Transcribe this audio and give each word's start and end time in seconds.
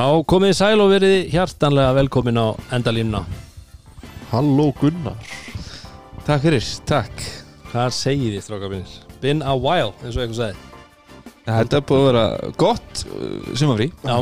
Já, 0.00 0.06
komið 0.32 0.52
í 0.54 0.56
sæl 0.56 0.80
og 0.80 0.90
verið 0.94 1.14
hjartanlega 1.28 1.92
velkomin 1.98 2.38
á 2.40 2.46
endalínuna. 2.72 3.20
Halló 4.30 4.70
Gunnar 4.78 5.18
Takk 6.24 6.44
fyrir, 6.46 6.64
takk 6.88 7.24
Hvað 7.72 7.92
segið 7.96 8.36
þið, 8.36 8.44
strákar 8.46 8.70
mínir? 8.72 8.94
Been 9.20 9.42
a 9.44 9.52
while, 9.58 9.90
eins 10.00 10.14
og 10.16 10.22
eitthvað 10.22 10.38
sagði. 10.38 10.68
Þetta 11.50 11.76
er 11.80 11.84
búið 11.90 12.00
að 12.00 12.06
vera 12.06 12.52
gott 12.62 13.02
uh, 13.10 13.50
sumafrí 13.60 13.88
Já, 14.06 14.14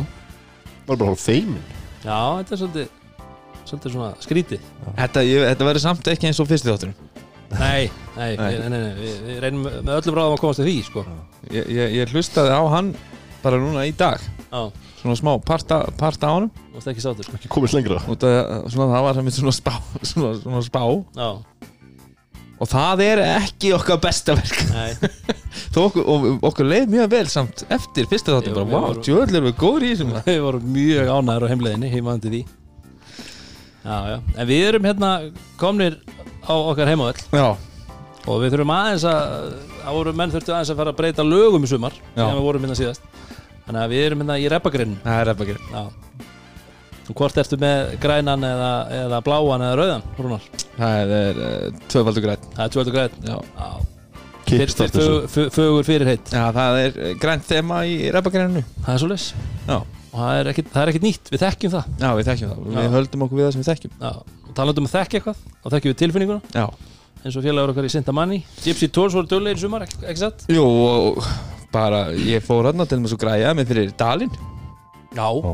Var 0.88 0.96
bara 0.96 1.10
hálf 1.12 1.22
feimin 1.28 1.62
já, 2.02 2.18
þetta 2.40 2.54
er 2.56 2.60
svolítið, 2.62 2.90
svolítið 3.68 3.94
svona 3.94 4.10
skrítið. 4.24 4.66
Þetta, 4.98 5.24
ég, 5.28 5.44
þetta 5.52 5.68
verður 5.68 5.84
samt 5.84 6.10
ekki 6.14 6.28
eins 6.32 6.40
og 6.42 6.48
fyrsti 6.50 6.72
þátturinn 6.72 6.98
Nei, 7.54 7.86
nei, 8.16 8.32
Nei. 8.34 8.50
nei, 8.58 8.68
nei, 8.72 8.80
nei. 8.82 8.92
Við, 8.98 9.14
við 9.28 9.40
reynum 9.44 9.68
með 9.68 9.94
öllum 10.00 10.18
ráðum 10.18 10.34
að 10.38 10.42
komast 10.42 10.62
til 10.64 10.66
því, 10.72 10.76
sko. 10.88 11.04
ég, 11.52 11.70
ég, 11.76 11.94
ég 12.00 12.12
hlustaði 12.16 12.56
á 12.56 12.62
hann 12.74 12.90
bara 13.44 13.60
núna 13.62 13.84
í 13.88 13.92
dag 13.96 14.20
Já, 14.48 14.64
Svona 14.98 15.14
smá 15.18 15.32
parta, 15.46 15.82
parta 15.98 16.26
á 16.26 16.32
honum. 16.34 16.50
Þú 16.72 16.80
veist 16.80 16.90
ekki 16.92 17.04
sáttur. 17.04 17.28
Ekki 17.38 17.50
komist 17.52 17.76
lengra. 17.76 18.00
Út 18.10 18.24
að 18.26 18.38
svona, 18.72 18.88
það 18.96 19.04
var 19.06 19.18
sem 19.18 19.32
svona 19.38 19.54
spá, 19.54 19.74
svona, 20.02 20.32
svona 20.42 20.62
spá. 20.66 20.80
Já, 21.14 21.28
Og 22.58 22.66
það 22.66 23.02
er 23.04 23.20
ekki 23.22 23.70
okkar 23.76 24.00
besta 24.02 24.34
verk. 24.34 24.62
Nei, 24.72 25.10
Þó 25.74 25.78
okkur, 25.84 26.06
og, 26.10 26.24
okkur 26.48 26.66
leið 26.66 26.88
mjög 26.90 27.10
vel 27.12 27.28
samt 27.30 27.62
eftir 27.74 28.08
fyrsta 28.10 28.34
þáttur 28.34 28.50
Jú, 28.50 28.56
bara, 28.56 28.70
wow, 28.72 28.96
djöðl 28.98 29.36
erum 29.38 29.46
við 29.46 29.54
góður 29.60 29.86
í 29.86 29.90
þessum 29.92 30.10
við 30.26 30.40
vorum 30.42 30.66
mjög 30.74 31.12
ánæður 31.14 31.46
á 31.46 31.50
heimleiðinni, 31.52 31.90
heimaðandi 31.92 32.32
því. 32.32 32.40
Já, 33.84 33.96
já, 34.10 34.16
en 34.34 34.50
við 34.50 34.64
erum 34.72 34.88
hérna 34.90 35.12
komnir 35.60 36.00
á 36.42 36.54
okkar 36.58 36.90
heimavöll. 36.90 37.22
Já, 37.30 37.46
og 38.26 38.42
við 38.42 38.56
þurfum 38.56 38.74
aðeins 38.74 39.06
að, 39.06 39.46
það 39.84 39.98
voru 40.00 40.16
menn 40.18 40.34
þurftu 40.34 40.54
aðeins 40.56 40.74
að 40.74 40.82
fara 40.82 40.94
að 40.94 40.98
breyta 40.98 41.28
lögum 41.30 41.64
í 41.64 41.70
sumar, 41.70 41.96
þegar 42.16 42.34
við 42.40 42.48
vorum 42.48 42.66
hérna 42.66 42.78
síðast. 42.82 43.06
Þannig 43.68 43.82
að 43.84 43.94
við 43.94 44.04
erum 44.08 44.24
hérna 44.24 44.38
í 44.40 44.48
reppagrinnum. 44.50 45.00
það 45.04 45.20
er 45.20 46.06
Og 47.08 47.16
hvort 47.16 47.38
ertu 47.40 47.56
með 47.60 47.94
grænan 48.02 48.42
eða, 48.44 48.72
eða 48.92 49.18
bláan 49.24 49.62
eða 49.64 49.76
rauðan, 49.78 50.02
Rúnar? 50.18 50.48
Það 50.76 51.12
er 51.18 51.38
uh, 51.40 51.78
tvöfaldur 51.88 52.24
græn 52.26 52.42
Það 52.52 52.64
er 52.64 52.74
tvöldu 52.74 52.92
græn 52.96 53.14
Fögur 54.48 55.28
fög, 55.28 55.48
fögur 55.52 55.86
fyrir 55.88 56.08
heitt 56.08 56.32
Já, 56.32 56.42
það 56.56 56.80
er 56.82 56.98
uh, 57.00 57.14
grænt 57.20 57.46
þema 57.48 57.80
í 57.88 57.96
repagræninu 58.12 58.64
Það 58.82 58.92
er 58.92 59.00
svo 59.02 59.08
leys 59.08 59.30
Já, 59.64 59.78
Og 60.08 60.18
það 60.18 60.38
er 60.40 60.50
er 60.52 60.90
ekkit 60.92 61.04
nýtt, 61.04 61.28
við 61.32 61.42
þekkjum 61.44 61.72
það. 61.74 61.88
Já, 62.00 62.08
við 62.16 62.28
þekkjum 62.30 62.52
það. 62.52 62.60
Já. 62.64 62.78
Við 62.78 62.94
höldum 62.96 63.24
okkur 63.26 63.38
við 63.38 63.44
það 63.44 63.50
sem 63.54 63.60
við 63.62 63.68
þekkjum. 63.68 63.96
Já. 64.00 64.12
Og 64.48 64.54
talandum 64.56 64.86
um 64.86 64.88
að 64.88 64.94
þekka 64.94 65.18
eitthvað. 65.18 65.42
Og 65.60 65.74
þekkjum 65.74 65.92
við 65.92 65.98
tilfinninguna. 66.00 66.54
Já 66.56 66.87
eins 67.24 67.36
og 67.38 67.44
félagur 67.44 67.72
okkar 67.72 67.88
í 67.88 67.92
Sinta 67.92 68.14
Manni 68.14 68.40
Gypsy 68.64 68.88
Tours 68.94 69.16
voru 69.16 69.28
döglegir 69.30 69.58
í 69.60 69.62
sumar, 69.64 69.84
ekki, 69.86 70.14
satt? 70.20 70.46
Jú, 70.52 70.64
og 70.64 71.22
bara 71.74 72.08
ég 72.14 72.44
fór 72.44 72.70
hann 72.70 72.84
til 72.88 73.00
með 73.02 73.12
svo 73.12 73.20
græja 73.20 73.52
mig 73.56 73.68
fyrir 73.68 73.90
dalinn. 73.98 74.32
Já. 75.16 75.26
Já. 75.28 75.52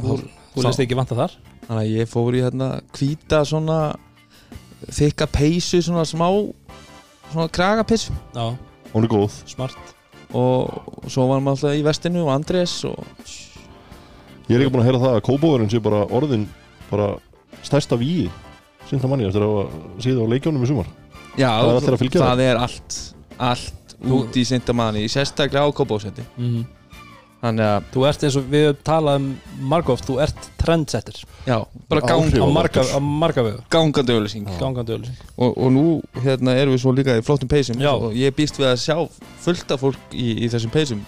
Þú, 0.00 0.16
þú 0.54 0.64
leist 0.66 0.82
ekki 0.82 0.98
vanta 0.98 1.18
þar? 1.18 1.36
Þannig 1.66 1.82
að 1.84 1.92
ég 2.00 2.10
fór 2.10 2.38
í 2.38 2.42
hérna 2.44 2.70
hvíta 2.96 3.44
svona 3.46 3.78
þykka 4.90 5.28
peysu 5.30 5.82
svona 5.84 6.06
smá 6.08 6.26
svona 7.30 7.46
kragapeysu. 7.52 8.16
Já, 8.34 8.48
Hún 8.90 9.06
er 9.06 9.12
góð. 9.12 9.34
Smart. 9.46 9.78
Og 10.34 11.06
svo 11.10 11.26
var 11.30 11.42
maður 11.42 11.68
alltaf 11.70 11.78
í 11.78 11.84
vestinu 11.86 12.24
og 12.24 12.32
Andrés 12.34 12.74
og 12.88 13.04
Ég 14.50 14.56
er 14.56 14.64
ekki 14.64 14.72
búin 14.74 14.82
að 14.82 14.88
heyra 14.88 15.02
það 15.04 15.16
að 15.16 15.24
kóbóðurinn 15.28 15.70
sé 15.70 15.78
bara 15.82 16.00
orðin 16.10 16.48
bara 16.90 17.12
stærsta 17.62 17.98
víi 17.98 18.24
Sinta 18.90 19.10
manni 19.10 19.28
eftir 19.28 19.46
að 19.46 19.60
síða 20.02 20.26
á 20.26 20.30
leikjónum 20.34 20.66
í 20.66 20.70
sumar. 20.70 20.90
Já, 21.38 21.50
Það 21.62 21.86
er 21.86 21.94
að 21.94 22.02
fylgja 22.02 22.26
það 22.26 22.44
er 22.48 22.60
allt 22.60 22.98
allt 23.40 23.96
út 24.10 24.36
í 24.36 24.44
Sintamanni 24.48 25.06
sérstaklega 25.12 25.64
á 25.64 25.68
Kópásætti 25.76 26.24
mm. 26.36 26.60
Þannig 27.40 27.64
að, 27.64 27.84
Þú 27.94 28.02
ert 28.04 28.24
eins 28.26 28.34
og 28.36 28.48
við 28.52 28.64
höfum 28.66 28.80
talað 28.84 29.20
um 29.20 29.28
margóft 29.70 30.04
Þú 30.04 30.16
ert 30.20 30.48
trendsetter. 30.60 31.20
Já, 31.46 31.56
bara 31.88 32.02
gang, 32.04 32.26
Áhrif. 32.26 32.42
á 32.44 32.48
marga, 32.52 32.82
á 32.84 32.98
marga 33.00 33.44
vegu. 33.46 33.62
Gangandi 33.72 34.16
auðlýsing 34.16 34.50
Gangandi 34.60 34.92
öllu 34.98 35.14
og, 35.40 35.54
og 35.54 35.70
nú 35.72 35.84
hérna 36.20 36.52
erum 36.60 36.76
við 36.76 36.82
svo 36.82 36.92
líka 36.92 37.16
í 37.16 37.22
flottum 37.24 37.48
peysum. 37.48 37.80
Já. 37.80 37.94
og 37.94 38.12
ég 38.12 38.34
býst 38.36 38.60
við 38.60 38.68
að 38.68 38.82
sjá 38.82 38.98
fullt 39.40 39.72
af 39.72 39.80
fólk 39.80 40.12
í, 40.12 40.26
í 40.44 40.50
þessum 40.52 40.74
peysum. 40.74 41.00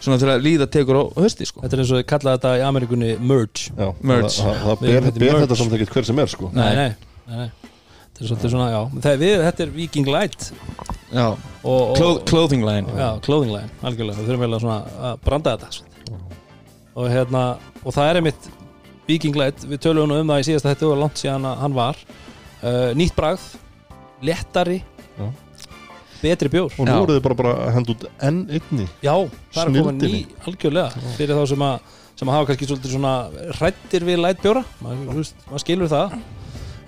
Svona 0.00 0.18
þegar 0.18 0.42
líða 0.42 0.66
tekur 0.74 0.98
á 0.98 1.04
hösti 1.20 1.46
sko. 1.46 1.62
Þetta 1.62 1.76
er 1.76 1.84
eins 1.84 1.92
og 1.94 2.00
þið 2.00 2.08
kallaði 2.10 2.40
þetta 2.40 2.52
í 2.56 2.66
Amerikunni 2.66 3.12
merge. 3.30 3.70
Já, 3.70 3.88
Merge. 4.00 4.32
Það, 4.40 4.42
það, 4.42 4.66
það 4.66 4.84
Við 4.88 4.96
ber, 4.96 5.08
ber 5.22 5.40
þetta 5.44 5.60
samt 5.60 5.78
ekkert 5.78 5.94
hver 5.94 6.10
sem 6.10 6.22
er 6.24 6.34
sko. 6.34 6.50
Nei, 6.56 6.70
nei. 6.80 7.09
Þetta 7.30 8.22
er 8.22 8.28
svolítið 8.30 8.52
svona, 8.52 8.68
já. 8.72 8.80
Þegar 8.96 9.20
við, 9.20 9.34
þetta 9.46 9.62
er 9.64 9.74
Viking 9.74 10.08
Light. 10.10 10.46
Já, 11.10 11.26
og, 11.26 11.36
og, 11.64 11.92
Clo 11.98 12.08
clothing 12.28 12.64
line. 12.66 12.96
Já, 12.98 13.08
clothing 13.24 13.52
line, 13.54 13.70
algjörlega. 13.86 14.18
Við 14.18 14.30
þurfum 14.30 14.44
vel 14.44 14.56
að 14.56 14.64
svona 14.64 14.78
að 15.10 15.22
branda 15.26 15.54
þetta 15.56 15.70
svona. 15.76 15.86
og 17.00 17.06
hérna, 17.10 17.44
og 17.84 17.94
það 17.94 18.10
er 18.10 18.20
einmitt 18.20 18.48
Viking 19.06 19.38
Light, 19.38 19.62
við 19.66 19.82
tölum 19.86 20.12
um 20.14 20.32
það 20.34 20.42
í 20.42 20.48
síðasta 20.50 20.74
þetta 20.74 20.90
og 20.90 20.98
langt 21.04 21.22
síðan 21.22 21.46
að 21.50 21.62
hann 21.64 21.78
var. 21.78 22.02
Uh, 22.60 22.90
nýtt 22.98 23.14
bragð, 23.16 23.46
léttari 24.26 24.82
Já. 25.16 25.30
betri 26.20 26.50
bjór. 26.52 26.74
Og 26.76 26.84
nú 26.84 26.98
Já. 26.98 26.98
eru 27.06 27.16
þið 27.16 27.24
bara, 27.28 27.38
bara 27.38 27.54
að 27.64 27.72
henda 27.78 27.94
út 27.94 28.04
enn 28.28 28.42
einni. 28.50 28.90
Já, 29.00 29.14
það 29.54 29.62
er 29.62 29.72
að 29.72 29.80
koma 29.80 29.96
ný 29.96 30.20
algjörlega. 30.44 31.08
Fyrir 31.16 31.40
þá 31.40 31.46
sem 31.54 31.66
að 31.70 31.96
sem 32.20 32.28
að 32.28 32.36
hafa 32.36 32.50
kannski 32.50 32.66
svolítið 32.68 32.92
svona 32.92 33.14
hrættir 33.56 34.04
við 34.04 34.18
lætbjóra 34.20 34.60
maður, 34.84 35.30
maður 35.48 35.62
skilur 35.62 35.88
það 35.88 36.18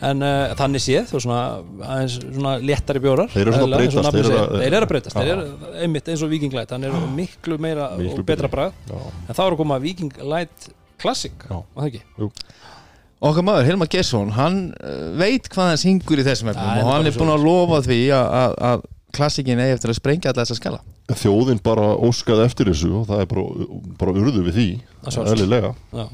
en 0.09 0.23
uh, 0.27 0.53
þannig 0.59 0.83
séð 0.83 1.05
þú 1.11 1.17
veist, 1.19 1.27
svona, 1.27 1.43
aðeins 1.87 2.17
svona 2.23 2.53
léttari 2.63 3.03
bjórar. 3.05 3.31
Þeir 3.33 3.43
eru 3.47 3.55
svona 3.57 3.77
að 3.79 3.83
breytast, 3.83 4.13
þeir 4.17 4.25
eru 4.27 4.39
að- 4.43 4.55
þeir 4.63 4.77
eru 4.77 4.87
að 4.87 4.91
breytast, 4.93 5.17
þeir 5.19 5.33
eru 5.35 5.75
einmitt 5.87 6.09
eins 6.13 6.25
og 6.27 6.33
Viking 6.33 6.57
Light 6.57 6.75
hann 6.75 6.85
er 6.89 6.97
miklu 7.17 7.59
meira 7.63 7.91
Miklu 8.01 8.23
og 8.25 8.27
betra. 8.33 8.67
Já, 8.91 8.97
en 9.29 9.35
þá 9.39 9.43
er 9.47 9.53
að 9.55 9.61
koma 9.63 9.79
Viking 9.85 10.13
Light 10.35 10.69
Classic 11.03 11.33
Já. 11.49 11.61
var 11.75 11.87
það 11.87 11.93
ekki? 11.93 12.03
Okkar 13.23 13.45
maður, 13.47 13.69
Hilmar 13.71 13.87
Gesson, 13.93 14.33
hann 14.35 14.57
uh, 14.83 15.13
veit 15.21 15.47
hvað 15.53 15.69
hann 15.73 15.79
syngur 15.79 16.19
í 16.19 16.25
þessum 16.27 16.51
efnum 16.51 16.81
og 16.83 16.89
hann 16.91 17.07
er 17.07 17.15
búinn 17.15 17.31
að 17.37 17.45
lofa 17.47 17.79
því 17.87 18.01
að, 18.17 18.27
að, 18.41 18.55
að 18.73 18.83
klassikin 19.15 19.61
eigi 19.63 19.77
eftir 19.77 19.93
að 19.93 19.99
sprengja 20.01 20.33
alla 20.33 20.43
þessa 20.43 20.57
skala. 20.59 20.81
Þjóðin 21.13 21.59
bara 21.63 21.85
óskaði 22.09 22.47
eftir 22.49 22.71
þessu 22.73 22.91
og 23.03 23.07
það 23.11 23.23
er 23.23 23.31
bara, 23.31 23.71
bara 24.01 24.15
urðu 24.17 24.43
við 24.49 24.55
því. 24.59 24.67
Eðlilega. 25.23 25.71
Já. 25.93 26.07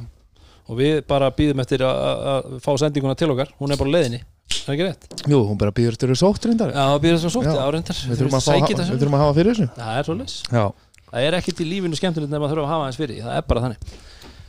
Og 0.69 0.77
við 0.79 0.99
bara 1.09 1.31
býðum 1.33 1.61
eftir 1.65 1.81
að- 1.87 2.01
að 2.05 2.27
að 2.33 2.59
fá 2.65 2.73
sendinguna 2.84 3.17
til 3.17 3.31
okkar. 3.33 3.49
Hún 3.61 3.73
er 3.73 3.77
bara 3.81 3.89
á 3.89 3.95
leiðinni, 3.97 4.21
er 4.21 4.61
það 4.67 4.75
ekki 4.77 4.87
rétt? 4.89 5.09
Jú, 5.33 5.39
hún 5.49 5.59
bara 5.59 5.73
býður 5.73 5.97
eftir 5.97 6.12
sótt 6.21 6.45
reyndar. 6.45 6.71
Já, 6.75 6.84
það 6.93 7.01
býður 7.05 7.17
þess 7.19 7.29
að 7.31 7.34
sótt, 7.39 7.49
Já. 7.49 7.71
reyndar. 7.73 7.97
Við 8.09 8.21
þurfum 8.21 8.39
að, 8.39 8.45
fá, 8.45 8.53
við 8.69 9.01
þurfum 9.01 9.17
að 9.19 9.25
hafa 9.25 9.34
fyrir 9.39 9.55
þessu. 9.55 9.69
Það 9.78 9.99
er 9.99 10.05
svolítið 10.05 10.53
Já, 10.53 10.67
Það 11.09 11.25
er 11.25 11.33
ekkert 11.39 11.61
í 11.61 11.65
lífinu 11.65 11.97
skemmtilegt 11.97 12.28
nema 12.31 12.45
að 12.45 12.51
þurfa 12.53 12.65
að 12.69 12.73
hafa 12.75 12.87
eins 12.91 12.97
fyrir 13.01 13.15
því. 13.17 13.23
það 13.25 13.37
er 13.39 13.45
bara 13.49 13.61
þannig. 13.65 13.78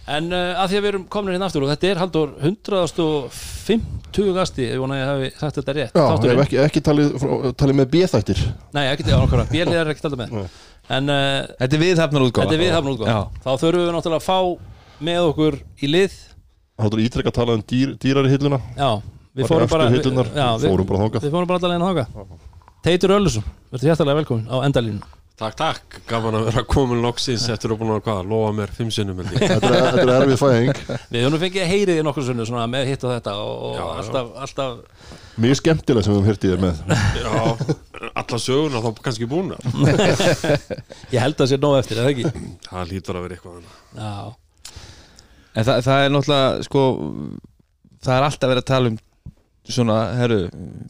En 0.10 0.26
uh, 0.34 0.54
að 0.60 0.68
því 0.72 0.76
að 0.80 0.82
við 0.84 0.90
erum 0.90 1.04
komin 1.08 1.34
hérna 1.36 1.46
aftur 1.48 1.64
og 1.64 1.70
þetta 1.70 1.88
er 1.88 2.00
haldur 2.02 2.30
150 2.42 4.34
gasti, 4.36 4.66
ég 4.72 4.80
vona 4.82 4.96
að 4.96 5.00
ég 5.00 5.10
hafi 5.10 5.30
sagt 5.40 5.60
þetta 5.60 5.76
rétt 5.78 5.94
Já, 5.94 6.02
ég 6.02 6.10
Þátturinn. 6.10 6.40
hef 6.40 6.46
ekki, 6.48 6.58
ekki 6.66 6.82
talið, 6.88 7.12
frá- 7.22 7.54
talið 7.62 7.78
með 7.80 7.88
B-þættir. 7.94 8.42
Nei, 8.76 8.84
ekki 8.94 9.06
til 9.06 9.14
ákvara, 9.20 9.46
björlið 9.52 9.80
er 9.84 9.92
ekki 9.94 10.04
alltaf 10.10 10.20
með. 10.24 10.50
En 10.90 11.10
uh, 11.14 11.48
þetta 11.62 11.78
er 11.78 11.84
viðhafnar 11.84 12.26
útgáfa 12.26 12.48
þetta 12.50 12.58
er 12.58 12.64
viðhafn 12.64 12.92
útgáð. 12.96 13.28
Þá 13.46 13.50
þurfum 13.62 13.84
við 13.86 13.94
náttúrulega 13.94 14.20
að 14.20 14.26
fá 14.26 14.40
með 15.04 15.30
okkur 15.30 15.60
í 15.84 15.92
lið. 15.92 16.18
Háttur 16.80 17.04
ítrekka 17.04 17.34
að 17.34 17.38
tala 17.40 17.56
um 17.60 17.64
dýr, 17.68 17.94
dýrari 18.00 18.32
hilluna. 18.34 18.60
Já, 18.78 18.90
við 19.36 19.46
Bara 19.46 19.52
fórum 19.54 19.72
bara 19.76 19.92
hillurnar, 19.94 20.34
já, 20.36 20.48
við, 20.58 20.74
fórum 20.74 20.90
bara 20.90 21.04
þangað. 21.06 21.28
Við 21.28 21.38
fórum 21.38 21.52
bara 21.52 21.62
allavega 21.62 21.88
þangað. 21.88 22.44
Teitur 22.88 23.16
Öllusson, 23.18 23.48
verður 23.74 23.92
hjertalega 23.92 24.22
velkomin 24.22 24.48
á 24.48 24.56
endalínu 24.64 25.16
Takk, 25.40 25.56
takk, 25.56 25.98
gaman 26.04 26.36
að 26.36 26.50
vera 26.50 26.62
komin 26.68 27.00
loksins 27.00 27.46
eftir 27.48 27.72
að 27.72 27.78
búin 27.80 27.94
að 27.94 28.02
hvað, 28.04 28.26
lofa 28.28 28.50
mér 28.58 28.74
fimm 28.76 28.90
sinnum. 28.92 29.22
Þetta 29.24 29.56
er, 29.56 29.78
þetta 29.86 30.02
er 30.04 30.10
erfið 30.18 30.42
fæðing. 30.42 30.82
Við 31.14 31.24
höfum 31.24 31.40
fengið 31.46 31.64
að 31.64 31.70
heyri 31.72 31.96
því 31.96 32.04
nokkur 32.04 32.26
sunnu 32.28 32.48
svona 32.50 32.66
með 32.68 32.90
hitt 32.92 33.06
og 33.08 33.14
þetta 33.14 33.36
og, 33.40 33.78
Já, 33.78 33.80
já. 33.80 33.86
alltaf, 34.02 34.34
alltaf 34.44 35.14
Mjög 35.40 35.60
skemmtilega 35.62 36.04
sem 36.04 36.12
við 36.12 36.20
höfum 36.20 36.28
hirtið 36.28 36.52
þér 36.52 36.62
með. 36.66 36.76
Já, 37.24 37.32
alla 38.20 38.42
söguna 38.44 38.84
þá 38.84 39.02
kannski 39.06 39.30
búin 39.32 39.56
Ég 41.16 41.24
held 41.24 41.38
að 41.38 41.46
það 41.46 41.52
sé 41.54 41.62
nóg 41.64 41.80
eftir, 41.80 42.04
eða 42.04 42.12
ekki? 42.12 42.52
Það 42.68 42.92
lítur 42.92 43.22
að 43.22 43.28
vera 43.30 43.40
eitthvað 43.40 43.56
annað. 43.62 43.80
Já, 43.96 44.49
En 45.60 45.68
það, 45.68 45.84
það 45.88 46.02
er 46.06 46.12
náttúrulega 46.16 46.66
sko 46.68 46.82
það 48.06 48.16
er 48.16 48.26
alltaf 48.30 48.52
verið 48.54 48.64
að 48.64 48.70
tala 48.72 48.92
um 48.94 48.98
svona, 49.70 49.96
herru, 50.18 50.38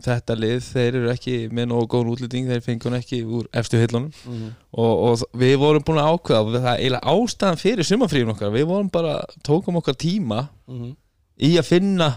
þetta 0.05 0.35
lið 0.39 0.59
þeir 0.63 0.97
eru 1.01 1.09
ekki 1.11 1.33
með 1.51 1.65
nógu 1.71 1.87
góðan 1.91 2.11
útlýting 2.13 2.45
þeir 2.47 2.61
fengur 2.63 2.93
ekki 2.95 3.17
úr 3.27 3.49
efstu 3.59 3.79
hillunum 3.81 4.05
Mhm. 4.23 4.53
og, 4.71 4.93
og 5.09 5.23
við 5.41 5.57
vorum 5.59 5.83
búin 5.83 5.99
að 5.99 6.11
ákveða 6.13 6.61
það 6.63 6.69
er 6.69 6.79
eiginlega 6.85 7.13
ástæðan 7.15 7.59
fyrir 7.59 7.89
sumafríun 7.89 8.31
okkar 8.35 8.53
við 8.55 8.69
vorum 8.69 8.89
bara, 8.93 9.17
tókum 9.43 9.75
okkar 9.81 9.97
tíma 9.99 10.45
Mhm. 10.69 10.93
í 11.43 11.51
að 11.59 11.67
finna 11.73 12.09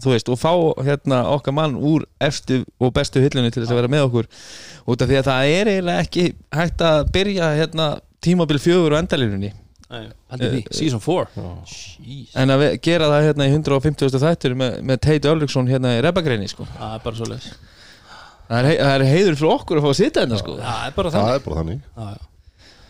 þú 0.00 0.12
veist, 0.14 0.28
og 0.32 0.38
fá 0.38 0.52
hérna 0.86 1.24
okkar 1.34 1.52
mann 1.58 1.74
úr 1.76 2.04
efstu 2.22 2.64
og 2.80 2.92
bestu 2.94 3.20
hillunni 3.20 3.50
til 3.52 3.64
þess 3.64 3.72
að 3.74 3.80
vera 3.82 3.88
með 3.92 4.06
okkur 4.08 4.26
út 4.88 5.02
af 5.02 5.08
því 5.10 5.16
að 5.18 5.28
það 5.28 5.52
er 5.60 5.66
eiginlega 5.74 6.04
ekki 6.06 6.26
hægt 6.54 6.78
að 6.88 7.12
byrja 7.12 7.48
hérna 7.58 7.88
tímabil 8.22 8.58
fjögur 8.62 8.94
og 8.94 9.02
því, 9.02 9.52
season 10.76 11.00
4 11.00 11.26
Jeez, 12.04 12.34
en 12.36 12.52
að 12.54 12.64
gera 12.84 13.08
það 13.08 13.26
hérna 13.28 13.46
í 13.48 13.52
150. 13.56 14.18
þættur 14.20 14.54
með, 14.60 14.78
með 14.90 15.00
Tate 15.06 15.30
Ulriksson 15.32 15.70
hérna 15.70 15.94
í 15.96 16.02
rebagreini 16.04 16.48
sko. 16.50 16.66
það 16.76 16.94
er 16.98 17.04
bara 17.06 17.16
svo 17.20 17.28
leis 17.30 17.46
það, 18.48 18.58
er, 18.58 18.68
hei- 18.72 18.78
það 18.82 18.94
er 18.94 19.06
heiður 19.12 19.38
fyrir 19.40 19.54
okkur 19.54 19.80
að 19.80 19.86
fá 19.86 19.90
að 19.92 19.98
sitja 20.02 20.24
hérna 20.26 20.40
sko. 20.42 20.56
Það 20.60 20.82
er 20.88 20.96
bara 20.98 21.12
Það 21.14 21.18
þannig 21.22 21.38
er 21.38 21.46
bara 21.48 21.60
þannig 21.62 21.80
já. 21.80 22.24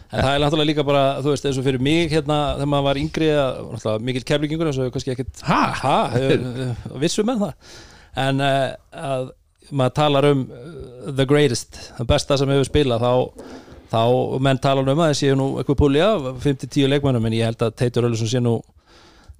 En 0.09 0.23
það 0.25 0.31
er 0.33 0.41
náttúrulega 0.41 0.69
líka 0.71 0.85
bara, 0.89 1.01
þú 1.21 1.33
veist, 1.35 1.45
eins 1.51 1.59
og 1.61 1.65
fyrir 1.67 1.83
mig 1.85 2.07
hérna, 2.15 2.37
þegar 2.57 2.69
maður 2.73 2.85
var 2.87 3.01
yngri 3.03 3.27
að, 3.37 3.89
mikil 4.09 4.23
keflingingur 4.25 4.71
þess 4.71 4.81
að 4.81 4.93
kannski 4.95 5.13
ekkit 5.13 5.43
Ha? 5.45 5.59
ha 5.83 5.97
hefur- 6.15 6.97
vissu 7.03 7.25
með 7.29 7.43
það 7.45 7.83
en 8.25 8.41
uh, 8.41 8.71
að 8.97 9.27
maður 9.69 9.95
talar 9.99 10.29
um 10.31 10.47
the 11.19 11.27
greatest, 11.29 11.77
það 11.99 12.09
besta 12.15 12.39
sem 12.41 12.49
hefur 12.55 12.71
spilað 12.71 13.05
þá, 13.05 13.13
þá 13.93 14.01
menn 14.45 14.61
talar 14.63 14.89
um 14.89 15.01
að 15.01 15.11
það 15.11 15.19
séu 15.21 15.37
nú 15.39 15.47
eitthvað 15.61 15.81
púli 15.83 16.03
af 16.05 16.27
5-10 16.45 16.91
leikmannum 16.93 17.29
en 17.29 17.37
ég 17.39 17.49
held 17.49 17.65
að 17.67 17.77
Teitur 17.81 18.09
Ölusson 18.09 18.31
sé 18.31 18.43
nú 18.45 18.59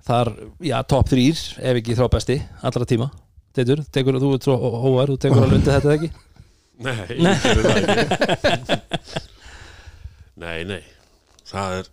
þar, 0.09 0.33
já, 0.65 0.79
top 0.89 1.11
3 1.11 1.27
ef 1.59 1.81
ekki 1.83 1.97
þrá 1.99 2.09
besti, 2.15 2.39
allra 2.65 2.89
tíma. 2.89 3.11
Teitur, 3.57 3.83
tekur 3.93 4.21
þú 4.23 4.33
ert 4.37 4.47
svo 4.47 4.57
hóvar, 4.57 5.13
þú 5.13 5.19
tekur 5.25 5.45
að 5.45 5.53
lundi 5.53 5.75
þetta 5.75 5.95
ekki? 5.99 6.11
Nei, 6.79 6.99
ég 7.19 7.45
gerði 7.45 7.63
það 7.67 7.79
ekki. 8.55 9.23
Nei, 10.39 10.59
nei. 10.69 10.83
Það 11.49 11.81
er 11.81 11.89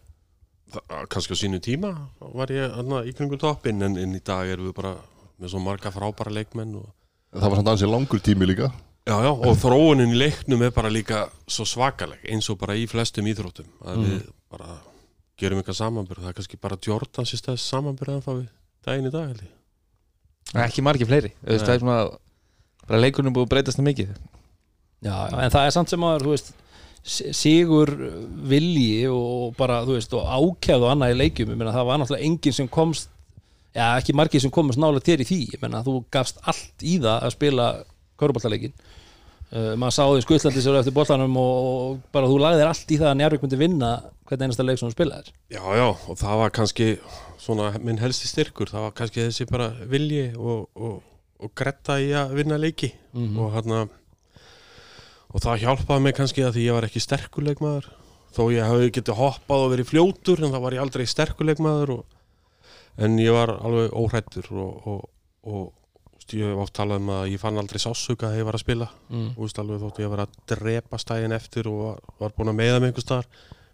kannski 1.10 1.34
á 1.34 1.38
sínu 1.40 1.60
tíma 1.64 1.92
var 2.36 2.52
ég 2.54 2.74
anna, 2.80 3.02
í 3.08 3.14
kringum 3.16 3.40
toppin 3.42 3.82
en, 3.86 3.96
en 3.98 4.16
í 4.18 4.22
dag 4.26 4.50
erum 4.52 4.70
við 4.70 4.76
bara 4.78 4.96
með 5.40 5.54
svo 5.54 5.62
marga 5.64 5.92
frábæra 5.94 6.34
leikmenn 6.36 6.76
og, 6.82 6.92
Það 7.36 7.50
var 7.52 7.60
samt 7.60 7.70
ansið 7.74 7.92
langur 7.92 8.22
tími 8.24 8.48
líka 8.48 8.70
já, 9.06 9.16
já, 9.22 9.32
og 9.32 9.58
þróunin 9.62 10.14
í 10.16 10.20
leiknum 10.20 10.64
er 10.66 10.72
bara 10.76 10.90
líka 10.94 11.26
svo 11.48 11.66
svakaleg 11.70 12.24
eins 12.32 12.50
og 12.50 12.58
bara 12.62 12.76
í 12.80 12.88
flestum 12.90 13.28
íþróttum 13.30 13.68
að 13.86 14.04
við 14.06 14.22
bara 14.52 14.78
gerum 15.40 15.60
eitthvað 15.62 15.80
samanbyrð 15.82 16.24
það 16.26 16.32
er 16.32 16.38
kannski 16.40 16.60
bara 16.62 16.78
Jordan 16.88 17.28
sérst 17.30 17.50
að 17.52 17.60
samanbyrð 17.62 18.16
að 18.18 18.24
fá 18.26 18.32
við 18.40 18.48
daginn 18.86 19.10
í 19.10 19.14
dag 19.14 19.28
held 19.32 19.42
ég. 19.46 19.54
Ekki 20.66 20.84
margir 20.86 21.10
fleiri 21.10 21.32
Þú 21.42 21.50
veist, 21.52 21.66
Nei. 21.66 21.68
það 21.68 21.74
er 21.76 21.82
svona 21.84 21.98
bara 22.86 23.02
leikunum 23.02 23.34
búið 23.34 23.48
að 23.48 23.52
breytast 23.56 23.80
það 23.80 23.88
mikið. 23.90 24.12
Já, 25.06 25.16
já, 25.16 25.40
en 25.42 25.52
það 25.54 25.66
er 25.68 25.74
samt 25.76 25.90
sem 25.92 26.00
maður, 26.02 26.26
þú 26.28 26.34
veist 26.36 26.52
si- 27.06 27.32
sigur 27.38 27.92
vilji 28.50 29.08
og 29.10 29.56
bara, 29.58 29.80
þú 29.86 29.98
veist, 29.98 30.14
og 30.18 30.30
ákjæð 30.38 30.86
og 30.86 30.92
annað 30.94 31.16
í 31.16 31.18
leikjum, 31.20 31.50
ég 31.54 31.58
meina, 31.60 31.74
það 31.74 31.88
var 31.90 32.00
náttúrulega 32.02 32.30
enginn 32.30 32.54
sem 32.60 32.70
komst, 32.70 33.10
já, 33.76 33.88
ekki 34.00 34.16
margir 34.18 34.42
sem 34.46 34.54
komast 34.54 34.80
nálega 34.82 35.04
þér 35.10 35.26
í 35.26 35.28
því, 35.32 35.40
ég 35.58 35.62
meina, 35.66 35.82
þú 35.86 35.98
gafst 36.14 36.40
allt 36.46 36.86
í 36.86 36.96
það 37.02 37.26
að 37.28 37.36
spila 37.36 37.68
köruboltaleikin 38.22 38.76
uh, 38.76 39.74
maður 39.80 39.98
sáði 39.98 40.26
skullandi 40.26 40.64
sér 40.64 40.80
eftir 40.82 40.96
boltanum 40.96 41.40
og, 41.42 41.56
og 41.72 41.98
bara 42.16 42.30
þú 42.32 42.40
lagðir 42.44 42.72
allt 42.72 42.94
í 42.94 43.00
það 43.02 43.12
að 43.12 43.18
Njárvík 43.22 43.46
myndi 43.46 43.62
vinna 43.62 43.92
hvern 44.26 44.48
einasta 44.48 44.66
leik 44.66 44.80
sem 44.82 44.90
þú 44.90 44.96
spilaðir. 44.96 45.34
Já, 45.54 45.62
já, 45.78 45.86
og 45.86 46.22
það 46.22 46.40
var 46.42 46.56
kannski 46.56 46.88
svona 47.42 47.74
minn 47.78 48.02
helsti 48.02 48.32
styrkur, 48.32 48.72
það 48.72 48.88
var 48.88 48.96
kannski 48.98 49.28
þessi 49.28 49.46
bara 49.52 49.70
vilji 49.92 50.32
og, 50.34 50.66
og, 50.74 50.98
og 51.44 51.54
gretta 51.58 52.00
í 52.02 52.10
að 52.18 52.34
vinna 52.40 52.58
leiki. 52.58 52.90
Og 53.14 53.54
hérna 53.54 53.86
og 55.36 55.44
það 55.44 55.64
hjálpaði 55.66 56.04
mig 56.06 56.16
kannski 56.16 56.44
að 56.48 56.58
því 56.58 56.66
ég 56.70 56.78
var 56.78 56.88
ekki 56.88 57.04
sterkuleikmaður 57.04 57.90
þó 58.36 58.44
ég 58.52 58.68
hafi 58.68 58.92
getið 58.96 59.20
hoppað 59.20 59.64
og 59.66 59.74
verið 59.74 59.90
fljótur 59.90 60.44
en 60.44 60.54
það 60.54 60.64
var 60.66 60.76
ég 60.76 60.84
aldrei 60.84 61.06
sterkuleikmaður 61.12 61.92
og, 61.98 62.04
en 63.04 63.18
ég 63.20 63.36
var 63.36 63.52
alveg 63.58 63.96
óhrættur 63.96 64.48
og, 64.54 64.88
og, 64.88 65.02
og 65.52 65.66
ég 66.34 66.50
hef 66.50 66.62
oft 66.64 66.74
talað 66.74 67.02
um 67.04 67.12
að 67.14 67.28
ég 67.34 67.42
fann 67.42 67.60
aldrei 67.62 67.82
sásuga 67.82 68.32
þegar 68.32 68.42
ég 68.42 68.48
var 68.48 68.58
að 68.58 68.64
spila 68.64 68.88
mm. 69.10 69.28
Alveg 69.62 69.84
þótt 69.84 70.02
ég 70.02 70.12
var 70.12 70.24
að 70.26 70.38
drepa 70.50 71.00
stæðin 71.02 71.36
eftir 71.38 71.70
og 71.70 71.82
var, 71.84 72.00
var 72.20 72.36
búin 72.38 72.52
að 72.54 72.60
meða 72.62 72.80
mig 72.82 72.92
einhver 72.92 73.06
staðar 73.06 73.28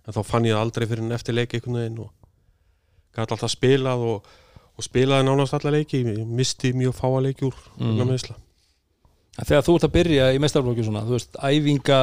en 0.05 0.17
þá 0.17 0.21
fann 0.27 0.47
ég 0.49 0.59
aldrei 0.59 0.87
fyrir 0.89 1.05
en 1.05 1.15
eftir 1.15 1.37
leiki 1.37 1.59
einhvern 1.59 1.79
veginn 1.79 1.99
og 2.03 2.11
gæti 3.15 3.35
alltaf 3.35 3.53
spilað 3.53 4.05
og, 4.11 4.29
og 4.75 4.85
spilaði 4.87 5.27
nánast 5.27 5.55
alla 5.57 5.75
leiki 5.77 6.03
ég 6.03 6.23
misti 6.27 6.73
mjög 6.75 6.97
fáa 6.99 7.23
leiki 7.27 7.47
úr 7.47 7.57
Mm. 9.31 9.47
Þegar 9.47 9.63
þú 9.63 9.73
ert 9.77 9.85
að 9.87 9.93
byrja 9.95 10.25
í 10.35 10.39
mestarflokki 10.43 10.83
svona, 10.83 11.05
þú 11.07 11.15
veist, 11.15 11.37
æfinga 11.39 11.99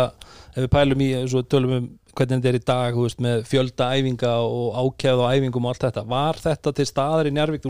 ef 0.54 0.62
við 0.64 0.70
pælum 0.72 1.02
í, 1.04 1.08
tölum 1.52 1.74
um 1.76 1.88
hvernig 2.16 2.38
þetta 2.40 2.48
er 2.48 2.56
í 2.56 2.62
dag, 2.64 2.94
þú 2.96 3.04
veist, 3.04 3.20
með 3.20 3.42
fjölda 3.46 3.88
æfinga 3.94 4.30
og 4.48 4.78
ákjæð 4.80 5.20
og 5.22 5.34
æfingum 5.34 5.66
og 5.68 5.74
allt 5.74 5.84
þetta 5.84 6.04
var 6.08 6.40
þetta 6.40 6.72
til 6.72 6.86
staðar 6.88 7.28
í 7.28 7.34
Njárvík 7.36 7.68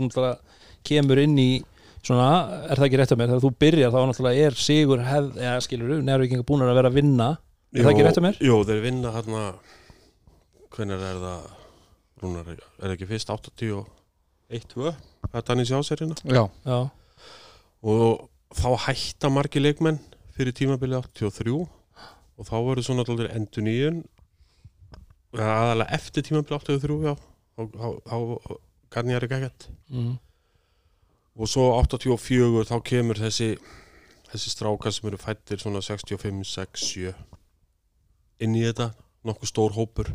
kemur 0.87 1.19
inn 1.19 1.35
í 1.37 1.49
svona, 2.05 2.29
er 2.69 2.79
það 2.79 2.87
ekki 2.87 2.99
rétt 3.01 3.13
að 3.13 3.21
mér, 3.21 3.31
þegar 3.31 3.45
þú 3.45 3.51
byrjar 3.63 3.93
þá 3.93 3.99
náttúrulega 4.09 4.47
er 4.47 4.57
sigur 4.59 5.05
hefð, 5.05 5.37
eða 5.43 5.61
skilur 5.65 5.93
við 5.93 6.03
Njárvíkinga 6.07 6.47
búin 6.47 6.65
að 6.65 6.79
vera 6.79 6.91
að 6.91 6.99
vinna. 6.99 7.29
Er 7.75 7.85
það 7.85 7.93
ekki 7.93 8.05
rétt 8.07 8.19
að 8.21 8.25
mér? 8.25 8.41
Jú, 8.43 8.59
þeir 8.69 8.83
vinna 8.85 9.13
hérna 9.13 9.45
hvernig 10.75 11.07
er 11.09 11.23
það? 11.23 11.47
Rúnar, 12.19 12.51
er 12.51 12.63
það 12.83 12.93
ekki 12.97 13.07
fyrst 13.07 13.29
81-2 13.31 14.91
þetta 15.31 15.53
hann 15.53 15.63
í 15.63 15.67
Já, 16.67 16.79
og 17.79 18.25
þá 18.59 18.69
hætta 18.87 19.29
margir 19.31 19.63
leikmenn 19.63 19.99
fyrir 20.35 20.55
tímabili 20.57 20.97
83 20.99 21.53
og 21.59 22.47
þá 22.47 22.55
verður 22.57 22.87
svona 22.87 23.05
alltaf 23.05 23.35
endur 23.35 23.63
nýjun 23.63 24.01
aðalega 25.37 25.95
eftir 25.95 26.25
tímabili 26.27 26.59
83 26.59 26.99
já, 27.07 27.13
þá, 27.55 28.17
kann 28.89 29.11
ég 29.11 29.19
er 29.19 29.27
ekki 29.27 29.37
ekkert. 29.39 29.69
Mm. 29.93 30.17
Og 31.37 31.49
svo 31.49 31.67
84 31.81 32.65
þá 32.69 32.75
kemur 32.83 33.19
þessi 33.19 33.51
þessi 34.29 34.51
strákar 34.53 34.93
sem 34.93 35.07
eru 35.09 35.17
fættir 35.21 35.61
svona 35.61 35.81
65, 35.81 36.43
6, 36.45 36.85
7 36.85 37.13
inn 38.45 38.55
í 38.55 38.63
þetta 38.67 38.91
nokkuð 39.27 39.49
stór 39.51 39.73
hópur. 39.75 40.11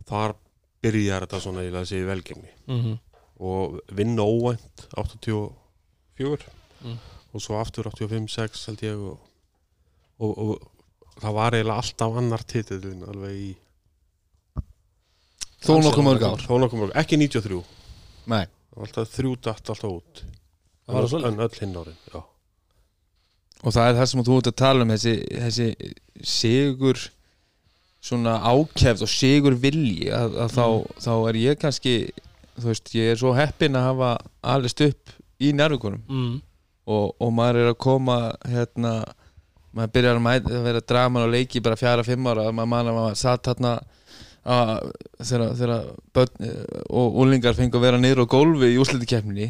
Og 0.00 0.06
þar 0.08 0.34
byrjar 0.82 1.26
þetta 1.26 1.40
svona 1.44 1.64
í 1.66 1.72
þessi 1.74 2.04
velgengni. 2.08 2.54
Mm 2.66 2.96
og 3.36 3.80
vinna 3.92 4.24
óvænt 4.24 4.86
84 4.96 6.46
Mm. 6.84 6.96
og 7.34 7.40
svo 7.40 7.58
aftur 7.60 7.84
85, 7.88 8.28
6 8.32 8.66
held 8.66 8.82
ég 8.84 8.96
og, 8.96 9.18
og, 10.18 10.38
og 10.38 11.20
það 11.20 11.34
var 11.36 11.52
eiginlega 11.56 11.76
alltaf 11.82 12.16
annar 12.16 12.44
titillin 12.48 13.02
alveg 13.04 13.36
í 13.36 13.50
þó 15.64 15.76
nokkuð 15.82 16.04
mörg 16.06 16.24
ár. 16.24 16.44
Þó 16.44 16.54
nokkuð 16.62 16.80
mörg, 16.82 16.94
ekki 17.00 17.18
93 17.20 17.60
Nei, 18.32 18.44
alltaf 18.84 19.12
þrjú 19.16 19.34
datt 19.46 19.70
alltaf 19.72 19.90
út 19.90 20.22
svoleiðis? 20.86 21.28
en 21.32 21.44
öll 21.46 21.60
hinn 21.60 21.76
árin 21.80 21.98
já. 22.12 22.20
og 23.62 23.72
það 23.74 23.88
er 23.90 23.98
það 24.00 24.10
sem 24.12 24.24
þú 24.28 24.38
ert 24.40 24.50
að 24.52 24.58
tala 24.62 24.86
um 24.86 24.94
þessi, 24.94 25.14
þessi 25.44 25.68
sigur 26.36 27.04
svona 28.06 28.36
ákefð 28.46 29.02
og 29.06 29.10
sigur 29.10 29.56
vilji 29.58 30.10
að, 30.14 30.36
að 30.44 30.54
þá, 30.54 30.66
þá 31.02 31.12
er 31.30 31.40
ég 31.42 31.60
kannski 31.62 31.94
þú 32.56 32.68
veist, 32.70 32.92
ég 32.96 33.12
er 33.12 33.20
svo 33.20 33.32
heppinn 33.36 33.76
að 33.78 33.88
hafa 33.90 34.10
alveg 34.54 34.84
upp 34.90 35.16
í 35.42 35.52
nærvíkunum 35.52 36.02
Mm. 36.08 36.36
og, 36.86 37.16
og 37.20 37.32
maður 37.34 37.62
er 37.64 37.72
að 37.72 37.80
koma 37.82 38.18
hérna 38.46 38.92
maður 39.76 39.92
byrjar 39.92 40.16
að, 40.16 40.22
mæta, 40.24 40.54
að 40.56 40.64
vera 40.64 40.80
draman 40.80 41.26
og 41.26 41.34
leiki 41.34 41.60
bara 41.60 41.76
fjara, 41.76 42.04
fimm 42.06 42.26
ára 42.30 42.46
maður 42.52 42.70
manna 42.72 42.92
að 42.92 42.98
maður 43.00 43.18
satt 43.20 43.50
hérna 43.50 43.72
þegar 44.46 45.72
eh, 45.76 46.82
og 46.90 47.16
úlingar 47.22 47.56
fengu 47.58 47.78
að 47.80 47.86
vera 47.88 48.00
niður 48.02 48.24
á 48.24 48.32
gólfi 48.36 48.72
í 48.74 48.80
úslitikeppninni 48.82 49.48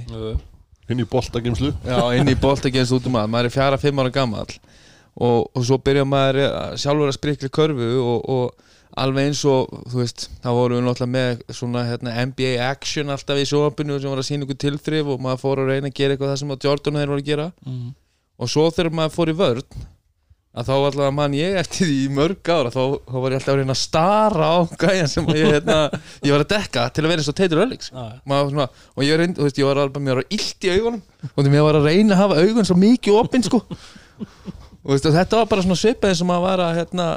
inn 0.89 1.03
í 1.03 1.09
boltageimslu 1.11 1.73
Já, 1.85 1.99
inn 2.17 2.31
í 2.31 2.37
boltagens 2.41 2.93
út 2.95 3.09
um 3.11 3.19
að 3.21 3.33
maður 3.33 3.51
er 3.51 3.57
fjara, 3.57 3.81
fimm 3.83 3.99
ára 4.03 4.13
gammal 4.15 4.47
og, 5.17 5.49
og 5.57 5.63
svo 5.65 5.79
byrja 5.83 6.05
maður 6.09 6.43
að- 6.47 6.77
sjálfur 6.83 7.11
að 7.11 7.17
sprikla 7.19 7.49
körfu 7.59 7.91
og, 8.03 8.31
og 8.31 8.65
alveg 8.97 9.27
eins 9.29 9.43
og, 9.45 9.73
þú 9.93 9.99
veist, 10.01 10.27
þá 10.41 10.49
vorum 10.57 10.79
við 10.79 10.85
náttúrulega 10.87 11.13
með 11.17 11.41
svona 11.59 11.83
hérna, 11.85 12.15
NBA 12.31 12.53
action 12.65 13.13
alltaf 13.13 13.41
í 13.43 13.45
sjóapinu 13.51 13.99
sem 14.01 14.09
var 14.13 14.23
að 14.23 14.29
sína 14.31 14.47
ykkur 14.47 14.61
tilþrif 14.63 15.11
og 15.13 15.21
maður 15.25 15.43
fór 15.43 15.61
að 15.65 15.73
reyna 15.75 15.91
að 15.91 15.97
gera 15.99 16.15
eitthvað 16.17 16.33
það 16.33 16.41
sem 16.41 16.55
að 16.55 16.65
Jordan 16.69 16.97
og 16.97 17.03
þeir 17.03 17.13
voru 17.13 17.25
að 17.25 17.29
gera. 17.29 17.47
Mm. 17.67 17.91
og 18.41 18.53
svo 18.53 18.65
þegar 18.71 18.97
maður 18.97 19.15
fór 19.19 19.33
í 19.33 19.37
vörn 19.43 19.85
að 20.57 20.69
þá 20.71 20.73
alltaf 20.77 21.11
mann 21.13 21.35
ég 21.37 21.57
eftir 21.61 21.85
því 21.89 21.97
í 22.07 22.13
mörg 22.17 22.49
ára 22.49 22.71
þá, 22.73 22.81
þá 23.05 23.17
var 23.21 23.35
ég 23.35 23.39
alltaf 23.41 23.53
að 23.53 23.59
reyna 23.61 23.75
að 23.77 23.81
stara 23.83 24.47
á 24.49 24.57
gæjan 24.81 25.11
sem 25.13 25.27
ég, 25.37 25.51
hérna, 25.53 25.77
ég 26.25 26.33
var 26.33 26.45
að 26.47 26.53
dekka 26.55 26.85
til 26.97 27.05
að 27.05 27.11
vera 27.13 27.21
eins 27.25 27.29
og 27.33 27.37
Teitur 27.37 27.61
Öllings 27.67 27.91
og 28.97 29.05
ég, 29.05 29.19
reynd, 29.21 29.37
veist, 29.45 29.61
ég 29.61 29.69
var 29.69 29.83
alveg 29.83 30.01
mér 30.07 30.21
var 30.23 30.31
illt 30.33 30.65
í 30.69 30.73
augunum 30.73 31.03
og 31.35 31.41
því 31.45 31.53
mér 31.53 31.67
var 31.69 31.79
að 31.83 31.89
reyna 31.91 32.17
að 32.17 32.23
hafa 32.25 32.41
augun 32.47 32.69
svo 32.71 32.79
mikið 32.81 33.19
opinn 33.21 33.45
sko. 33.45 33.61
og, 33.67 34.89
veist, 34.95 35.11
þetta 35.13 35.43
var 35.43 35.51
bara 35.53 35.67
svona 35.67 35.77
svipað 35.83 36.15
eins 36.15 36.25
og 36.25 36.31
maður 36.33 36.47
var 36.49 36.65
að 36.71 36.79
hérna, 36.81 37.09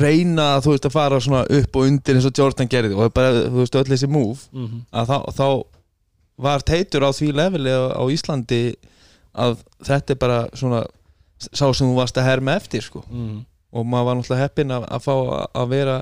reyna 0.00 0.46
þú 0.62 0.74
veist 0.74 0.86
að 0.86 0.94
fara 0.94 1.18
svona 1.22 1.40
upp 1.50 1.76
og 1.80 1.86
undir 1.88 2.18
eins 2.18 2.26
og 2.28 2.36
Jordan 2.38 2.68
gerði 2.70 2.94
og 2.98 3.10
bara 3.14 3.32
þú 3.48 3.58
veist 3.62 3.78
öll 3.80 3.88
þessi 3.90 4.08
move 4.10 4.38
Mhm. 4.54 4.84
að 4.94 5.10
þá, 5.10 5.18
þá 5.38 5.46
var 6.40 6.62
teitur 6.66 7.04
á 7.06 7.10
því 7.14 7.32
leveli 7.36 7.70
á 7.74 8.02
Íslandi 8.10 8.60
að 9.34 9.58
þetta 9.84 10.10
er 10.14 10.18
bara 10.22 10.38
svona 10.54 10.84
sá 11.48 11.66
sem 11.72 11.88
þú 11.88 11.96
varst 11.96 12.18
að 12.20 12.28
herma 12.28 12.56
eftir 12.60 12.82
sko 12.84 13.02
Mm. 13.10 13.44
og 13.72 13.86
maður 13.86 14.04
var 14.08 14.16
náttúrulega 14.20 14.44
heppinn 14.46 14.70
að, 14.76 14.86
að 14.90 15.04
fá 15.06 15.14
að, 15.54 15.68
vera 15.70 15.96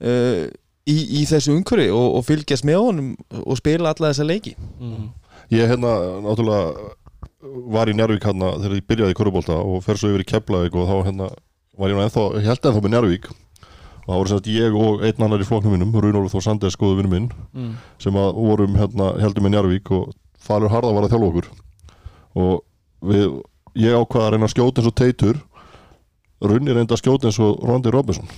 uh, 0.00 0.44
í, 0.86 0.96
í 1.20 1.24
þessu 1.28 1.54
umhverfi 1.56 1.88
og, 1.94 2.06
og 2.18 2.24
fylgjast 2.26 2.66
með 2.68 2.80
honum 2.82 3.10
og 3.42 3.58
spila 3.60 3.92
alla 3.94 4.12
þessa 4.12 4.26
leiki 4.28 4.56
Mm. 4.80 5.08
Ég 5.54 5.68
hérna 5.70 5.90
náttúrulega 6.24 6.92
var 7.70 7.86
í 7.86 7.94
Njárvík 7.94 8.24
hérna 8.26 8.48
þegar 8.58 8.72
ég 8.80 8.86
byrjaði 8.90 9.14
í 9.14 9.16
Körubólta 9.18 9.56
og 9.62 9.82
fer 9.86 9.98
svo 10.00 10.10
yfir 10.10 10.24
í 10.24 10.30
Keflavík 10.32 10.74
og 10.74 10.88
þá 10.90 10.96
hérna 11.06 11.28
var 11.78 11.92
ég 11.92 12.00
ennþá, 12.02 12.24
ég 12.40 12.48
held 12.48 12.64
ennþá 12.66 12.82
með 12.82 12.94
Njárvík 12.96 13.28
og 13.30 14.08
það 14.10 14.18
voru 14.20 14.30
sem 14.32 14.38
sagt 14.40 14.50
ég 14.50 14.74
og 14.80 15.04
einn 15.06 15.22
annar 15.26 15.42
í 15.42 15.46
flóknum 15.46 15.72
minnum, 15.76 15.92
Rúnólf 15.94 16.34
Þór 16.34 16.44
Sanders 16.48 16.76
góðu 16.80 16.98
vinnu 16.98 17.12
minn 17.12 17.28
Mm. 17.54 17.76
sem 18.02 18.14
að 18.18 18.32
vorum 18.40 18.74
hérna 18.80 19.12
heldum 19.22 19.46
með 19.46 19.54
Njárvík 19.54 19.90
og 19.94 20.10
Falur 20.46 20.70
Harða 20.74 20.92
var 20.94 21.06
að 21.06 21.14
þjálfa 21.14 21.30
okkur 21.30 21.48
og 22.42 22.52
við, 23.06 23.38
ég 23.76 23.96
ákvaða 23.96 24.26
að 24.26 24.32
reyna 24.34 24.48
að 24.48 24.54
skjóta 24.54 24.82
eins 24.82 24.90
og 24.90 24.96
teitur. 25.00 25.42
Runni 26.46 26.74
reynda 26.76 26.96
að 26.96 27.02
skjóta 27.02 27.30
eins 27.30 27.40
og 27.42 27.62
Rondi 27.64 27.92
Robinson. 27.92 28.28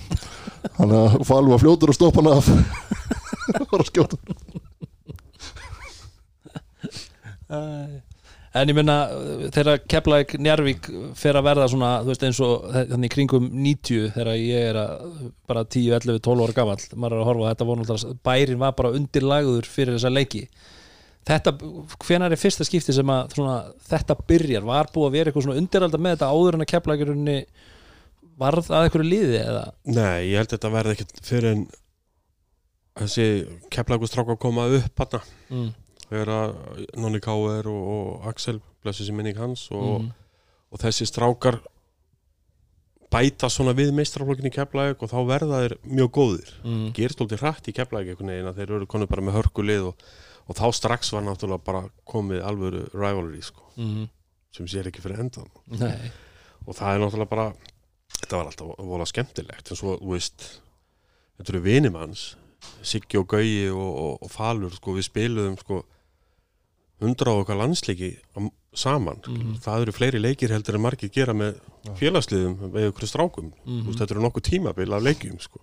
Hann 0.77 0.95
að 0.95 1.19
falú 1.27 1.55
að 1.55 1.63
fljótur 1.65 1.93
og 1.93 1.97
stoppa 1.97 2.23
hann 2.23 2.33
af. 2.37 2.49
Var 3.71 3.83
að 3.83 3.89
skjóta. 3.91 4.19
En 8.49 8.69
ég 8.69 8.73
minna 8.77 8.95
þegar 9.53 9.83
Keflæk 9.89 10.33
Njarvík 10.41 10.87
fer 11.17 11.37
að 11.37 11.45
verða 11.45 11.67
svona 11.69 11.91
þú 12.01 12.11
veist 12.11 12.25
eins 12.25 12.39
og 12.45 12.65
þannig 12.73 13.13
kringum 13.13 13.45
90 13.53 14.09
þegar 14.15 14.31
ég 14.41 14.69
er 14.71 14.79
að, 14.81 15.13
bara 15.49 15.63
10, 15.65 15.91
11, 15.99 16.21
12 16.25 16.45
ára 16.47 16.57
gamall 16.57 16.85
maður 16.95 17.15
er 17.15 17.21
að 17.21 17.29
horfa 17.29 17.45
að 17.45 17.53
þetta 17.53 17.67
voru 17.69 17.83
náttúrulega 17.83 18.17
bærin 18.29 18.61
var 18.63 18.75
bara 18.79 18.93
undirlagður 18.97 19.69
fyrir 19.69 19.97
þessa 19.97 20.13
leiki 20.13 20.43
þetta, 21.27 21.53
hvenar 22.05 22.31
er 22.31 22.39
fyrsta 22.41 22.65
skipti 22.67 22.93
sem 22.95 23.09
að 23.13 23.33
svona, 23.35 23.57
þetta 23.89 24.15
byrjar, 24.29 24.63
var 24.65 24.89
búið 24.93 25.07
að 25.09 25.17
vera 25.17 25.29
eitthvað 25.31 25.45
svona 25.47 25.59
undiralda 25.61 25.97
með 26.01 26.15
þetta 26.17 26.29
áður 26.33 26.57
en 26.57 26.65
að 26.65 26.71
Keflækurunni 26.73 27.37
varð 28.39 28.69
að 28.71 28.85
einhverju 28.87 29.09
liði 29.09 29.41
eða 29.43 29.65
Nei, 29.85 30.29
ég 30.31 30.37
held 30.39 30.47
að 30.47 30.55
þetta 30.57 30.71
verði 30.77 30.95
ekkert 30.95 31.21
fyrir 31.27 31.49
en 31.51 31.65
þessi 32.99 33.25
keflagustráka 33.71 34.37
koma 34.41 34.65
upp 34.79 35.03
hann 35.03 35.19
mm. 35.51 35.67
þegar 36.09 36.31
að 36.35 36.55
Nonni 36.99 37.19
Káer 37.23 37.67
og, 37.71 37.83
og 37.95 38.29
Axel 38.31 38.57
blessu 38.83 39.05
sér 39.07 39.15
minning 39.19 39.37
hans 39.39 39.67
og, 39.75 39.99
Mm. 39.99 40.09
og 40.71 40.81
þessi 40.83 41.05
strákar 41.09 41.59
bæta 43.09 43.49
svona 43.49 43.73
við 43.73 43.89
meistraflokkinni 43.97 44.51
í 44.51 44.53
Keflæk 44.53 45.01
og 45.01 45.09
þá 45.09 45.17
verða 45.25 45.61
þeir 45.63 45.77
mjög 45.89 46.09
góðir 46.17 46.49
Mm. 46.63 46.89
gerist 46.93 47.21
alltaf 47.23 47.41
hrætt 47.41 47.69
í 47.71 47.73
Keflæk 47.73 48.11
einhvern 48.11 48.29
veginn 48.33 48.49
að 48.51 48.59
þeir 48.59 48.73
eru 48.77 48.85
konið 48.89 49.09
bara 49.09 49.25
með 49.25 49.37
hörkulið 49.39 49.87
og, 49.91 50.03
og 50.49 50.57
þá 50.57 50.65
strax 50.73 51.11
var 51.13 51.21
náttúrulega 51.27 51.63
bara 51.63 51.83
komið 52.09 52.41
alvöru 52.49 52.83
rivalry 52.93 53.41
sko, 53.45 53.63
Mm. 53.77 54.07
sem 54.51 54.65
sér 54.67 54.87
ekki 54.89 54.99
fyrir 55.03 55.19
endan 55.21 55.45
Nei, 55.67 56.11
og 56.67 56.75
það 56.75 56.95
er 56.95 56.99
náttúrulega 57.05 57.29
bara 57.29 57.53
þetta 58.19 58.35
var 58.39 58.49
alltaf 58.49 58.73
vola 58.89 59.05
skemmtilegt 59.05 59.69
en 59.71 59.77
svo, 59.77 59.95
þú 60.01 60.09
veist 60.15 60.47
þetta 61.37 61.53
eru 61.53 61.61
vinum 61.63 61.95
hans 62.01 62.35
Siggi 62.83 63.15
og 63.17 63.27
Gauji 63.31 63.69
og, 63.71 63.77
og, 64.03 64.17
og 64.25 64.31
Falur 64.33 64.73
sko, 64.75 64.91
við 64.97 65.05
spiluðum 65.07 65.55
sko 65.61 65.83
hundra 66.99 67.31
og 67.31 67.45
okkar 67.45 67.55
landsleiki 67.61 68.17
am- 68.35 68.51
saman 68.75 69.21
Mhm. 69.25 69.53
það 69.63 69.81
eru 69.85 69.91
fleiri 69.95 70.19
leikir 70.19 70.49
heldur 70.51 70.75
en 70.75 70.81
margir 70.81 71.09
gera 71.09 71.33
með 71.33 71.55
félagsliðum 71.97 72.57
með 72.73 72.89
ykkur 72.91 73.07
strákum. 73.07 73.53
Þú 73.65 73.85
veist, 73.87 73.99
þetta 73.99 74.11
eru 74.17 74.21
nokkuð 74.27 74.43
tímabil 74.49 74.93
af 74.93 75.01
leikjum 75.01 75.39
sko. 75.41 75.59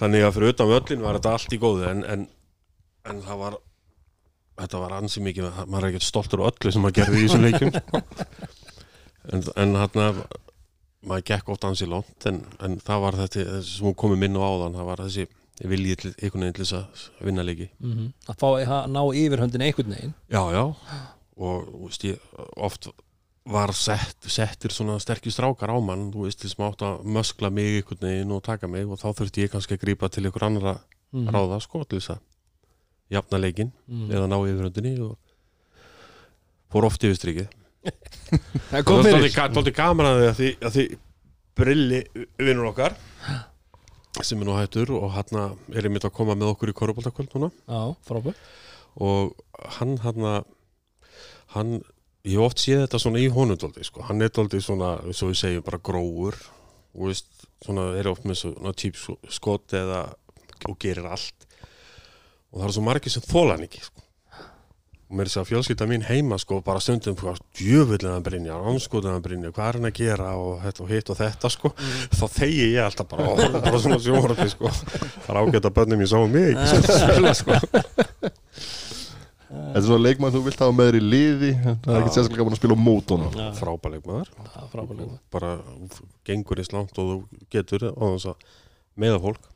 þannig 0.00 0.24
að 0.26 0.32
fyrir 0.36 0.52
utan 0.54 0.70
völlin 0.70 1.02
var 1.04 1.18
þetta 1.18 1.32
allt 1.36 1.52
í 1.52 1.58
góðu 1.62 1.84
en, 1.90 2.04
en, 2.04 2.22
en 3.08 3.20
það 3.24 3.42
var 3.42 3.58
þetta 4.62 4.80
var 4.84 4.94
ansi 4.98 5.22
mikið 5.24 5.48
maður 5.66 5.86
er 5.86 5.90
ekkert 5.90 6.06
stoltur 6.06 6.44
á 6.44 6.48
öllu 6.50 6.72
sem 6.72 6.84
maður 6.84 6.98
gerði 7.00 7.20
í 7.20 7.26
þessum 7.26 7.46
leikjum. 7.46 7.72
Sko. 7.76 8.02
en, 9.32 9.44
en 9.64 9.78
hann 9.80 10.00
maður 11.02 11.28
gekk 11.32 11.54
oft 11.54 11.64
ansi 11.66 11.88
langt 11.90 12.26
en, 12.30 12.42
en 12.62 12.76
það 12.82 13.06
var 13.06 13.20
þetta 13.22 13.62
sem 13.66 13.88
hún 13.88 13.96
komið 13.98 14.22
minn 14.22 14.38
á 14.38 14.42
áðan 14.42 14.76
það 14.78 14.90
var 14.90 15.04
þessi 15.06 15.28
viljið 15.62 15.98
til 16.00 16.10
einhvern 16.12 16.44
veginn 16.44 16.56
til 16.56 16.64
þess 16.64 16.76
að 16.80 17.26
vinna 17.28 17.44
leiki 17.46 17.68
mm 17.78 18.10
að 18.30 18.38
fá 18.40 18.46
að 18.50 18.92
ná 18.92 19.00
yfirhöndin 19.22 19.64
einhvern 19.66 19.96
veginn. 19.96 20.14
Já 20.32 20.42
já. 20.54 20.64
Og 21.42 21.72
veist 21.86 22.04
ég 22.06 22.22
oft 22.56 22.90
var 23.52 23.72
sett, 23.74 24.22
settir 24.30 24.70
svona 24.70 25.00
sterkir 25.02 25.34
strákar 25.34 25.72
á 25.74 25.78
mann 25.82 26.10
þú 26.14 26.26
veist 26.28 26.42
til 26.42 26.50
sem 26.52 26.62
átt 26.66 26.84
að 26.86 27.06
möskla 27.16 27.50
mig 27.50 27.80
einhvern 27.80 28.04
veginn 28.06 28.34
og 28.36 28.44
taka 28.46 28.70
mig 28.70 28.86
og 28.86 29.00
þá 29.00 29.08
þurfti 29.18 29.46
ég 29.46 29.54
kannski 29.54 29.74
að 29.78 29.82
grípa 29.82 30.10
til 30.12 30.26
einhver 30.26 30.46
annara 30.46 30.76
mm 31.12 31.28
ráða 31.28 31.58
sko 31.60 31.82
til 31.84 31.98
þess 31.98 32.14
að 32.14 32.20
jafna 33.12 33.40
leikin 33.40 33.72
mm. 33.86 34.08
eða 34.10 34.28
ná 34.30 34.38
yfirhöndinni 34.40 34.94
og 35.04 35.16
fór 36.72 36.88
oft 36.88 37.04
yfir 37.04 37.18
strikið. 37.18 37.58
Það 38.70 38.90
og 38.92 39.00
það 39.04 39.16
er 39.16 39.28
svolítið 39.28 39.74
gaman 39.76 40.08
að 40.08 40.20
því 40.38 40.50
að 40.62 40.76
því, 40.76 40.84
brilli 41.58 41.98
vinnur 42.40 42.70
okkar 42.70 42.94
sem 44.22 44.40
er 44.40 44.48
nú 44.48 44.56
hættur 44.56 44.92
og 44.96 45.10
hann 45.16 45.40
er 45.72 45.88
einmitt 45.88 46.06
að 46.06 46.14
koma 46.16 46.36
með 46.38 46.52
okkur 46.54 46.72
í 46.72 46.76
korfbóltakvöld 46.76 47.34
núna. 47.36 47.50
Já, 47.66 47.82
frábært. 48.06 48.40
Og 49.00 49.34
hann 49.78 49.96
hann 50.04 50.26
hann 51.52 51.74
ég 52.24 52.38
hef 52.38 52.46
oft 52.46 52.62
séð 52.62 52.84
þetta 52.84 53.00
svona 53.02 53.20
í 53.20 53.28
honum 53.32 53.58
dóldi 53.58 53.84
sko. 53.84 54.04
hann 54.06 54.22
er 54.22 54.32
dóldi 54.32 54.60
svona, 54.62 54.94
svo 55.12 55.32
við 55.32 55.40
segjum 55.42 55.66
bara 55.66 55.82
gróur. 55.82 56.38
Og 56.92 57.08
veist, 57.08 57.46
svona 57.64 57.90
er 57.96 58.08
oft 58.10 58.26
með 58.28 58.42
svona 58.44 58.74
típ 58.76 59.00
skot 59.32 59.72
eða 59.76 60.04
og 60.68 60.76
gerir 60.80 61.08
allt 61.10 61.48
og 62.52 62.60
það 62.60 62.68
er 62.68 62.74
svo 62.76 62.86
margir 62.86 63.14
sem 63.14 63.24
þóla 63.24 63.56
hann 63.56 63.66
ekki 63.66 63.82
sko. 63.86 64.04
og 65.08 65.16
mér 65.18 65.26
er 65.26 65.30
þess 65.32 65.40
að 65.42 65.48
fjölskylda 65.50 65.88
mín 65.90 66.06
heima 66.08 66.38
sko, 66.40 66.60
bara 66.64 66.80
stundum 66.84 67.16
hvað 67.20 67.40
djöfullin 67.58 68.14
að 68.14 68.22
brinja, 68.28 68.60
anskotin 68.72 69.12
að 69.12 69.24
brinja 69.26 69.52
hvað 69.52 69.68
er 69.68 69.78
hann 69.78 69.90
að 69.90 69.98
gera 69.98 70.30
og, 70.40 70.54
þetta, 70.62 70.84
og 70.84 70.92
hitt 70.92 71.12
og 71.12 71.20
þetta 71.20 71.52
sko. 71.52 71.72
þá 72.12 72.24
þegi 72.38 72.68
ég 72.72 72.86
alltaf 72.86 73.10
bara, 73.12 73.28
ó, 73.28 73.34
bara 73.58 73.82
svona 73.82 74.00
sjónvarpi 74.04 74.48
sko. 74.52 74.72
það 74.72 75.34
er 75.34 75.42
ágætt 75.42 75.68
að 75.68 75.76
bönnum 75.80 76.04
ég 76.04 76.12
sá 76.12 76.18
mig 76.36 76.52
ekki 76.52 76.70
sem 76.72 76.88
spila 76.92 77.36
sko. 77.40 77.58
Þetta 79.52 79.80
er 79.80 79.84
svona 79.84 80.04
leikmann 80.06 80.32
þú 80.32 80.40
vilt 80.46 80.60
hafa 80.64 80.72
með 80.72 80.86
þér 80.88 80.96
í 80.96 81.00
liði 81.04 81.50
Það 81.60 81.90
er 81.92 81.98
ekkert 81.98 82.14
sérstaklega 82.16 82.40
gaman 82.40 82.54
að 82.54 82.60
spila 82.60 82.76
á 82.80 83.56
frábæleik 83.58 84.06
maður 84.08 84.30
frábært 84.72 85.02
bara 85.34 85.50
gengur 86.28 86.62
eins 86.62 86.72
langt 86.72 87.00
og 87.00 87.10
þú 87.10 87.16
getur 87.52 87.84
og 87.90 88.14
þess 88.14 88.30
að 88.32 88.46
meða 89.02 89.20
fólk 89.26 89.51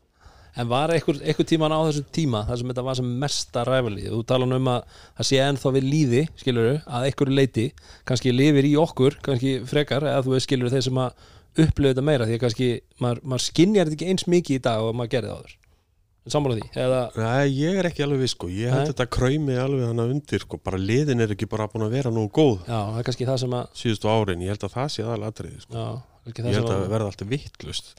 En 0.57 0.69
var 0.71 0.93
einhver 0.95 1.45
tíman 1.49 1.75
á 1.75 1.81
þessu 1.85 2.05
tíma 2.17 2.45
þar 2.49 2.61
sem 2.61 2.71
þetta 2.73 2.87
var 2.87 2.99
sem 2.99 3.11
mesta 3.23 3.65
ræfalið 3.69 4.09
þú 4.15 4.23
tala 4.31 4.49
um 4.49 4.71
að 4.73 4.97
það 5.19 5.29
sé 5.31 5.43
ennþá 5.45 5.73
við 5.77 5.89
líði 5.93 6.23
skilur 6.41 6.71
að 6.81 7.09
einhverju 7.11 7.37
leiti 7.37 7.67
kannski 8.09 8.33
lifir 8.33 8.71
í 8.71 8.73
okkur, 8.81 9.19
kannski 9.27 9.59
frekar 9.69 10.09
eða 10.09 10.25
þú 10.25 10.37
veist 10.37 10.49
skilur 10.49 10.73
þeir 10.73 10.87
sem 10.89 11.03
að 11.05 11.29
upplifa 11.67 11.93
þetta 11.93 12.07
meira 12.09 12.27
því 12.29 12.39
að 12.39 12.43
kannski 12.47 12.73
maður, 13.03 13.23
maður 13.25 13.47
skinjar 13.51 13.89
þetta 13.89 13.99
ekki 13.99 14.11
eins 14.13 14.27
mikið 14.33 14.59
í 14.59 14.65
dag 14.65 14.85
og 14.85 14.97
maður 14.97 15.15
gerði 15.17 15.33
það 15.33 15.45
áður 15.45 15.57
sammála 16.33 16.57
því, 16.59 16.67
eða 16.83 17.01
Nei, 17.21 17.47
ég 17.55 17.79
er 17.81 17.89
ekki 17.91 18.05
alveg 18.07 18.25
við 18.25 18.33
sko, 18.33 18.49
ég 18.51 18.75
Nei. 18.75 18.89
þetta 18.91 19.07
kræmi 19.15 19.57
alveg 19.63 19.87
hana 19.87 20.09
undir 20.11 20.43
sko, 20.43 20.59
bara 20.63 20.81
liðin 20.81 21.23
er 21.23 21.35
ekki 21.37 21.49
bara 21.51 21.69
búin 21.71 21.87
að 21.87 21.97
vera 22.01 22.13
nú 22.15 22.27
góð. 22.27 22.65
Já, 22.67 22.81
það 22.81 22.99
er 23.01 23.07
kannski 23.09 23.29
það 23.29 23.41
sem 23.45 23.57
að 23.61 23.81
síðustu 23.81 24.11
árin, 24.11 24.43
ég 24.43 24.55
held 24.55 24.67
að 24.67 24.75
það 24.75 24.93
sé 24.95 25.07
aðalatriði 25.07 25.63
sko. 25.63 25.77
já, 25.77 26.16
ég 26.27 26.39
það 26.39 26.57
held 26.57 26.69
sem 26.69 26.75
að 26.75 26.93
verða 26.93 27.11
alltaf 27.13 27.31
vittlust 27.31 27.93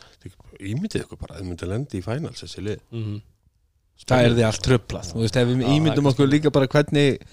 ímyndið 0.58 1.04
ykkur 1.04 1.20
bara, 1.22 1.38
þið 1.40 1.50
myndið 1.52 1.72
lendi 1.72 2.00
í 2.00 2.06
finals 2.06 2.44
þessi 2.44 2.64
lið. 2.66 2.86
Mm 2.94 3.18
Það 3.98 4.24
er 4.24 4.34
því 4.38 4.44
allt 4.46 4.62
tröflað 4.62 5.08
Þú 5.10 5.22
veist, 5.24 5.38
ef 5.42 5.48
við 5.50 5.70
ímyndum 5.74 6.10
okkur 6.12 6.28
líka 6.30 6.52
bara 6.54 6.68
hvernig 6.70 7.24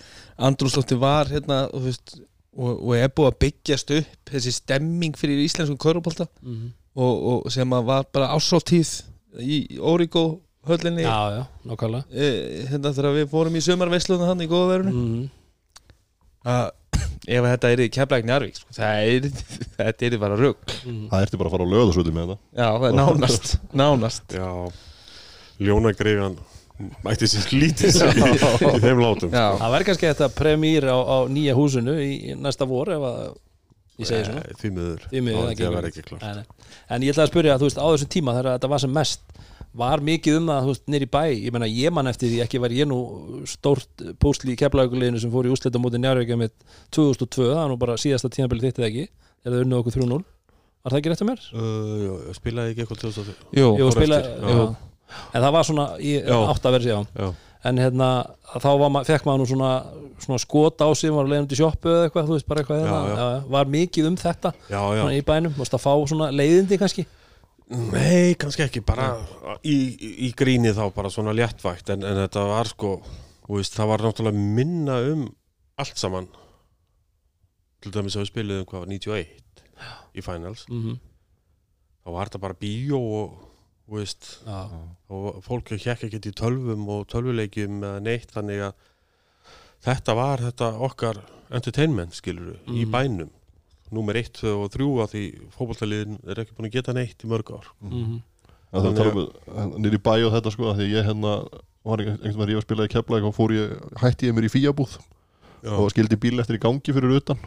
Andrúslótti 0.48 0.96
var 0.96 1.28
hérna 1.28 1.58
og, 1.66 1.74
þú 1.74 1.90
veist, 1.90 2.14
og, 2.56 2.70
og 2.78 2.94
er 2.96 3.10
búið 3.12 3.28
að 3.28 3.36
byggjast 3.44 3.92
upp 3.98 4.32
þessi 4.32 4.54
stemming 4.56 5.18
fyrir 5.20 5.42
íslenskum 5.44 5.76
körubólta 5.76 6.24
-hmm. 6.40 6.72
og, 6.96 7.44
og 7.44 7.52
sem 7.52 7.68
að 7.68 7.84
var 7.84 8.08
bara 8.16 8.32
ásáttíð 8.32 8.94
í 9.44 9.78
Origo 9.78 10.40
höllinni. 10.64 11.04
Já, 11.04 11.36
já, 11.36 11.44
nákvæmlega. 11.68 12.04
E, 12.10 12.64
hérna 12.70 12.94
þegar 12.96 13.12
við 13.12 13.28
fórum 13.28 13.56
í 13.56 13.60
sömarveisluna 13.68 14.26
hann 14.26 14.40
í 14.40 14.48
góðverðinu 14.48 14.92
mm 14.96 15.30
að 16.44 16.66
ef 17.24 17.46
þetta 17.48 17.70
er 17.72 17.82
í 17.84 17.90
keflæk 17.92 18.26
Njarvík 18.28 18.58
sko, 18.58 18.72
það 18.76 19.10
er, 19.10 19.28
þetta 19.78 20.08
er 20.08 20.16
bara 20.22 20.40
rugg 20.40 20.58
-hmm. 20.72 21.04
Það 21.12 21.26
ertu 21.26 21.40
bara 21.40 21.50
að 21.50 21.54
fara 21.56 21.68
á 21.68 21.72
löðarsvöldi 21.74 22.14
með 22.16 22.32
þetta. 22.32 22.64
Já, 22.64 22.68
nánast 22.98 23.54
nánast. 23.82 24.36
Já, 24.36 24.50
ljónagreifan 25.64 26.36
mætti 27.06 27.28
sér 27.30 27.52
lítið 27.54 28.00
í, 28.02 28.30
í 28.66 28.78
þeim 28.82 28.98
látum 28.98 29.30
já, 29.30 29.44
það 29.60 29.70
verður 29.70 29.86
kannski 29.88 30.08
þetta 30.08 30.28
premýr 30.34 30.88
á, 30.90 30.98
á 30.98 31.16
nýja 31.30 31.54
húsinu 31.54 31.94
í, 32.02 32.10
í 32.32 32.34
næsta 32.34 32.66
vor 32.66 32.90
ef 32.90 33.04
að 33.06 33.20
ég 34.02 34.08
segi 34.08 34.26
svona. 34.26 34.42
Því 34.58 34.70
miður, 34.74 35.04
það 35.14 35.62
að 35.68 35.76
vera 35.76 35.90
ekki. 35.92 36.02
klart. 36.08 36.48
En 36.90 37.04
ég 37.06 37.14
ætlaði 37.14 37.28
að 37.28 37.30
spyrja, 37.30 37.58
þú 37.60 37.68
veist, 37.68 37.78
á 37.78 37.86
þessum 37.86 38.10
tíma 38.10 38.34
þegar 38.34 38.56
þetta 38.56 38.70
var 38.72 38.82
sem 38.82 38.94
mest 38.98 39.22
var 39.74 40.02
mikið 40.06 40.36
um 40.38 40.46
það, 40.52 40.60
þú 40.66 40.72
veist, 40.74 40.84
nýri 40.94 41.08
bæ 41.10 41.22
ég 41.34 41.54
meina, 41.54 41.66
ég 41.70 41.94
man 41.94 42.06
eftir 42.10 42.30
því, 42.30 42.40
ekki 42.44 42.60
var 42.62 42.74
ég 42.76 42.86
nú 42.86 42.98
stórt 43.50 44.04
póstli 44.22 44.54
í 44.54 44.58
keflauguleginu 44.60 45.18
sem 45.22 45.32
fór 45.32 45.48
í 45.48 45.52
úslita 45.54 45.80
móti 45.82 45.98
njárvíkja 45.98 46.36
með 46.38 46.52
2002 46.94 47.48
það 47.50 47.58
var 47.58 47.72
nú 47.72 47.78
bara 47.80 47.96
síðasta 47.98 48.30
tímabili 48.30 48.68
þitt 48.68 48.78
eða 48.78 48.90
ekki 48.92 49.06
það 49.44 49.60
unnið 49.64 49.80
okkur 49.82 49.96
3-0 49.98 50.22
Var 50.84 50.92
það 50.92 50.98
ekki 51.00 51.10
rétt 51.14 51.22
að 51.24 51.28
mér? 51.30 51.42
uh, 51.56 51.92
jú, 52.04 52.14
Spilaði 52.36 52.72
ekki 52.74 52.82
eitthvað 52.84 53.02
2000 53.06 53.34
jú, 53.56 53.68
Jú, 53.80 53.86
fór 53.88 53.94
spila, 53.96 54.18
eftir, 54.20 54.34
já. 54.44 54.56
já. 54.60 55.18
En 55.34 55.44
það 55.44 55.52
var 55.56 55.66
svona, 55.68 55.86
ég 56.04 56.26
Já. 56.28 56.36
átt 56.52 56.66
að 56.68 56.74
verði 56.76 56.88
síðan 56.90 57.06
Já, 57.16 57.28
en 57.70 57.80
hérna, 57.80 58.08
þá 58.60 58.66
var 58.82 58.90
ma 58.92 59.02
fekk 59.08 59.24
maður 59.28 59.40
nú 59.40 59.46
svona, 59.48 59.70
svona 60.20 60.40
skot 60.42 60.84
á 60.84 60.88
sig, 60.96 61.12
var 61.14 61.28
leiðum 61.30 61.48
til 61.48 61.58
sjoppu 61.62 61.88
eða 61.88 62.08
eitthvað, 62.10 62.28
þú 62.28 62.36
veist, 62.36 62.48
bara 62.50 62.60
eitthvað 62.64 62.82
Já, 62.82 62.84
hérna, 62.84 63.00
já. 63.08 63.28
já, 63.32 63.40
var 63.56 63.70
mikið 63.74 64.08
um 64.10 64.18
þetta 64.20 64.52
já, 64.68 64.76
já. 64.76 65.00
svona 65.00 65.16
í 65.16 65.24
bænum, 65.24 65.56
Nei, 67.72 68.34
kannski 68.36 68.62
ekki, 68.66 68.82
bara 68.84 69.14
í, 69.64 69.74
í, 70.26 70.30
gríni 70.36 70.74
þá, 70.76 70.84
bara 70.94 71.10
svona 71.12 71.32
léttvægt 71.32 71.88
en, 71.94 72.02
en 72.04 72.18
þetta 72.26 72.42
var 72.50 72.68
sko, 72.68 72.90
veist, 73.48 73.72
það 73.78 73.88
var 73.88 74.04
náttúrulega 74.04 74.42
minna 74.58 74.98
um 75.14 75.22
allt 75.80 75.96
saman. 75.98 76.28
Til 77.80 77.92
dæmis 77.94 78.16
að 78.18 78.26
við 78.26 78.30
spiliðum 78.32 78.68
hvað, 78.68 78.86
91 78.92 79.64
í 80.14 80.22
finals, 80.24 80.66
mm 80.68 80.82
-hmm. 80.82 80.98
þá 82.04 82.08
var 82.12 82.28
þetta 82.28 82.42
bara 82.44 82.60
bíó 82.60 83.00
og, 83.00 83.38
veist, 83.88 84.28
og 85.08 85.40
fólk 85.44 85.72
hjekk 85.74 86.04
ekkert 86.08 86.26
í 86.26 86.32
tölvum 86.36 86.84
og 86.88 87.06
tölvuleikjum 87.08 87.80
eða 87.82 88.00
neitt, 88.04 88.30
þannig 88.32 88.60
að 88.68 88.74
þetta 89.84 90.14
var 90.14 90.38
þetta 90.40 90.68
okkar 90.80 91.24
entertainment, 91.50 92.14
skilur 92.14 92.60
í 92.68 92.84
Mhm. 92.84 92.90
bænum 92.92 93.30
númer 93.96 94.18
1, 94.20 94.30
2 94.42 94.52
og 94.64 94.70
3 94.74 94.88
að 95.04 95.12
því 95.14 95.22
fótboltaliðin 95.56 96.18
er 96.28 96.42
ekki 96.42 96.56
búin 96.58 96.68
að 96.70 96.76
geta 96.78 96.94
neitt 96.96 97.24
í 97.24 97.30
mörg 97.30 97.52
ár. 97.54 97.68
Mhm. 97.84 98.20
Það 98.74 98.78
er 98.80 98.84
Þannig 98.84 98.98
tala 98.98 99.64
um 99.64 99.74
nýri 99.84 99.98
bæ 100.02 100.14
og 100.26 100.32
þetta 100.34 100.50
sko 100.50 100.70
af 100.70 100.78
Því 100.80 100.86
ég 100.90 101.06
hérna 101.06 101.34
var 101.84 102.00
einhvern 102.00 102.40
veginn 102.40 102.58
að 102.58 102.64
spila 102.64 102.86
í 102.88 102.90
Keflæk 102.90 103.26
og 103.28 103.34
fór 103.36 103.52
ég, 103.54 103.74
hætti 104.00 104.30
ég 104.30 104.34
mér 104.34 104.48
í 104.48 104.50
fíabúð 104.50 104.96
Já, 105.64 105.72
og 105.78 105.92
skildi 105.92 106.18
bíl 106.20 106.40
eftir 106.42 106.58
í 106.58 106.62
gangi 106.62 106.92
fyrir 106.96 107.14
utan. 107.20 107.38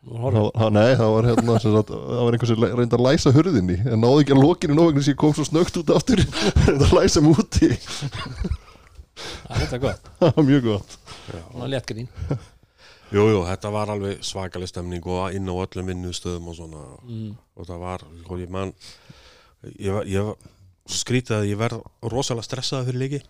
Það, 0.00 0.70
Nei, 0.72 0.94
það 0.96 1.10
var 1.12 1.26
hérna 1.28 1.56
sem 1.60 1.74
sagt, 1.74 1.90
það 1.92 2.22
var 2.24 2.36
einhvers 2.36 2.52
sem 2.54 2.62
reyndi 2.78 2.96
að 2.96 3.04
læsa 3.04 3.32
hurðinni 3.36 3.76
en 3.84 4.00
náði 4.00 4.22
ekki 4.22 4.32
að 4.36 4.44
lokinu 4.46 4.76
nóg 4.78 4.86
vegna 4.92 5.02
sem 5.04 5.12
ég 5.12 5.18
kom 5.20 5.34
svo 5.36 5.44
snögt 5.44 5.76
út 5.76 5.92
aftur 5.92 6.22
reyndi 6.64 6.86
að 6.86 6.94
læsa 6.96 7.20
mig 7.24 7.36
úti. 7.42 7.68
Það 9.20 9.50
er 9.50 9.60
þetta 9.66 9.80
gott, 9.82 10.08
það 10.22 10.32
var 10.38 10.48
mjög 10.48 10.64
gott. 10.70 10.96
Það 11.26 11.66
er 11.66 11.72
léttgrín 11.74 12.08
jú, 13.14 13.24
jú, 13.32 13.42
þetta 13.48 13.72
var 13.74 13.92
alveg 13.94 14.22
svakaleg 14.26 14.70
stemning 14.70 15.06
og 15.10 15.36
inn 15.36 15.50
á 15.50 15.54
öllum 15.54 15.90
vinnustöðum 15.92 16.48
og 16.52 16.58
svona. 16.58 16.84
Mm. 17.08 17.34
og 17.56 17.68
það 17.68 17.84
var, 17.84 18.06
sko, 18.22 18.38
ég 18.40 18.52
man 18.52 18.74
ég 19.76 19.96
var, 19.96 20.08
ég 20.08 20.30
var 20.30 20.50
svo 20.86 21.02
skrítið 21.02 21.36
að 21.38 21.50
ég 21.50 21.60
verð 21.60 21.84
rosalega 22.12 22.48
stressaði 22.48 22.90
fyrir 22.90 23.04
leiki. 23.04 23.22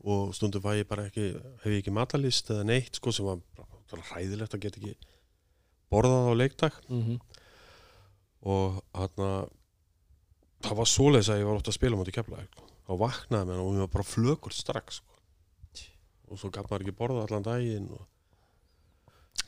Og 0.00 0.30
stundum 0.32 0.64
var 0.64 0.78
ég 0.78 0.88
bara 0.88 1.10
ekki 1.10 1.34
hef 1.36 1.68
ég 1.68 1.82
ekki 1.82 1.92
matalist 1.92 2.48
eða 2.48 2.64
neitt 2.64 2.96
sko 2.96 3.12
sem 3.12 3.26
var 3.26 3.42
bara 3.90 4.06
hræðilegt 4.14 4.56
að 4.56 4.62
geta 4.64 4.80
ekki 4.80 4.94
borðað 5.92 6.30
á 6.32 6.34
leiktak 6.40 6.78
Mm 6.88 7.18
og 8.40 8.80
hann 8.96 9.48
það 10.64 10.76
var 10.78 10.88
svoleiðis 10.88 11.30
að 11.32 11.42
ég 11.42 11.48
var 11.48 11.60
ótt 11.60 11.70
að 11.70 11.76
spila 11.76 11.98
mútið 11.98 12.16
kefla 12.20 12.44
þá 12.86 12.92
vaknaði 13.00 13.48
mér 13.50 13.62
og 13.62 13.74
ég 13.76 13.84
var 13.84 13.92
bara 13.94 14.08
flökur 14.08 14.54
strax 14.54 15.00
sko. 15.00 15.18
og 16.30 16.40
svo 16.40 16.50
gæt 16.52 16.68
maður 16.70 16.86
ekki 16.86 16.96
borðað 16.96 17.26
allan 17.26 17.46
daginn 17.46 17.90
og... 17.96 18.06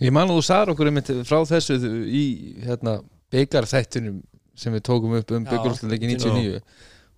Ég 0.03 0.15
man 0.15 0.31
að 0.31 0.39
þú 0.39 0.45
sagði 0.49 0.75
okkur 0.75 0.91
einmitt 0.91 1.11
frá 1.29 1.39
þessu 1.49 1.77
í 2.07 2.25
hérna, 2.65 2.97
byggarþættunum 3.33 4.23
sem 4.59 4.75
við 4.75 4.85
tókum 4.89 5.15
upp 5.19 5.31
um 5.33 5.45
Já, 5.47 5.51
byggarúsleikin 5.53 6.17
99 6.17 6.63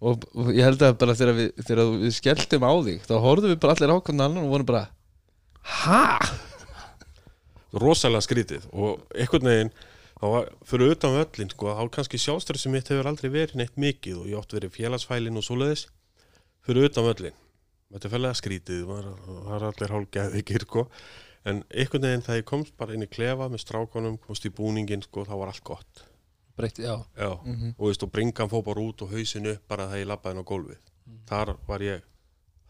og, 0.04 0.26
og 0.36 0.50
ég 0.54 0.66
held 0.66 0.82
að 0.84 0.98
bara 1.00 1.14
þegar 1.16 1.38
við, 1.38 1.48
þegar 1.64 1.92
við 2.02 2.16
skelltum 2.18 2.66
á 2.68 2.72
þig 2.86 3.06
þá 3.08 3.14
horfðum 3.24 3.54
við 3.54 3.60
bara 3.62 3.76
allir 3.76 3.94
ákvæmna 3.94 4.28
annan 4.28 4.46
og 4.46 4.52
vorum 4.54 4.68
bara 4.68 4.84
Ha? 5.64 6.02
rosalega 7.74 8.22
skrítið. 8.24 8.66
Og 8.72 9.02
einhvern 9.16 9.48
veginn 9.48 9.72
þá 10.20 10.26
var 10.30 10.50
fyrir 10.68 10.94
utan 10.94 11.16
völlin 11.16 11.50
sko, 11.52 11.72
þá 11.74 11.84
kannski 11.96 12.20
sjálfstressi 12.22 12.72
mitt 12.72 12.90
hefur 12.92 13.08
aldrei 13.10 13.30
verið 13.32 13.58
neitt 13.60 13.78
mikið 13.80 14.20
og 14.20 14.28
ég 14.30 14.40
átt 14.40 14.54
verið 14.56 14.76
félagsfælin 14.76 15.40
og 15.40 15.46
svoleiðis. 15.46 15.88
Fyrir 16.64 16.90
utan 16.90 17.08
völlin 17.08 17.40
þetta 17.94 18.08
er 18.08 18.14
fælega 18.14 18.38
skrítið 18.38 18.86
það 18.90 19.50
er 19.56 19.66
allir 19.68 19.94
hálfgeðið 19.94 20.38
ekki 20.40 20.62
sko. 20.64 20.86
En 21.44 21.62
einhvern 21.68 22.06
veginn 22.08 22.24
þegar 22.24 22.40
ég 22.40 22.48
komst 22.48 22.76
bara 22.80 22.96
inn 22.96 23.04
í 23.04 23.10
klefa 23.10 23.50
með 23.52 23.64
strákonum, 23.64 24.18
komst 24.24 24.46
í 24.48 24.52
búningin 24.54 25.04
sko, 25.04 25.26
þá 25.28 25.34
var 25.36 25.52
allt 25.52 25.64
gott. 25.66 26.04
Breytt, 26.54 26.78
já. 26.78 26.94
Já. 27.18 27.30
og, 27.34 27.86
veist, 27.88 28.04
og 28.06 28.12
bringan 28.14 28.50
fór 28.50 28.62
bara 28.66 28.82
út 28.84 29.02
og 29.02 29.10
hausin 29.10 29.50
upp 29.50 29.64
bara 29.68 29.88
þegar 29.90 30.04
ég 30.04 30.10
labbaði 30.10 30.36
inn 30.36 30.44
á 30.46 30.50
gólfið. 30.50 30.92
Þar 31.28 31.56
var 31.66 31.84
ég 31.84 32.04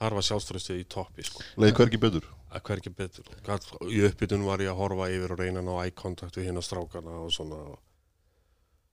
þar 0.01 0.17
var 0.19 0.27
sjálfstressið 0.27 0.81
í 0.81 0.87
toppi 0.91 1.27
sko. 1.27 1.45
leið 1.61 1.77
hvergi 1.79 2.01
betur? 2.03 2.31
Að 2.55 2.63
hver 2.69 2.81
ekki 2.81 2.93
betur. 2.95 3.29
Gat, 3.47 3.67
í 3.91 4.01
uppbytun 4.07 4.47
var 4.47 4.63
ég 4.63 4.71
að 4.71 4.79
horfa 4.79 5.11
yfir 5.11 5.35
og 5.35 5.41
reyna 5.41 5.63
að 5.63 5.69
ná 5.69 5.75
eye 5.83 5.95
contact 5.97 6.39
við 6.39 6.49
hérna 6.49 6.63
strákana 6.65 7.19
og 7.25 7.33
svona 7.35 7.61
og, 7.73 7.79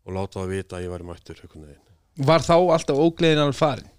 og 0.07 0.15
láta 0.17 0.41
það 0.41 0.53
vita 0.55 0.77
að 0.77 0.85
ég 0.85 0.93
væri 0.95 1.09
mættur 1.09 1.41
einhvern 1.41 1.67
veginn. 1.69 1.89
Var 2.31 2.45
þá 2.45 2.55
alltaf 2.57 3.01
ógleðin 3.01 3.43
alveg 3.43 3.59
farin? 3.59 3.91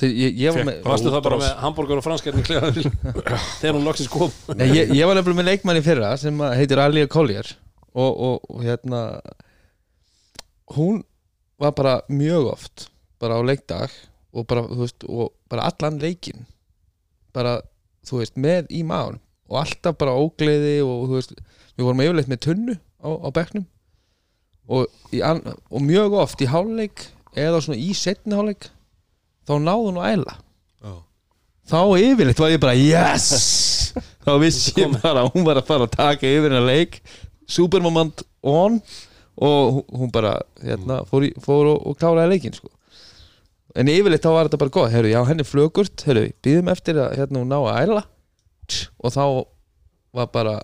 Ég, 0.00 0.38
ég, 0.38 0.54
var 0.54 0.64
með, 0.64 0.78
Varstu 0.86 1.10
það 1.12 1.24
bara 1.26 1.38
með 1.40 1.50
hambúrgar 1.60 2.00
og 2.00 2.04
franskarni 2.06 2.44
klefaður 2.46 2.86
þegar 3.60 3.74
hún 3.76 3.84
loksins 3.84 4.10
kom. 4.12 4.30
Nei, 4.56 4.68
ég, 4.72 4.92
ég 4.96 5.08
var 5.08 5.18
nefnilega 5.18 5.40
með 5.42 5.48
leikmann 5.50 5.80
í 5.80 5.84
fyrra 5.84 6.12
sem 6.20 6.40
að 6.46 6.54
heitir 6.60 6.80
Alia 6.80 7.10
Collier 7.10 7.50
og, 7.92 8.08
og, 8.08 8.46
og 8.48 8.62
hérna 8.64 9.02
hún 10.76 11.02
var 11.60 11.74
bara 11.76 11.98
mjög 12.08 12.52
oft 12.54 12.86
bara 13.20 13.36
á 13.36 13.40
leikdag 13.44 13.92
og 14.32 14.46
bara, 14.48 14.62
veist, 14.62 15.04
og 15.04 15.34
bara 15.50 15.68
allan 15.68 15.98
leikin 16.00 16.46
bara, 17.34 17.58
þú 18.06 18.22
veist, 18.22 18.38
með 18.40 18.70
í 18.72 18.82
maður 18.86 19.18
og 19.50 19.60
alltaf 19.64 19.98
bara 20.00 20.16
ógleði 20.16 20.78
og 20.86 21.10
þú 21.10 21.18
veist, 21.18 21.36
við 21.76 21.86
vorum 21.86 22.02
yfirleitt 22.04 22.30
með 22.30 22.42
tunnu 22.46 22.76
á, 23.02 23.10
á 23.10 23.28
bekknum 23.34 23.66
og, 24.70 24.86
í, 25.12 25.20
og 25.20 25.82
mjög 25.84 26.16
oft 26.22 26.42
í 26.42 26.48
hálfleik 26.50 27.08
eða 27.38 27.62
svona 27.64 27.80
í 27.80 27.90
setni 27.96 28.38
hálfleik 28.38 28.70
þá 29.48 29.52
náðu 29.64 29.86
hún 29.88 30.00
að 30.00 30.10
æla. 30.14 30.34
Já. 30.80 30.94
þá 31.70 31.80
yfirleitt 32.00 32.42
var 32.42 32.54
ég 32.54 32.62
bara 32.62 32.76
yes! 32.78 33.30
Þá 34.24 34.32
vissi 34.42 34.74
ég 34.76 34.92
bara 35.00 35.22
að 35.24 35.30
hún 35.34 35.46
var 35.46 35.58
að 35.60 35.68
fara 35.70 35.86
að 35.88 35.94
taka 35.96 36.28
yfir 36.28 36.50
hennar 36.50 36.66
leik. 36.68 36.98
Supermoment 37.50 38.20
on. 38.46 38.80
Og 39.40 39.80
hún- 39.96 40.12
bara 40.12 40.34
hérna, 40.60 41.00
fór, 41.08 41.24
í, 41.24 41.30
fór 41.40 41.70
og, 41.70 41.86
og 41.88 41.96
kláraði 41.96 42.34
leikin 42.34 42.52
sko. 42.52 42.68
en 43.74 43.88
yfirleitt 43.88 44.24
þá 44.24 44.32
var 44.34 44.48
þetta 44.48 44.58
bara 44.60 44.74
gott. 44.74 44.90
Heyrðu, 44.92 45.12
já 45.14 45.20
henni 45.24 45.46
flögurt, 45.46 46.04
býðum 46.44 46.68
eftir 46.72 46.98
að 47.00 47.16
hérna 47.16 47.40
hún 47.40 47.48
ná 47.48 47.58
að 47.62 47.80
æla. 47.86 48.02
Og 49.00 49.14
þá 49.14 49.24
var 50.12 50.26
bara 50.34 50.58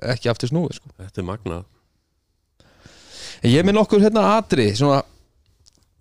ekki 0.00 0.30
aftur 0.30 0.48
snúið 0.48 0.78
sko. 0.78 0.88
þetta 0.96 1.20
er 1.20 1.28
magnað. 1.28 1.64
En 3.42 3.50
ég 3.50 3.64
með 3.64 3.76
nokkur 3.78 4.02
hérna 4.04 4.24
svona, 4.76 5.02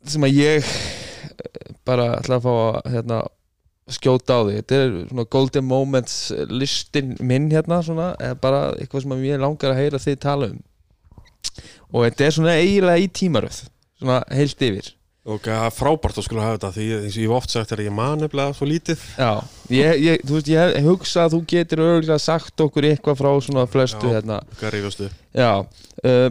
sem 0.06 0.24
að 0.28 0.36
ég 0.40 0.72
bara 1.88 2.14
ætla 2.20 2.40
að 2.40 2.46
fá 2.48 2.54
að 2.54 2.94
hérna, 2.94 3.20
skjóta 3.90 4.38
á 4.38 4.42
því. 4.46 4.56
Þetta 4.60 4.80
er 4.80 4.96
svona 5.10 5.28
golden 5.36 5.68
moments 5.70 6.18
listin 6.50 7.16
minn 7.26 7.50
hérna 7.54 7.82
svona, 7.86 8.12
bara 8.42 8.70
eitthvað 8.78 9.06
sem 9.06 9.16
að 9.18 9.26
mér 9.26 9.44
langar 9.44 9.74
að 9.74 9.82
heyra 9.82 10.04
þið 10.04 10.22
tala 10.26 10.52
um. 10.54 10.62
Og 11.90 12.06
þetta 12.06 12.26
er 12.26 12.36
svona 12.36 12.56
eiginlega 12.60 13.02
í 13.02 13.12
tímaröð 13.20 13.64
svona 14.00 14.24
heilt 14.34 14.66
yfir. 14.66 14.96
Og 15.30 15.46
er 15.52 15.74
frábært 15.76 16.18
að 16.18 16.26
skulle 16.26 16.42
hafa 16.42 16.58
þetta 16.58 16.70
því 16.74 16.86
eins 16.96 17.16
og 17.18 17.22
ég 17.22 17.28
hef 17.28 17.36
oft 17.38 17.54
sagt 17.54 17.74
er 17.76 17.82
að 17.82 17.90
ég 17.90 17.94
man 17.94 18.22
nefnilega 18.24 18.56
svo 18.58 18.68
lítið. 18.70 19.02
Já, 19.20 19.32
ég, 19.76 20.00
ég, 20.06 20.24
þú 20.26 20.38
veist, 20.38 20.52
ég 20.54 20.88
hugsa 20.88 21.26
að 21.26 21.36
þú 21.36 21.40
getur 21.52 21.84
örgulega 21.86 22.18
sagt 22.24 22.64
okkur 22.64 22.88
eitthvað 22.90 23.20
frá 23.20 23.30
svona 23.46 23.66
flestu 23.70 24.10
Já. 24.10 24.14
hérna. 24.16 24.40
Já, 25.36 25.52
uh, 26.08 26.30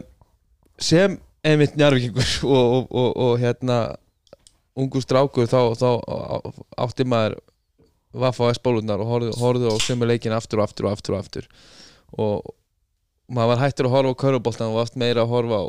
sem 0.82 1.18
einmitt 1.46 1.76
njarvíkingur 1.78 2.32
og, 2.56 2.64
og, 2.64 2.88
og, 2.90 3.10
og 3.26 3.38
hérna 3.42 3.78
ungu 4.78 5.02
strákur 5.02 5.48
þá, 5.50 5.74
þá 5.78 5.88
átti 6.84 7.06
maður 7.08 7.38
vaffa 8.18 8.48
á 8.48 8.52
S-bólunar 8.54 9.02
og 9.02 9.12
horfði, 9.12 9.34
horfði 9.40 9.72
á 9.72 9.76
sömu 9.84 10.08
leikin 10.08 10.36
aftur 10.36 10.62
og 10.62 10.68
aftur 10.68 10.88
og 10.88 10.96
aftur 10.96 11.16
og 11.16 11.22
aftur. 11.22 11.48
Og 12.16 12.54
maður 13.28 13.52
var 13.52 13.62
hættur 13.66 13.88
að 13.88 13.94
horfa 13.96 14.14
á 14.16 14.20
köruboltan 14.22 14.72
og 14.72 14.82
oft 14.84 14.98
meira 15.00 15.24
að 15.24 15.32
horfa 15.34 15.60
á 15.60 15.66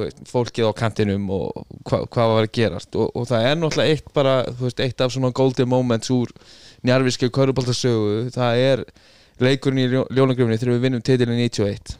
veist, 0.00 0.20
fólkið 0.28 0.70
á 0.70 0.72
kantinum 0.76 1.26
og 1.32 1.64
hva, 1.88 2.04
hvað 2.04 2.34
var 2.34 2.46
að 2.48 2.54
gerast. 2.58 2.92
Og, 2.98 3.10
og 3.16 3.26
það 3.30 3.48
er 3.48 3.58
náttúrulega 3.60 3.96
eitt 3.96 4.14
bara 4.16 4.36
þú 4.50 4.68
veist, 4.68 4.84
eitt 4.84 5.04
af 5.04 5.12
svona 5.14 5.32
golden 5.36 5.70
moments 5.70 6.12
úr 6.12 6.32
njarvísku 6.84 7.30
köruboltasögu 7.32 8.30
það 8.34 8.62
er 8.68 8.84
leikurinn 9.42 9.82
í 9.82 9.90
ljónagrifni 9.90 10.60
þegar 10.60 10.76
við 10.76 10.86
vinnum 10.86 11.04
titilin 11.04 11.40
91 11.40 11.96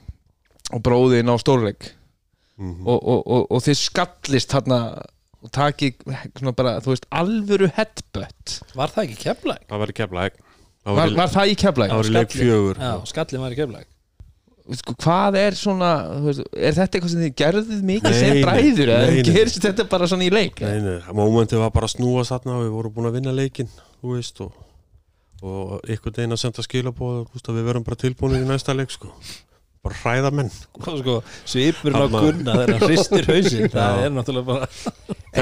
og 0.75 0.85
bróðin 0.85 1.33
á 1.33 1.37
stórleik. 1.40 1.92
Mm 2.55 2.87
og, 2.87 2.99
og, 3.03 3.20
og, 3.27 3.47
og 3.51 3.62
þið 3.64 3.79
skallist 3.81 4.53
þarna 4.53 4.79
og 5.45 5.53
taki 5.53 5.93
svona 6.39 6.55
bara, 6.57 6.79
þú 6.85 6.95
veist, 6.95 7.09
alvöru 7.13 7.71
headbutt 7.77 8.59
Var 8.75 8.95
það 8.95 9.03
ekki 9.07 9.19
keflæk? 9.27 9.67
það 9.71 9.83
var 9.83 9.93
í 9.93 9.97
keflæk 9.99 10.39
það 10.41 11.01
var, 11.01 11.17
var, 11.19 11.35
það 11.35 11.51
í 11.51 11.59
keflæk? 11.61 11.91
það 11.93 12.01
var 12.01 12.09
í 12.09 12.15
leik 12.19 12.39
fjögur 12.39 12.81
Já, 12.81 12.95
skallin 13.11 13.45
var 13.45 13.57
í 13.57 13.61
keflæk 13.61 13.91
Sko, 14.65 14.95
hvað 14.97 15.37
er 15.37 15.57
svona, 15.61 15.89
þú 16.09 16.29
veist, 16.31 16.45
er 16.57 16.73
þetta 16.73 16.97
eitthvað 16.97 17.11
sem 17.13 17.21
þið 17.21 17.33
gerðuð 17.37 17.81
mikið 17.85 18.15
sem 18.17 18.39
bræður 18.41 18.93
eða 18.95 19.25
gerist 19.27 19.59
þetta 19.61 19.85
bara 19.93 20.07
svona 20.09 20.25
í 20.25 20.31
leik? 20.33 20.63
Nei, 20.65 20.79
nei, 20.81 21.11
mómentið 21.13 21.61
var 21.61 21.75
bara 21.75 21.91
að 21.91 21.99
snúa 21.99 22.23
og 22.25 22.63
við 22.63 22.71
vorum 22.73 22.95
búin 22.95 23.09
að 23.11 23.19
vinna 23.19 23.35
leikinn, 23.37 23.69
þú 24.01 24.15
veist 24.15 24.41
og, 24.41 24.55
og 25.45 25.75
ykkur 25.93 26.15
deginn 26.17 26.33
að 26.33 26.41
senda 26.47 26.65
skilabóð 26.65 27.27
þú 27.27 27.37
veist 27.37 27.51
að 27.53 27.59
við 27.61 27.69
verum 27.69 27.85
bara 27.85 28.01
tilbúinir 28.07 28.47
í 28.47 28.49
næsta 28.49 28.73
leik 28.73 28.95
sko. 28.95 29.13
Bara 29.85 29.99
hræða 30.01 30.31
menn 30.35 30.51
Hvað 30.81 30.99
sko, 31.03 31.14
svipurinn 31.53 32.01
á 32.01 32.07
gunna 32.14 32.57
þegar 32.59 32.73
hann 32.75 32.88
hristir 32.88 33.29
hausinn 33.31 33.70
Það 33.75 34.03
er 34.07 34.14
náttúrulega 34.16 34.47
bara 34.49 34.68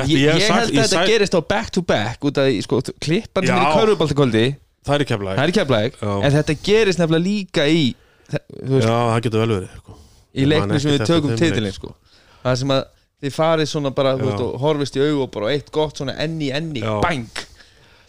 ég, 0.03 0.13
ég 0.19 0.43
held 0.43 0.53
að 0.57 0.73
ég 0.73 0.83
þetta 0.83 0.99
sag- 0.99 1.11
gerist 1.13 1.37
á 1.39 1.41
back 1.55 1.73
to 1.77 1.83
back 1.87 2.29
út 2.29 2.41
af 2.43 2.51
sko, 2.67 2.81
klippan 3.03 3.47
sem 3.47 3.57
er 3.57 3.63
í 3.63 3.69
Já. 3.69 3.75
körfuboltakvöldi 3.79 4.45
það 4.83 4.95
er 4.97 5.05
í 5.05 5.11
er 5.13 5.53
í 5.53 5.57
Já. 6.03 6.13
en 6.27 6.35
þetta 6.37 6.57
gerist 6.67 7.03
nefnilega 7.03 7.25
líka 7.27 7.67
í 7.71 7.85
veist, 8.33 8.89
Já, 8.89 8.97
það 9.13 9.21
getur 9.27 9.45
vel 9.45 9.55
verið 9.57 9.77
sko. 9.79 9.97
í 10.33 10.49
leiknum 10.49 10.81
sem 10.83 10.95
við 10.97 11.07
tökum 11.07 11.37
titilin 11.39 11.69
leik. 11.69 11.79
sko. 11.79 11.95
það 12.43 12.59
sem 12.63 12.75
að 12.75 12.85
þið 13.23 13.35
farið 13.37 13.71
svona 13.71 13.93
bara 13.95 14.15
veist, 14.19 14.41
og 14.43 14.61
horfist 14.63 14.97
í 14.99 15.05
augu 15.05 15.25
og 15.27 15.33
bara 15.37 15.53
eitt 15.55 15.71
gott 15.75 16.01
svona 16.01 16.17
enni 16.19 16.51
enni, 16.55 16.83
bang 16.83 17.29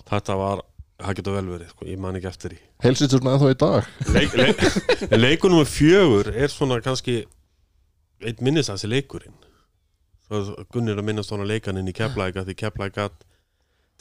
þetta 0.10 0.38
var, 0.40 0.64
það 1.04 1.20
getur 1.20 1.38
vel 1.38 1.46
verið 1.54 1.74
sko. 1.76 1.86
ég 1.90 2.00
man 2.02 2.18
ekki 2.18 2.32
eftir 2.32 2.58
því 2.84 2.90
Helsið 2.90 3.16
svona 3.16 3.36
ennþá 3.38 3.52
í 3.54 3.58
dag 3.64 3.90
leik, 4.14 4.38
leik, 4.40 4.64
leikunum 5.16 5.62
með 5.62 5.72
fjögur 5.72 6.32
er 6.34 6.52
svona 6.52 6.80
kannski 6.84 7.22
eitt 8.24 8.42
minnistansi 8.44 8.90
leikurinn 8.92 9.36
það 10.28 10.50
er 10.54 10.68
Gunnir 10.74 11.00
að 11.00 11.08
minnast 11.08 11.32
svona 11.32 11.48
leikaninn 11.48 11.88
í 11.88 11.96
keflæk 11.96 12.40
því 12.42 12.58
keflæk 12.60 12.98
gætt 12.98 13.28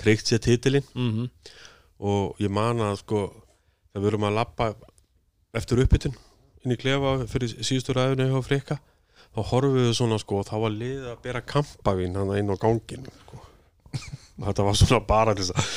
tryggt 0.03 0.31
sér 0.31 0.43
titilinn 0.43 0.89
mm 0.95 1.29
og 2.03 2.41
ég 2.43 2.51
man 2.51 2.81
að 2.83 2.97
sko 2.99 3.19
þegar 3.93 4.03
við 4.03 4.09
erum 4.09 4.25
að 4.27 4.39
lappa 4.41 4.67
eftir 5.55 5.83
uppbytun 5.85 6.17
inn 6.65 6.75
í 6.75 6.79
klefa 6.81 7.13
fyrir 7.31 7.53
síðustu 7.63 7.95
ræðinu 7.95 8.27
hjá 8.33 8.41
Frikka 8.43 8.79
þá 9.33 9.41
horfum 9.53 9.77
við 9.77 9.93
svona 9.95 10.19
sko 10.19 10.41
þá 10.47 10.55
var 10.65 10.75
liðið 10.75 11.07
að 11.13 11.21
bera 11.23 11.45
kampavín 11.53 12.19
hann 12.19 12.33
inn 12.41 12.51
á 12.51 12.57
gangin 12.59 13.07
sko. 13.21 13.39
þetta 14.43 14.67
var 14.67 14.81
svona 14.81 15.01
bara 15.07 15.37
þess 15.39 15.55
að 15.55 15.71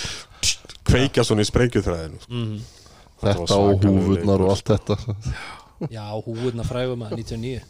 kveikja 0.90 1.28
svona 1.28 1.46
í 1.46 1.50
sprengjuþræðinu 1.52 2.24
sko. 2.24 2.34
mm. 2.34 2.58
Var 2.66 2.85
Þetta 3.26 3.60
og 3.60 3.86
húfurnar 3.86 4.44
og 4.46 4.52
allt 4.54 4.72
þetta. 4.74 4.98
Já, 5.92 6.06
húurna 6.24 6.64
frægum 6.66 7.04
að 7.06 7.18
99 7.20 7.62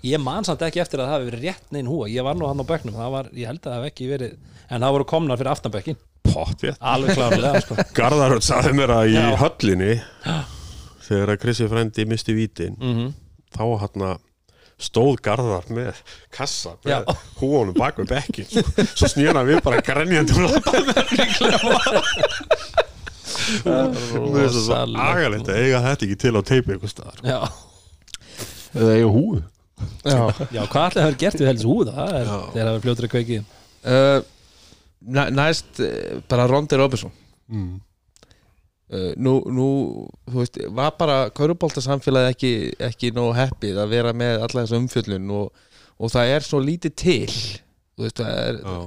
Ég 0.00 0.22
man 0.22 0.46
samt 0.48 0.62
ekki 0.64 0.80
eftir 0.80 1.02
að 1.02 1.10
það 1.10 1.12
hafi 1.14 1.26
verið 1.28 1.42
rétt 1.44 1.74
neinn 1.74 1.90
húa 1.90 2.06
Ég 2.08 2.24
var 2.24 2.38
nú 2.38 2.46
hann 2.48 2.62
á 2.64 2.70
bekknum, 2.70 2.96
það 2.96 3.10
var, 3.12 3.28
ég 3.36 3.50
held 3.50 3.60
að 3.60 3.66
það 3.66 3.76
hafi 3.76 3.90
ekki 3.90 4.08
verið 4.08 4.38
En 4.70 4.80
það 4.80 4.94
voru 4.96 5.06
komnar 5.10 5.40
fyrir 5.40 5.52
aftanbekkin 5.52 5.98
Pottvétt. 6.30 6.76
Alveg 6.84 7.16
klárlega, 7.16 7.60
sko. 7.64 7.76
Garðaröld 7.98 8.44
saði 8.44 8.72
mér 8.76 8.92
að 8.94 9.12
í 9.12 9.14
Já. 9.16 9.28
höllinni 9.40 9.94
þegar 11.06 11.32
að 11.34 11.40
Krissi 11.42 11.68
frendi 11.70 12.06
misti 12.08 12.36
vítin 12.36 12.76
mm 12.78 12.92
-hmm. 12.96 13.14
þá 13.56 13.64
hann 13.82 14.04
stóð 14.80 15.16
Garðar 15.24 15.66
með 15.68 15.98
kassa 16.32 16.76
með 16.84 17.10
húanum 17.40 17.74
bak 17.76 17.98
við 18.00 18.12
bekkin 18.14 18.46
sko. 18.48 18.84
svo 18.94 19.10
snýra 19.10 19.44
við 19.44 19.60
bara 19.64 19.82
grenjandi 19.84 20.32
og 20.38 20.50
Mér 23.50 23.94
finnst 23.94 24.56
það 24.56 24.60
svo 24.64 24.80
agalegt 25.06 25.50
að 25.50 25.60
eiga 25.64 25.82
þetta 25.86 26.06
ekki 26.06 26.18
til 26.24 26.34
á 26.36 26.42
teipi 26.50 26.74
einhvers 26.74 26.94
staðar 26.94 27.22
Já, 27.26 27.40
Eða 28.70 28.96
eiga 28.96 29.10
húfu. 29.10 29.40
Já. 30.04 30.18
Já. 30.52 30.60
Hvað 30.70 30.84
ætlaði 30.84 31.00
að 31.00 31.06
hafa 31.06 31.20
gert 31.22 31.40
við 31.40 31.48
helst 31.50 31.66
húða 31.66 31.94
Það 31.96 32.16
er, 32.18 32.28
þeir 32.54 32.68
hafa 32.68 32.82
fljótur 32.84 33.06
að 33.06 33.12
kveiki 33.14 33.38
uh, 33.40 34.18
næ, 35.00 35.22
Næst 35.36 35.80
uh, 35.84 36.20
bara 36.30 36.46
Rondi 36.50 36.78
Robinson 36.80 37.14
mm. 37.48 37.72
uh, 38.92 39.10
nú, 39.16 39.34
nú, 39.48 39.68
þú 40.28 40.42
veist, 40.42 40.60
var 40.76 40.94
bara 41.00 41.18
Köruboltasamfélagi 41.36 42.34
ekki, 42.34 42.52
ekki 42.90 43.12
nóg 43.16 43.34
heppið 43.38 43.80
að 43.82 43.96
vera 43.96 44.14
með 44.16 44.44
alla 44.46 44.64
þessa 44.66 44.80
umfjöllun 44.82 45.34
og, 45.40 45.66
og 46.00 46.12
það 46.12 46.34
er 46.36 46.46
svo 46.46 46.62
lítið 46.64 46.96
til. 47.00 47.34
Þú 47.96 48.06
veist, 48.06 48.20
það 48.20 48.40
er 48.44 48.60
Já. 48.60 48.78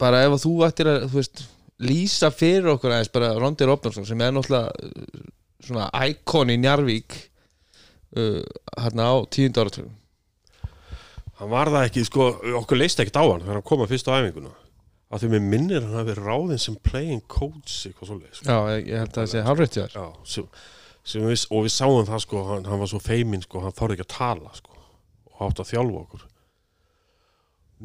bara 0.00 0.24
ef 0.26 0.36
að 0.36 0.44
þú 0.46 0.54
ættir 0.66 0.92
að 0.92 1.06
þú 1.06 1.20
veist, 1.20 1.44
lýsa 1.80 2.30
fyrir 2.34 2.70
okkur 2.74 2.94
aðeins 2.94 3.12
bara 3.14 3.34
Rondi 3.38 3.68
Robinson 3.68 4.06
sem 4.08 4.20
er 4.20 4.34
náttúrulega 4.36 4.70
uh, 4.70 5.28
svona 5.64 5.88
íkon 6.08 6.52
í 6.52 6.58
Njarvík 6.60 7.16
uh, 8.16 8.42
hérna 8.76 9.10
á 9.12 9.14
tíundu 9.32 9.64
áratugum 9.64 9.94
hann 11.40 11.52
var 11.52 11.72
það 11.72 11.86
ekki, 11.88 12.04
sko, 12.08 12.32
okkur 12.60 12.80
leist 12.80 13.00
ekkert 13.00 13.20
á 13.20 13.24
hann 13.24 13.46
þegar 13.46 13.60
hann 13.60 13.70
kom 13.70 13.84
að 13.84 13.94
fyrstu 13.94 14.12
æfinguna 14.12 14.52
að 15.10 15.24
því 15.24 15.30
mér 15.32 15.46
minnir 15.52 15.86
hann 15.86 15.96
hafi 15.98 16.12
verið 16.12 16.28
ráðinn 16.28 16.62
sem 16.62 16.76
playing 16.86 17.24
coach 17.30 17.86
eitthvað 17.88 18.12
svoleið 18.12 18.36
sko. 18.38 18.46
Já, 18.46 18.58
ég, 18.78 18.92
held 19.00 19.10
að 19.10 19.16
það 19.18 19.32
sé 20.30 20.44
sem 21.10 21.24
við, 21.24 21.44
og 21.50 21.64
við 21.64 21.72
sáum 21.74 22.06
það 22.06 22.24
sko, 22.26 22.42
hann, 22.46 22.66
hann 22.68 22.82
var 22.82 22.90
svo 22.92 23.00
feiminn 23.02 23.42
sko, 23.42 23.62
hann 23.64 23.74
þorði 23.74 23.96
ekki 23.96 24.06
að 24.06 24.12
tala 24.14 24.52
sko, 24.54 24.76
og 25.32 25.46
átt 25.46 25.62
að 25.62 25.70
þjálfa 25.72 26.02
okkur. 26.04 26.26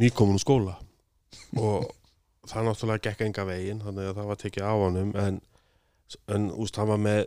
Nýkomin 0.04 0.38
úr 0.38 0.44
skóla. 0.44 0.76
Og 1.56 1.88
það 2.50 2.70
náttúrulega 2.70 3.04
gekk 3.10 3.26
enga 3.26 3.48
veginn 3.50 3.82
þannig 3.84 4.10
að 4.10 4.20
það 4.20 4.30
var 4.32 4.42
tekið 4.42 4.68
á 4.68 4.74
honum 4.74 5.12
en, 5.22 5.42
en 6.36 6.48
úst, 6.54 6.78
hann 6.80 6.92
var 6.92 7.02
með 7.02 7.22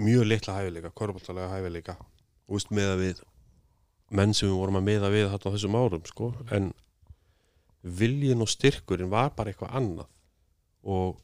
mjög 0.00 0.28
litla 0.28 0.56
hæfileika, 0.58 0.92
korfbaltalega 0.96 1.50
hæfileika 1.52 1.96
úst, 2.52 2.70
með 2.74 2.92
að 2.92 3.02
við 3.02 3.22
menn 4.12 4.34
sem 4.36 4.50
við 4.50 4.58
vorum 4.60 4.78
að 4.80 4.88
miða 4.88 5.10
við 5.12 5.28
þarna 5.32 5.54
þessum 5.56 5.78
árum 5.78 6.06
sko, 6.08 6.30
en 6.52 6.72
viljin 7.82 8.44
og 8.44 8.50
styrkurinn 8.52 9.10
var 9.12 9.32
bara 9.36 9.52
eitthvað 9.52 9.76
annað. 9.80 10.10
Og 10.82 11.20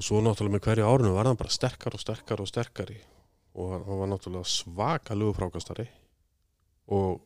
og 0.00 0.06
svo 0.06 0.22
náttúrulega 0.24 0.54
með 0.54 0.62
hverju 0.64 0.84
árinu 0.88 1.10
var 1.12 1.28
hann 1.28 1.36
bara 1.36 1.52
sterkar 1.52 1.92
og 1.92 2.00
sterkar 2.00 2.40
og 2.40 2.48
sterkari. 2.48 2.94
Og 3.60 3.74
hann 3.74 3.98
var 4.00 4.08
náttúrulega 4.08 4.48
svakalegu 4.48 5.34
frákastari. 5.36 5.84
Og, 6.88 7.18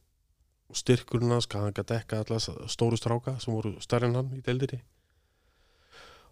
styrkurinn 0.74 1.30
hans 1.30 1.46
hann 1.52 1.76
gæti 1.76 1.94
alla 1.94 2.24
þessa 2.24 2.66
stóru 2.66 2.98
stráka 2.98 3.36
sem 3.38 3.54
voru 3.54 3.76
stærri 3.84 4.08
en 4.08 4.18
hann 4.18 4.32
í 4.34 4.40
deildinni 4.42 4.80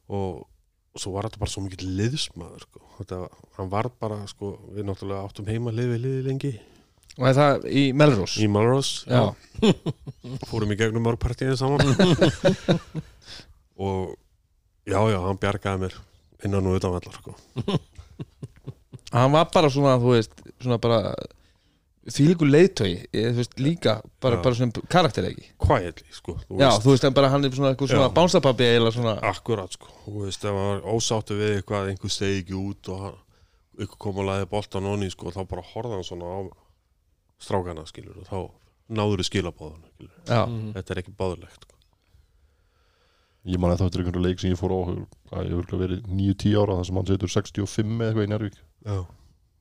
og, 0.09 0.43
og 0.95 1.01
svo 1.03 1.15
var 1.15 1.29
þetta 1.29 1.43
bara 1.43 1.53
svo 1.55 1.63
mikill 1.65 1.89
liðsmaður 1.99 2.67
sko. 2.67 2.83
þetta, 2.99 3.23
hann 3.59 3.73
var 3.73 3.91
bara 4.03 4.21
sko, 4.31 4.55
við 4.75 4.89
náttúrulega 4.89 5.27
áttum 5.29 5.51
heima 5.51 5.75
lið 5.75 5.95
við 5.95 6.05
liði 6.07 6.29
lengi 6.29 6.53
Og 7.21 7.29
það 7.37 7.67
í 7.69 7.83
Melrose 7.93 8.41
í 8.41 8.47
Melrose 8.49 9.05
Já. 9.05 9.35
fórum 10.49 10.73
í 10.73 10.79
gegnum 10.81 11.05
mörg 11.05 11.21
partíinu 11.21 11.59
saman 11.61 11.93
og 13.83 14.15
já 14.89 14.97
já, 15.13 15.19
hann 15.21 15.41
bjargaði 15.43 15.83
mér 15.85 15.99
innan 16.43 16.67
og 16.67 16.79
utan 16.81 16.95
vellar 16.97 17.15
sko. 17.15 17.37
Hann 19.13 19.31
var 19.35 19.51
bara 19.53 19.69
svona, 19.71 19.99
þú 20.01 20.15
veist 20.17 20.33
svona 20.57 20.79
bara 20.83 21.13
þvílíkur 22.11 22.49
leiðtögi, 22.51 22.97
þú 23.15 23.33
veist, 23.37 23.53
líka 23.63 23.93
bara, 24.23 24.39
bara 24.43 24.57
svona 24.59 24.83
karakter 24.91 25.29
ekki? 25.29 25.45
Quietly 25.63 26.09
sko, 26.17 26.35
þú 26.49 26.59
Já, 26.59 26.67
veist, 26.69 26.83
þú 26.87 26.95
veist, 26.95 27.05
en 27.07 27.17
bara 27.19 27.31
hann 27.31 27.47
er 27.47 27.55
svona, 27.55 27.71
eitthvað 27.75 27.93
svona 27.93 28.09
Já. 28.09 28.15
bánstapappi 28.17 28.69
eða 28.79 28.93
svona 28.97 29.13
akkurat 29.31 29.77
sko 29.77 29.93
þú 30.07 30.25
veist, 30.25 30.43
ef 30.47 30.51
hann 30.59 30.71
var 30.73 30.89
ósáttu 30.97 31.39
við 31.39 31.53
eitthvað 31.61 31.93
einhver 31.93 32.15
stegi 32.17 32.41
ekki 32.43 32.57
út 32.59 32.91
og 32.95 33.05
hann, 33.07 33.21
einhver 33.79 34.01
kom 34.07 34.19
og 34.23 34.29
laði 34.31 34.49
boltan 34.51 34.89
onni 34.91 35.11
sko, 35.15 35.31
þá 35.35 35.43
bara 35.53 35.67
horfði 35.73 35.99
hann 36.01 36.09
svona 36.11 36.33
á 36.33 36.41
strákana 37.43 37.87
skilur 37.87 38.19
og 38.23 38.27
þá 38.31 38.39
náður 38.99 39.23
þið 39.23 39.31
skilabóðan 39.31 39.87
skilur. 39.95 40.17
Já, 40.27 40.43
þetta 40.79 40.93
er 40.97 41.01
ekki 41.05 41.15
báðurlegt 41.19 41.63
sko. 41.69 41.79
Ég 43.43 43.59
man 43.59 43.73
að 43.73 43.81
það 43.81 43.89
er 43.97 44.03
einhverju 44.05 44.23
leik 44.23 44.39
sem 44.43 44.53
ég 44.53 44.59
fór 44.61 44.71
á 44.71 44.81
Það 45.33 45.41
er 45.41 45.49
örugglega 45.57 45.83
verið 45.83 46.03
9-10 46.15 46.53
ára 46.63 46.77
Það 46.79 46.85
sem 46.87 46.99
hann 47.01 47.09
setur 47.09 47.33
65 47.33 47.95
eða 47.97 48.07
eitthvað 48.07 48.23
í 48.23 48.31
Njárvík 48.31 48.59
já, 48.87 48.97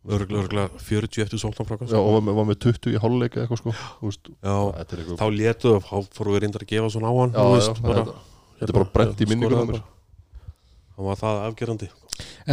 örgulega, 0.08 0.42
örgulega 0.44 0.82
40 0.82 1.22
eftir 1.26 1.40
sóltan 1.42 1.68
frákast 1.70 1.94
Já, 1.94 2.00
og 2.02 2.16
var 2.16 2.24
með, 2.26 2.38
var 2.40 2.48
með 2.50 2.60
20 2.66 2.94
í 2.96 3.02
hálfleika 3.04 3.42
eitthvað 3.44 3.60
sko. 3.62 3.74
Veist, 4.02 4.30
já, 4.42 4.56
er 4.82 4.86
eitthvað 4.98 5.20
þá 5.22 5.26
létu 5.38 5.74
þá 5.86 5.92
fórum 6.18 6.36
við 6.36 6.44
reyndar 6.46 6.66
að 6.66 6.72
gefa 6.74 6.90
svona 6.96 7.12
á 7.12 7.14
hann 7.20 7.36
Já, 7.36 7.42
þú 7.42 7.60
já, 7.62 7.84
bara, 7.86 8.06
þetta, 8.58 8.70
er 8.72 8.78
bara 8.80 8.90
brent 8.96 9.22
í 9.22 9.28
minningu 9.30 9.60
bara. 9.72 9.84
hann 10.98 11.10
var 11.12 11.22
það 11.22 11.42
afgerandi. 11.50 11.92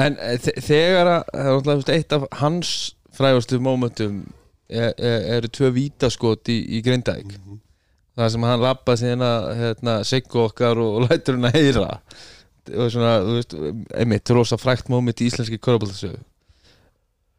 En 0.05 0.19
eh, 0.21 0.37
þe- 0.45 0.57
þegar 0.69 1.13
að, 1.15 1.73
er 1.73 1.95
eitt 1.97 2.17
af 2.19 2.27
hans 2.43 2.75
frægustu 3.19 3.59
mómentum 3.65 4.21
er, 4.69 4.93
er, 5.01 5.25
eru 5.39 5.49
tvö 5.49 5.73
vítaskot 5.75 6.53
í, 6.53 6.59
í 6.79 6.83
Grindavík. 6.85 7.33
Það 8.19 8.33
sem 8.35 8.45
hann 8.51 8.61
lappa 8.65 8.97
síðan 8.99 9.23
að 9.25 9.49
hérna, 9.63 9.97
siggu 10.07 10.45
okkar 10.45 10.81
og, 10.83 10.97
og 10.99 11.07
lætur 11.09 11.39
hann 11.39 11.49
að 11.49 11.57
heyra. 11.59 11.91
Og 12.69 12.91
svona, 12.93 13.13
þú 13.25 13.37
veist, 13.39 13.55
einmitt 13.97 14.33
rosa 14.37 14.59
frækt 14.61 14.91
móment 14.93 15.23
í 15.25 15.29
íslenski 15.31 15.57
korfbóltasögu 15.63 16.19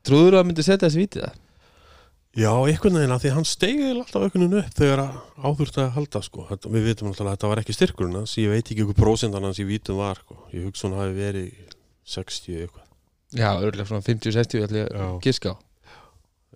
Trúður 0.07 0.39
að 0.39 0.49
myndi 0.49 0.65
setja 0.65 0.88
þessi 0.88 1.01
vítið 1.03 1.25
það? 1.25 1.38
Já, 2.39 2.51
einhvern 2.53 2.99
veginn 2.99 3.13
að 3.15 3.23
því 3.23 3.31
hann 3.33 3.47
steigði 3.49 3.88
alltaf 3.89 4.21
einhvern 4.21 4.43
veginn 4.45 4.59
upp 4.62 4.75
þegar 4.77 5.01
að 5.01 5.15
áþurfti 5.49 5.81
að 5.81 5.95
halda 5.95 6.19
sko. 6.23 6.43
þetta, 6.51 6.71
við 6.75 6.85
vitum 6.85 7.09
alltaf 7.09 7.25
að 7.25 7.31
þetta 7.33 7.49
var 7.49 7.62
ekki 7.63 7.75
styrkurinn 7.75 8.19
hans 8.19 8.35
ég 8.38 8.53
veit 8.53 8.69
ekki 8.69 8.85
hvað 8.85 8.99
prósendan 8.99 9.47
hans 9.47 9.59
í 9.59 9.65
vítum 9.65 9.97
var 9.99 10.21
sko. 10.21 10.38
ég 10.53 10.67
hugsa 10.67 10.85
hún 10.85 10.99
hafi 10.99 11.15
verið 11.17 11.73
60 12.05 12.62
eitthvað 12.63 12.85
Já, 13.33 13.49
örgulega 13.57 13.89
svona 13.89 14.05
50-60 14.05 14.63
ætli 14.67 14.83
ég 14.83 14.93
Já. 14.93 15.01
að 15.07 15.17
giska 15.25 15.53
á 15.53 15.57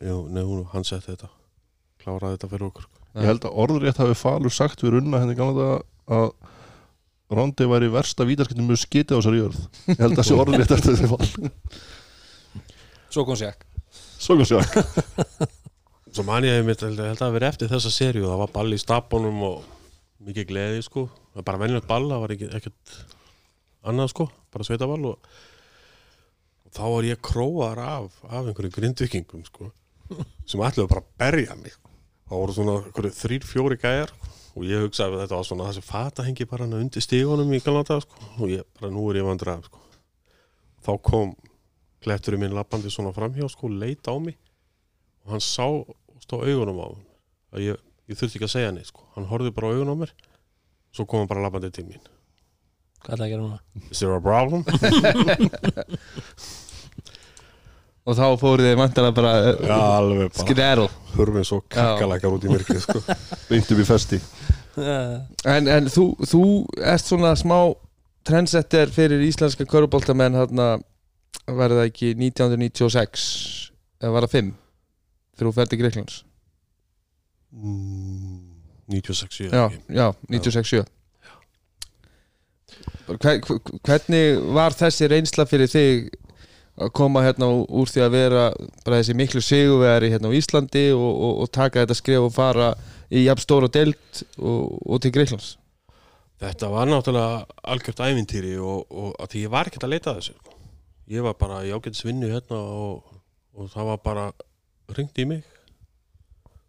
nei, 0.03 0.43
hún, 0.45 0.63
hann 0.71 0.85
setti 0.87 1.11
þetta 1.11 1.31
kláraði 2.03 2.37
þetta 2.37 2.51
fyrir 2.53 2.69
okkur 2.69 2.87
Ég 3.13 3.29
held 3.29 3.45
að 3.45 3.57
orðrétt 3.61 3.99
hafi 4.01 4.15
Falur 4.17 4.53
sagt 4.53 4.81
við 4.81 4.95
runna 4.95 5.19
henni 5.21 5.35
gamla 5.37 5.53
þetta 5.57 6.21
að 6.21 6.31
Rondi 7.33 7.65
væri 7.69 7.89
versta 7.93 8.25
vítarskiptum 8.29 8.69
mjög 8.69 8.81
skitið 8.83 9.17
á 9.17 9.19
þessari 9.19 9.41
jörð 9.41 9.59
Ég 9.89 10.01
held 10.01 10.13
að 10.13 10.19
þessi 10.21 10.37
orðrétt 10.37 10.73
eftir 10.77 10.97
þessi 10.97 11.11
fall 11.11 11.51
Svo 13.13 13.25
kom 13.27 13.37
sér 13.37 13.53
Svo 13.93 14.37
kom 14.39 14.47
sér 14.49 14.65
Svo 16.13 16.25
man 16.25 16.45
ég 16.45 16.59
einmitt, 16.59 16.81
held, 16.81 16.97
held 16.99 17.15
að 17.15 17.21
það 17.21 17.35
verið 17.37 17.51
eftir 17.51 17.71
þessa 17.71 17.93
serju 17.93 18.27
það 18.27 18.41
var 18.43 18.53
ball 18.57 18.73
í 18.73 18.81
stapunum 18.81 19.39
og 19.47 19.63
mikið 20.23 20.49
gleði 20.49 20.83
sko, 20.85 21.07
það 21.31 21.39
var 21.39 21.47
bara 21.49 21.61
venjulegt 21.63 21.89
ball 21.89 22.05
það 22.09 22.21
var 22.23 22.33
ekki, 22.35 22.49
ekkert 22.59 22.97
annað 23.89 24.11
sko 24.13 24.27
bara 24.53 24.67
sveita 24.67 24.89
ball 24.89 25.07
og, 25.09 25.31
og 26.63 26.75
þá 26.77 26.83
var 26.85 27.07
ég 27.09 27.23
króar 27.29 27.81
af 27.81 28.19
af 28.29 28.43
einhverjum 28.43 28.75
grindvikingum 28.77 29.47
sko 29.49 29.71
sem 30.47 30.63
ætluðu 30.63 30.89
bara 30.91 31.03
að 31.03 31.11
berja 31.21 31.57
mig. 31.59 31.75
Þá 32.27 32.33
voru 32.35 32.55
svona 32.55 32.75
einhverju 32.81 33.15
þrýr, 33.17 33.47
fjóri 33.47 33.77
gæjar 33.81 34.13
og 34.53 34.67
ég 34.67 34.83
hugsaði 34.85 35.17
að 35.17 35.23
þetta 35.23 35.39
var 35.39 35.47
svona 35.47 35.69
þessi 35.69 35.85
fata 35.87 36.25
hengi 36.27 36.47
bara 36.49 36.67
undir 36.67 37.03
stígunum 37.03 37.53
í 37.55 37.61
galata 37.63 37.99
sko 38.03 38.29
og 38.37 38.51
ég 38.51 38.67
bara 38.79 38.91
nú 38.93 39.07
er 39.11 39.21
ég 39.21 39.27
vandrað 39.27 39.65
sko. 39.67 39.81
Þá 40.83 40.91
kom 41.09 41.33
kletturinn 42.03 42.41
minn 42.43 42.57
lappandi 42.57 42.89
svona 42.93 43.11
framhjá 43.15 43.45
sko, 43.51 43.65
leit 43.71 44.03
á 44.07 44.15
mig 44.19 44.37
og 45.23 45.27
hann 45.35 45.43
sá 45.43 45.65
og 45.67 45.95
stóð 46.23 46.39
augunum 46.51 46.83
á 46.83 46.87
hann 46.87 47.03
að 47.53 47.59
ég, 47.67 47.75
ég 48.11 48.15
þurfti 48.19 48.35
ekki 48.39 48.49
að 48.49 48.55
segja 48.55 48.75
neitt 48.75 48.89
sko. 48.91 49.01
hann 49.15 49.29
horfði 49.29 49.51
bara 49.55 49.67
á 49.69 49.71
augun 49.73 49.93
á 49.93 49.95
mér 50.03 50.11
svo 50.93 51.03
kom 51.07 51.19
hann 51.23 51.31
bara 51.31 51.45
labbandi 51.45 51.69
til 51.73 51.87
mín 51.87 52.03
Hvað 53.03 53.13
ætlaði 53.17 53.25
að 53.25 53.33
gera 53.33 53.43
núna? 53.43 53.59
Is 53.91 53.99
there 53.99 54.15
a 54.15 54.17
problem? 54.23 54.61
og 58.03 58.15
þá 58.15 58.25
fóruð 58.39 58.67
þið 58.67 58.77
vantarlega 58.79 59.15
bara 59.15 59.31
Já, 59.43 59.77
alveg 59.97 60.29
bara 60.29 60.45
skrærl 60.45 60.87
hurfið 61.13 61.45
svo 61.47 61.59
kakkalakar 61.71 62.35
út 62.35 62.47
í 62.47 62.51
myrkrið 62.51 62.81
sko. 62.83 62.99
Beint 63.49 63.71
upp 63.71 63.83
í 63.83 63.85
festi 63.87 64.19
en, 64.75 65.69
en 65.69 65.89
þú, 65.91 66.07
þú 66.27 66.43
ert 66.81 67.05
svona 67.05 67.35
smá 67.39 67.57
trendsetter 68.27 68.91
fyrir 68.91 69.23
íslenska 69.27 69.67
köruboltamenn 69.69 70.37
hérna 70.39 70.67
verða 71.47 71.85
ekki 71.89 72.13
1996 72.15 73.27
eða 74.03 74.13
var 74.15 74.27
það 74.27 74.35
5 74.39 74.51
þegar 75.33 75.49
þú 75.49 75.53
ferði 75.59 75.79
Greiklands 75.81 76.17
mm, 77.51 78.41
96 78.93 79.39
ég 79.45 79.55
já, 79.55 79.63
já, 79.89 80.07
96-7 80.29 80.83
Hver, 83.07 83.39
hver- 83.43 83.79
hvernig 83.85 84.37
var 84.55 84.73
þessi 84.77 85.07
reynsla 85.11 85.43
fyrir 85.49 85.69
þig 85.69 86.05
að 86.81 86.89
koma 86.97 87.21
hérna 87.21 87.49
úr 87.53 87.89
því 87.91 88.01
að 88.01 88.13
vera 88.15 88.43
bara 88.85 88.97
þessi 89.01 89.13
miklu 89.19 89.41
sigurvegari 89.45 90.09
hérna 90.13 90.31
á 90.31 90.37
Íslandi 90.39 90.85
og, 90.95 91.03
og, 91.11 91.33
og 91.43 91.51
taka 91.53 91.83
þetta 91.83 91.97
skref 91.99 92.23
og 92.29 92.33
fara 92.33 92.71
í 93.13 93.25
jafn 93.27 93.43
stóra 93.43 93.69
deild 93.69 94.23
og, 94.39 94.79
og 94.87 95.03
til 95.03 95.11
Greiklands 95.13 95.51
Þetta 96.43 96.67
var 96.73 96.89
náttúrulega 96.89 97.43
algjört 97.71 98.01
ævintýri 98.03 98.55
og, 98.59 98.87
og 98.89 99.13
að 99.21 99.29
því 99.35 99.43
ég 99.45 99.51
var 99.53 99.69
ekkert 99.69 99.85
að 99.85 99.93
leita 99.93 100.15
þessu 100.17 100.33
sko. 100.39 100.55
Ég 101.11 101.25
var 101.25 101.35
bara 101.39 101.63
í 101.65 101.71
ágætis 101.73 102.05
vinnu 102.05 102.29
hérna 102.31 102.59
og, 102.59 103.03
og 103.53 103.71
það 103.73 103.89
var 103.91 104.03
bara 104.05 104.25
ringt 104.97 105.19
í 105.19 105.27
mig 105.29 105.43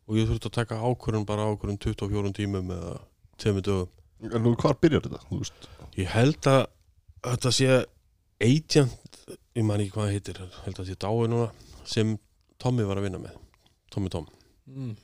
og 0.08 0.18
ég 0.18 0.28
þurfti 0.28 0.50
að 0.50 0.56
taka 0.58 0.80
ákvörðun 0.82 1.28
bara 1.28 1.46
ákvörðun 1.50 1.80
24 1.82 2.34
tímum 2.36 2.72
eða 2.74 2.96
2 3.42 3.60
dögum 3.60 3.92
En 4.24 4.40
nú, 4.40 4.54
hvar 4.56 4.76
byrjar 4.80 5.02
þetta? 5.04 5.18
Þú 5.28 5.38
veist, 5.42 5.66
Ég 5.98 6.08
held 6.14 6.46
að 6.48 6.62
þetta 7.26 7.50
sé 7.52 7.66
agent, 8.40 9.18
ég 9.52 9.66
man 9.66 9.82
ekki 9.82 9.92
hvað 9.94 10.06
það 10.06 10.14
heitir 10.14 10.38
held 10.40 10.52
að 10.54 10.68
þetta 10.68 10.86
sé 10.88 10.96
dái 11.04 11.28
núna 11.32 11.48
sem 11.88 12.14
Tommy 12.62 12.86
var 12.88 13.00
að 13.00 13.08
vinna 13.08 13.20
með 13.20 13.36
Tommy 13.92 14.10
Tom 14.12 14.26
mm. 14.70 14.94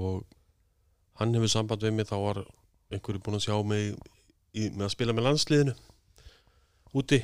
og 0.00 0.24
hann 1.20 1.34
hefur 1.36 1.52
samband 1.52 1.84
við 1.86 1.94
mig 1.96 2.08
þá 2.08 2.16
var 2.20 2.42
einhverju 2.92 3.22
búin 3.24 3.38
að 3.38 3.46
sjá 3.46 3.56
mig 3.66 3.94
í, 4.52 4.68
með 4.68 4.86
að 4.88 4.92
spila 4.94 5.16
með 5.16 5.28
landsliðinu 5.28 5.76
úti 6.96 7.20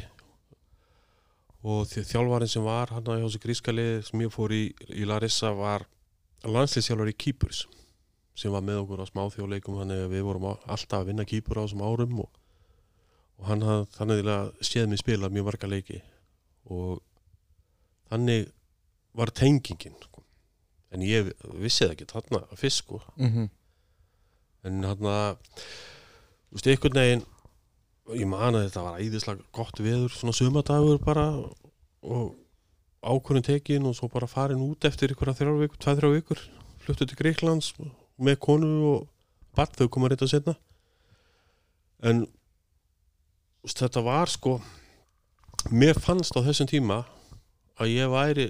og 1.63 1.87
því 1.87 2.03
þjálfarinn 2.09 2.51
sem 2.51 2.65
var 2.67 2.91
hann 2.91 3.07
hjá 3.07 3.23
þessu 3.23 3.41
gríska 3.43 3.75
liði 3.75 4.03
sem 4.07 4.25
ég 4.25 4.33
fór 4.35 4.55
í, 4.55 4.63
í 4.91 5.07
Larissa 5.07 5.53
var 5.55 5.87
landsliðsjálfur 6.43 7.13
í 7.13 7.19
Kýpurs 7.25 7.67
sem 8.35 8.53
var 8.55 8.65
með 8.67 8.81
okkur 8.83 9.05
á 9.05 9.07
smáþjóðleikum 9.11 9.79
þannig 9.79 10.05
að 10.07 10.15
við 10.17 10.25
vorum 10.27 10.49
á- 10.51 10.63
alltaf 10.75 11.03
að 11.03 11.11
vinna 11.13 11.29
Kýpur 11.29 11.61
á 11.61 11.65
þessum 11.65 11.85
árum 11.87 12.21
og, 12.25 12.31
og 13.39 13.47
hann 13.51 13.63
hafði 13.67 13.87
þannig 13.99 14.31
að 14.35 14.51
séð 14.65 14.89
mig 14.91 15.03
spila 15.03 15.31
mjög 15.31 15.49
marga 15.51 15.71
leiki 15.71 16.01
og 16.73 17.03
þannig 18.11 18.51
var 19.15 19.31
tengingin 19.37 19.99
sko. 20.03 20.25
en 20.93 21.05
ég 21.05 21.31
vissi 21.61 21.85
það 21.85 21.95
ekki 21.95 22.11
þarna 22.11 22.43
fyrst 22.57 22.83
sko 22.83 23.03
mm 23.17 23.29
-hmm. 23.29 23.49
en 24.65 24.83
þú 24.83 26.57
veist, 26.57 26.67
einhvern 26.67 26.99
veginn 27.01 27.25
ég 28.11 28.27
man 28.29 28.57
að 28.59 28.67
þetta 28.67 28.83
var 28.87 29.01
æðislega 29.03 29.45
gott 29.55 29.79
veður 29.83 30.13
svona 30.15 30.35
sumadagur 30.37 30.99
bara 31.05 31.27
og 32.03 32.35
ákvörðin 33.03 33.47
tekin 33.47 33.87
og 33.87 33.95
svo 33.99 34.09
bara 34.11 34.29
farin 34.31 34.63
út 34.63 34.85
eftir 34.87 35.15
ykkur 35.15 35.33
þrjár 35.35 35.61
vikur, 35.63 35.79
tvað 35.79 36.01
þrjár 36.01 36.15
vikur 36.17 36.43
fluttu 36.83 37.07
til 37.07 37.19
Greiklands 37.19 37.73
með 38.19 38.39
konu 38.43 38.71
og 38.91 39.09
barn 39.57 39.75
þau 39.79 39.89
koma 39.93 40.11
reynda 40.11 40.29
setna 40.31 40.55
en 42.03 42.25
þetta 43.71 44.03
var 44.03 44.31
sko 44.31 44.57
mér 45.71 45.99
fannst 46.03 46.35
á 46.35 46.43
þessum 46.43 46.71
tíma 46.71 47.03
að 47.79 47.95
ég 47.95 48.11
væri 48.11 48.49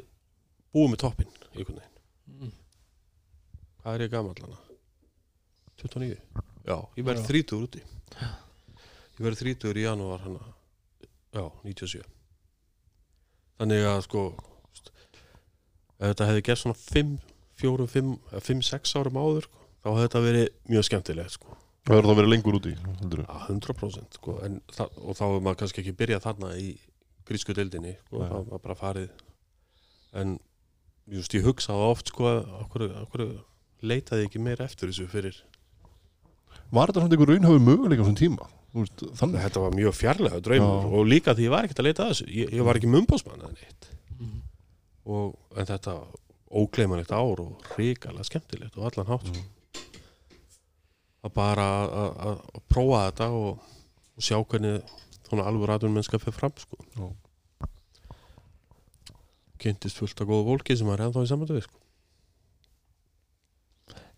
búið 0.72 0.94
með 0.94 1.02
toppinn 1.04 1.32
einhvern 1.52 1.80
veginn 1.80 1.90
Mm. 2.32 2.52
Hvað 3.82 3.94
er 3.96 4.02
ég 4.04 4.10
gamall 4.12 4.38
hana? 4.40 4.56
29? 5.82 6.16
Já, 6.64 6.76
ég 6.96 7.04
Já. 7.18 7.26
30 7.26 7.56
úti 7.58 7.82
Ég 9.22 9.28
verði 9.28 9.54
30 9.54 9.78
í 9.78 9.84
janúar 9.86 10.24
hana 10.24 10.40
Já, 11.30 11.44
97 11.62 12.02
Þannig 13.62 13.84
að 13.86 14.00
sko 14.08 14.22
ef 16.02 16.10
þetta 16.10 16.26
hefði 16.26 16.44
gert 16.48 16.58
svona 16.58 16.78
5, 16.78 17.10
4, 17.62 17.84
5, 17.92 18.14
5, 18.48 18.62
6 18.66 18.94
árum 18.98 19.18
áður 19.22 19.46
sko, 19.46 19.66
þá 19.78 19.88
hefði 19.92 20.06
þetta 20.06 20.22
verið 20.24 20.46
mjög 20.72 20.86
skemmtilegt 20.88 21.34
sko. 21.36 21.58
það 21.86 21.94
verður 21.94 22.08
þá 22.08 22.18
verið 22.18 22.32
lengur 22.32 22.58
úti. 22.58 22.72
Já, 22.74 23.36
100% 23.46 24.18
sko. 24.18 24.34
en, 24.46 24.56
það, 24.74 24.96
og 24.98 25.18
þá 25.20 25.22
er 25.28 25.44
maður 25.46 25.60
kannski 25.60 25.84
ekki 25.84 25.94
byrjað 26.00 26.24
þarna 26.26 26.50
í 26.58 26.72
grísku 27.28 27.54
deildinni 27.54 27.94
sko. 28.00 28.24
Þá 28.26 28.36
var 28.50 28.64
bara 28.66 28.78
farið 28.82 29.12
en 30.18 30.34
just, 31.14 31.38
ég 31.38 31.46
hugsaði 31.46 31.86
oft 31.92 32.10
sko, 32.10 32.34
okkur, 32.64 32.88
okkur 33.04 33.26
leitaði 33.86 34.26
ekki 34.26 34.42
meira 34.42 34.66
eftir 34.66 34.90
þessu 34.90 35.06
fyrir 35.12 35.38
Var 36.72 36.90
þetta 36.90 37.02
svona 37.04 37.14
einhver 37.14 37.30
raunhafi 37.30 37.62
möguleika 37.62 38.02
á 38.02 38.06
þessum 38.08 38.18
tíma? 38.18 38.50
Þannig 38.72 39.42
þetta 39.44 39.60
var 39.60 39.74
mjög 39.76 39.94
fjarlæga 39.98 40.38
draumur 40.40 40.84
Já. 40.84 40.92
og 40.96 41.06
líka 41.10 41.34
því 41.36 41.44
ég 41.44 41.50
var 41.52 41.66
ekkert 41.66 41.80
að 41.82 41.88
leita 41.90 42.04
að 42.06 42.12
þessu 42.14 42.26
ég, 42.32 42.52
ég 42.56 42.64
var 42.64 42.78
ekki 42.80 42.88
mumbósmann 42.92 43.42
eða 43.42 43.52
neitt 43.58 43.88
Mm. 44.22 44.42
og, 45.06 45.34
en 45.56 45.66
þetta 45.66 45.94
ógleimanlegt 46.52 47.10
ár 47.12 47.40
og 47.42 47.62
ríkalega 47.76 48.24
skemmtilegt 48.28 48.76
og 48.78 48.84
allan 48.86 49.06
hátt 49.10 49.26
sko. 49.26 49.42
að 51.24 51.32
bara 51.34 51.62
að- 51.82 51.92
að 51.92 52.16
að- 52.26 52.42
að 52.54 52.62
prófa 52.68 53.00
þetta 53.10 53.28
og, 53.30 53.58
og 54.16 54.22
sjá 54.22 54.38
hvernig 54.44 54.82
svona 55.28 55.44
alveg 55.48 55.68
ræðun 55.68 55.92
mennska 55.96 56.18
fyrir 56.18 56.38
fram 56.38 56.52
sko. 56.56 56.76
Já. 56.96 57.12
kynntist 59.58 59.96
fullt 59.98 60.20
af 60.20 60.26
góðu 60.26 60.44
fólki 60.48 60.76
sem 60.76 60.86
var 60.86 60.98
ennþá 60.98 61.22
í 61.22 61.46
við 61.52 61.62
sko. 61.62 61.78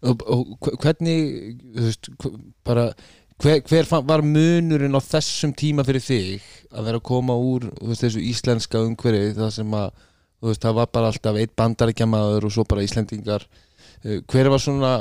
og, 0.05 0.23
og 0.29 0.47
hve- 0.61 0.77
hvernig 0.83 1.21
þú 1.75 1.85
veist, 1.89 2.09
bara 2.65 2.93
hver, 3.43 3.61
hver 3.67 3.89
var 4.07 4.23
munurinn 4.23 4.95
á 4.95 5.01
þessum 5.03 5.55
tíma 5.57 5.85
fyrir 5.87 6.05
þig 6.05 6.45
að 6.71 6.89
vera 6.89 7.01
að 7.01 7.07
koma 7.09 7.37
úr 7.39 7.69
veist, 7.81 8.05
þessu 8.05 8.23
íslenska 8.23 8.83
umhverfi 8.85 9.35
það 9.39 9.51
sem 9.59 9.77
að 9.79 9.89
veist, 10.45 10.63
það 10.63 10.79
var 10.79 10.93
bara 10.95 11.11
alltaf 11.11 11.41
eitt 11.41 11.55
bandaríkjamaður 11.59 12.49
og 12.49 12.55
svo 12.55 12.65
bara 12.69 12.85
íslendingar. 12.85 13.47
Eh, 14.05 14.21
hver 14.31 14.51
var 14.53 14.63
svona 14.63 14.95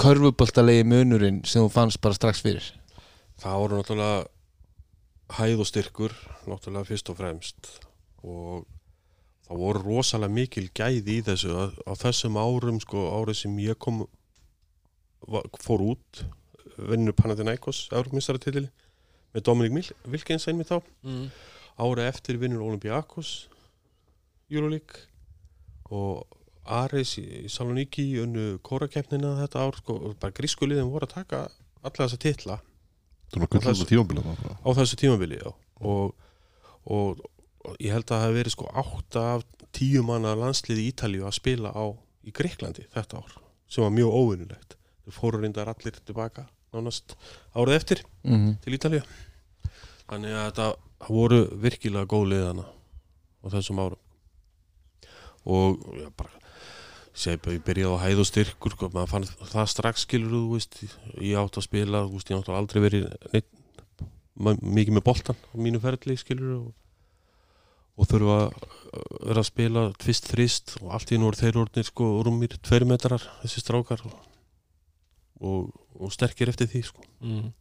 körfuboltalegi 0.00 0.84
munurinn 0.88 1.42
sem 1.48 1.64
þú 1.64 1.72
fannst 1.72 2.02
bara 2.02 2.18
strax 2.18 2.42
fyrir? 2.44 2.66
Það 3.40 3.58
voru 3.62 3.80
náttúrulega 3.80 4.20
hæð 5.38 5.64
og 5.64 5.70
styrkur 5.70 6.16
náttúrulega 6.50 6.88
fyrst 6.90 7.10
og 7.12 7.18
fremst. 7.18 7.72
Og 8.22 8.66
það 9.48 9.62
voru 9.64 9.84
rosalega 9.86 10.36
mikil 10.36 10.68
gæði 10.74 11.18
í 11.18 11.24
þessu. 11.26 11.56
Á 11.88 11.92
þessum 11.98 12.38
árum 12.40 12.82
sko 12.82 13.08
árið 13.16 13.42
sem 13.44 13.58
ég 13.64 13.80
kom 13.80 14.04
var, 15.28 15.46
fór 15.62 15.86
út 15.94 16.24
vinnur 16.76 17.16
Panathinaikos 17.16 17.88
Európmistaratilli 17.92 18.68
með 19.32 19.46
Dominik 19.46 19.92
Wilkins 20.08 20.48
einmitt 20.48 20.72
þá. 20.72 20.80
Mm. 21.06 21.30
árið 21.80 22.08
eftir 22.10 22.38
vinnur 22.40 22.66
Olympiakos 22.66 23.48
Euroleague 24.52 25.08
og 25.92 26.26
Ares 26.62 27.16
í, 27.18 27.24
í 27.46 27.48
Saloníki 27.50 28.04
unnu 28.22 28.58
kórakeppnina 28.62 29.34
þetta 29.40 29.64
ár 29.64 29.78
sko, 29.80 29.96
og 29.96 30.18
bara 30.20 30.34
grísku 30.36 30.68
liðin 30.68 30.92
voru 30.92 31.08
að 31.08 31.16
taka 31.16 31.40
alla 31.82 32.04
þessa 32.04 32.20
titla. 32.22 32.58
Á 34.62 34.68
þessu 34.76 34.98
tímabili 35.00 35.40
já. 35.40 35.50
og, 35.80 36.12
og, 36.84 37.24
og 37.64 37.80
ég 37.80 37.94
held 37.96 38.06
að 38.06 38.12
það 38.12 38.26
hef 38.26 38.36
verið 38.38 38.54
sko 38.54 38.68
átta 38.84 39.24
af 39.32 39.46
tíu 39.72 40.04
manna 40.06 40.36
landsliði 40.38 40.84
í 40.84 40.92
Ítalíu 40.92 41.26
að 41.26 41.38
spila 41.40 41.72
á 41.72 41.84
í 42.22 42.34
Greiklandi 42.34 42.84
þetta 42.92 43.22
ár 43.22 43.38
sem 43.72 43.84
var 43.84 43.94
mjög 43.94 44.18
óvinnulegt 44.20 44.76
þeir 45.02 45.16
fóru 45.16 45.40
reyndar 45.40 45.70
allir 45.72 45.96
tilbaka 46.04 46.44
nánast 46.72 47.16
árið 47.54 47.78
eftir 47.78 48.04
mm 48.24 48.36
-hmm. 48.36 48.54
til 48.64 48.74
Ítalíu 48.74 49.02
þannig 50.08 50.32
að 50.32 50.46
þetta 50.50 50.68
það 51.02 51.16
voru 51.18 51.40
virkilega 51.62 52.06
góð 52.10 52.28
liðana 52.32 52.64
á 53.42 53.46
þessum 53.50 53.82
árum 53.82 54.00
og 55.44 55.78
já, 55.98 56.08
bara 56.16 56.42
segi 57.12 57.40
bara, 57.42 57.56
ég 57.56 57.64
byrjaði 57.66 57.96
á 57.98 58.02
hæð 58.06 58.22
og 58.22 58.28
styrkur 58.28 58.74
sko, 58.76 58.90
maður 58.92 59.10
fann 59.10 59.26
það 59.52 59.66
strax 59.72 60.06
skilur 60.06 60.46
veist, 60.52 60.78
ég 61.20 61.40
átt 61.40 61.58
að 61.58 61.66
spila 61.66 62.04
veist, 62.08 62.30
ég 62.30 62.38
átt 62.38 62.52
aldrei 62.52 62.80
verið 62.84 63.08
neitt, 63.34 63.50
mikið 64.38 64.94
með 64.96 65.04
boltan 65.04 65.36
á 65.36 65.54
mínu 65.60 65.82
ferli 65.82 66.16
skilur 66.16 66.54
og, 66.56 66.70
og 68.00 68.08
þurfa 68.08 68.38
að 68.38 68.54
vera 69.28 69.42
að 69.42 69.48
spila 69.50 69.84
tvist 70.00 70.30
þrist 70.32 70.76
og 70.80 70.94
allt 70.96 71.12
í 71.12 71.20
nú 71.20 71.28
voru 71.28 71.42
þeir 71.42 71.60
orðnir 71.64 71.88
sko 71.88 72.08
rúmir 72.24 72.56
tveir 72.64 72.88
metrar 72.88 73.24
þessi 73.42 73.64
strákar 73.64 74.04
og, 74.08 74.16
og, 75.40 75.68
og 76.02 76.14
sterkir 76.14 76.50
eftir 76.52 76.70
því 76.70 76.82
sko. 76.88 77.04
Mm. 77.20 77.52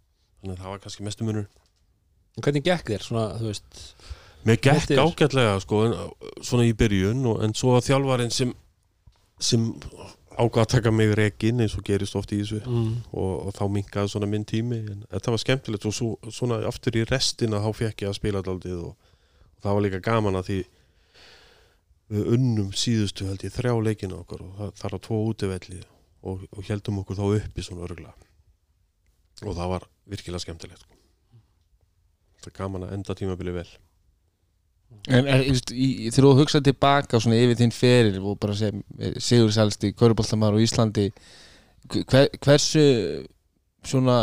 þannig 0.41 0.55
að 0.55 0.63
það 0.63 0.73
var 0.73 0.83
kannski 0.85 1.07
mestu 1.07 1.27
munur 1.27 1.49
Hvernig 2.39 2.63
gekk 2.63 2.87
þér 2.93 3.03
svona, 3.03 3.25
þú 3.41 3.49
veist? 3.49 3.79
Mér 4.47 4.57
gekk 4.63 4.93
ágætlega 4.95 5.59
sko, 5.61 5.81
en, 5.85 5.95
svona 6.41 6.65
í 6.65 6.73
byrjun 6.77 7.25
og, 7.27 7.41
en 7.45 7.53
svo 7.57 7.75
að 7.75 7.89
þjálfarinn 7.89 8.31
sem, 8.33 8.53
sem 9.35 9.65
ákvað 10.31 10.63
að 10.63 10.69
taka 10.71 10.93
mig 10.95 11.11
rekin 11.17 11.61
eins 11.61 11.75
og 11.77 11.85
gerist 11.85 12.15
oft 12.17 12.31
í 12.31 12.39
þessu. 12.39 12.61
Mm. 12.63 12.93
og, 13.11 13.33
og 13.49 13.55
þá 13.57 13.63
minkaði 13.75 14.13
svona 14.13 14.29
minn 14.31 14.47
tími 14.47 14.79
en 14.79 15.03
þetta 15.11 15.35
var 15.35 15.43
skemmtilegt 15.43 15.87
og 15.89 15.95
svo, 15.97 16.11
svona 16.31 16.61
aftur 16.69 16.97
í 16.97 17.05
restina 17.09 17.61
þá 17.61 17.69
fekk 17.83 18.05
ég 18.05 18.13
að 18.13 18.19
spila 18.21 18.43
daldið 18.45 18.79
og, 18.79 18.95
og 18.95 19.65
það 19.65 19.77
var 19.77 19.85
líka 19.87 20.03
gaman 20.07 20.39
að 20.39 20.49
því 20.49 20.59
við 22.11 22.33
unnum 22.35 22.73
síðustu 22.75 23.27
held 23.27 23.45
ég 23.45 23.53
þrjá 23.55 23.75
leikina 23.83 24.19
okkar 24.23 24.41
og 24.43 24.55
það, 24.57 24.73
það 24.79 24.95
var 24.95 25.05
tvo 25.05 25.21
útivelli 25.29 25.79
og, 26.27 26.43
og 26.51 26.67
heldum 26.67 27.03
okkur 27.03 27.19
þá 27.19 27.25
uppi 27.29 27.67
svona 27.67 27.85
örgla 27.87 28.15
og 29.45 29.55
það 29.57 29.71
var 29.75 29.87
virkilega 30.11 30.43
skemmtilegt 30.43 30.83
sko. 30.83 30.99
það 32.45 32.57
gaman 32.57 32.85
að 32.87 32.93
enda 32.97 33.15
tímabili 33.17 33.55
vel. 33.55 33.69
En 35.07 35.25
þegar 35.25 36.17
þú 36.17 36.31
hugsaði 36.41 36.67
tilbaka 36.67 37.19
svona 37.21 37.39
yfir 37.39 37.59
þinn 37.61 37.73
feril 37.73 38.17
og 38.19 38.39
bara 38.41 38.57
sem 38.59 38.81
Sigur 39.23 39.53
Sælsti, 39.55 39.93
Köruboltamar 39.97 40.57
og 40.57 40.63
Íslandi 40.63 41.07
hver, 41.89 42.27
hversu 42.43 42.83
svona 43.87 44.17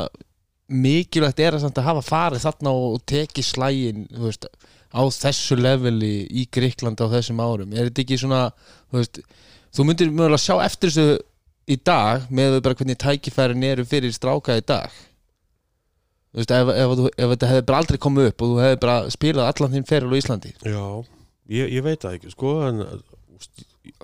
mikilvægt 0.69 1.41
er 1.41 1.57
að, 1.57 1.65
samt 1.65 1.81
að 1.81 1.89
hafa 1.89 2.05
farið 2.05 2.45
þarna 2.45 2.75
og 2.77 2.99
tekið 3.09 3.49
slægin 3.49 4.05
veist, 4.21 4.45
á 4.93 5.03
þessu 5.09 5.57
leveli 5.59 6.29
í 6.29 6.45
Gríklandi 6.53 7.09
á 7.09 7.13
þessum 7.17 7.41
árum? 7.41 7.73
Er 7.73 7.89
þetta 7.89 8.05
ekki 8.05 8.21
svona 8.21 8.43
þú, 8.53 9.01
veist, 9.01 9.23
þú 9.73 9.89
myndir 9.89 10.13
mögulega 10.13 10.45
sjá 10.45 10.59
eftir 10.67 10.93
þessu 10.93 11.19
í 11.69 11.77
dag 11.85 12.29
með 12.33 12.61
bara 12.65 12.77
hvernig 12.77 13.01
tækifærin 13.01 13.67
eru 13.73 13.89
fyrir 13.89 14.13
stráka 14.15 14.61
í 14.61 14.65
dag 14.65 14.93
þú 16.33 16.41
veist, 16.41 16.55
ef, 16.55 16.73
ef, 16.75 16.95
ef, 16.95 17.05
ef 17.15 17.33
þetta 17.35 17.53
hefði 17.53 17.69
bara 17.71 17.83
aldrei 17.83 18.01
komið 18.05 18.31
upp 18.33 18.43
og 18.45 18.51
þú 18.53 18.59
hefði 18.65 18.81
bara 18.85 18.99
spilað 19.15 19.53
allan 19.53 19.77
þinn 19.77 19.89
feril 19.89 20.11
á 20.13 20.19
Íslandi. 20.21 20.53
Já, 20.65 20.85
ég, 21.59 21.73
ég 21.79 21.87
veit 21.87 22.05
það 22.05 22.19
ekki 22.19 22.35
sko 22.35 22.53
en 22.67 22.85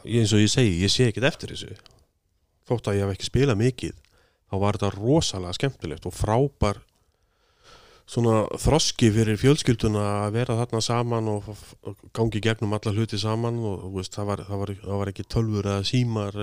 eins 0.04 0.32
og 0.32 0.40
ég 0.42 0.50
segi, 0.52 0.80
ég 0.84 0.92
sé 0.92 1.10
ekkert 1.10 1.28
eftir 1.32 1.54
þessu. 1.54 1.76
Þótt 2.68 2.88
að 2.88 2.98
ég 2.98 3.04
hef 3.04 3.14
ekki 3.18 3.28
spilað 3.28 3.60
mikið 3.60 3.94
þá 4.48 4.58
var 4.62 4.78
þetta 4.78 4.92
rosalega 4.96 5.56
skemmtilegt 5.58 6.08
og 6.08 6.14
frábær 6.16 6.80
svona 8.04 8.42
þroski 8.60 9.08
fyrir 9.14 9.38
fjölskylduna 9.40 10.02
að 10.26 10.34
vera 10.36 10.58
þarna 10.58 10.80
saman 10.84 11.30
og, 11.32 11.46
gangi 12.16 12.42
gegnum 12.44 12.74
alla 12.76 12.92
hluti 12.92 13.16
saman 13.20 13.56
og 13.64 13.94
veist, 13.96 14.12
það, 14.16 14.28
var, 14.28 14.42
það, 14.48 14.60
var, 14.60 14.72
það 14.82 15.00
var 15.00 15.12
ekki 15.12 15.26
tölfur 15.32 15.70
eða 15.72 15.86
símar 15.88 16.36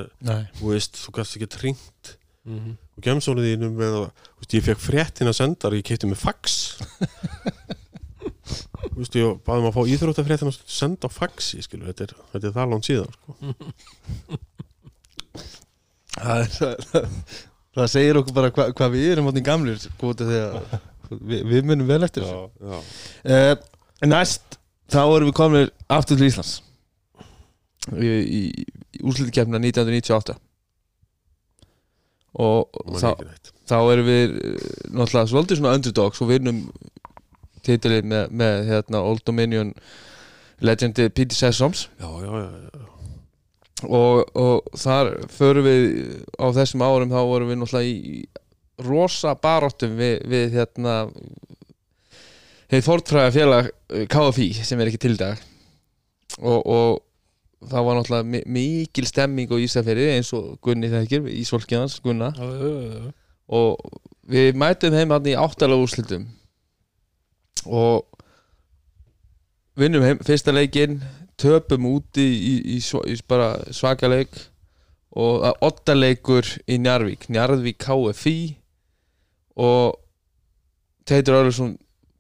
veist, 0.62 0.98
þú 1.04 1.14
gæst 1.20 1.38
ekki 1.38 1.50
tringt 1.54 2.16
og 2.50 3.04
gemsónið 3.06 3.52
þínum 3.52 3.76
með 3.78 3.98
að 4.00 4.06
þú 4.08 4.42
veist, 4.42 4.56
ég 4.56 4.66
fekk 4.66 4.82
fréttin 4.82 5.30
að 5.30 5.38
senda 5.38 5.70
og 5.70 5.78
ég 5.78 5.86
kefti 5.86 6.10
með 6.10 6.22
fax. 6.24 6.56
Þú 8.82 8.98
veist, 8.98 9.18
ég 9.18 9.36
baði 9.46 9.64
maður 9.64 9.70
að 9.70 9.76
fá 9.78 9.92
íþróttafréttin 9.94 10.50
að 10.50 10.58
senda 10.70 11.10
á 11.10 11.12
faxi, 11.14 11.62
skilu, 11.66 11.86
þetta 11.92 12.08
er, 12.08 12.16
þetta 12.34 12.50
er 12.50 12.56
það 12.58 12.72
langt 12.74 12.90
síðan 12.90 13.14
sko. 13.14 13.36
það, 16.18 16.42
er, 16.42 16.50
það, 16.90 17.06
það 17.78 17.92
segir 17.94 18.22
okkur 18.22 18.38
bara 18.40 18.52
hva, 18.58 18.68
hvað 18.78 18.96
við 18.98 19.08
erum 19.14 19.30
áttin 19.32 19.48
gamlir 19.48 19.80
sko, 19.86 20.16
að 20.18 20.34
við, 21.22 21.46
við 21.54 21.70
munum 21.70 21.90
vel 21.90 22.02
eftir 22.08 22.26
þessu. 22.26 22.50
Já, 22.58 22.78
uh, 23.38 24.10
næst 24.10 24.60
þá 24.92 25.02
erum 25.06 25.30
við 25.30 25.38
komin 25.38 25.74
aftur 25.94 26.20
til 26.20 26.32
Íslands. 26.32 26.58
Í, 27.96 28.10
í, 28.10 28.42
í 28.52 29.06
úrslutikefna 29.06 29.62
1998 29.62 30.36
og 32.40 32.70
þá, 33.02 33.10
þá 33.68 33.78
erum 33.92 34.08
við 34.08 34.38
eh, 34.38 34.70
náttúrulega 34.92 35.32
svolítið 35.32 35.60
svona 35.60 35.76
underdogs 35.80 36.22
og 36.24 36.32
vinnum 36.32 36.62
titilið 37.66 38.08
með, 38.08 38.32
með 38.42 38.72
hérna, 38.72 39.04
Old 39.04 39.26
Dominion 39.28 39.74
legendi 40.62 41.10
Pete 41.10 41.36
Sessoms. 41.36 41.88
Já, 42.00 42.10
já, 42.24 42.32
já, 42.42 42.48
já. 42.72 42.88
og, 43.90 44.32
og 44.38 44.80
þar 44.80 45.14
förum 45.34 45.68
við 45.68 45.86
á 46.38 46.46
þessum 46.56 46.86
árum 46.86 47.14
þá 47.14 47.20
vorum 47.20 47.52
við 47.52 47.62
náttúrulega 47.62 47.92
í 47.92 48.24
rosa 48.82 49.36
baróttum 49.38 49.94
við, 50.00 50.22
við 50.30 50.58
hérna 50.58 50.96
hefði 52.72 52.86
fórtfræða 52.88 53.34
félag 53.36 53.72
eh, 53.92 54.06
KFI 54.10 54.52
sem 54.64 54.80
er 54.80 54.92
ekki 54.92 55.04
til 55.06 55.18
dag. 55.20 55.42
Og, 56.40 56.60
og 56.64 57.02
það 57.70 57.86
var 57.86 57.98
náttúrulega 57.98 58.28
mi 58.28 58.42
mikil 58.48 59.08
stemming 59.08 59.52
og 59.54 59.62
Ísaferi 59.62 60.08
eins 60.16 60.32
og 60.34 60.58
Gunni 60.66 60.90
þekkir 60.92 61.28
Ísvolkjans 61.42 62.00
Gunna. 62.02 62.32
Já, 62.38 62.48
já, 62.58 62.72
já, 62.82 63.12
og 63.52 64.00
við 64.32 64.56
mætum 64.58 64.96
heim 64.96 65.12
hann 65.14 65.28
í 65.28 65.38
áttalega 65.38 65.86
úrslitum. 65.86 66.28
Og 67.68 68.08
vinnum 69.78 70.06
heim 70.06 70.22
fyrsta 70.26 70.54
leikinn 70.56 71.02
töpum 71.42 71.86
úti 71.90 72.24
í, 72.24 72.56
í, 72.78 72.78
í, 72.78 72.80
í 72.82 73.20
bara 73.28 73.54
svaka 73.76 74.10
leik. 74.10 74.34
Og 75.12 75.44
að 75.44 75.66
otta 75.68 75.94
leikur 75.98 76.48
í 76.72 76.78
Njarvík 76.80 77.28
Njarvík 77.28 77.82
KFI 77.84 78.38
og 79.60 79.98
Teitur 81.04 81.42
Örlusson 81.42 81.76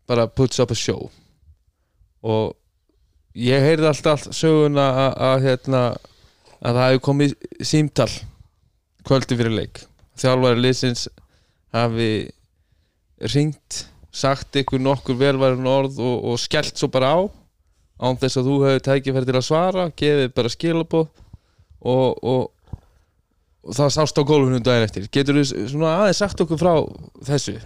bara 0.09 0.27
puts 0.27 0.59
up 0.59 0.71
a 0.71 0.75
show. 0.75 1.07
Og 2.21 2.57
ég 3.37 3.63
heyrði 3.63 3.89
alltaf 3.91 4.27
söguna 4.35 4.87
að, 5.05 5.13
að, 5.27 5.45
hérna, 5.45 5.81
að 6.59 6.77
það 6.77 6.85
hefði 6.87 7.03
komið 7.07 7.35
símtal 7.71 8.09
kvöldi 9.07 9.37
fyrir 9.39 9.55
leik. 9.55 9.83
Þjálfari 10.21 10.61
liðsins 10.61 11.07
hafi 11.73 12.11
ringt 13.31 13.85
sagt 14.11 14.57
ykkur 14.59 14.81
nokkur 14.83 15.17
velværin 15.19 15.69
orð 15.69 16.01
og, 16.03 16.17
og 16.31 16.41
skellt 16.41 16.77
svo 16.77 16.89
bara 16.91 17.13
á 17.15 17.19
án 18.01 18.17
þess 18.19 18.39
að 18.41 18.49
þú 18.49 18.55
hefur 18.65 18.83
tækifæri 18.87 19.29
til 19.29 19.37
að 19.37 19.45
svara 19.45 19.85
gefið 19.97 20.33
bara 20.35 20.51
skilabóð 20.51 21.07
og, 21.81 22.23
og, 22.25 22.75
og 23.61 23.77
það 23.77 23.93
sást 23.95 24.19
á 24.19 24.23
gólfinu 24.25 24.61
daginn 24.65 24.87
eftir. 24.87 25.07
Getur 25.13 25.37
þú 25.39 25.45
svona 25.69 25.93
aðeins 26.01 26.21
sagt 26.21 26.41
okkur 26.43 26.59
frá 26.59 26.73
þessu? 27.29 27.59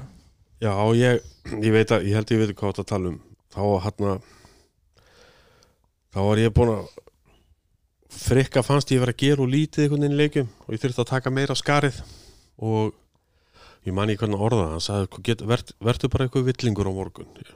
Já 0.64 0.72
ég, 0.96 1.24
ég 1.64 1.76
veit 1.76 1.92
að, 1.92 2.08
ég 2.10 2.20
held 2.20 2.32
ég 2.36 2.44
veit 2.44 2.56
hvað 2.56 2.76
þetta 2.76 2.90
tala 2.92 3.14
um. 3.14 3.20
Þá 3.56 3.62
hann 3.88 4.20
þá 6.16 6.22
var 6.24 6.40
ég 6.40 6.54
búin 6.56 6.70
að 6.72 6.86
frikka 8.16 8.64
fannst 8.64 8.94
ég 8.96 9.02
vera 9.04 9.12
að 9.12 9.20
gera 9.26 9.44
og 9.44 9.52
lítið 9.52 9.84
einhvern 9.86 10.06
veginn 10.06 10.16
í 10.16 10.20
leikjum 10.22 10.48
og 10.64 10.72
ég 10.72 10.82
þurfti 10.82 11.04
að 11.04 11.10
taka 11.10 11.34
meira 11.36 11.58
skarið. 11.60 11.98
Og 12.64 12.94
ég 13.84 13.96
man 13.98 14.08
ekki 14.14 14.24
hvernig 14.24 14.46
orða 14.48 14.70
hann 14.72 14.84
sagði, 14.84 15.10
"Hvað 15.12 15.26
get, 15.28 15.44
vert, 15.44 15.74
verður 15.84 16.14
bara 16.14 16.26
eitthvað 16.26 16.48
villingur 16.48 16.88
á 16.88 16.94
morgun. 16.96 17.28
Ég 17.44 17.52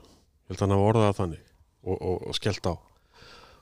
held 0.50 0.60
að 0.60 0.66
hann 0.66 0.76
hafa 0.76 0.90
orðað 0.92 1.08
það 1.08 1.20
þannig 1.22 1.44
og, 1.86 1.96
og, 2.02 2.28
og 2.28 2.36
skellt 2.36 2.68
á. 2.68 2.76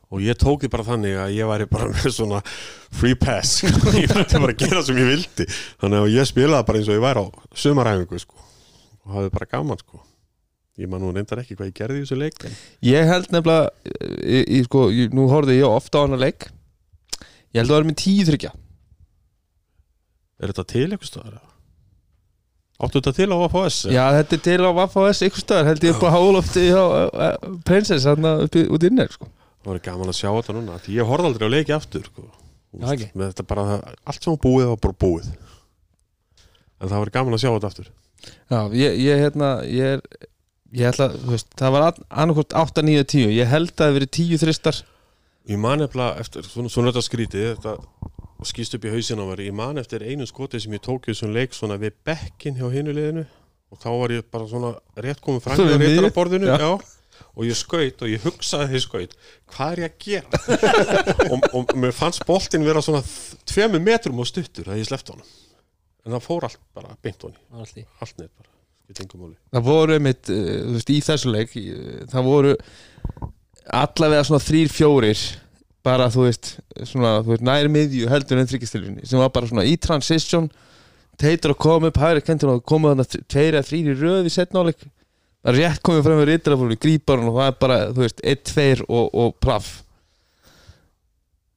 Og 0.08 0.24
ég 0.24 0.40
tók 0.40 0.62
því 0.64 0.72
bara 0.72 0.88
þannig 0.88 1.16
að 1.20 1.36
ég 1.36 1.48
væri 1.52 1.70
bara 1.70 1.92
með 1.94 2.10
svona 2.18 2.42
free 2.90 3.14
pass. 3.16 3.62
Ég 4.02 4.10
væri 4.10 4.40
bara 4.40 4.54
að 4.56 4.62
gera 4.66 4.82
sem 4.82 4.98
ég 4.98 5.12
vildi. 5.14 5.46
Þannig 5.84 6.00
að 6.02 6.14
ég 6.16 6.30
spilaði 6.32 6.66
bara 6.66 6.80
eins 6.80 6.90
og 6.90 6.96
ég 6.98 7.06
væri 7.06 7.22
á 7.22 7.26
sumaræfingu 7.54 8.20
sko. 8.24 8.46
Og 9.06 9.14
hafði 9.14 9.36
bara 9.36 9.52
gaman 9.52 9.78
sko 9.84 10.07
ég 10.78 10.90
man 10.92 11.02
nú 11.02 11.10
reyndar 11.16 11.42
ekki 11.42 11.58
hvað 11.58 11.72
ég 11.72 11.78
gerði 11.80 12.00
í 12.00 12.06
þessu 12.06 12.20
leik 12.22 12.46
en 12.48 12.56
ég 12.86 13.10
held 13.10 13.32
nefnilega 13.34 13.72
í, 14.22 14.40
í, 14.60 14.62
sko, 14.68 14.88
ég, 14.94 15.14
nú 15.18 15.28
horfði 15.32 15.60
ég 15.60 15.68
ofta 15.70 16.04
á 16.04 16.06
hana 16.06 16.20
leik 16.22 16.48
ég 17.18 17.60
held 17.62 17.68
að 17.68 17.74
það 17.74 17.78
var 17.80 17.88
með 17.90 18.00
tíu 18.04 18.26
þryggja 18.28 18.54
er 20.38 20.52
þetta 20.54 20.68
til 20.74 20.88
eitthvað 20.88 21.10
stöðar? 21.12 21.38
Áttu 22.78 23.00
þetta 23.02 23.14
til 23.18 23.30
á 23.34 23.38
AFS? 23.42 23.78
já 23.90 24.04
þetta 24.20 24.38
er 24.38 24.42
til 24.46 24.60
á 24.62 24.72
Vaffa-S 24.78 25.24
ykkur 25.26 25.42
stöðar 25.42 25.70
held 25.72 25.88
ég 25.88 25.98
bara 25.98 26.14
hálófti 26.14 26.66
á 26.70 26.84
uh, 26.86 27.56
Princess 27.66 28.06
hann 28.06 28.28
út 28.46 28.54
í 28.54 28.68
innir 28.92 29.10
sko. 29.10 29.26
Það 29.66 29.72
var 29.72 29.80
gaman 29.88 30.12
að 30.14 30.20
sjá 30.20 30.30
þetta 30.30 30.54
núna 30.60 30.78
því 30.84 31.00
ég 31.00 31.10
horfði 31.10 31.32
aldrei 31.32 31.50
á 31.50 31.56
leiki 31.56 31.74
aftur 31.74 32.06
sko. 32.06 32.28
Þú 32.68 32.84
Já, 32.84 32.92
ekki. 32.94 33.08
með 33.18 33.32
þetta 33.32 33.46
bara, 33.50 33.64
allt 34.06 34.22
sem 34.22 34.36
var 34.36 34.42
búið 34.44 34.70
var 34.70 34.80
bara 34.86 34.98
búið 35.02 35.30
en 36.78 36.92
það 36.92 37.00
var 37.02 37.12
gaman 37.18 37.38
að 37.38 37.42
sjá 37.42 37.50
þetta 37.56 37.72
aftur 37.72 37.90
Já, 38.52 38.60
ég, 38.78 38.98
ég 39.08 39.22
hérna 39.24 39.50
ég 39.66 39.96
er, 39.98 40.02
ég 40.76 40.90
ætla, 40.92 41.08
þú 41.14 41.32
veist, 41.36 41.48
það 41.60 41.72
var 41.78 41.88
annarkvort 42.10 42.54
8, 42.60 42.84
9, 42.84 43.04
10, 43.14 43.32
ég 43.38 43.48
held 43.52 43.72
að 43.72 43.78
það 43.80 43.88
hafi 43.90 43.98
verið 44.00 44.14
10 44.20 44.42
þristar 44.46 44.82
Ég 45.48 45.60
man 45.64 45.80
eftir, 45.86 46.02
eftir 46.20 46.44
svona, 46.44 46.70
svona 46.74 46.92
þetta 46.92 47.06
skrítið 47.08 47.46
þetta 47.54 47.78
skýst 48.48 48.76
upp 48.76 48.84
í 48.86 48.92
hausin 48.92 49.22
á 49.24 49.26
mér 49.30 49.40
ég 49.48 49.56
man 49.56 49.80
eftir 49.80 50.04
einu 50.04 50.28
skoti 50.28 50.60
sem 50.60 50.74
ég 50.76 50.84
tók 50.84 51.08
í 51.08 51.14
þessum 51.14 51.32
leik 51.34 51.56
svona 51.56 51.78
við 51.82 51.96
bekkin 52.06 52.58
hjá 52.60 52.68
hinu 52.74 52.92
liðinu 52.94 53.24
og 53.72 53.80
þá 53.82 53.88
var 53.96 54.14
ég 54.18 54.28
bara 54.32 54.48
svona 54.52 54.74
rétt 55.02 55.24
komið 55.24 55.42
fram 55.48 55.58
Svona 55.58 55.72
með 55.74 55.82
við 55.82 55.88
réttar 55.88 56.04
miðju? 56.04 56.12
á 56.12 56.18
borðinu 56.20 56.52
Já. 56.52 56.58
já. 56.62 57.24
og 57.38 57.48
ég 57.48 57.58
skaut 57.58 58.04
og 58.06 58.12
ég 58.12 58.28
hugsaði 58.28 58.68
því 58.76 58.82
skaut 58.84 59.16
hvað 59.56 59.72
er 59.72 59.82
ég 59.82 59.88
að 59.88 59.98
gera 60.06 60.28
og, 61.32 61.48
og 61.58 61.74
mér 61.80 61.96
fannst 61.98 62.28
boltin 62.28 62.68
vera 62.68 62.84
svona 62.86 63.02
tvemi 63.50 63.82
metrum 63.88 64.20
og 64.22 64.28
stuttur 64.30 64.70
að 64.70 64.84
ég 64.84 64.92
slefti 64.92 65.16
honum 65.16 65.32
en 66.06 66.14
það 66.18 66.28
fór 66.28 66.48
allt 66.52 66.62
bara 66.78 66.94
beint 67.04 67.24
honi 67.26 67.40
Allt 67.58 67.80
í. 67.82 67.88
allt 68.04 68.20
neitt 68.22 68.36
bara, 68.36 68.52
það 69.56 69.66
voru 69.68 69.98
einmitt, 69.98 70.30
uh, 70.32 70.54
þú 70.68 70.78
veist, 70.78 70.94
í 70.94 71.02
þessu 71.06 71.34
leik 71.34 71.58
það 72.14 72.30
voru 72.30 72.54
allavega 73.68 74.28
svona 74.28 74.44
þrýr, 74.44 74.72
fjórir 74.72 75.24
bara, 75.88 76.10
þú 76.12 76.28
veist, 76.28 76.54
svona, 76.88 77.18
þú 77.24 77.34
veist, 77.34 77.46
næri 77.48 77.72
miðju 77.72 78.12
heldur 78.12 78.42
en 78.42 78.50
þryggjastilfinni, 78.50 79.08
sem 79.08 79.22
var 79.22 79.32
bara 79.36 79.50
svona 79.50 79.66
í 79.68 79.76
transition, 79.80 80.50
teitur 81.20 81.54
að 81.54 81.62
koma 81.64 81.92
upp 81.92 82.00
hægri 82.02 82.24
kentur 82.28 82.54
og 82.54 82.64
koma 82.68 82.94
þannig 82.94 83.28
tveir 83.32 83.58
eða 83.58 83.68
þrýr 83.70 83.92
í 83.94 83.98
röð 84.02 84.30
í 84.30 84.34
setnáleik 84.34 84.80
það 84.84 85.52
er 85.54 85.60
rétt 85.62 85.84
komið 85.86 86.08
fram 86.08 86.22
með 86.22 86.30
rittarafólki, 86.32 86.80
grípar 86.84 87.22
hann 87.22 87.32
og 87.32 87.38
það 87.40 87.52
er 87.52 87.60
bara, 87.62 87.78
þú 87.94 88.04
veist, 88.04 88.24
eitt, 88.24 88.44
tveir 88.52 88.84
og, 88.88 89.06
og 89.16 89.38
praff. 89.44 89.70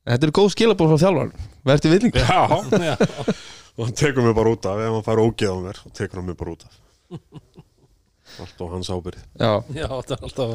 En 0.07 0.15
Þetta 0.15 0.29
eru 0.29 0.37
góð 0.39 0.53
skilabóð 0.55 0.93
frá 0.95 1.03
þjálfar 1.03 1.33
Verður 1.69 1.93
villingur 1.93 2.23
já, 2.25 2.39
Já, 2.87 2.95
og 3.77 3.83
hann 3.85 3.99
tekur 4.01 4.25
mig 4.25 4.37
bara 4.39 4.55
út 4.55 4.69
af 4.71 4.81
ef 4.81 4.95
hann 4.95 5.05
fær 5.07 5.21
ógeð 5.21 5.53
á 5.53 5.59
mér, 5.67 5.81
þá 5.83 5.99
tekur 5.99 6.21
hann 6.23 6.31
mig 6.31 6.39
bara 6.41 6.55
út 6.55 6.65
af 6.65 6.79
allt 8.41 8.61
á 8.63 8.65
hans 8.73 8.91
ábyrð 8.95 9.19
Já, 9.41 9.53
já, 9.75 9.87
það 9.89 10.15
er 10.17 10.25
alltaf 10.29 10.55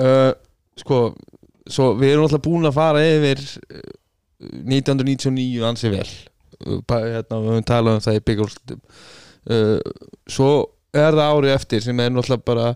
uh, 0.00 0.32
sko 0.80 0.98
svo 1.70 1.90
við 2.00 2.14
erum 2.14 2.26
alltaf 2.26 2.42
búin 2.44 2.66
að 2.70 2.76
fara 2.78 3.04
yfir 3.06 3.42
uh, 3.44 3.86
1999 4.40 5.64
ansi 5.68 5.90
vel. 5.92 6.08
Uh, 6.64 6.80
ba- 6.88 7.02
hérna, 7.04 7.38
við 7.44 7.52
höfum 7.54 7.66
talað 7.68 7.98
um 7.98 8.04
það 8.06 8.18
í 8.18 8.24
byggjórslutum 8.30 8.80
uh, 8.80 9.78
svo 10.30 10.50
er 10.96 11.14
það 11.14 11.36
árið 11.36 11.54
eftir 11.54 11.84
sem 11.84 12.00
er 12.02 12.10
náttúrulega 12.14 12.46
bara 12.50 12.70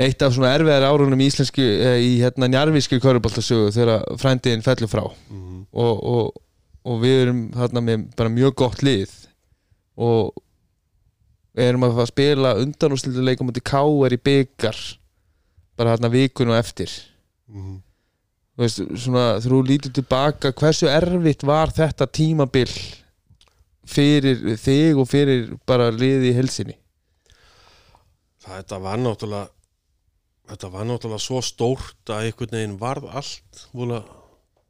eitt 0.00 0.22
af 0.22 0.34
svona 0.36 0.52
erfiðar 0.56 0.84
árunum 0.90 1.20
í 1.20 1.26
íslensku 1.28 1.64
eh, 1.64 1.96
í 2.04 2.10
hérna 2.20 2.46
njarvíski 2.48 3.00
köruboltasögu 3.02 3.72
þegar 3.74 4.04
frændiðin 4.20 4.62
fellur 4.64 4.88
frá. 4.92 5.02
Mhm. 5.32 5.56
og, 5.72 6.04
og, 6.12 6.28
og 6.88 7.00
við 7.02 7.16
erum 7.24 7.40
þarna 7.56 7.82
með 7.84 8.04
bara 8.16 8.32
mjög 8.32 8.54
gott 8.62 8.84
lið. 8.86 9.10
Og 10.00 10.30
erum 11.56 11.82
að 11.88 11.98
að 12.04 12.10
spila 12.12 12.54
undanústildu 12.62 13.22
leikum 13.26 13.48
átti 13.50 13.62
K.R. 13.66 14.14
í 14.14 14.20
byggar 14.22 14.78
bara 15.76 15.96
þarna 15.96 16.10
vikun 16.12 16.52
og 16.52 16.58
eftir 16.60 16.90
Mhm. 17.50 17.80
þú 18.56 18.62
veist, 18.62 18.80
svona 19.02 19.40
þú 19.42 19.62
lítur 19.66 19.92
tilbaka 19.96 20.52
hversu 20.52 20.86
erfitt 20.86 21.42
var 21.42 21.72
þetta 21.74 22.06
tímabil 22.06 22.70
fyrir 23.90 24.56
þig 24.60 24.98
og 25.00 25.08
fyrir 25.10 25.56
bara 25.66 25.90
liði 25.90 26.30
í 26.30 26.36
helsinni 26.36 26.76
Það 28.44 28.54
þetta 28.62 28.78
var 28.84 29.00
náttúrulega 29.02 29.48
þetta 30.50 30.70
var 30.72 30.86
náttúrulega 30.88 31.24
svo 31.24 31.40
stórt 31.44 32.10
að 32.14 32.28
einhvern 32.28 32.54
veginn 32.56 32.78
varð 32.80 33.08
allt 33.10 33.64
vola 33.76 34.00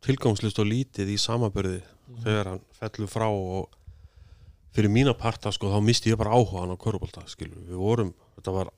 tilgangslist 0.04 0.58
og 0.62 0.66
lítið 0.70 1.12
í 1.14 1.18
samabörði 1.20 1.82
þegar 2.24 2.50
hann 2.54 2.64
fellur 2.80 3.10
frá 3.12 3.26
og 3.28 3.68
fyrir 4.74 4.90
mína 4.92 5.14
parta 5.18 5.50
sko 5.52 5.70
þá 5.72 5.80
misti 5.82 6.10
ég 6.12 6.18
bara 6.20 6.30
áhugaðan 6.36 6.74
á 6.74 6.82
körubólta 6.82 7.24
skilur 7.26 7.58
við 7.66 7.76
vorum, 7.80 8.12
þetta 8.36 8.52
var 8.54 8.70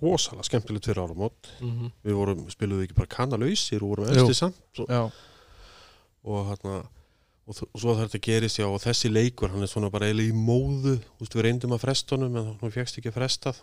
rosalega 0.00 0.44
skemmtilegt 0.46 0.86
fyrir 0.86 1.02
árum 1.02 1.18
mót 1.24 1.48
Mhm. 1.60 1.90
við 2.04 2.14
vorum, 2.14 2.44
spiluðu 2.50 2.84
ekki 2.86 2.94
bara 2.94 3.10
kannalausir 3.16 3.82
og 3.82 3.88
vorum 3.96 4.06
eftir 4.08 4.34
samt 4.38 4.78
og, 4.78 4.90
og 6.24 6.46
hérna 6.52 6.76
og, 7.46 7.58
og 7.74 7.80
svo 7.82 7.94
þetta 7.98 8.20
gerist 8.24 8.58
já 8.58 8.64
og 8.68 8.80
þessi 8.80 9.10
leikur 9.12 9.50
hann 9.50 9.62
er 9.62 9.68
svona 9.68 9.90
bara 9.92 10.06
eiginlega 10.06 10.32
í 10.32 10.38
móðu. 10.46 10.94
Veist, 11.20 11.34
við 11.36 11.42
reyndum 11.44 11.74
að 11.76 11.82
fresta 11.82 12.16
honum 12.16 12.36
en 12.40 12.54
hann 12.58 12.70
fegst 12.72 12.96
ekki 13.02 13.12
frestað. 13.12 13.58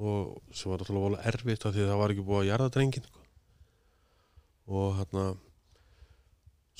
Og 0.00 0.38
svo 0.56 0.70
var 0.70 0.78
þetta 0.80 0.94
alveg 0.94 1.04
volið 1.04 1.26
erfitt 1.28 1.66
af 1.68 1.74
því 1.74 1.82
að 1.84 1.90
það 1.90 1.98
var 2.00 2.10
ekki 2.14 2.24
búið 2.24 2.40
að 2.40 2.48
jarða 2.48 2.70
drengin 2.72 3.04
sko. 3.04 3.20
og 4.70 4.94
hérna 4.96 5.24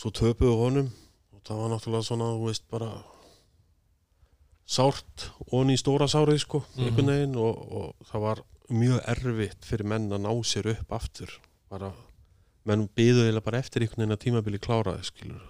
svo 0.00 0.10
töpuðu 0.10 0.56
honum. 0.62 0.88
Og 1.34 1.42
það 1.44 1.60
var 1.60 1.70
náttúrulega 1.74 2.06
svona 2.08 2.30
þú 2.38 2.46
veist 2.48 2.64
bara 2.70 2.88
sárt 4.70 5.24
onni 5.50 5.74
í 5.74 5.80
stóra 5.80 6.06
sárið 6.10 6.38
sko 6.44 6.60
einhvern 6.78 7.10
veginn 7.10 7.38
og, 7.42 7.62
og 7.80 8.10
það 8.10 8.24
var 8.26 8.42
mjög 8.70 9.00
erfitt 9.10 9.66
fyrir 9.66 9.88
menn 9.90 10.06
að 10.14 10.22
ná 10.28 10.30
sér 10.46 10.68
upp 10.76 10.92
aftur 10.94 11.32
bara 11.72 11.90
menn 12.68 12.84
byðu 12.94 13.24
eiginlega 13.24 13.46
bara 13.48 13.58
eftir 13.64 13.82
einhvern 13.82 14.04
veginn 14.04 14.14
að 14.16 14.22
tímabili 14.26 14.60
kláraði 14.62 15.08
skilur 15.08 15.42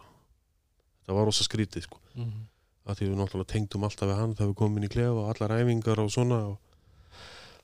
það 1.04 1.18
var 1.18 1.28
rosa 1.30 1.44
skrítið 1.46 1.84
sko 1.88 1.98
Mhm. 2.16 2.46
að 2.90 2.96
því 2.98 3.06
við 3.10 3.18
náttúrulega 3.20 3.52
tengdum 3.52 3.84
alltaf 3.86 4.08
við 4.08 4.16
hann 4.18 4.32
þegar 4.34 4.48
við 4.50 4.56
komum 4.58 4.78
inn 4.80 4.86
í 4.88 4.90
klefa 4.90 5.20
og 5.20 5.28
allar 5.34 5.52
æfingar 5.60 6.00
og 6.02 6.08
svona 6.10 6.38
og 6.48 6.56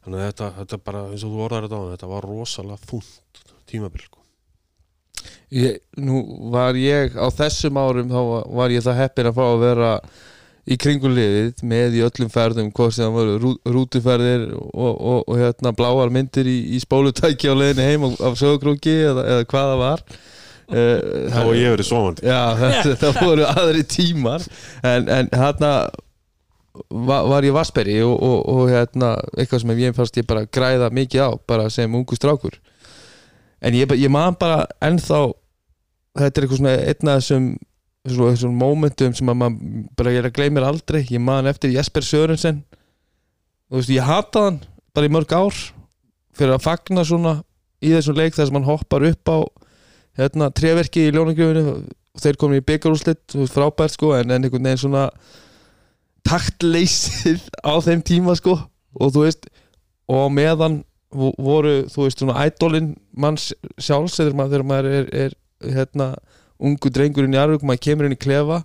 þannig 0.04 0.20
að 0.20 0.26
þetta, 0.28 0.50
þetta 0.61 0.78
bara 0.86 1.00
eins 1.11 1.24
og 1.26 1.32
þú 1.32 1.40
orðar 1.46 1.64
þetta 1.66 1.80
á 1.82 1.90
þetta 1.94 2.11
var 2.12 2.28
rosalega 2.30 2.78
þungt 2.86 3.40
tímabil 3.66 4.04
sko. 4.04 4.20
ég, 5.50 5.80
nú 5.98 6.20
var 6.52 6.78
ég 6.78 7.16
á 7.18 7.26
þessum 7.34 7.80
árum 7.80 8.12
þá 8.12 8.20
var 8.61 8.70
ég 8.76 8.84
það 8.86 9.00
heppin 9.02 9.30
að 9.32 9.36
fá 9.40 9.44
að 9.48 9.61
vera 9.64 9.90
í 10.66 10.76
kringum 10.82 11.12
liðið 11.14 11.60
með 11.70 11.94
í 11.98 12.00
öllum 12.06 12.30
ferðum 12.32 12.70
hvort 12.74 12.94
sem 12.96 13.04
það 13.06 13.16
voru 13.18 13.34
rú, 13.42 13.50
rútuferðir 13.76 14.46
og, 14.56 14.94
og, 14.96 15.20
og 15.30 15.36
hérna 15.38 15.70
bláar 15.78 16.10
myndir 16.14 16.48
í, 16.50 16.56
í 16.74 16.80
spólutæki 16.82 17.50
á 17.50 17.54
leiðinni 17.54 17.86
heim 17.86 18.06
af- 18.10 18.38
sögurkrúki 18.40 18.96
eða, 19.12 19.26
eða 19.36 19.44
hvað 19.52 19.70
það 19.72 19.82
var. 19.84 20.02
Uh, 20.66 21.28
þá 21.30 21.38
var 21.46 21.54
ég 21.54 21.70
verið 21.76 21.86
svomandi 21.86 22.24
Já, 22.26 22.40
þetta, 22.58 22.96
það 23.04 23.18
voru 23.22 23.44
aðri 23.46 23.84
tímar 23.86 24.42
en, 24.82 25.04
en 25.14 25.28
hérna 25.30 25.68
var, 26.90 27.28
var 27.30 27.46
ég 27.46 27.54
vassberi 27.54 28.00
og, 28.02 28.16
og, 28.18 28.40
og 28.50 28.72
hérna, 28.72 29.12
eitthvað 29.38 29.62
sem 29.62 29.72
ég 29.78 29.94
fannst 29.96 30.18
ég 30.18 30.26
bara 30.26 30.42
græða 30.50 30.90
mikið 30.90 31.22
á, 31.22 31.30
bara 31.46 31.68
sem 31.70 31.94
ungu 31.94 32.18
strákur. 32.18 32.58
En 33.62 33.78
ég, 33.78 33.94
ég 33.96 34.10
man 34.12 34.34
bara 34.40 34.66
ennþá 34.84 35.22
þetta 36.18 36.26
er 36.42 36.44
eitthvað 36.48 36.60
svona 36.60 36.74
einn 36.90 37.14
af 37.14 37.24
þessum 38.07 38.54
momentum 38.59 39.14
sem 39.16 39.30
að 39.32 39.38
maður 39.40 39.84
bara 39.98 40.12
ég 40.14 40.20
er 40.22 40.28
að 40.30 40.36
gleymir 40.38 40.66
aldrei, 40.66 41.00
ég 41.11 41.22
man 41.22 41.48
eftir 41.50 41.72
Jesper 41.74 42.04
Sörensen. 42.07 42.62
Þú 43.66 43.80
veist, 43.80 43.90
ég 43.94 44.07
hata 44.07 44.44
hann 44.46 44.61
bara 44.94 45.09
í 45.09 45.12
mörg 45.12 45.32
ár 45.34 45.57
fyrir 46.36 46.54
að 46.54 46.64
fagna 46.66 47.04
svona 47.07 47.32
í 47.82 47.90
þessum 47.94 48.16
leik 48.18 48.36
þar 48.36 48.48
sem 48.50 48.59
hann 48.59 48.68
hoppar 48.68 49.07
upp 49.09 49.32
á 49.32 49.38
hérna, 50.16 50.50
treverki 50.54 51.09
í 51.09 51.12
ljónagrifinu 51.12 51.64
og 51.74 52.22
þeir 52.22 52.38
komin 52.40 52.62
í 52.62 52.64
byggarúslit 52.64 53.34
frábært 53.52 53.96
sko, 53.96 54.14
en, 54.16 54.30
einhvern 54.32 54.64
veginn 54.64 54.80
svona 54.86 55.09
taktleysið 56.26 57.42
á 57.62 57.74
þeim 57.84 58.02
tíma 58.07 58.36
sko. 58.38 58.57
Og 58.96 59.12
þú 59.12 59.26
veist, 59.26 59.48
og 60.09 60.30
meðan 60.32 60.80
vo- 61.12 61.34
voru, 61.42 61.82
þú 61.92 62.07
veist, 62.07 62.22
svona 62.22 62.38
ædolin 62.46 62.94
manns 63.12 63.50
sjálfs 63.78 64.18
maður, 64.32 64.54
þegar 64.54 64.66
maður 64.70 64.90
er, 65.00 65.11
er 65.26 65.36
hérna, 65.76 66.09
ungu 66.59 66.90
drengurinn 66.92 67.36
í 67.36 67.40
Arvík, 67.40 67.64
maður 67.66 67.84
kemur 67.86 68.09
inn 68.09 68.16
í 68.16 68.20
klefa 68.20 68.62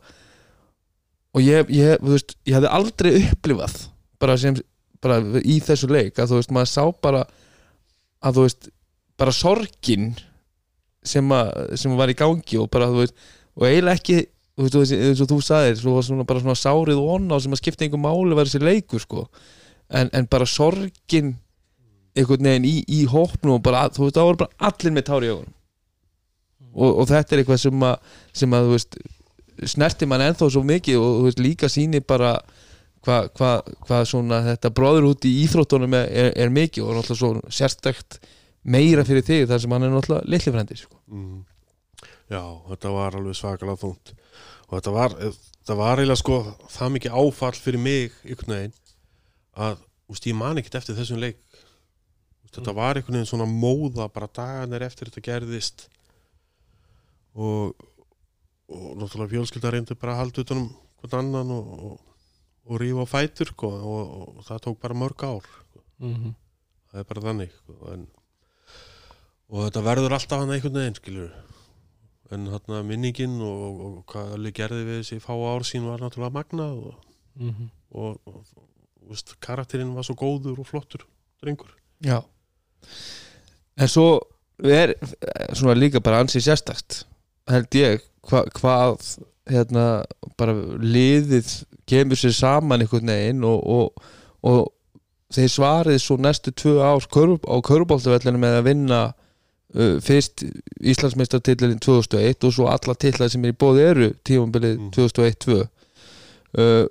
og 1.32 1.44
ég, 1.44 1.70
ég, 1.74 2.02
veist, 2.04 2.36
ég 2.48 2.58
hefði 2.58 2.72
aldrei 2.72 3.12
upplifað 3.22 3.78
bara 4.22 4.36
sem, 4.40 4.58
bara 5.04 5.20
í 5.42 5.60
þessu 5.64 5.90
leik 5.92 6.20
að 6.20 6.34
þú 6.34 6.42
veist, 6.42 6.54
maður 6.56 6.72
sá 6.72 6.84
bara 7.04 7.24
að 8.22 8.38
þú 8.38 8.46
veist, 8.48 8.70
bara 9.20 9.36
sorgin 9.36 10.12
sem, 11.04 11.32
að, 11.34 11.76
sem 11.80 11.96
var 11.98 12.12
í 12.12 12.18
gangi 12.18 12.60
og 12.62 12.70
bara, 12.74 12.90
þú 12.92 13.04
veist, 13.04 13.30
og 13.58 13.68
eiginlega 13.68 14.00
ekki 14.00 14.20
þú 14.62 14.84
veist, 14.84 14.96
eins 14.98 15.24
og 15.24 15.32
þú 15.32 15.40
sagðir 15.46 15.80
svo 15.80 15.96
svona 16.06 16.28
bara 16.28 16.44
svona 16.44 16.60
sárið 16.60 17.00
og 17.02 17.16
onna 17.16 17.40
sem 17.42 17.56
að 17.56 17.64
skipta 17.64 17.88
einhver 17.88 18.04
máli 18.04 18.38
var 18.38 18.50
þessi 18.50 18.62
leikur, 18.64 19.02
sko. 19.04 19.26
En, 19.92 20.12
en 20.16 20.28
bara 20.32 20.48
sorgin 20.48 21.34
einhvern 22.16 22.48
veginn 22.48 22.68
í, 22.68 22.76
í 22.92 23.02
hópnum 23.10 23.58
og 23.58 23.66
bara, 23.66 23.88
þú 23.92 24.06
veist, 24.06 24.20
það 24.20 24.30
voru 24.30 24.42
bara 24.44 24.70
allir 24.70 24.96
með 24.96 25.08
tári 25.08 25.30
í 25.30 25.34
augunum 25.34 25.58
og, 26.74 27.02
og 27.02 27.08
þetta 27.10 27.36
er 27.36 27.44
eitthvað 27.44 27.62
sem 27.66 27.86
að, 27.88 28.18
sem 28.42 28.58
að 28.58 28.70
veist, 28.74 28.98
snerti 29.72 30.08
mann 30.10 30.24
ennþá 30.26 30.50
svo 30.54 30.64
mikið 30.66 31.00
og 31.02 31.24
veist, 31.28 31.42
líka 31.44 31.70
síni 31.72 32.02
bara 32.04 32.36
hvað 33.06 33.30
hva, 33.38 33.52
hva 33.88 34.02
svona 34.06 34.42
þetta 34.46 34.74
bróður 34.78 35.10
út 35.12 35.26
í 35.26 35.34
íþróttunum 35.46 35.96
er, 35.98 36.10
er, 36.10 36.34
er 36.46 36.54
mikið 36.54 36.86
og 36.86 36.98
náttúrulega 36.98 37.22
svo 37.22 37.54
sérstakt 37.62 38.20
meira 38.62 39.06
fyrir 39.08 39.26
þig 39.26 39.48
þar 39.50 39.64
sem 39.64 39.74
hann 39.74 39.88
er 39.88 39.96
náttúrulega 39.96 40.30
litli 40.30 40.54
frændi 40.54 40.78
sko. 40.78 41.00
mm. 41.10 41.40
já, 42.30 42.44
þetta 42.70 42.94
var 42.98 43.18
alveg 43.18 43.38
svakalega 43.38 43.82
þungt 43.82 44.14
og 44.68 44.76
þetta 44.78 44.94
var, 44.96 45.18
þetta 45.18 45.80
var 45.82 46.02
eiginlega 46.02 46.22
sko 46.22 46.42
það 46.76 46.94
mikið 46.98 47.18
áfall 47.24 47.58
fyrir 47.58 47.86
mig 47.88 48.20
einhvern 48.26 48.56
veginn 48.56 48.78
að, 49.52 49.82
úst, 50.12 50.30
ég 50.30 50.38
man 50.38 50.62
ekkert 50.62 50.80
eftir 50.82 51.00
þessum 51.00 51.22
leik 51.24 51.42
úst, 52.46 52.60
þetta 52.60 52.78
var 52.78 53.00
einhvern 53.00 53.18
veginn 53.18 53.32
svona 53.34 53.50
móða 53.50 54.08
bara 54.14 54.30
dagarnir 54.30 54.86
eftir 54.86 55.10
þetta 55.10 55.26
gerðist 55.26 55.88
og 57.36 57.76
og 58.72 58.96
náttúrulega 58.96 59.34
fjölskylda 59.34 59.72
reyndi 59.74 59.96
bara 60.00 60.14
að 60.16 60.20
halda 60.22 60.42
utanum 60.46 60.70
hvern 61.02 61.18
annan 61.20 61.50
og, 61.52 61.72
og, 61.84 62.00
og 62.72 62.80
rífa 62.80 63.04
á 63.04 63.08
fætur 63.12 63.50
sko, 63.52 63.68
og, 63.68 64.12
og 64.38 64.46
það 64.48 64.62
tók 64.68 64.78
bara 64.82 64.96
mörg 64.96 65.24
ár 65.28 65.46
Mhm. 66.00 66.32
það 66.92 67.00
er 67.00 67.04
bara 67.10 67.22
þannig 67.22 67.52
sko, 67.58 67.74
en, 67.94 68.08
og 69.52 69.66
þetta 69.68 69.84
verður 69.86 70.16
alltaf 70.16 70.40
hann 70.40 70.54
einhvern 70.56 70.80
veginn 70.80 70.96
skilur 70.96 71.34
en 72.32 72.48
þarna 72.48 72.80
minningin 72.88 73.36
og, 73.44 73.60
og, 73.68 73.82
og 73.86 74.06
hvað 74.08 74.34
allir 74.38 74.56
gerði 74.56 74.86
við 74.88 75.00
þessi 75.02 75.20
fá 75.20 75.34
ár 75.36 75.68
sín 75.68 75.84
var 75.90 76.00
náttúrulega 76.00 76.38
magnað 76.40 76.80
og, 76.88 76.96
Mhm. 77.36 77.70
og, 77.92 78.18
og, 78.28 78.42
og 78.56 79.10
veist, 79.12 79.36
karakterinn 79.44 79.94
var 79.96 80.04
svo 80.08 80.16
góður 80.16 80.60
og 80.64 80.68
flottur 80.68 81.04
drengur. 81.44 81.70
Já. 82.04 82.24
En 83.78 83.88
svo 83.88 84.20
er 84.64 84.96
svona 85.56 85.76
líka 85.76 86.00
bara 86.04 86.20
ansið 86.24 86.44
sérstakt 86.48 87.04
held 87.54 87.78
ég 87.80 88.04
hva, 88.30 88.44
hvað 88.58 89.08
hérna 89.52 89.86
bara 90.40 90.54
liðið 90.82 91.50
kemur 91.90 92.20
sér 92.20 92.34
saman 92.38 92.84
einhvern 92.84 93.10
veginn 93.12 93.44
og, 93.48 93.64
og, 93.66 94.06
og 94.48 94.70
þeir 95.34 95.50
svarið 95.52 95.98
svo 96.04 96.18
næstu 96.22 96.52
tvö 96.56 96.78
ár 96.84 97.08
körf, 97.12 97.42
á 97.48 97.56
köruboltavellinu 97.66 98.40
með 98.40 98.58
að 98.60 98.68
vinna 98.70 99.00
uh, 99.12 99.98
fyrst 100.04 100.46
Íslandsmeistartillin 100.80 101.80
2001 101.84 102.48
og 102.48 102.54
svo 102.56 102.70
alla 102.72 102.96
titlar 103.00 103.32
sem 103.34 103.44
er 103.48 103.56
í 103.56 103.58
bóði 103.64 103.88
eru 103.90 104.10
tímabilið 104.28 104.78
Mm. 104.78 104.92
2001-2 104.96 105.58
uh, 105.58 106.86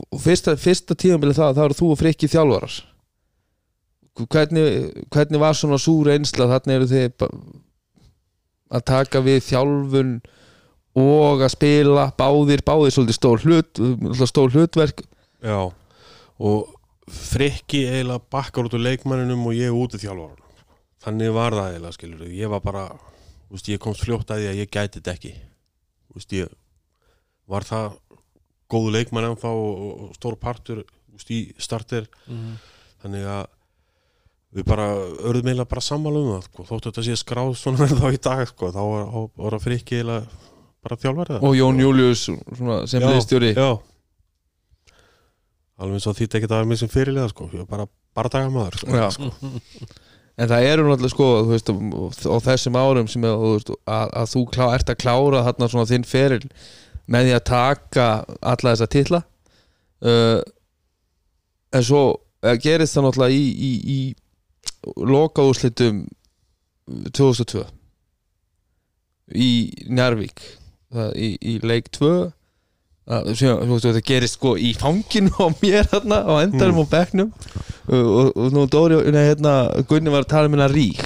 og, 0.00 0.18
fyrsta, 0.24 0.56
fyrsta 0.58 0.94
tímabilið 0.98 1.38
það, 1.38 1.54
það 1.58 1.64
eru 1.68 1.78
þú 1.78 1.92
og 1.94 1.98
frikki 2.00 2.30
þjálfarar. 2.32 2.80
Hvernig, 4.14 4.66
hvernig 5.10 5.40
var 5.42 5.56
svona 5.58 5.78
súr 5.82 6.12
einsla 6.14 6.46
þarna 6.50 6.76
eru 6.78 6.86
þið 6.90 7.06
ba- 7.18 7.30
að 8.74 8.86
taka 8.90 9.22
við 9.24 9.42
þjálfun 9.48 10.14
og 10.98 11.42
að 11.42 11.52
spila 11.54 12.08
báðir, 12.18 12.62
báðir 12.66 12.94
svolítið 12.94 13.18
stór 13.18 13.44
hlut 13.46 13.80
svolítið 13.80 14.30
stór 14.30 14.54
hlutverk. 14.54 15.04
Já 15.44 15.58
og 16.44 16.72
frikki 17.10 17.84
eiginlega 17.86 18.24
bakkar 18.32 18.66
út 18.66 18.74
úr 18.74 18.82
leikmanninum 18.82 19.44
og 19.46 19.54
ég 19.56 19.74
út 19.76 19.94
í 19.94 20.00
þjálfarunum 20.02 20.44
þannig 21.04 21.34
var 21.36 21.54
það 21.54 21.70
eiginlega 21.70 21.96
skilur 21.98 22.30
ég 22.32 22.50
var 22.52 22.62
bara, 22.64 22.84
úst, 23.52 23.68
ég 23.68 23.80
komst 23.82 24.04
fljótt 24.06 24.32
að 24.32 24.42
því 24.42 24.50
að 24.50 24.60
ég 24.62 24.70
gæti 24.72 25.00
þetta 25.00 25.14
ekki. 25.14 25.32
Úst, 26.14 26.32
ég 26.32 26.52
var 27.50 27.66
það 27.68 27.98
góðu 28.72 28.94
leikmann 28.94 29.28
ennþá 29.28 29.50
og, 29.52 29.74
og, 29.74 30.06
og 30.06 30.14
stór 30.16 30.38
partur 30.40 30.80
úst, 31.14 31.30
í 31.30 31.52
starter. 31.60 32.08
Mhm. 32.26 32.54
þannig 33.04 33.26
að 33.28 33.42
við 34.54 34.66
bara 34.68 34.88
örðum 34.94 35.50
eiginlega 35.50 35.70
bara 35.70 35.84
sammála 35.84 36.20
um 36.20 36.30
það 36.34 36.44
sko. 36.48 36.66
þóttu 36.68 36.90
þetta 36.90 37.06
sé 37.08 37.18
skráð 37.20 37.56
svona 37.58 37.82
með 37.82 37.96
þá 38.02 38.06
í 38.10 38.20
dag 38.28 38.44
sko. 38.50 38.70
þá 38.74 38.82
var, 38.82 39.08
þá 39.10 39.42
var 39.46 39.58
að 39.58 39.66
frikki 39.66 39.98
eiginlega 39.98 40.42
bara 40.84 41.00
þjálfarið 41.00 41.48
og 41.48 41.58
Jón 41.58 41.82
Július 41.82 42.24
sem 42.28 43.04
liðstjóri 43.04 43.52
já 43.56 43.68
alveg 45.80 45.98
eins 45.98 46.08
og 46.08 46.16
því 46.16 46.26
ekki 46.28 46.46
að 46.46 46.54
vera 46.54 46.70
mér 46.70 46.80
sem 46.80 46.90
fyrirlega 46.92 47.30
sko. 47.32 47.48
bara, 47.68 47.86
bara 48.14 48.30
dagamæður 48.30 48.78
sko. 48.78 48.94
Já. 48.94 49.08
en 50.38 50.50
það 50.50 50.66
eru 50.70 50.86
náttúrulega 50.88 51.14
sko 51.14 51.28
veist, 51.50 51.70
á 52.30 52.36
þessum 52.48 52.78
árum 52.78 53.10
sem 53.10 53.26
að, 53.26 53.44
að, 53.82 54.08
að 54.22 54.32
þú 54.34 54.44
klá, 54.54 54.66
ert 54.76 54.92
að 54.92 55.00
klára 55.02 55.44
þarna 55.48 55.70
svona 55.72 55.90
þinn 55.90 56.08
feril 56.08 56.42
með 57.10 57.28
því 57.28 57.36
að 57.36 57.46
taka 57.50 58.08
alla 58.40 58.74
þessa 58.74 58.90
titla 58.94 59.22
uh, 60.06 60.40
en 61.74 61.86
svo 61.86 62.04
uh, 62.14 62.54
gerist 62.62 62.96
það 62.96 63.08
náttúrulega 63.08 63.34
í, 63.34 63.48
í, 63.50 63.72
í 63.96 63.98
lokaúslitum 64.96 66.04
2002 67.16 67.64
í 69.34 69.50
Njarvík 69.88 70.42
það, 70.92 71.12
í, 71.16 71.28
í 71.40 71.54
leik 71.64 71.88
2 71.96 72.10
að, 73.04 73.30
sem, 73.38 73.62
þetta 73.74 74.02
gerist 74.04 74.38
sko 74.38 74.54
í 74.60 74.72
fanginu 74.78 75.32
á 75.36 75.48
mér 75.60 75.88
þarna 75.92 76.20
á 76.24 76.34
endarum 76.44 76.82
og 76.84 76.88
bekknum. 76.92 77.32
Og, 77.84 78.32
og, 78.32 78.48
nú 78.54 78.64
Dóri 78.70 78.96
hérna, 79.12 79.54
Gunni 79.88 80.12
var 80.12 80.24
að 80.24 80.32
tala 80.32 80.48
um 80.48 80.56
hérna 80.56 80.70
rík. 80.72 81.02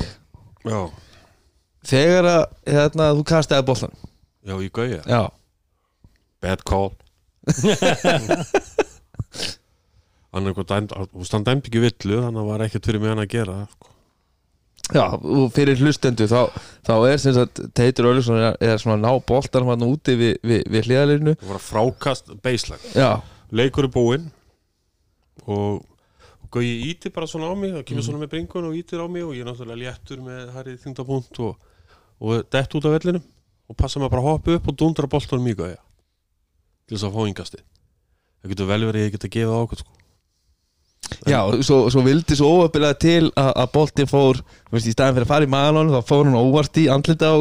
Já, 0.69 0.81
þegar 1.89 2.31
að 2.31 2.45
hérna, 2.69 3.11
þú 3.19 3.27
kastaði 3.27 3.67
boltan 3.67 3.95
já, 4.47 4.55
gauja. 4.75 5.03
Já, 5.07 5.23
bad 6.43 6.65
call 6.69 6.93
hann 10.35 11.47
dæmdi 11.47 11.71
ekki 11.71 11.83
villu 11.83 12.21
þannig 12.23 12.41
að 12.41 12.43
það 12.43 12.51
var 12.51 12.65
ekkert 12.67 12.89
fyrir 12.89 13.03
mig 13.03 13.13
hann 13.13 13.23
að 13.23 13.31
gera 13.33 13.57
sko. 13.73 13.93
já, 14.93 15.05
og 15.17 15.53
fyrir 15.57 15.81
hlustendu 15.81 16.29
þá, 16.29 16.41
þá 16.85 16.95
er 17.09 17.21
sem 17.23 17.37
sagt 17.37 17.63
Teitur 17.77 18.11
Ölusson 18.13 18.41
er, 18.41 18.57
er 18.61 18.81
svona 18.81 19.01
ná 19.01 19.23
boltan 19.29 19.69
hann 19.69 19.87
úti 19.89 20.17
við, 20.21 20.35
við, 20.45 20.65
við 20.69 20.89
hliðalinu 20.91 21.37
það 21.41 21.53
var 21.55 21.65
frákast 21.65 22.35
já, 22.95 23.11
leikur 23.51 23.89
er 23.89 23.95
búinn 23.95 24.29
og, 25.47 25.81
og 25.81 26.53
Gauji 26.53 26.77
ítir 26.91 27.13
bara 27.15 27.29
svona 27.29 27.49
á 27.49 27.55
mig 27.57 27.73
það 27.73 27.89
kemur 27.89 28.07
svona 28.07 28.23
með 28.23 28.33
bringun 28.37 28.69
og 28.69 28.77
ítir 28.77 29.01
á 29.01 29.07
mig 29.09 29.25
og 29.25 29.35
ég 29.37 29.45
er 29.45 29.51
náttúrulega 29.51 29.81
léttur 29.83 30.23
með 30.25 30.53
Harrið 30.57 30.81
þingdapunkt 30.85 31.41
og, 31.45 31.57
og 32.21 32.45
dett 32.53 32.77
út 32.77 32.89
af 32.89 32.99
vellinum 32.99 33.25
og 33.69 33.77
passa 33.77 34.01
mig 34.01 34.13
bara 34.13 34.25
að 34.25 34.31
hoppa 34.33 34.57
upp 34.57 34.69
og 34.69 34.79
dundra 34.81 35.09
boltanum 35.09 35.49
í 35.49 35.57
Gauja 35.57 35.81
til 36.89 36.97
þess 36.97 37.09
að 37.09 37.17
fá 37.17 37.33
yngasti 37.33 37.65
það 38.41 38.53
getur 38.53 38.69
vel 38.71 38.83
verið 38.89 39.01
að 39.01 39.09
ég 39.09 39.17
geta 39.17 39.33
gefið 39.35 39.57
á 39.57 39.61
okkur 39.61 39.83
sko. 39.83 39.98
Já 41.29 41.41
svo, 41.65 41.79
svo 41.93 42.03
vildi 42.05 42.37
svo 42.37 42.49
óöfnilega 42.59 42.97
til 43.01 43.25
að, 43.33 43.51
að 43.63 43.69
boltin 43.75 44.09
fór 44.11 44.37
þú 44.43 44.75
veist, 44.77 44.89
í 44.91 44.93
staðin 44.93 45.17
fyrir 45.17 45.27
að 45.27 45.33
fara 45.33 45.47
í 45.49 45.53
maðalónu 45.55 45.95
þá 45.95 46.03
fór 46.11 46.25
hann 46.29 46.37
óvart 46.41 46.81
í 46.83 46.85
andlita 46.93 47.27
á 47.33 47.37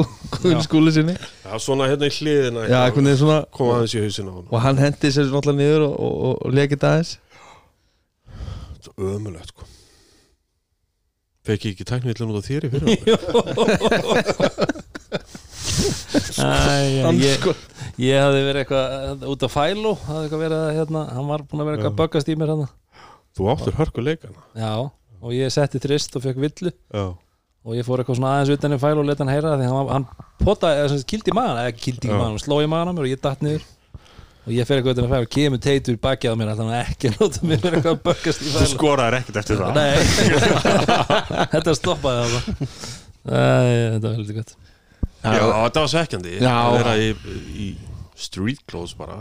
skúli 0.63 0.91
sinni. 0.95 1.15
Var 1.43 1.63
svona 1.63 1.89
hérna 1.91 2.07
í 2.07 2.13
hliðina 2.15 2.61
já, 2.69 2.79
svona 3.19 3.39
kom 3.53 3.73
aðeins 3.75 3.95
í 3.97 4.03
hausina 4.05 4.29
á 4.31 4.35
hann 4.37 4.47
og 4.51 4.59
hann 4.63 4.81
hendi 4.81 5.07
sér 5.11 5.27
náttúrulega 5.31 5.59
niður 5.61 5.81
og, 5.89 5.93
og, 5.99 6.13
og, 6.29 6.35
og 6.47 6.49
lekið 6.57 6.87
aðeins. 6.91 7.11
Þetta 8.77 8.89
er 8.95 9.15
ömulegt 9.17 9.51
sko. 9.51 9.63
Fekk 11.47 11.61
ég 11.67 11.71
ekki 11.77 11.85
tæknvillin 11.87 12.31
út 12.33 12.39
á 12.39 12.47
þér 12.47 12.67
í 12.67 12.69
fyrir 12.73 12.87
ég, 17.17 17.37
sko- 17.39 17.55
ég 18.01 18.19
hafði 18.21 18.41
verið 18.47 18.61
eitthvað 18.63 19.23
út 19.31 19.45
af 19.47 19.53
fælu 19.53 19.93
hafði 20.07 20.23
eitthvað 20.25 20.43
verið 20.43 20.59
að 20.63 20.75
hérna, 20.79 21.03
hann 21.15 21.29
var 21.29 21.43
búin 21.47 21.63
að 21.63 21.69
vera 21.69 21.77
eitthvað 21.79 21.93
að 21.93 21.99
böggast 22.01 22.31
í 22.31 22.35
mér 22.39 22.51
hérna 22.53 22.67
þú 23.37 23.47
áttur 23.53 23.77
hörku 23.77 24.03
leikana. 24.03 24.43
Já, 24.57 24.73
og 25.21 25.31
ég 25.37 25.53
setti 25.53 25.79
trist 25.83 26.15
og 26.17 26.25
fekk 26.25 26.41
villu. 26.43 26.73
Já, 26.93 27.05
og 27.67 27.75
ég 27.77 27.85
fór 27.87 28.01
eitthvað 28.03 28.19
svona 28.19 28.35
aðeins 28.37 28.53
utan 28.57 28.75
í 28.75 28.81
fælu 28.81 29.01
og 29.03 29.09
leta 29.09 29.23
hann 29.25 29.33
heyra 29.33 29.53
það 29.55 29.63
því 29.63 29.71
hann, 29.71 29.79
var- 29.87 29.93
hann 29.97 30.05
potaði, 30.43 30.77
eða 30.83 30.91
sagt, 30.93 31.07
kildi 31.11 31.33
í 31.33 31.35
magan 31.37 31.57
eða 31.63 31.73
kildi 31.77 32.07
í 32.07 32.11
Já. 32.11 32.15
magan, 32.17 32.35
hann 32.37 32.43
sló 32.45 32.59
í 32.63 32.69
magan 32.71 32.91
á 32.91 32.93
mér 32.97 33.07
og 33.07 33.11
ég 33.13 33.21
datt 33.25 33.41
niður. 33.45 33.65
Og 34.47 34.53
ég 34.55 34.63
fer 34.69 34.77
eitthvað 34.79 34.93
utan 34.95 35.07
í 35.07 35.11
fælu 35.11 35.25
og 35.27 35.31
kemur 35.35 35.59
teitur 35.59 35.97
bakið 35.99 36.31
á 36.31 36.35
mér 36.39 36.51
að 36.53 36.61
þannig 36.61 36.77
ekki 36.93 37.09
nota 37.17 37.41
mér 37.49 37.59
fyrir 37.65 37.75
eitthvað 37.81 37.97
að 37.97 38.03
böggast 38.05 38.39
í 38.39 38.47
þú 38.47 38.53
fælu 38.61 38.69
skoraðir 38.71 39.17
ekkert 39.17 39.39
eftir 39.41 39.59
það. 39.59 39.71
Nei, 39.75 39.97
þetta 41.57 41.73
stoppaði 41.75 42.29
það 42.31 42.47
Þetta 43.27 44.07
var 44.07 44.15
heldur 44.15 44.37
gott. 44.39 44.53
Já, 45.27 45.33
þetta 45.35 45.81
var 45.83 45.91
svekkjandi. 45.91 46.37
Já. 46.39 46.53
að 46.55 46.77
vera 46.77 46.93
í, 47.03 47.09
í 47.51 47.67
street 48.15 48.63
clothes 48.71 48.95
bara 48.95 49.19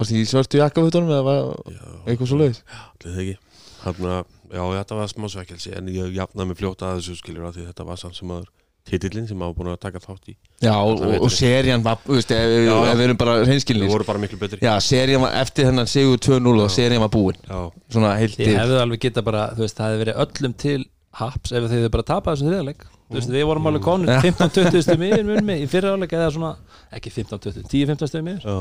Varst 0.00 0.14
þið 0.14 0.20
í 0.22 0.28
svörtu 0.30 0.60
jakkafutunum 0.62 1.10
eða 1.12 1.24
var 1.26 1.40
já, 1.74 1.82
eitthvað 2.08 2.30
svo 2.30 2.38
leiðis? 2.40 2.62
allir 2.80 3.12
það 3.12 3.20
ekki. 3.24 3.36
Þarna, 3.80 4.14
já, 4.52 4.62
þetta 4.76 4.96
var 4.98 5.10
smá 5.12 5.26
svekkelsi 5.32 5.74
en 5.76 5.92
ég 5.92 6.16
jafnaði 6.16 6.50
mig 6.50 6.58
fljóta 6.60 6.88
að 6.90 6.98
þessu 7.02 7.18
skilur 7.20 7.46
að 7.50 7.58
því 7.60 7.68
þetta 7.70 7.86
var 7.90 8.00
samt 8.00 8.16
sem 8.18 8.32
aður 8.34 8.48
titillin 8.90 9.26
sem 9.28 9.38
maður 9.38 9.56
búin 9.58 9.70
að 9.74 9.78
taka 9.84 10.00
þátt 10.02 10.30
í. 10.32 10.34
Já, 10.64 10.72
og, 10.80 11.02
og, 11.20 11.26
serían 11.32 11.84
var, 11.84 12.00
þú 12.06 12.16
veist, 12.16 12.32
ef, 12.34 12.54
Já, 12.64 12.72
já. 12.72 12.92
við 12.96 13.02
erum 13.06 13.18
bara 13.20 13.34
við 13.38 13.50
hreinskilnir 13.52 13.90
vorum 13.92 14.08
bara 14.08 14.22
miklu 14.22 14.38
betri. 14.40 14.60
Já, 14.64 14.72
serían 14.82 15.22
var 15.24 15.36
eftir 15.40 15.68
hennan 15.68 15.88
sigur 15.90 16.16
2-0 16.26 16.54
og 16.64 16.72
serían 16.74 17.04
var 17.04 17.12
búin. 17.12 17.38
Já, 17.44 17.60
Svona 17.92 18.14
heilti 18.18 18.40
Þið 18.48 18.56
hefðu 18.58 18.80
alveg 18.80 19.04
geta 19.04 19.24
bara, 19.26 19.44
þú 19.54 19.64
veist, 19.66 19.76
það 19.78 19.92
hefði 19.92 20.02
verið 20.04 20.22
öllum 20.24 20.56
til 20.64 20.78
haps 21.20 21.52
ef 21.52 21.68
þið 21.68 21.76
hefðu 21.76 21.92
bara 21.98 22.08
tapað 22.10 22.34
þessum 22.38 22.50
þriðarleik 22.50 22.88
veist, 23.10 23.30
við 23.32 23.46
vorum 23.48 23.70
alveg 23.70 23.84
konur 23.84 24.10
Ja. 24.10 24.18
15-20 24.24 24.84
stum 24.86 25.04
yfir 25.06 25.54
í 25.56 25.68
fyrra 25.70 25.94
áleik 25.96 26.12
eða 26.16 26.28
svona, 26.34 26.50
ekki 26.94 27.12
15-20, 27.14 27.64
10-15 27.70 28.10
stum 28.12 28.30
yfir 28.32 28.46
já. 28.46 28.58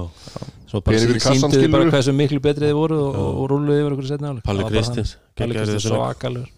Svo 0.70 0.82
bara 0.86 1.02
sínduðu 1.26 1.72
bara 1.74 1.90
hversu 1.94 2.16
miklu 2.16 2.42
betri 2.44 2.70
þið 2.70 2.78
voru 2.78 3.02
og, 3.08 3.20
og, 3.26 3.44
rúluðu 3.52 3.84
yfir 3.84 3.98
okkur 3.98 4.10
setna 4.10 4.34
áleik. 4.34 4.46
Palli 4.48 4.66
Það 4.66 4.76
Kristins. 4.76 5.16
Palli 5.38 5.60
Kristins 5.60 5.88
svakalur 5.88 6.50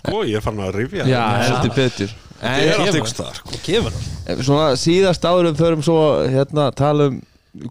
sko, 0.00 0.20
ég 0.24 0.38
er 0.38 0.44
farin 0.44 0.62
að 0.64 0.76
rifja 0.78 1.06
Já, 1.08 1.24
heldur 1.44 1.74
betur. 1.76 2.14
Það 2.40 2.62
er 2.64 2.78
allt 2.80 3.00
ykkur 3.00 3.10
staðar 3.10 3.40
sko. 3.40 3.58
Kemur 3.66 3.98
það 3.98 4.44
Svona 4.46 4.68
síðast 4.80 5.26
árum 5.28 5.58
förum 5.58 5.82
svo 5.84 5.98
hérna 6.30 6.70
tala 6.76 7.10
um 7.10 7.18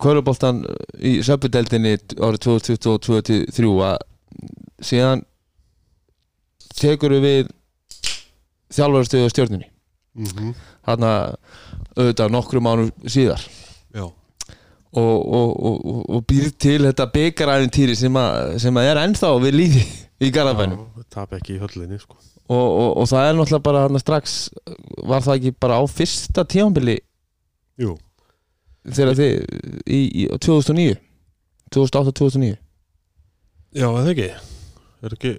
Köruboltan 0.04 0.60
í 1.00 1.22
söpudeldinni 1.24 1.94
árið 2.20 2.42
2022-2023 2.44 3.70
að 3.88 4.02
síðan 4.84 5.22
tekur 6.80 7.16
við 7.24 7.48
þjálfarstöðu 8.74 9.28
á 9.28 9.34
stjórnunni 9.34 9.70
Mhm. 10.20 10.54
þarna 10.84 11.10
auðvitað 11.96 12.32
nokkrum 12.34 12.66
ánum 12.68 12.88
síðar. 13.06 13.44
Já, 13.94 14.04
og, 14.04 14.16
og, 14.98 15.52
og, 15.70 16.10
og, 16.10 16.24
býr 16.28 16.50
til 16.58 16.80
þetta 16.88 17.06
byggaræfintýri 17.14 17.96
sem, 17.96 18.18
sem 18.60 18.80
að 18.82 18.90
er 18.90 19.00
ennþá 19.06 19.30
við 19.46 19.54
líði 19.56 19.84
í 20.26 20.32
Garðabænum. 20.34 20.82
Tap 21.14 21.32
ekki 21.38 21.56
í 21.56 21.60
höllinni 21.62 22.00
sko. 22.02 22.18
og, 22.50 22.58
og, 22.58 22.98
og 22.98 23.08
það 23.12 23.28
er 23.30 23.38
náttúrulega 23.38 23.64
bara 23.70 23.84
hann 23.86 24.02
strax 24.02 24.50
var 25.06 25.22
það 25.22 25.36
ekki 25.38 25.52
bara 25.62 25.78
á 25.78 25.84
fyrsta 25.86 26.44
tímanbili 26.50 26.98
jú, 27.80 27.94
þegar 28.90 29.14
þið 29.20 29.34
í, 29.86 30.00
í 30.26 30.28
2009 30.42 30.98
2008-2009 31.76 32.58
já, 33.78 33.86
eða 33.86 34.10
ekki? 34.16 34.30
Er 35.06 35.14
ekki 35.16 35.36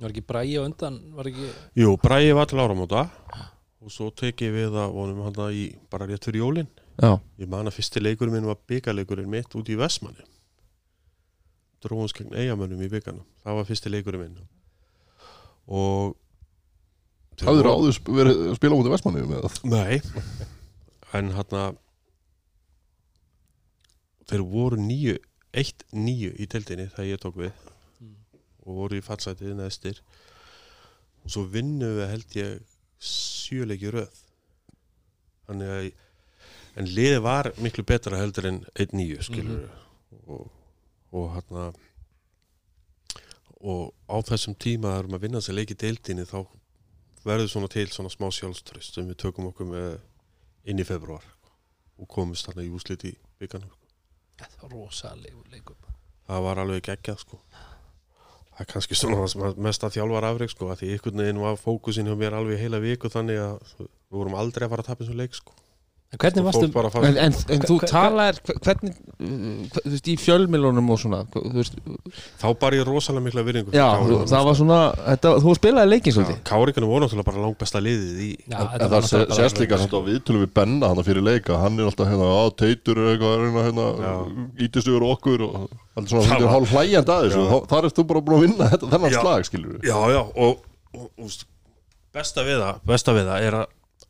Var 0.00 0.10
ekki 0.14 0.22
bræði 0.24 0.56
á 0.56 0.62
undan, 0.64 0.94
var 1.16 1.28
ekki 1.28 1.48
Jú, 1.76 1.94
Bræði 2.00 2.34
var 2.38 2.46
til 2.48 2.58
áramóta. 2.62 3.02
Og 3.80 3.92
svo 3.92 4.10
tek 4.12 4.40
ég 4.44 4.52
við 4.54 4.76
að 4.76 4.92
vonum 4.96 5.22
hann 5.24 5.52
í 5.56 5.66
bara 5.92 6.06
rétt 6.08 6.24
fyrir 6.28 6.42
jólin. 6.42 6.68
Já, 7.00 7.14
ég 7.40 7.48
man 7.48 7.68
að 7.68 7.76
fyrsti 7.78 8.00
leikurinn 8.02 8.34
minn 8.34 8.48
var 8.48 8.58
byggarleikurinn 8.68 9.28
mitt 9.32 9.54
út 9.56 9.68
í 9.72 9.76
Vestmanni 9.80 10.26
dróðums 11.80 12.12
gegn 12.12 12.34
eigamönnum 12.36 12.82
í 12.84 12.90
byggarnum 12.92 13.24
það 13.40 13.54
var 13.56 13.64
fyrsti 13.64 13.88
leikurinn 13.88 14.20
minn. 14.20 14.42
Og 15.64 16.16
Hafður 17.40 17.64
voru- 17.64 17.72
áður 17.72 17.94
sp- 17.96 18.12
verið 18.18 18.40
að 18.50 18.56
spila 18.58 18.76
út 18.76 18.88
í 18.90 18.92
Vestmanni 18.92 19.22
með 19.30 19.46
það? 19.46 19.62
Nei, 19.72 20.00
en 21.16 21.30
hann 21.38 21.78
þeir 24.28 24.44
voru 24.52 24.76
nýju, 24.76 25.16
eitt 25.56 25.86
nýju 25.96 26.34
í 26.36 26.46
deildinni 26.52 26.90
þegar 26.92 27.08
ég 27.14 27.22
tók 27.24 27.40
við 27.40 27.52
og 28.70 28.78
voru 28.84 29.00
í 29.00 29.04
fallsætið 29.04 29.56
neðstir 29.58 29.98
og 31.24 31.34
svo 31.34 31.44
vinnum 31.50 31.98
við 31.98 32.12
held 32.14 32.38
ég 32.38 32.76
sjöleiki 33.00 33.90
röð. 33.92 34.22
Þannig 35.48 35.74
að 35.74 35.90
en 36.78 36.88
liðið 36.90 37.22
var 37.24 37.50
miklu 37.60 37.84
betra 37.86 38.20
heldur 38.20 38.48
en 38.50 38.60
einn 38.78 38.96
nýju 38.96 39.24
skilur 39.26 39.66
og, 40.26 40.46
og 41.10 41.32
hann 41.34 41.78
og 43.60 43.90
á 44.08 44.16
þessum 44.24 44.56
tíma 44.56 44.94
þegar 44.94 45.10
maður 45.10 45.24
vinna 45.26 45.42
sér 45.44 45.58
leiki 45.58 45.76
deildinni 45.76 46.24
þá 46.28 46.38
verður 47.26 47.50
svona 47.52 47.68
til 47.72 47.88
svona 47.92 48.12
smá 48.12 48.30
sjálfströst 48.32 48.96
sem 48.96 49.08
við 49.10 49.20
tökum 49.20 49.50
okkur 49.50 49.68
með 49.68 49.98
inn 50.70 50.80
í 50.80 50.86
februar 50.88 51.26
og 52.00 52.08
komumst 52.08 52.48
þarna 52.48 52.64
í 52.64 52.72
úslit 52.72 53.04
í 53.10 53.12
byggarnum 53.42 53.76
Það 54.40 54.56
var 54.62 54.72
rosalegu 54.72 55.44
leikum 55.52 55.90
það 56.30 56.46
var 56.46 56.62
alveg 56.62 56.86
geggjað 56.88 57.24
sko 57.26 57.42
það 58.60 58.66
er 58.66 58.72
kannski 58.74 58.96
svona 58.98 59.16
það 59.22 59.30
sem 59.32 59.62
mest 59.64 59.84
að 59.86 59.94
þjálfar 59.94 60.24
afreg 60.28 60.50
sko 60.52 60.66
að 60.68 60.80
því 60.82 60.88
einhvern 60.92 61.22
veginn 61.22 61.38
var 61.40 61.54
fókusin 61.56 62.08
hjá 62.10 62.16
mér 62.20 62.34
alveg 62.36 62.60
heila 62.60 62.80
viku 62.82 63.08
þannig 63.08 63.40
að 63.40 63.54
við 63.80 64.18
vorum 64.18 64.36
aldrei 64.36 64.66
að 64.66 64.72
fara 64.74 64.84
að 64.84 64.90
tapja 64.90 65.06
eins 65.06 65.14
og 65.14 65.20
leik 65.22 65.38
sko 65.38 65.54
En 66.10 66.18
hvernig 66.18 66.42
varstu 66.42 66.66
en, 67.06 67.18
en, 67.22 67.34
en 67.54 67.60
þú 67.68 67.74
talar 67.86 68.38
hvernig, 68.42 68.96
þú 69.70 69.82
veist, 69.92 70.08
í 70.10 70.16
fjölmilunum 70.18 70.88
og 70.90 70.98
svona 70.98 71.20
þú 71.30 71.42
veist, 71.54 71.76
þá 72.40 72.46
bara 72.58 72.80
ég 72.80 72.88
rosalega 72.88 73.22
mikla 73.28 73.44
virðingu 73.46 73.74
já, 73.76 73.84
þú, 74.02 74.16
það 74.26 74.48
var 74.48 74.56
svona 74.58 74.78
þetta, 75.04 75.34
þú 75.44 75.54
spilaði 75.60 75.92
leikin 75.92 76.16
svolítið 76.16 76.40
Káringarnir 76.50 76.90
voru 76.90 77.04
náttúrulega 77.04 77.28
bara 77.28 77.44
langt 77.44 77.60
besta 77.62 77.82
liðið 77.84 78.24
í 78.26 78.30
Já, 78.50 78.56
En 78.58 78.82
það 78.82 78.94
bara 78.96 79.36
sést 79.38 79.62
líka 79.62 79.78
samt 79.78 79.94
á 79.94 80.00
viðtölu 80.08 80.42
við 80.42 80.50
Benna 80.58 80.90
hann 80.90 81.04
fyrir 81.06 81.26
leika, 81.28 81.60
hann 81.62 81.78
er 81.78 81.92
alltaf 81.92 82.10
hérna, 82.10 82.26
á 82.26 82.42
teitur 82.58 83.02
eitthvað 83.12 83.36
að 83.36 83.44
reyna 83.44 83.64
hérna, 83.68 83.86
ítist 84.66 84.90
yfir 84.90 85.06
okkur 85.12 85.46
og 85.46 85.54
alltaf 85.62 86.10
svona, 86.10 86.26
Það 86.32 86.42
er 86.48 86.52
hálf 86.56 86.74
hlægjand 86.74 87.14
að. 87.14 87.28
Þá- 87.38 87.70
þar 87.70 87.88
erst 87.90 88.00
þú 88.02 88.06
bara 88.10 88.24
búin 88.26 88.40
að 88.40 88.44
vinna 88.48 88.68
þetta, 88.74 88.90
þennan 88.96 89.14
Já. 89.14 89.20
slag, 89.22 89.46
skilur 89.46 89.78
við. 89.78 89.86
Já, 89.86 89.96
já, 90.10 90.20
og, 90.26 90.66
og, 90.90 91.06
og 91.06 91.30
veist, 91.30 91.46
besta 92.18 92.42
við 92.50 92.60
það 92.66 92.84
besta 92.90 93.14
við 93.14 93.30
það 93.30 93.46
er 93.46 93.60
að 93.62 93.66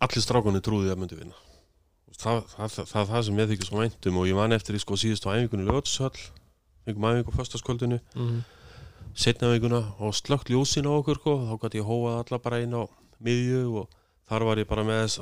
allir 0.08 0.24
strákunni 0.24 0.64
trúði 0.64 0.94
að 0.94 1.00
myndi 1.04 1.20
vinna 1.20 1.36
það, 2.20 2.40
er 3.00 3.08
það 3.10 3.22
sem 3.26 3.38
ég 3.40 3.50
þykir 3.50 3.68
svo 3.70 3.80
væntum 3.80 4.18
og 4.20 4.28
ég 4.30 4.36
man 4.38 4.52
eftir 4.56 4.76
í 4.78 4.80
sko 4.82 4.98
síðustu 5.00 5.30
æfingunni 5.32 5.66
lögutshöll 5.68 6.20
fengum 6.86 7.06
æfingu 7.10 7.32
á 7.32 7.38
föstaskvöldinu 7.40 8.00
Mhm. 8.14 8.40
setna 9.14 9.50
æfinguna 9.50 9.80
og 9.98 10.14
slögt 10.14 10.50
ljósin 10.52 10.86
á 10.86 10.92
okkur 11.00 11.16
sko, 11.20 11.32
þá 11.48 11.54
gæti 11.64 11.80
ég 11.80 11.88
hóað 11.88 12.18
alla 12.24 12.38
bara 12.38 12.60
inn 12.62 12.74
á 12.76 12.82
miðju 13.22 13.62
og 13.82 13.88
þar 14.28 14.44
var 14.44 14.56
ég 14.62 14.68
bara 14.68 14.84
með 14.84 15.00
þess 15.04 15.18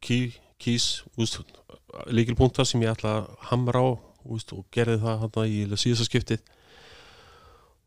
key, 0.00 0.32
keys 0.58 1.02
líkilpunta 2.10 2.64
sem 2.66 2.80
ég 2.82 2.92
ætla 2.94 3.22
að 3.22 3.30
hamra 3.50 3.80
á 3.82 3.88
úst, 4.28 4.52
og 4.52 4.64
gerði 4.70 4.98
það 5.02 5.18
hann 5.18 5.30
í 5.50 5.64
síðasta 5.76 6.06
skiptið 6.06 6.40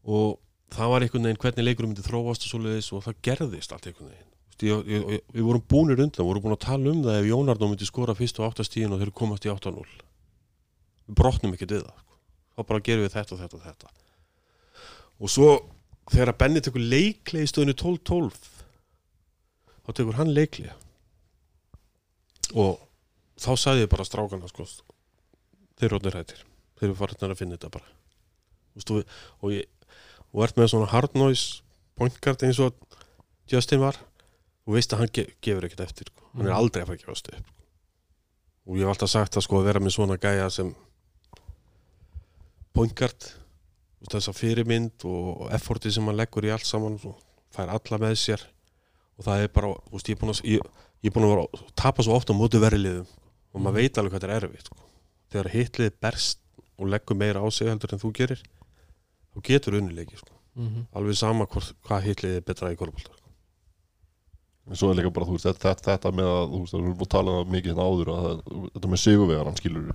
og 0.06 0.39
það 0.76 0.89
var 0.91 1.06
einhvern 1.06 1.28
veginn 1.28 1.41
hvernig 1.41 1.66
leikur 1.70 1.88
myndi 1.88 2.03
þróast 2.06 2.45
og 2.45 2.51
og 2.93 3.03
það 3.06 3.20
gerðist 3.28 3.72
allt 3.76 3.88
einhvern 3.89 4.12
veginn 4.12 4.34
ég, 4.64 4.88
ég, 4.88 5.06
ég, 5.18 5.24
við 5.36 5.47
vorum 5.49 5.64
búnir 5.68 5.99
undan, 5.99 6.22
við 6.22 6.30
vorum 6.30 6.45
búin 6.45 6.56
að 6.56 6.66
tala 6.66 6.91
um 6.91 7.03
það 7.03 7.20
ef 7.20 7.30
Jónardó 7.30 7.70
myndi 7.70 7.88
skora 7.88 8.16
fyrst 8.16 8.39
á 8.39 8.47
8 8.47 8.66
stíðin 8.68 8.95
og 8.95 9.01
þeir 9.01 9.12
komast 9.16 9.47
í 9.47 9.51
8-0 9.51 9.84
við 11.06 11.20
brotnum 11.20 11.56
ekkert 11.56 11.76
við 11.76 11.84
það 11.86 11.99
sko. 12.01 12.18
þá 12.56 12.62
bara 12.72 12.86
gerum 12.88 13.06
við 13.06 13.16
þetta 13.18 13.36
og 13.36 13.41
þetta 13.43 13.58
og 13.58 13.66
þetta. 13.66 13.93
Og 15.20 15.32
svo 15.32 15.49
þegar 16.12 16.32
að 16.32 16.39
Benni 16.41 16.64
tekur 16.64 16.88
leikli 16.95 17.43
í 17.43 17.49
stöðinu 17.49 17.76
12-12 17.82 18.39
þá 19.86 19.93
tekur 19.99 20.20
hann 20.20 20.34
leikli 20.34 20.72
og 22.56 22.80
þá 23.41 23.51
sagði 23.60 23.86
ég 23.86 23.91
bara 23.91 24.08
strákana 24.08 24.49
sko, 24.49 24.68
þeir 25.80 25.97
orðnir 25.97 26.20
hættir 26.22 26.45
þeir 26.80 26.89
eru 26.89 26.97
farin 26.99 27.32
að 27.32 27.39
finna 27.39 27.58
þetta 27.58 27.72
bara. 27.74 27.88
Og, 28.76 29.03
og, 29.41 29.53
ég, 29.53 29.68
og 30.34 30.43
ert 30.45 30.58
með 30.60 30.72
svona 30.74 30.91
hard 30.91 31.16
noise 31.16 31.62
point 31.95 32.18
guard 32.24 32.43
eins 32.43 32.60
og 32.64 32.76
Justin 33.51 33.84
var 33.84 33.99
og 34.66 34.74
veist 34.78 34.93
að 34.93 35.03
hann 35.03 35.13
ge 35.13 35.28
gefur 35.45 35.68
ekkert 35.68 35.86
eftir 35.86 36.09
sko. 36.09 36.30
hann 36.36 36.49
er 36.49 36.57
aldrei 36.57 36.82
að 36.84 36.88
fara 36.89 36.97
að 36.97 37.05
gefast 37.05 37.30
upp 37.34 37.51
og 38.66 38.78
ég 38.80 38.86
hef 38.86 38.93
alltaf 38.95 39.11
sagt 39.13 39.38
að 39.38 39.45
sko 39.45 39.59
að 39.61 39.68
vera 39.70 39.84
með 39.84 39.95
svona 39.97 40.18
gæja 40.22 40.49
sem 40.53 40.74
point 42.76 42.95
guard 42.97 43.20
þú 43.26 44.01
veist, 44.01 44.16
þessa 44.16 44.34
fyrirmynd 44.36 45.05
og 45.09 45.45
efforti 45.55 45.91
sem 45.93 46.05
hann 46.09 46.18
leggur 46.20 46.47
í 46.47 46.51
allt 46.53 46.68
saman 46.68 46.97
fær 47.55 47.72
alla 47.72 48.01
með 48.01 48.18
sér 48.20 48.43
og 49.16 49.28
það 49.28 49.45
er 49.45 49.53
bara, 49.55 49.70
þú 49.88 49.95
veist, 49.95 50.09
ég 50.09 50.18
er 50.18 50.22
búin 50.24 50.34
að 50.34 50.41
ég, 50.49 50.72
ég 51.05 51.11
er 51.11 51.16
búin 51.16 51.28
að 51.28 51.34
vera 51.36 51.45
að 51.45 51.70
tapa 51.80 52.03
svo 52.05 52.18
oft 52.18 52.32
á 52.32 52.36
móti 52.36 52.59
verðliðum 52.61 53.07
og 53.55 53.63
maður 53.63 53.80
veit 53.80 53.99
alveg 54.01 54.16
hvað 54.16 54.26
þetta 54.26 54.34
er 54.34 54.47
erfitt 54.49 54.70
sko. 54.72 54.80
þegar 55.32 55.51
hitlið 55.53 55.93
berst 56.03 56.41
og 56.76 56.89
leggur 56.91 57.16
meira 57.20 57.39
á 57.43 57.47
sig 57.53 57.70
heldur 57.72 57.95
en 57.95 58.01
þú 58.01 58.11
gerir 58.18 58.41
þá 59.36 59.38
getur 59.47 59.78
unnileiki 59.80 60.18
sko. 60.20 60.34
Mhm. 60.55 60.88
alveg 60.95 61.16
sama 61.20 61.45
hvort, 61.45 61.72
hvað 61.86 62.09
hitlið 62.09 62.36
er 62.39 62.41
betra 62.49 62.74
í 62.74 62.80
korfbólta 62.80 63.13
En 63.24 63.24
svo 64.74 64.89
er 64.91 64.95
líka 64.97 65.13
bara, 65.13 65.26
þú 65.30 65.38
veist, 65.38 65.45
þetta, 65.45 65.76
þetta 65.86 66.11
með 66.11 66.26
að, 66.32 66.43
þú 66.51 66.59
veist, 66.63 66.74
við 66.74 66.80
erum 66.82 66.97
búin 66.97 67.07
að 67.09 67.13
tala 67.16 67.32
um 67.41 67.51
mikið 67.53 67.72
hérna 67.72 67.86
áður 67.86 68.09
að 68.16 68.28
þetta 68.74 68.88
með 68.89 69.01
sigurvegar, 69.05 69.45
hann 69.45 69.59
skilur 69.61 69.93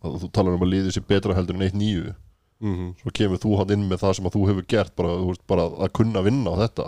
að 0.00 0.18
þú 0.22 0.30
talar 0.32 0.54
um 0.56 0.62
að 0.64 0.72
liðið 0.72 0.94
sér 0.96 1.06
betra 1.10 1.34
heldur 1.36 1.56
en 1.58 1.66
1-9 1.68 2.14
mm 2.60 2.74
-hmm. 2.76 2.90
svo 3.02 3.10
kemur 3.12 3.38
þú 3.40 3.56
hann 3.58 3.70
inn 3.76 3.88
með 3.88 3.98
það 4.00 4.14
sem 4.16 4.26
að 4.26 4.32
þú 4.36 4.46
hefur 4.48 4.66
gert 4.68 4.96
bara, 4.96 5.08
þú 5.08 5.26
veist, 5.28 5.44
bara 5.46 5.62
að 5.68 5.92
kunna 5.92 6.22
vinna 6.22 6.50
á 6.50 6.56
þetta. 6.64 6.86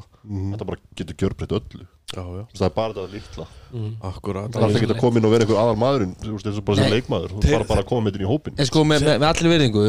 Þetta 0.53 0.65
bara 0.65 0.79
getur 0.97 1.15
gjörbreytt 1.17 1.53
öllu. 1.53 1.87
Já, 2.13 2.23
já, 2.37 2.45
það 2.57 2.65
er 2.67 2.75
bara 2.77 2.93
þetta 2.93 3.13
lítla 3.13 3.47
Mhm. 3.73 3.97
akkurat. 4.03 4.51
Það 4.53 4.63
er 4.63 4.77
ekki 4.77 4.93
að 4.93 5.01
koma 5.01 5.17
inn 5.19 5.25
og 5.25 5.31
vera 5.33 5.45
einhver 5.45 5.61
aðal 5.63 5.77
maðurinn 5.81 6.15
þú 6.21 6.33
veist, 6.33 6.47
eins 6.47 6.59
og 6.59 6.65
bara 6.65 6.77
sem 6.77 6.91
leikmaður. 6.93 7.29
Þú 7.33 7.41
Þeir- 7.41 7.53
bara 7.53 7.65
bara 7.65 7.81
að 7.83 7.87
koma 7.89 8.01
með 8.01 8.13
þetta 8.13 8.21
inn 8.21 8.27
í 8.29 8.33
hópin 8.33 8.55
en 8.59 8.67
sko 8.67 8.85
með, 8.85 9.01
með, 9.01 9.17
með 9.21 9.29
allir 9.33 9.53
virðingu 9.53 9.85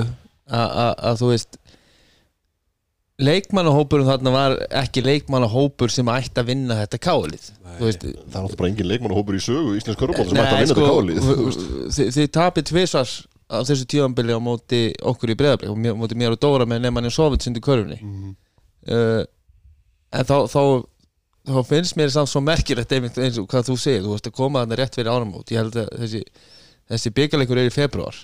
að- 0.49 0.71
að 0.83 0.93
að 1.03 1.15
þú 1.19 1.27
veist 1.31 1.57
leikmannahópurinn 3.21 4.07
þarna 4.09 4.31
var 4.33 4.55
ekki 4.81 5.03
leikmannahópur 5.05 5.91
sem 5.93 6.07
ætti 6.09 6.41
að 6.41 6.47
vinna 6.49 6.79
þetta 6.81 6.97
kálið 7.03 7.49
veist 7.79 8.01
það 8.01 8.09
er 8.09 8.23
náttúrulega 8.33 8.57
bara 8.61 8.69
engin 8.71 8.89
leikmannahópur 8.89 9.37
í 9.37 9.43
sögu 9.43 9.75
íslensk 9.77 9.99
körubóta 10.01 10.29
sem 10.31 10.41
ætti 10.41 10.55
að 10.55 10.63
vinna 10.63 10.73
sko, 10.73 10.81
þetta 10.81 10.95
kálið 10.95 11.19
þið, 11.97 12.09
þið 12.17 12.31
tapir 12.39 12.65
tvisvar 12.71 13.13
á 13.53 13.57
þessu 13.67 13.85
tíðanbili 13.93 14.33
á 14.33 14.39
móti 14.41 14.81
okkur 15.05 15.33
í 15.33 15.37
breðablik 15.37 15.69
og 15.69 15.77
móti 16.01 16.17
mér 16.17 16.33
og 16.33 16.41
Dóra 16.41 16.65
með 16.65 16.87
nefnmann 16.87 17.05
í 17.05 17.13
Sovjet 17.13 17.45
sinni 17.45 17.61
körfunni. 17.61 17.99
Mhm. 18.01 18.31
uh, 18.89 19.21
en 20.13 20.25
þá, 20.29 20.35
þá 20.49 20.61
þá 21.53 21.59
finnst 21.67 21.97
mér 21.99 22.09
samt 22.15 22.31
svo 22.31 22.41
merkilegt 22.41 22.93
eins 22.95 23.37
og 23.37 23.45
hvað 23.51 23.67
þú 23.69 23.75
segir, 23.77 24.05
þú 24.05 24.13
veist 24.15 24.29
að 24.31 24.35
koma 24.39 24.63
þarna 24.63 24.77
rétt 24.79 24.95
fyrir 24.97 25.11
áramót. 25.11 25.51
Ég 25.51 25.59
held 25.59 25.75
að 25.83 25.89
þessi, 26.01 26.21
þessi 26.93 27.11
byggjarleikur 27.19 27.59
er 27.61 27.69
í 27.69 27.73
februar 27.75 28.21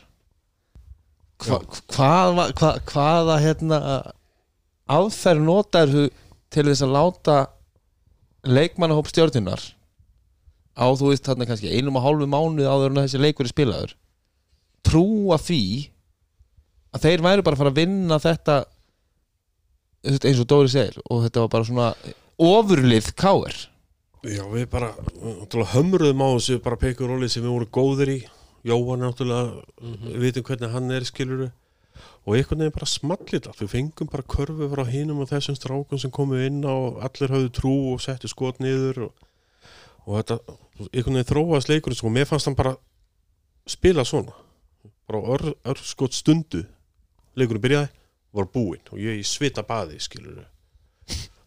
Hva, 1.40 1.60
hvað, 1.94 2.34
var- 2.40 2.54
hvað, 2.58 2.80
hvaða 2.90 3.36
hérna 3.44 3.80
aðferð 4.90 5.46
notar 5.46 5.92
þú 5.92 6.06
til 6.50 6.66
þess 6.70 6.86
að 6.86 6.96
láta 6.96 7.38
leikmannahóp 8.50 9.10
stjórnunar 9.12 9.62
á 10.80 10.86
þú 10.96 11.12
veist 11.12 11.28
þarna 11.28 11.48
kannski 11.50 11.72
einum 11.76 12.00
og 12.00 12.06
hálfu 12.06 12.30
mánuð 12.30 12.70
áður 12.70 12.94
en 12.94 13.02
þessi 13.04 13.22
leikur 13.22 13.48
er 13.48 13.54
spilaður 13.54 13.96
trúa 14.88 15.38
því 15.42 15.64
að 16.96 17.06
þeir 17.06 17.26
væru 17.26 17.46
bara 17.46 17.58
að 17.58 17.64
fara 17.64 17.74
að 17.74 17.82
vinna 17.82 18.22
þetta 18.24 18.62
eins 20.10 20.40
og 20.40 20.48
Dóri 20.48 20.72
segir 20.72 21.02
og 21.06 21.26
þetta 21.26 21.44
var 21.44 21.52
bara 21.54 21.68
svona 21.68 21.90
ofurlið 22.40 23.12
káir 23.20 23.58
Já, 24.28 24.44
við 24.52 24.66
bara 24.68 24.92
hömruðum 25.72 26.20
á 26.20 26.28
þessu 26.36 26.60
bara 26.64 26.80
peikur 26.80 27.08
rólið 27.08 27.30
sem 27.32 27.44
við 27.46 27.54
vorum 27.54 27.70
góðir 27.72 28.10
í. 28.12 28.18
Jóhann 28.68 29.00
náttúrulega, 29.06 29.62
við 29.80 30.26
vitum 30.26 30.44
hvernig 30.50 30.74
hann 30.74 30.92
er 30.92 31.06
skiluru 31.08 31.46
og 32.26 32.36
einhvern 32.36 32.63
veginn 32.63 32.76
bara 32.76 32.89
smallit 32.89 33.47
allt, 33.47 33.61
við 33.63 33.72
fengum 33.74 34.09
bara 34.11 34.28
körfu 34.36 34.70
frá 34.72 34.84
hinum 34.89 35.24
og 35.24 35.30
þessum 35.32 35.57
strákum 35.57 36.01
sem 36.01 36.11
komu 36.13 36.39
inn 36.45 36.63
og 36.67 36.99
allir 37.05 37.34
höfðu 37.34 37.53
trú 37.55 37.76
og 37.93 38.03
settu 38.03 38.30
skot 38.32 38.59
niður 38.63 39.07
og, 39.07 39.28
og 40.05 40.20
þetta, 40.20 40.39
einhvern 40.89 41.20
veginn 41.20 41.32
þróaðast 41.32 41.72
leikurinn 41.72 41.99
sko, 42.01 42.13
mér 42.13 42.30
fannst 42.30 42.49
hann 42.49 42.59
bara 42.59 42.76
spila 43.70 44.05
svona. 44.05 44.36
Bara 45.09 45.20
ör, 45.36 45.53
ör 45.65 45.80
stundu 46.13 46.65
leikurinn 47.39 47.63
byrjaði, 47.63 47.91
var 48.36 48.49
búinn 48.53 48.91
og 48.93 49.01
ég 49.01 49.22
svita 49.26 49.63
baði 49.65 49.97
skiluru 50.03 50.43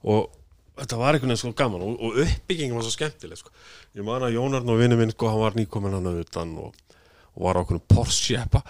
og 0.02 0.32
þetta 0.80 0.98
var 0.98 1.14
einhvern 1.14 1.30
veginn 1.30 1.42
sko 1.42 1.52
gaman 1.58 1.84
og, 1.86 1.98
og 2.00 2.18
uppbyggingin 2.24 2.74
var 2.76 2.86
svo 2.86 2.94
skemmtileg 2.94 3.38
sko. 3.38 3.52
ég 3.94 4.06
man 4.06 4.24
að 4.26 4.36
Jónarn 4.38 4.72
og 4.72 4.80
vinnu 4.80 4.98
minn 4.98 5.12
sko, 5.14 5.30
hann 5.30 5.42
var 5.44 5.58
nýkomin 5.58 5.94
hann 5.94 6.10
að 6.10 6.22
utan 6.24 6.56
og, 6.58 6.74
og 7.32 7.44
var 7.46 7.56
á 7.56 7.62
okkur 7.64 7.80
Porsche 7.88 8.34
jeppa. 8.36 8.60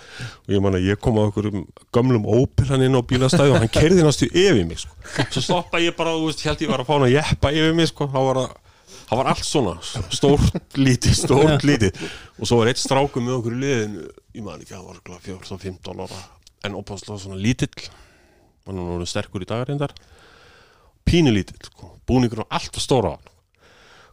Og 0.47 0.55
ég 0.55 0.63
man 0.63 0.77
að 0.79 0.87
ég 0.87 1.01
kom 1.03 1.19
á 1.19 1.27
okkur 1.27 1.49
gömlum 1.95 2.27
Opel 2.31 2.69
hann 2.71 2.85
inn 2.87 2.95
á 2.95 3.03
bílastæði 3.03 3.55
og 3.55 3.63
hann 3.63 3.73
kerði 3.73 4.05
næstu 4.07 4.29
yfir 4.31 4.63
mig 4.69 4.83
sko. 4.85 4.95
svo 5.35 5.43
stoppa 5.43 5.81
ég 5.83 5.97
bara 5.99 6.15
og 6.15 6.31
held 6.31 6.63
ég 6.63 6.71
var 6.71 6.85
að 6.85 6.91
fá 6.91 6.95
hann 6.95 7.09
að 7.09 7.17
jeppa 7.17 7.51
yfir 7.51 7.75
mig 7.75 7.91
sko. 7.91 8.07
það 8.13 8.29
var, 8.29 8.41
að, 8.45 8.55
það 9.09 9.21
var 9.23 9.33
allt 9.33 9.49
svona 9.49 9.75
stórt 10.15 10.79
lítið, 10.79 11.19
stórt 11.25 11.67
lítið. 11.67 12.07
Og 12.39 12.47
svo 12.47 12.61
var 12.63 12.71
eitt 12.71 12.83
stráku 12.83 13.25
með 13.25 13.41
okkur 13.41 13.59
í 13.59 13.61
liðinu 13.65 14.07
ég 14.07 14.47
man 14.47 14.63
ekki, 14.63 14.79
hann 14.79 14.87
var 14.87 15.03
14-15 15.27 16.07
ára 16.07 16.23
en 16.63 16.79
opaslega 16.79 17.19
svona 17.19 17.43
lítill. 17.43 17.91
Hann 18.69 18.79
var 18.79 19.03
nú 19.03 19.11
sterkur 19.11 19.43
í 19.43 19.51
dagarindar 19.51 19.97
pínulítill 21.03 21.59
sko. 21.67 21.97
búningur 22.07 22.45
og 22.45 22.55
allt 22.55 22.79
stóra 22.79 23.11
á 23.11 23.19
hann. 23.19 23.31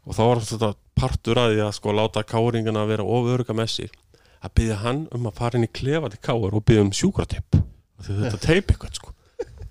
Og 0.09 0.15
þá 0.17 0.21
var 0.25 0.39
þetta 0.41 0.75
partur 0.97 1.37
að 1.37 1.51
því 1.53 1.65
að 1.67 1.73
sko 1.77 1.93
láta 1.93 2.25
káringana 2.25 2.87
vera 2.89 3.05
ofurga 3.05 3.53
með 3.53 3.75
sig 3.75 3.97
að 4.39 4.53
byggja 4.59 4.77
hann 4.83 4.99
um 5.15 5.27
að 5.29 5.37
fara 5.39 5.59
inn 5.59 5.67
í 5.67 5.71
klefa 5.79 6.09
til 6.13 6.21
káur 6.23 6.55
og 6.55 6.65
byggja 6.67 6.83
um 6.85 6.91
sjúkrateip. 6.95 7.59
Því 8.05 8.11
þetta 8.23 8.39
teip 8.45 8.71
eitthvað 8.73 8.99
sko. 8.99 9.13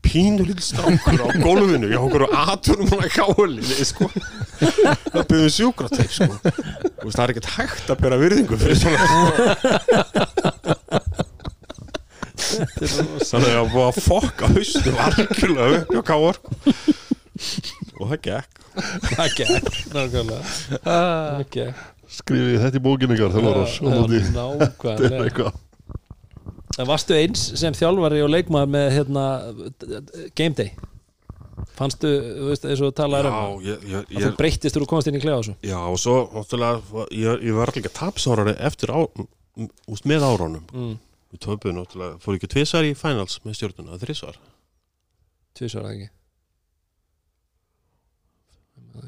Pínulítill 0.08 0.62
strákur 0.62 1.20
á 1.20 1.28
gólfinu 1.42 1.88
já 1.90 1.98
okkur 2.00 2.24
á 2.32 2.54
atunum 2.54 2.88
hann 2.92 3.02
að 3.04 3.14
kálinni 3.16 3.86
sko. 3.88 4.06
Að 5.12 5.24
byggja 5.28 5.48
um 5.48 5.54
sjúkrateip 5.56 6.12
sko. 6.14 6.32
Veist, 6.44 7.16
það 7.16 7.24
er 7.24 7.32
ekkert 7.34 7.50
hægt 7.56 7.92
að 7.92 8.02
bera 8.04 8.20
virðingu 8.20 8.60
fyrir 8.60 8.78
svona 8.78 9.02
þannig 13.28 13.54
að 13.58 13.68
búið 13.72 13.84
að 13.88 13.98
fokka 14.04 14.48
haustu 14.54 14.92
algjörlega 15.04 15.80
upp 15.82 15.92
hjá 15.92 16.02
káur 16.08 16.36
og 17.98 18.04
það 18.12 18.18
gekk. 18.28 18.52
Það 19.12 19.28
gekk, 19.34 19.66
Það 20.84 21.46
gekk 21.52 21.97
skrifið 22.12 22.60
þetta 22.64 22.78
í 22.80 22.84
bókinu 22.84 23.16
ykkar 23.16 23.28
og 23.28 23.34
þetta 23.38 24.18
er 24.18 24.28
Nákvæmlega 24.36 25.24
eitthvað. 25.24 25.64
En 26.78 26.86
varstu 26.86 27.16
eins 27.18 27.42
sem 27.58 27.74
þjálfari 27.74 28.20
og 28.22 28.30
leikmaður 28.30 28.70
með 28.74 28.92
hérna 28.94 29.24
Game 30.38 30.54
Day? 30.58 30.74
Fannstu, 31.78 32.10
þú 32.10 32.50
veist, 32.52 32.66
eins 32.66 32.82
og 32.86 32.94
talaður 32.98 33.30
um 33.30 33.34
Já, 33.34 33.72
ég, 33.72 33.88
ég, 33.90 34.04
að 34.06 34.22
þú 34.22 34.28
ég, 34.28 34.36
breyttist 34.38 34.78
úr 34.78 34.84
að 34.86 34.90
komast 34.92 35.10
inn 35.10 35.18
í 35.18 35.22
klefa 35.22 35.56
já, 35.66 35.78
og 35.78 35.98
svo 35.98 36.20
náttúrulega, 36.34 37.06
ég, 37.14 37.42
ég 37.48 37.58
var 37.58 37.74
líka 37.74 37.92
tapsárari 37.94 38.54
eftir 38.66 38.94
á, 38.94 38.98
úst, 39.90 40.06
með 40.06 40.26
árunum. 40.26 40.64
Mm. 40.70 40.94
Við 41.34 41.42
töpuðum 41.44 41.80
náttúrulega, 41.82 42.20
fór 42.22 42.38
ekki 42.38 42.50
tvisar 42.54 42.86
í 42.86 42.94
finals 42.98 43.40
með 43.44 43.58
stjórnuna, 43.58 43.98
þrísvar 44.02 44.38
tvisvar 45.58 45.88
eða 45.88 45.96
ekki 45.96 46.17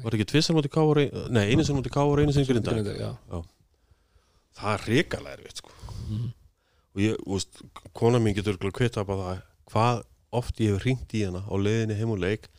Var 0.03 0.15
ekki 0.17 0.27
tvisar 0.31 0.55
mútið 0.57 0.73
káur, 0.75 0.99
nei, 1.31 1.43
einu 1.51 1.63
sem 1.67 1.75
mútið 1.77 1.93
káur, 1.95 2.21
einu 2.23 2.33
sem 2.35 2.45
grinda 2.47 2.71
Grindavík, 2.75 3.01
já. 3.01 3.41
Það 4.61 4.73
er 4.77 4.85
ríkalega 4.91 5.37
erfitt, 5.37 5.61
sko 5.63 5.77
Mhm. 6.11 6.31
Og 6.91 6.99
ég, 7.05 7.15
úst, 7.25 7.61
kona 7.95 8.19
mín 8.19 8.33
getur 8.35 8.57
örugglega 8.57 8.75
kvita 8.81 9.01
upp 9.05 9.11
á 9.13 9.15
það 9.21 9.41
Hvað 9.71 10.01
oft 10.41 10.57
ég 10.59 10.73
hef 10.73 10.83
ringt 10.83 11.13
í 11.15 11.21
hana 11.23 11.39
á 11.47 11.53
leiðinni 11.55 11.95
heim 11.95 12.09
og 12.11 12.19
leik 12.19 12.49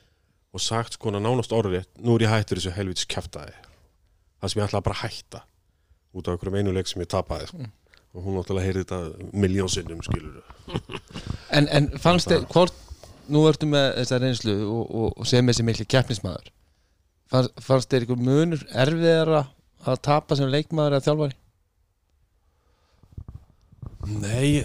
Og 0.55 0.61
sagt 0.61 0.95
sko 0.97 1.11
nánast 1.13 1.53
orðrétt 1.53 1.91
Nú 2.01 2.15
er 2.17 2.25
ég 2.25 2.33
hættur 2.33 2.57
þessu 2.61 2.73
helvitis 2.73 3.05
kjaftaði 3.13 3.53
Það 4.41 4.49
sem 4.55 4.63
ég 4.63 4.69
ætlaði 4.71 4.87
bara 4.89 4.97
að 4.97 5.03
hætta 5.05 5.43
Út 6.15 6.29
af 6.29 6.33
einhverjum 6.39 6.59
einu 6.63 6.73
leik 6.73 6.89
sem 6.89 7.03
ég 7.05 7.09
tapaði 7.13 7.47
sko. 7.51 7.67
Og 8.15 8.25
hún 8.25 8.35
náttúrulega 8.37 8.67
heyrði 8.69 8.85
þetta 8.87 9.29
miljónsinnum 9.45 10.01
skilur 10.05 10.43
En, 11.53 11.69
en 11.69 11.91
fannst 12.01 12.29
þið, 12.33 12.47
hvort 12.53 12.75
nú 13.33 13.45
ertu 13.49 13.69
með 13.69 13.87
þessa 14.01 14.19
reynslu 14.21 14.57
og, 14.65 14.83
og, 14.97 15.13
og 15.21 15.29
sem 15.29 15.47
þessi 15.49 15.65
mikli 15.69 15.85
keppnismæður 15.93 16.49
fannst, 17.33 17.89
þið 17.91 17.99
einhver 18.03 18.25
munur 18.29 18.65
erfiðara 18.85 19.43
að 19.89 20.03
tapa 20.07 20.39
sem 20.39 20.51
leikmaður 20.53 20.99
eða 20.99 21.07
þjálfari? 21.07 21.39
Nei, 24.13 24.63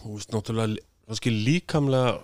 þú 0.00 0.16
veist 0.16 0.34
náttúrulega 0.34 0.84
kannski 1.04 1.32
líkamlega 1.32 2.14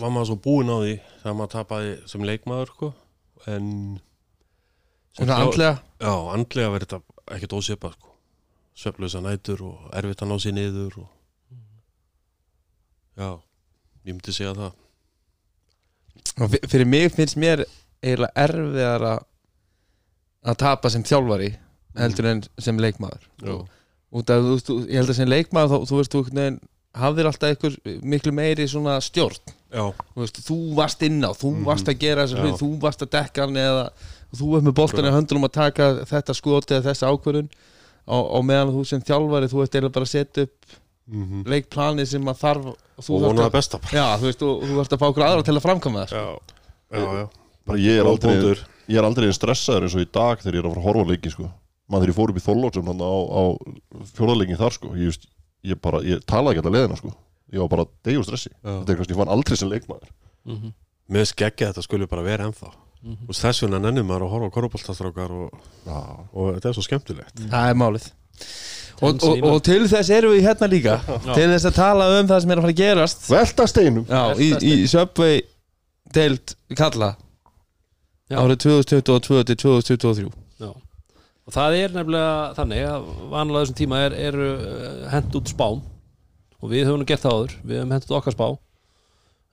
var 0.00 0.12
maður 0.12 0.32
svo 0.32 0.38
búinn 0.44 0.72
á 0.72 0.76
því 0.82 0.94
þegar 1.22 1.36
maður 1.38 1.54
tapaði 1.54 1.92
sem 2.10 2.26
leikmaður 2.28 2.72
sko. 2.72 2.92
en 3.46 3.66
sem 5.12 5.26
Svona 5.26 5.40
andlega? 5.44 5.74
Já, 6.00 6.14
andlega 6.34 6.72
verður 6.74 6.88
þetta 6.88 7.34
ekkert 7.36 7.56
ósipað 7.58 7.96
sko. 7.96 8.14
sveflösa 8.82 9.20
nætur 9.20 9.66
og 9.68 9.90
erfitt 9.92 10.22
að 10.24 10.32
ná 10.32 10.38
sér 10.40 10.56
niður 10.56 11.02
og... 11.04 11.10
Já, 13.20 13.28
ég 14.08 14.16
myndi 14.16 14.32
segja 14.32 14.56
það 14.56 14.78
fyrir 16.72 16.88
mig 16.88 17.12
finnst 17.12 17.36
mér 17.40 17.64
eiginlega 18.02 18.46
erfiðara 18.46 19.12
að 20.42 20.58
tapa 20.58 20.90
sem 20.90 21.04
þjálfari 21.06 21.52
heldur 21.98 22.28
en 22.32 22.42
sem 22.58 22.78
leikmaður. 22.80 23.26
Út 24.12 24.28
af, 24.32 24.42
þú 24.44 24.52
veist, 24.56 24.68
þú- 24.68 24.86
ég 24.88 25.00
held 25.00 25.12
að 25.12 25.18
sem 25.20 25.28
leikmaður 25.32 25.72
þá, 25.72 25.88
þú 25.88 26.00
veist, 26.00 26.16
þú 26.16 26.60
hafðir 26.92 27.28
alltaf 27.30 27.48
einhver 27.48 27.76
miklu 28.04 28.32
meiri 28.36 28.66
svona 28.68 28.98
stjórn. 29.00 29.52
Þú, 29.72 30.20
veist, 30.20 30.40
þú 30.44 30.56
varst 30.76 31.04
inn 31.06 31.22
á, 31.24 31.32
þú 31.32 31.52
varst 31.64 31.88
að 31.88 32.00
gera 32.02 32.26
þessa 32.26 32.36
Já. 32.36 32.42
hlut, 32.44 32.60
þú 32.60 32.68
varst 32.82 33.04
að 33.06 33.12
dekka 33.14 33.46
hann 33.46 33.56
eða 33.56 33.86
þú 34.36 34.50
ert 34.58 34.66
með 34.66 34.74
boltan 34.76 35.08
í 35.08 35.14
höndunum 35.14 35.48
að 35.48 35.54
taka 35.56 35.88
þetta 36.10 36.36
skot 36.36 36.70
eða 36.74 36.90
þessa 36.90 37.08
ákvörðun. 37.08 37.48
Á, 38.04 38.16
á 38.18 38.38
meðan 38.44 38.74
þú 38.76 38.84
sem 38.86 39.00
þjálfari 39.00 39.48
þú 39.48 39.62
ert 39.62 39.76
eiginlega 39.76 39.96
bara 39.96 40.08
að 40.08 40.12
setja 40.12 40.42
upp 40.48 40.78
mm 41.12 41.42
leikplanið 41.50 42.06
sem 42.06 42.28
að 42.30 42.38
þarf 42.38 42.66
og 42.72 43.02
þú 43.02 43.14
og 43.16 43.22
vonaði 43.26 43.46
að, 43.46 43.52
veist, 44.22 44.42
og, 44.42 44.62
og 44.62 44.74
þarft 44.78 44.92
að 44.92 45.00
fá 45.02 45.06
okkur 45.08 45.24
aðra 45.26 45.42
til 45.48 45.56
að 45.56 45.64
framkvæma 45.64 46.02
það 46.02 46.08
sko. 46.12 46.20
Já, 46.92 47.00
já, 47.00 47.06
já 47.22 47.41
bara 47.66 47.78
ég 47.78 47.98
er 48.02 48.06
aldrei 48.10 48.36
ég 48.88 48.98
er 48.98 49.06
aldrei 49.06 49.32
stressaður 49.32 49.86
eins 49.86 49.94
og 49.96 50.02
í 50.04 50.08
dag 50.12 50.40
þegar 50.42 50.54
ég 50.58 50.62
er 50.62 50.68
að 50.68 50.72
fara 50.74 50.82
að 50.82 50.88
horfa 50.88 51.04
á 51.06 51.10
leiki 51.12 51.30
sko. 51.32 51.48
maður 51.90 52.02
þegar 52.02 52.12
ég 52.12 52.18
fór 52.18 52.30
upp 52.32 52.40
í 52.40 52.46
Þorlótsum 52.46 52.88
á, 52.92 53.10
á 53.32 53.42
fjóðarleikin 54.16 54.58
þar 54.60 54.72
sko. 54.78 54.92
ég, 54.96 55.04
just, 55.10 55.26
ég, 55.64 55.80
bara, 55.82 56.00
ég 56.06 56.22
talaði 56.26 56.56
ekki 56.56 56.62
alltaf 56.64 56.76
leðina 56.76 56.96
sko. 57.00 57.12
ég 57.52 57.60
var 57.62 57.68
bara 57.68 57.86
degjur 58.04 58.24
stressi 58.26 58.50
Já. 58.52 58.70
þetta 58.80 58.92
er 58.94 58.96
kannski, 59.00 59.12
ég 59.14 59.20
fann 59.22 59.34
aldrei 59.36 59.56
sem 59.56 59.68
leikmaður 59.70 60.10
Mhm. 60.42 60.72
Með 61.12 61.26
skeggja 61.34 61.68
þetta 61.72 61.82
skulle 61.84 62.06
bara 62.10 62.22
vera 62.22 62.44
ennþá 62.48 62.70
Mhm. 63.02 63.28
og 63.28 63.34
þess 63.34 63.62
vegna 63.62 63.78
nennir 63.82 64.02
maður 64.06 64.24
að 64.26 64.30
horfa 64.32 64.48
á 64.50 64.54
korfbóltastrákar 64.56 65.30
og, 65.30 65.50
Já. 65.86 65.98
og 66.34 66.54
þetta 66.56 66.68
er 66.68 66.72
svo 66.74 66.82
skemmtilegt 66.86 67.36
það 67.50 67.70
er 67.70 67.74
málið 67.78 68.06
og, 69.02 69.22
og, 69.22 69.42
og 69.44 69.62
til 69.66 69.86
þess 69.90 70.10
erum 70.10 70.32
við 70.34 70.42
hérna 70.46 70.68
líka 70.70 70.96
til 71.36 71.48
þess 71.50 71.66
að 71.66 71.74
tala 71.74 72.06
um 72.20 72.26
það 72.30 72.40
sem 72.42 72.50
er 72.50 72.56
að 72.56 72.62
fara 72.66 72.72
að 72.72 72.80
gerast 72.82 73.28
velta 73.30 73.66
steinum 73.70 74.04
já, 74.06 74.22
í, 74.38 74.48
í 74.62 74.86
Subway 74.90 75.42
deild 76.14 76.54
kalla 76.78 77.12
Já. 77.12 77.16
Árið 78.38 78.58
2022 78.64 79.44
til 79.50 79.58
2023 79.62 80.26
Já. 80.62 80.70
og 80.72 81.54
það 81.56 81.76
er 81.78 81.94
nefnilega 81.96 82.34
þannig 82.58 82.82
að 82.88 83.06
vanlega 83.32 83.64
þessum 83.64 83.78
tíma 83.82 84.00
er, 84.06 84.16
er 84.28 84.40
uh, 84.46 85.06
hent 85.12 85.38
út 85.38 85.52
spám. 85.52 85.82
Og 86.62 86.70
við 86.70 86.86
höfum 86.86 87.06
gert 87.08 87.24
það 87.24 87.38
áður. 87.38 87.54
Við 87.66 87.80
höfum 87.80 87.94
hent 87.96 88.08
út 88.08 88.16
okkar 88.20 88.36
spá. 88.36 88.48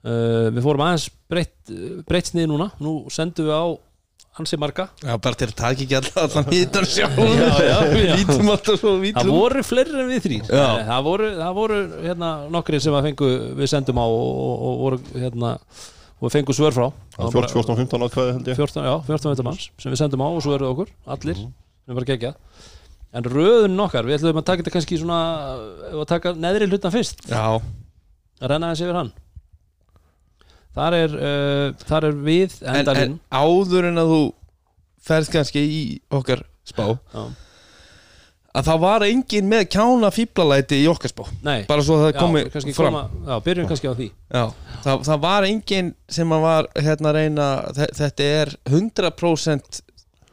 Uh, 0.00 0.48
við 0.54 0.64
fórum 0.64 0.84
aðeins 0.86 1.08
breytt, 1.30 1.72
breytt 2.08 2.30
sniði 2.30 2.52
núna. 2.52 2.70
Nú 2.80 2.94
sendum 3.12 3.48
við 3.50 3.56
á 3.58 3.66
ansi 4.40 4.56
marga. 4.60 4.86
Já, 5.02 5.14
bara 5.18 5.36
til 5.36 5.48
að 5.50 5.56
taka 5.58 5.84
ekki 5.84 5.96
alla, 5.98 6.24
allan 6.24 6.50
hýtan 6.52 6.86
sjálf. 6.88 7.18
Já, 7.18 7.48
já, 7.66 7.76
Við 7.94 8.04
já. 8.06 8.12
lítum 8.20 8.52
alltaf 8.54 8.78
svo 8.80 8.94
það 8.94 9.06
vítum 9.08 9.32
voru 9.34 9.64
fleiri 9.66 9.96
en 9.98 10.10
við 10.10 10.26
þrýr 10.26 10.52
Já. 10.54 10.66
það 10.86 11.06
voru, 11.08 11.30
það 11.40 11.56
voru 11.58 11.80
hérna, 12.06 12.30
nokkri 12.54 12.80
sem 12.82 12.96
að 12.96 13.08
fengu, 13.10 13.30
við 13.58 13.72
sendum 13.74 14.00
á 14.00 14.06
og, 14.06 14.30
og, 14.30 14.60
og 14.70 14.78
voru 14.84 15.00
hérna 15.18 15.52
og 16.20 16.26
við 16.28 16.34
fengum 16.36 16.56
svör 16.56 16.74
frá. 16.76 16.86
Það 17.16 17.24
var 17.24 17.32
bara- 17.38 17.52
14-15 17.54 18.04
átkvæði 18.06 18.32
held 18.36 18.50
ég. 18.52 18.56
14, 18.60 18.84
já, 18.84 18.94
14 19.06 19.30
veitur 19.32 19.48
manns 19.48 19.70
sem 19.80 19.92
við 19.92 20.02
sendum 20.02 20.20
á 20.20 20.28
og 20.28 20.42
það 20.44 20.66
okkur, 20.70 20.92
allir 21.06 21.40
sem 21.40 21.96
var 21.96 22.04
geggjað 22.04 22.34
en 23.12 23.26
röðun 23.26 23.82
okkar, 23.82 24.06
við 24.06 24.20
ætlum 24.20 24.38
að 24.38 24.46
taka 24.46 24.62
þetta 24.62 24.74
kannski 24.76 24.98
svona 25.00 25.18
að 25.90 26.04
taka 26.06 26.32
neðri 26.38 26.68
hlutan 26.70 26.94
fyrst. 26.94 27.24
Já, 27.26 27.58
að 28.40 28.52
renna 28.52 28.70
þessi 28.70 28.86
yfir 28.86 28.98
hann. 29.00 29.12
Þar 30.76 30.96
er, 31.00 31.14
uh, 31.18 31.72
þar 31.88 32.06
er 32.06 32.18
við 32.22 32.60
en, 32.62 32.90
en 32.94 33.16
áður 33.34 33.88
en 33.88 33.98
að 33.98 34.12
þú 34.14 34.20
ferð 35.02 35.32
kannski 35.34 35.62
í 35.66 35.80
okkar 36.14 36.44
spá 36.68 36.84
Já. 36.94 37.24
Að 38.54 38.66
það 38.66 38.80
var 38.82 39.04
engin 39.06 39.46
með 39.50 39.66
kjána 39.70 40.08
fíblalæti 40.14 40.80
í 40.82 40.88
okkar 40.90 41.12
spá. 41.12 41.22
Nei, 41.46 41.60
bara 41.68 41.84
svo 41.86 42.00
það 42.00 42.10
já, 42.14 42.18
komi 42.18 42.42
kannski 42.50 42.72
fram. 42.74 42.96
koma, 42.96 43.02
já, 43.30 43.36
byrjum 43.46 43.68
kannski 43.70 43.90
á 43.90 43.94
því. 43.94 44.08
Já, 44.34 44.44
það, 44.86 45.04
það 45.10 45.20
var 45.26 45.46
engin 45.50 45.92
sem 46.10 46.34
að 46.34 46.42
var 46.48 46.68
hérna 46.82 47.12
að 47.12 47.18
reyna 47.20 47.46
þe- 47.78 47.92
þetta 48.00 48.28
er 48.40 48.52
100% 48.70 49.80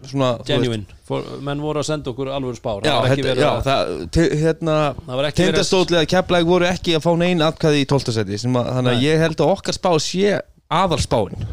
svona 0.07 0.31
genuine, 0.45 0.85
For, 1.07 1.23
menn 1.41 1.61
voru 1.63 1.79
að 1.81 1.87
senda 1.87 2.11
okkur 2.11 2.29
alvöru 2.33 2.57
spár. 2.57 2.81
Já, 2.85 2.91
það 2.91 3.01
var 3.01 3.13
ekki 3.13 3.25
verið 3.27 3.41
já 3.45 3.49
að 3.49 3.63
það, 3.67 3.93
hérna 4.41 4.75
það 4.97 5.15
var 5.17 5.27
ekki 5.29 5.41
verið 5.41 5.47
að 5.47 5.55
Tindastóðlega 5.57 6.09
kepplæg 6.11 6.49
voru 6.51 6.67
ekki 6.69 6.95
að 6.97 7.05
fá 7.05 7.11
neinn 7.21 7.41
atkvæði 7.47 7.79
í 7.81 7.87
12. 7.93 8.13
seti 8.17 8.37
sem 8.43 8.59
að, 8.59 8.69
þannig 8.75 8.91
að 8.93 8.99
Nei. 8.99 9.05
ég 9.07 9.23
held 9.23 9.41
að 9.45 9.53
okkar 9.55 9.77
spá 9.77 9.89
sé 10.03 10.35
aðalspáin. 10.81 11.47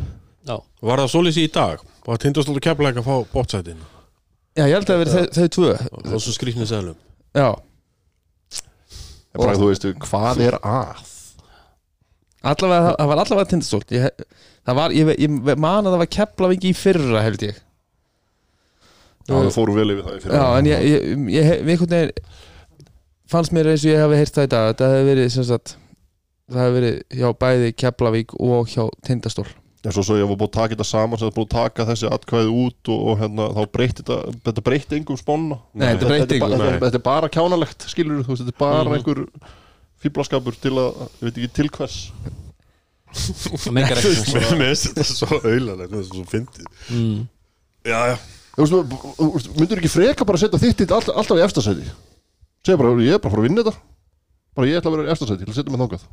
Já, 0.45 0.57
Var 0.85 1.01
það 1.05 1.13
svolítið 1.15 1.47
í 1.47 1.53
dag? 1.55 1.85
Var 2.05 2.21
tindastólu 2.21 2.61
keflæk 2.61 2.99
að 3.01 3.07
fá 3.09 3.15
bótsætin 3.33 3.81
Já, 4.55 4.65
ég 4.71 4.75
held 4.77 4.87
að 4.87 4.93
það 4.93 5.01
veri 5.03 5.27
þau, 5.35 5.49
tvö. 5.57 5.71
Og 6.15 6.23
svo 6.23 6.33
skrýtni 6.37 6.67
seglum 6.71 6.97
Já, 7.35 7.49
En 9.35 9.41
bara 9.43 9.57
þú 9.59 9.67
veist, 9.73 9.87
hvað 10.05 10.41
er 10.47 10.55
að? 10.63 11.01
allavega, 12.45 12.83
það- 12.85 12.97
það 13.01 13.09
var 13.11 13.23
allavega 13.25 13.49
tindastólt. 13.51 13.89
Ég, 13.97 14.25
það 14.69 14.77
var, 14.79 14.91
ég, 14.95 15.11
ég 15.19 15.59
man 15.59 15.85
að 15.89 15.95
það 15.97 16.03
var 16.05 16.11
kepplæg 16.19 16.67
í 16.69 16.73
fyrra 16.77 17.23
held 17.25 17.43
ég. 17.43 17.57
Já, 19.25 19.35
við 19.41 19.55
fórum 19.57 19.75
vel 19.81 19.89
yfir 19.95 20.05
það 20.05 20.17
í 20.19 20.23
fyrir 20.23 20.37
Já, 20.37 20.45
en 20.59 20.67
ég, 20.69 20.83
ég, 20.85 21.05
ég, 21.09 21.33
ég 21.33 21.63
við 21.65 21.73
einhvern 21.75 21.95
veginn 21.97 22.13
fannst 23.33 23.55
mér 23.57 23.71
eins 23.73 23.85
og 23.87 23.91
ég 23.91 24.03
hefði 24.05 24.19
heyrt 24.21 24.35
það 24.37 24.45
í 24.45 24.51
dag 24.53 24.67
þetta 24.69 24.89
hefði 24.93 25.07
verið 25.09 25.31
sem 25.33 25.47
sagt 25.49 25.73
það 26.53 26.61
hefði 26.61 26.75
verið 26.77 26.99
hjá 27.19 27.29
bæði 27.41 27.71
Keflavík 27.81 28.35
og 28.39 28.69
hjá 28.69 28.83
Tindastól 29.09 29.47
En 29.85 29.93
svo 29.93 30.01
svo 30.07 30.15
ég 30.17 30.25
var 30.29 30.37
búin 30.41 30.49
að 30.49 30.55
taka 30.57 30.73
þetta 30.75 30.87
saman 30.89 31.19
sem 31.21 31.29
það 31.29 31.35
búin 31.37 31.47
að 31.49 31.55
taka 31.59 31.85
þessi 31.91 32.09
atkvæði 32.09 32.53
út 32.65 32.89
og, 32.95 33.01
og 33.11 33.19
hérna, 33.21 33.49
þá 33.53 33.63
breytti 33.75 34.01
þetta, 34.03 34.17
þetta 34.47 34.63
breytti 34.65 34.97
engum 34.97 35.19
sponna 35.21 35.59
Nei, 35.75 35.91
þetta 35.93 36.09
breytti 36.09 36.39
ba- 36.41 36.47
engum, 36.49 36.63
þetta, 36.65 36.79
þetta 36.87 37.01
er 37.01 37.05
bara 37.11 37.29
kjánalegt, 37.29 37.85
skilur 37.93 38.23
þú 38.25 38.33
veist, 38.33 38.45
þetta 38.47 38.55
er 38.55 38.63
bara 38.65 38.85
Mhm. 38.89 38.95
einhver 38.97 39.21
fýblaskapur 40.05 40.57
til 40.61 40.73
að, 40.81 41.05
ég 41.21 41.27
veit 41.29 41.37
ekki 41.43 41.53
til 41.61 41.69
hvers. 41.77 41.99
Það 43.15 43.73
meikar 43.77 44.01
ekki 44.01 44.15
sens. 44.19 44.33
Mér 44.61 44.73
finnst 44.73 44.89
þetta 44.91 45.05
svo 45.07 45.39
auðlanlega 45.39 45.87
Þetta 45.87 46.01
er 46.01 46.09
svo 46.09 46.25
fyndið. 46.33 46.67
Mm. 46.91 47.21
Já, 47.85 47.99
já. 48.11 48.17
Þú 48.57 48.67
veist, 49.35 49.53
myndur 49.59 49.81
ekki 49.83 49.93
freka 49.93 50.25
bara 50.27 50.39
að 50.41 50.45
setja 50.47 50.61
þitt 50.65 50.83
hitt 50.85 50.93
alltaf, 50.97 51.17
alltaf 51.21 51.39
í 51.41 51.45
efstasæti 51.45 51.87
segja 52.65 52.79
bara, 52.81 52.95
ég 53.05 53.15
er 53.15 53.21
bara 53.21 53.29
að 53.29 53.35
fara 53.37 53.43
að 53.45 53.49
vinna 53.49 53.63
þetta. 53.67 53.77
Bara 54.57 54.69
ég 54.71 54.79
ætla 54.81 54.91
að 54.91 54.97
vera 54.97 55.07
í 55.09 55.13
efstasæti 55.15 55.45
til 55.45 55.53
að 55.53 55.59
setja 55.61 55.73
mig 55.75 55.81
þangað. 55.85 56.05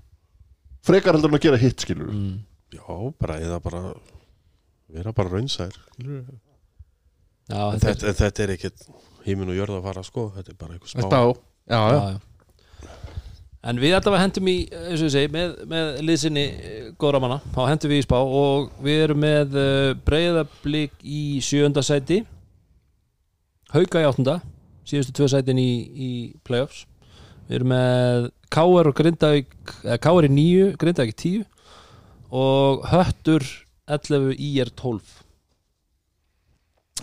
Frekar 0.83 1.15
heldur 1.15 1.31
en 1.31 1.37
að 1.39 1.45
gera 1.47 1.59
hitt, 1.61 1.83
skilur 1.85 2.09
Mm. 2.11 2.39
Já, 2.71 3.13
bara 3.19 3.37
eða 3.43 3.59
bara 3.63 3.83
vera 4.91 5.11
bara 5.15 5.31
raunsær. 5.33 5.75
Já, 7.51 7.61
en 7.73 7.79
þetta 7.79 7.91
er 7.91 7.95
þetta, 7.95 8.09
en 8.09 8.19
þetta 8.19 8.43
er 8.43 8.53
ekkert 8.55 8.83
hímin 9.25 9.51
og 9.51 9.57
jörð 9.57 9.79
að 9.79 9.87
fara 9.89 10.03
sko 10.05 10.27
Þetta 10.35 10.53
er 10.53 10.57
bara 10.59 10.75
eitthvað 10.75 10.91
spá, 10.93 11.01
Spá, 11.03 11.19
já, 11.67 11.79
já, 11.81 11.95
já, 11.97 12.11
já. 12.13 12.19
En 13.61 13.77
við 13.77 13.93
allavega 13.93 14.23
hendum 14.23 14.47
í, 14.49 14.55
eins 14.73 15.03
og 15.03 15.05
ég 15.05 15.13
segi, 15.13 15.29
með, 15.29 15.51
með 15.69 15.89
liðsinni 16.07 16.45
eh, 16.49 16.85
góðra 16.97 17.19
manna, 17.21 17.37
þá 17.53 17.59
hendum 17.69 17.91
við 17.91 17.99
í 18.01 18.05
spá 18.07 18.15
og 18.17 18.71
við 18.81 19.03
erum 19.03 19.19
með 19.21 19.57
uh, 19.61 19.91
breyðablík 20.07 20.95
í 21.05 21.21
sjönda 21.45 21.83
sæti. 21.85 22.23
Hauka 23.69 24.01
í 24.01 24.07
áttunda 24.07 24.39
síðustu 24.89 25.13
tvö 25.19 25.29
sætin 25.29 25.61
í, 25.61 25.69
í 25.93 26.11
playoffs. 26.47 26.87
Við 27.45 27.59
erum 27.59 27.71
með 27.75 28.27
Káar 28.51 28.89
og 28.89 28.97
Grindavík 28.97 29.53
eða 29.83 30.01
Káar 30.07 30.25
í 30.25 30.33
níu, 30.33 30.71
Grindavík 30.81 31.13
í 31.13 31.21
tíu 31.21 31.45
og 32.31 32.85
Höttur 32.91 33.45
11 33.91 34.35
IR 34.39 34.69
12 34.79 35.01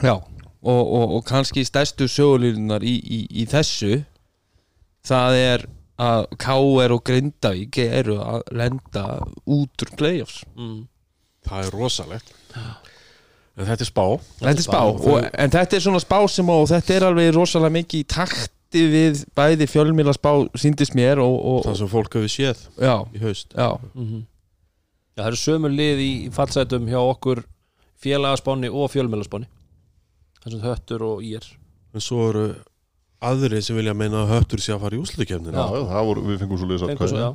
Já, 0.02 0.14
og, 0.62 0.92
og, 0.92 1.14
og 1.16 1.24
kannski 1.26 1.64
stærstu 1.66 2.06
sögulínunar 2.10 2.84
í, 2.86 2.94
í, 3.02 3.18
í 3.42 3.46
þessu 3.50 4.04
það 5.08 5.38
er 5.38 5.64
að 5.98 6.28
K.R. 6.38 6.94
og 6.94 7.02
Grindavík 7.08 7.80
eru 7.82 8.20
að 8.22 8.44
lenda 8.54 9.02
út 9.50 9.82
úr 9.82 9.90
playoffs. 9.98 10.44
Mm. 10.54 10.84
það 11.48 11.64
er 11.64 11.74
rosalegt. 11.74 12.30
En 13.58 13.66
þetta 13.66 13.82
er 13.82 13.88
spá. 13.88 14.04
Þetta 14.38 14.52
er 14.54 14.62
spá, 14.68 14.80
og, 14.86 15.26
en 15.34 15.50
þetta 15.56 15.76
er 15.78 15.82
svona 15.82 16.02
spá 16.04 16.18
sem 16.30 16.52
og 16.54 16.68
þetta 16.70 16.94
er 16.94 17.06
alveg 17.08 17.32
rosalega 17.34 17.74
mikið 17.80 18.04
í 18.04 18.08
takti 18.14 18.84
við 18.92 19.24
bæði 19.34 19.66
fjölmýla 19.72 20.14
spá 20.14 20.30
síndist 20.60 20.94
mér 20.94 21.18
og, 21.24 21.34
og, 21.34 21.60
það 21.66 21.80
sem 21.80 21.90
fólk 21.96 22.18
hefur 22.20 22.30
séð 22.30 22.62
já, 22.78 22.94
í 23.10 23.24
haust. 23.24 23.50
Já, 23.58 23.72
Mhm. 23.94 24.26
Já, 25.18 25.24
það 25.24 25.30
eru 25.32 25.38
sömu 25.42 25.68
lið 25.74 26.00
í 26.04 26.10
fallsætum 26.30 26.84
hjá 26.86 26.98
okkur 27.02 27.40
félagaspáni 27.98 28.68
og 28.70 28.92
fjölmjölaspáni 28.92 29.48
þessum 30.44 30.62
höttur 30.62 31.02
og 31.02 31.24
ír. 31.26 31.42
En 31.90 32.04
svo 32.04 32.28
eru 32.30 32.44
aðri 33.26 33.58
sem 33.66 33.74
vilja 33.74 33.96
meina 33.98 34.22
að 34.22 34.36
höftur 34.36 34.62
sé 34.62 34.76
að 34.76 34.84
fara 34.84 34.94
í 34.94 35.00
úslutikefnina 35.02 35.58
Já, 35.58 35.74
já, 35.74 35.86
það 35.90 36.08
voru, 36.10 36.22
við 36.28 36.42
fengum 36.44 36.60
svo 36.60 36.78
Fengur 36.86 37.10
svo, 37.10 37.24
já. 37.24 37.30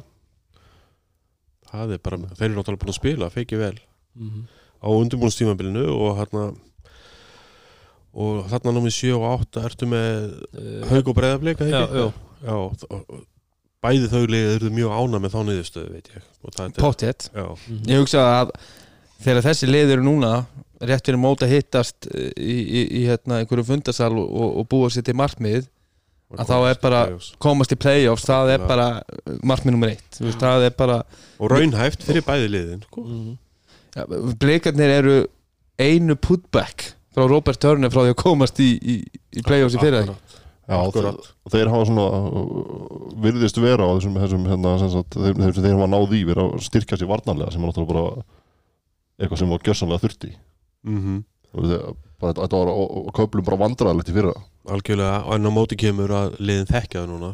það 1.74 1.96
er 1.98 2.04
bara, 2.08 2.20
þeir 2.38 2.46
eru 2.48 2.56
náttúrulega 2.62 2.84
búin 2.86 2.94
að 2.94 3.00
spila 3.02 3.30
feiki 3.34 3.60
vel. 3.60 3.76
Mhm. 4.16 4.46
á 4.84 4.88
undirbúinstímabilinu 4.88 5.84
og 5.92 6.18
hérna 6.22 6.46
og 8.14 8.48
þarna 8.52 8.74
námið 8.78 8.96
7 8.96 9.14
og 9.18 9.28
8 9.42 9.68
ertu 9.68 9.88
með 9.90 10.32
Uh, 10.54 10.84
haug 10.86 11.08
og 11.10 11.16
breyðafleika 11.18 11.66
já, 11.66 11.82
já, 11.90 12.04
já 12.46 12.56
bæði 13.84 14.10
þau 14.12 14.22
liðið 14.32 14.56
eru 14.58 14.72
mjög 14.78 14.96
ána 15.00 15.20
með 15.24 15.34
þá 15.36 15.40
niðurstöðu 15.50 15.92
veit 15.98 16.10
ég 16.16 16.24
og 16.44 16.56
það 16.56 16.66
er 16.66 16.80
pottet 16.80 17.30
já, 17.34 17.46
Mhm. 17.68 17.84
Ég 17.92 18.00
hugsa 18.04 18.24
að 18.42 18.54
þegar 19.24 19.46
þessi 19.50 19.70
lið 19.70 19.92
eru 19.98 20.04
núna 20.08 20.32
rétt 20.84 21.06
fyrir 21.08 21.20
mót 21.22 21.44
að 21.46 21.54
hittast 21.56 22.08
í, 22.12 22.58
í, 22.60 22.82
í 23.00 23.04
hérna, 23.08 23.40
einhverju 23.44 23.64
fundasal 23.68 24.12
og, 24.20 24.26
og, 24.28 24.50
og 24.64 24.68
búa 24.72 24.90
sér 24.92 25.06
til 25.08 25.16
markmið 25.16 25.70
að 26.34 26.50
þá 26.50 26.56
er 26.72 26.80
bara 26.82 27.00
komast 27.44 27.72
í 27.76 27.78
playoffs, 27.78 28.26
það 28.26 28.56
er 28.56 28.64
bara 28.68 28.88
markmið 29.46 29.76
nummer 29.76 29.92
eitt, 29.94 30.08
Þú 30.18 30.26
veist, 30.26 30.40
það 30.42 30.66
er 30.66 30.74
bara 30.80 30.98
og 31.40 31.52
raunhæft 31.54 32.04
fyrir 32.08 32.26
bæði 32.26 32.50
liðin 32.56 32.82
sko. 32.88 33.04
Mhm. 33.06 33.38
ja, 33.96 34.06
blikarnir 34.42 34.90
eru 34.98 35.18
einu 35.80 36.16
putback 36.16 36.94
frá 37.14 37.28
Robert 37.30 37.60
Turner 37.62 37.90
frá 37.94 38.02
því 38.08 38.16
að 38.16 38.22
komast 38.24 38.58
í, 38.60 38.72
í, 38.82 38.96
í 39.38 39.44
playoffs 39.46 39.76
í 39.78 39.82
fyrra 39.84 40.02
Akkurat. 40.02 40.23
Já, 40.64 40.78
Akkurat. 40.80 41.26
þeir, 41.52 41.68
hafa 41.74 41.86
svona 41.90 42.04
uh, 42.08 43.14
virðist 43.20 43.58
vera 43.60 43.84
á 43.84 43.92
þessum, 43.98 44.14
þessum 44.16 44.46
hérna, 44.48 44.78
sem 44.80 44.90
sagt, 44.94 45.18
þeir, 45.20 45.36
þeir, 45.36 45.58
þeir 45.60 45.74
hafa 45.76 45.90
náð 45.92 46.14
í 46.16 46.22
vera 46.30 46.46
að 46.48 46.62
styrkja 46.64 46.98
sér 47.02 47.10
varnarlega 47.10 47.52
sem 47.52 47.64
er 47.66 47.68
náttúrulega 47.68 47.94
bara 47.94 48.24
eitthvað 49.20 49.42
sem 49.44 49.52
var 49.52 49.66
gjössanlega 49.68 50.04
þurfti 50.06 50.32
Mhm. 50.88 51.18
og 51.54 51.68
þeir, 51.68 51.84
bara, 52.20 52.34
þetta 52.40 52.60
var 52.64 52.72
á 52.72 53.12
köflum 53.20 53.46
bara 53.48 53.60
vandræðilegt 53.66 54.10
í 54.10 54.16
fyrra 54.16 54.34
algjörlega 54.72 55.18
og 55.28 55.34
enn 55.36 55.48
á 55.48 55.52
móti 55.52 55.76
kemur 55.84 56.10
að 56.16 56.38
liðin 56.40 56.72
þekkja 56.72 57.04
þau 57.04 57.12
núna 57.12 57.34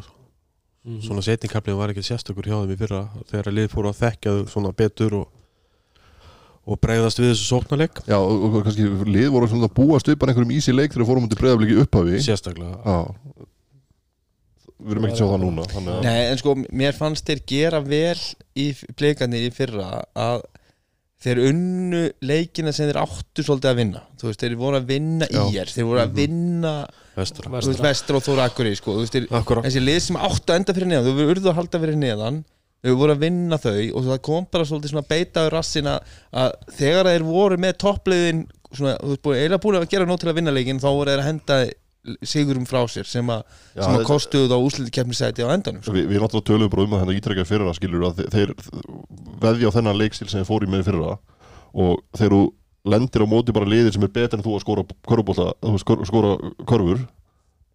Mhm. 0.84 1.00
svona 1.06 1.22
setningkaplinn 1.22 1.76
var 1.78 1.90
ekki 1.94 2.02
sérstakur 2.02 2.46
hjá 2.50 2.56
þeim 2.64 2.74
í 2.74 2.78
fyrra 2.82 3.00
þegar 3.30 3.52
lið 3.54 3.68
fóru 3.70 3.90
að 3.92 4.00
þekkja 4.02 4.30
þau 4.34 4.46
svona 4.48 4.72
betur 4.74 5.14
og, 5.22 5.28
og 6.70 6.78
bregðast 6.82 7.18
við 7.20 7.32
þessu 7.32 7.48
sóknarleik. 7.48 8.02
Já, 8.06 8.16
og, 8.20 8.44
og 8.46 8.60
kannski 8.66 8.86
lið 9.10 9.30
voru 9.34 9.48
svona 9.50 9.66
að 9.66 9.76
búast 9.80 10.10
upp 10.12 10.20
bara 10.22 10.34
einhverjum 10.34 10.54
ísi 10.54 10.74
leik 10.74 10.94
þegar 10.94 11.08
fórum 11.08 11.26
út 11.26 11.34
í 11.34 11.40
breyðafliki 11.40 11.80
upphafi. 11.82 12.20
Sérstaklega. 12.22 12.78
Já. 12.86 13.48
Við 14.80 14.94
erum 14.94 15.08
ekki 15.08 15.16
að 15.16 15.20
sjá 15.20 15.26
það 15.28 15.42
núna 15.42 15.66
þannig 15.68 15.92
að 15.92 16.06
Nei, 16.06 16.20
en 16.30 16.38
sko, 16.40 16.54
mér 16.80 16.96
fannst 16.96 17.26
þeir 17.28 17.42
gera 17.50 17.82
vel 17.84 18.22
í 18.56 18.70
blikarnir 18.96 19.44
í 19.44 19.52
fyrra 19.52 19.90
að 20.16 20.46
þeir 21.20 21.40
unnu 21.50 22.04
leikina 22.24 22.72
sem 22.72 22.88
þeir 22.88 23.00
áttu 23.02 23.44
svolítið 23.44 23.70
að 23.74 23.80
vinna. 23.82 24.00
Þú 24.20 24.30
veist, 24.30 24.40
þeir 24.40 24.54
voru 24.62 24.78
að 24.78 24.86
vinna 24.88 25.28
Já. 25.28 25.42
í 25.42 25.58
er 25.60 25.72
þeir 25.74 25.88
voru 25.90 26.00
að 26.00 26.14
vinna 26.16 26.72
vestra. 27.18 27.50
þú 27.52 27.74
veist, 27.74 27.82
vestur 27.84 28.16
og 28.16 28.24
þóra 28.24 28.46
akkur 28.48 28.70
sko, 28.78 28.94
þú 28.94 29.04
veist, 29.04 29.18
þeir, 29.18 29.26
Akkurat 29.36 29.68
þessi 29.68 29.82
lið 29.84 30.00
sem 30.06 30.20
áttu 30.20 30.54
að 30.54 30.62
enda 30.62 30.76
fyrir 30.78 30.90
neðan 30.94 31.20
þau 31.20 31.34
urðu 31.34 31.52
að 31.52 31.58
halda 31.60 31.82
fyrir 31.84 32.00
neðan 32.00 32.40
þau 32.84 32.94
voru 32.96 33.12
að 33.16 33.22
vinna 33.26 33.58
þau 33.60 33.74
og 33.98 34.06
það 34.08 34.22
kom 34.30 34.46
bara 34.52 34.64
svolítið 34.68 34.94
svona 34.94 35.08
beitaður 35.10 35.52
rassin 35.58 35.90
að, 35.92 36.14
að 36.32 36.54
þegar 36.78 37.10
þeir 37.12 37.26
voru 37.28 37.58
með 37.60 37.76
toppliðin 37.84 38.40
svona, 38.72 38.94
þú 39.02 39.10
veist, 39.12 39.26
eiginlega 39.36 39.62
búin 39.66 39.78
að 39.80 39.88
gera 39.92 40.06
nót 40.08 40.20
til 40.24 40.30
að 40.32 40.38
vinna 40.40 40.54
leikin 40.56 40.80
þá 40.80 40.88
voru 40.88 41.10
þeir 41.12 41.22
að 41.24 41.28
henda 41.30 41.58
sigurum 42.24 42.64
frá 42.64 42.80
sér 42.88 43.04
sem 43.04 43.28
að, 43.28 43.42
Já, 43.76 43.82
sem 43.82 43.90
að 43.92 43.98
þetta- 43.98 44.08
kostuðu 44.08 44.46
þá 44.48 44.56
úsliti 44.64 44.94
keppnisæti 44.96 45.44
á 45.44 45.52
endanum 45.52 45.82
sko. 45.84 45.92
Við, 45.92 46.06
við 46.08 46.22
náttúrulega 46.22 46.48
töluðum 46.48 46.70
bara 46.72 46.84
um 46.86 46.94
það 46.94 47.02
hérna 47.02 47.16
ítrekka 47.18 47.44
fyrra 47.50 47.74
skilur 47.76 48.06
að 48.08 48.22
þe- 48.22 48.30
þeir 48.32 48.54
veðja 49.44 49.68
á 49.68 49.74
þennan 49.76 49.98
leikstil 50.00 50.28
sem 50.32 50.40
þeir 50.40 50.48
fóru 50.48 50.64
í 50.64 50.72
með 50.72 50.80
í 50.80 50.86
fyrra 50.88 51.10
og 51.84 52.00
þegar 52.16 52.32
þú 52.38 52.40
lendir 52.94 53.20
á 53.20 53.26
móti 53.28 53.52
bara 53.52 53.68
liðir 53.68 53.92
sem 53.92 54.06
er 54.08 54.14
betur 54.16 54.38
en 54.40 54.46
þú 54.46 54.54
að 54.56 54.64
skora 54.64 54.86
körfubólta, 55.12 55.50
þú 55.60 55.74
veist, 55.76 55.84
skor- 55.84 56.06
skora 56.08 56.32
körfur 56.72 57.02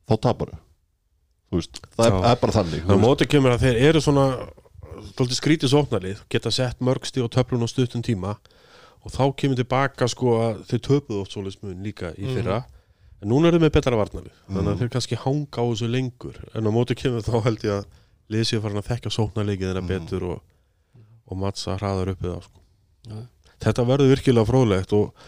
þá 0.10 0.16
tapar 0.26 0.56
veist, 1.53 1.80
það 1.93 2.08
er, 2.10 2.18
er 2.32 2.39
bara 2.41 2.56
þannig 2.58 2.82
Það 2.82 2.95
veist. 2.95 3.06
móti 3.06 3.28
kemur 3.30 3.53
að 3.53 3.68
þeir 3.68 3.78
eru 3.91 4.01
svona 4.01 4.26
Þóldi 5.17 5.37
skrítið 5.37 5.71
sóknarlið 5.73 6.21
Geta 6.31 6.51
sett 6.53 6.81
mörgsti 6.83 7.23
og 7.23 7.31
töflun 7.33 7.65
á 7.65 7.67
stuttum 7.69 8.03
tíma 8.05 8.35
Og 9.05 9.13
þá 9.13 9.23
kemur 9.37 9.59
tilbaka 9.59 10.07
sko 10.11 10.37
að 10.41 10.63
Þeir 10.71 10.81
töpuðu 10.87 11.19
oft 11.21 11.35
svoleiðsmun 11.35 11.83
líka 11.85 12.11
í 12.17 12.25
fyrra. 12.31 12.63
En 13.21 13.29
núna 13.31 13.51
eru 13.51 13.59
þeir 13.59 13.67
með 13.67 13.75
betra 13.77 13.99
varnarlið 13.99 14.41
Þannig 14.47 14.71
að 14.71 14.81
þeir 14.81 14.91
kannski 14.95 15.19
hanga 15.21 15.61
á 15.61 15.63
þessu 15.69 15.91
lengur. 15.91 16.41
En 16.57 16.67
á 16.67 16.71
móti 16.73 16.97
kemur 16.99 17.25
þá 17.25 17.37
held 17.45 17.65
ég 17.67 17.77
að 17.77 17.87
séu 18.49 18.61
farin 18.63 18.81
að 18.81 18.89
þekka 18.89 19.13
sóknarleikið 19.13 19.71
þeirra 19.71 19.85
betur 19.91 20.27
Og, 20.31 20.43
og 21.29 21.41
mattsa 21.41 21.77
hraðar 21.77 22.15
uppið 22.15 22.31
það 22.33 22.45
sko. 22.49 22.63
Já. 23.05 23.17
Þetta 23.65 23.87
verður 23.91 24.13
virkilega 24.15 24.49
fróðlegt 24.49 24.95
Og 24.97 25.27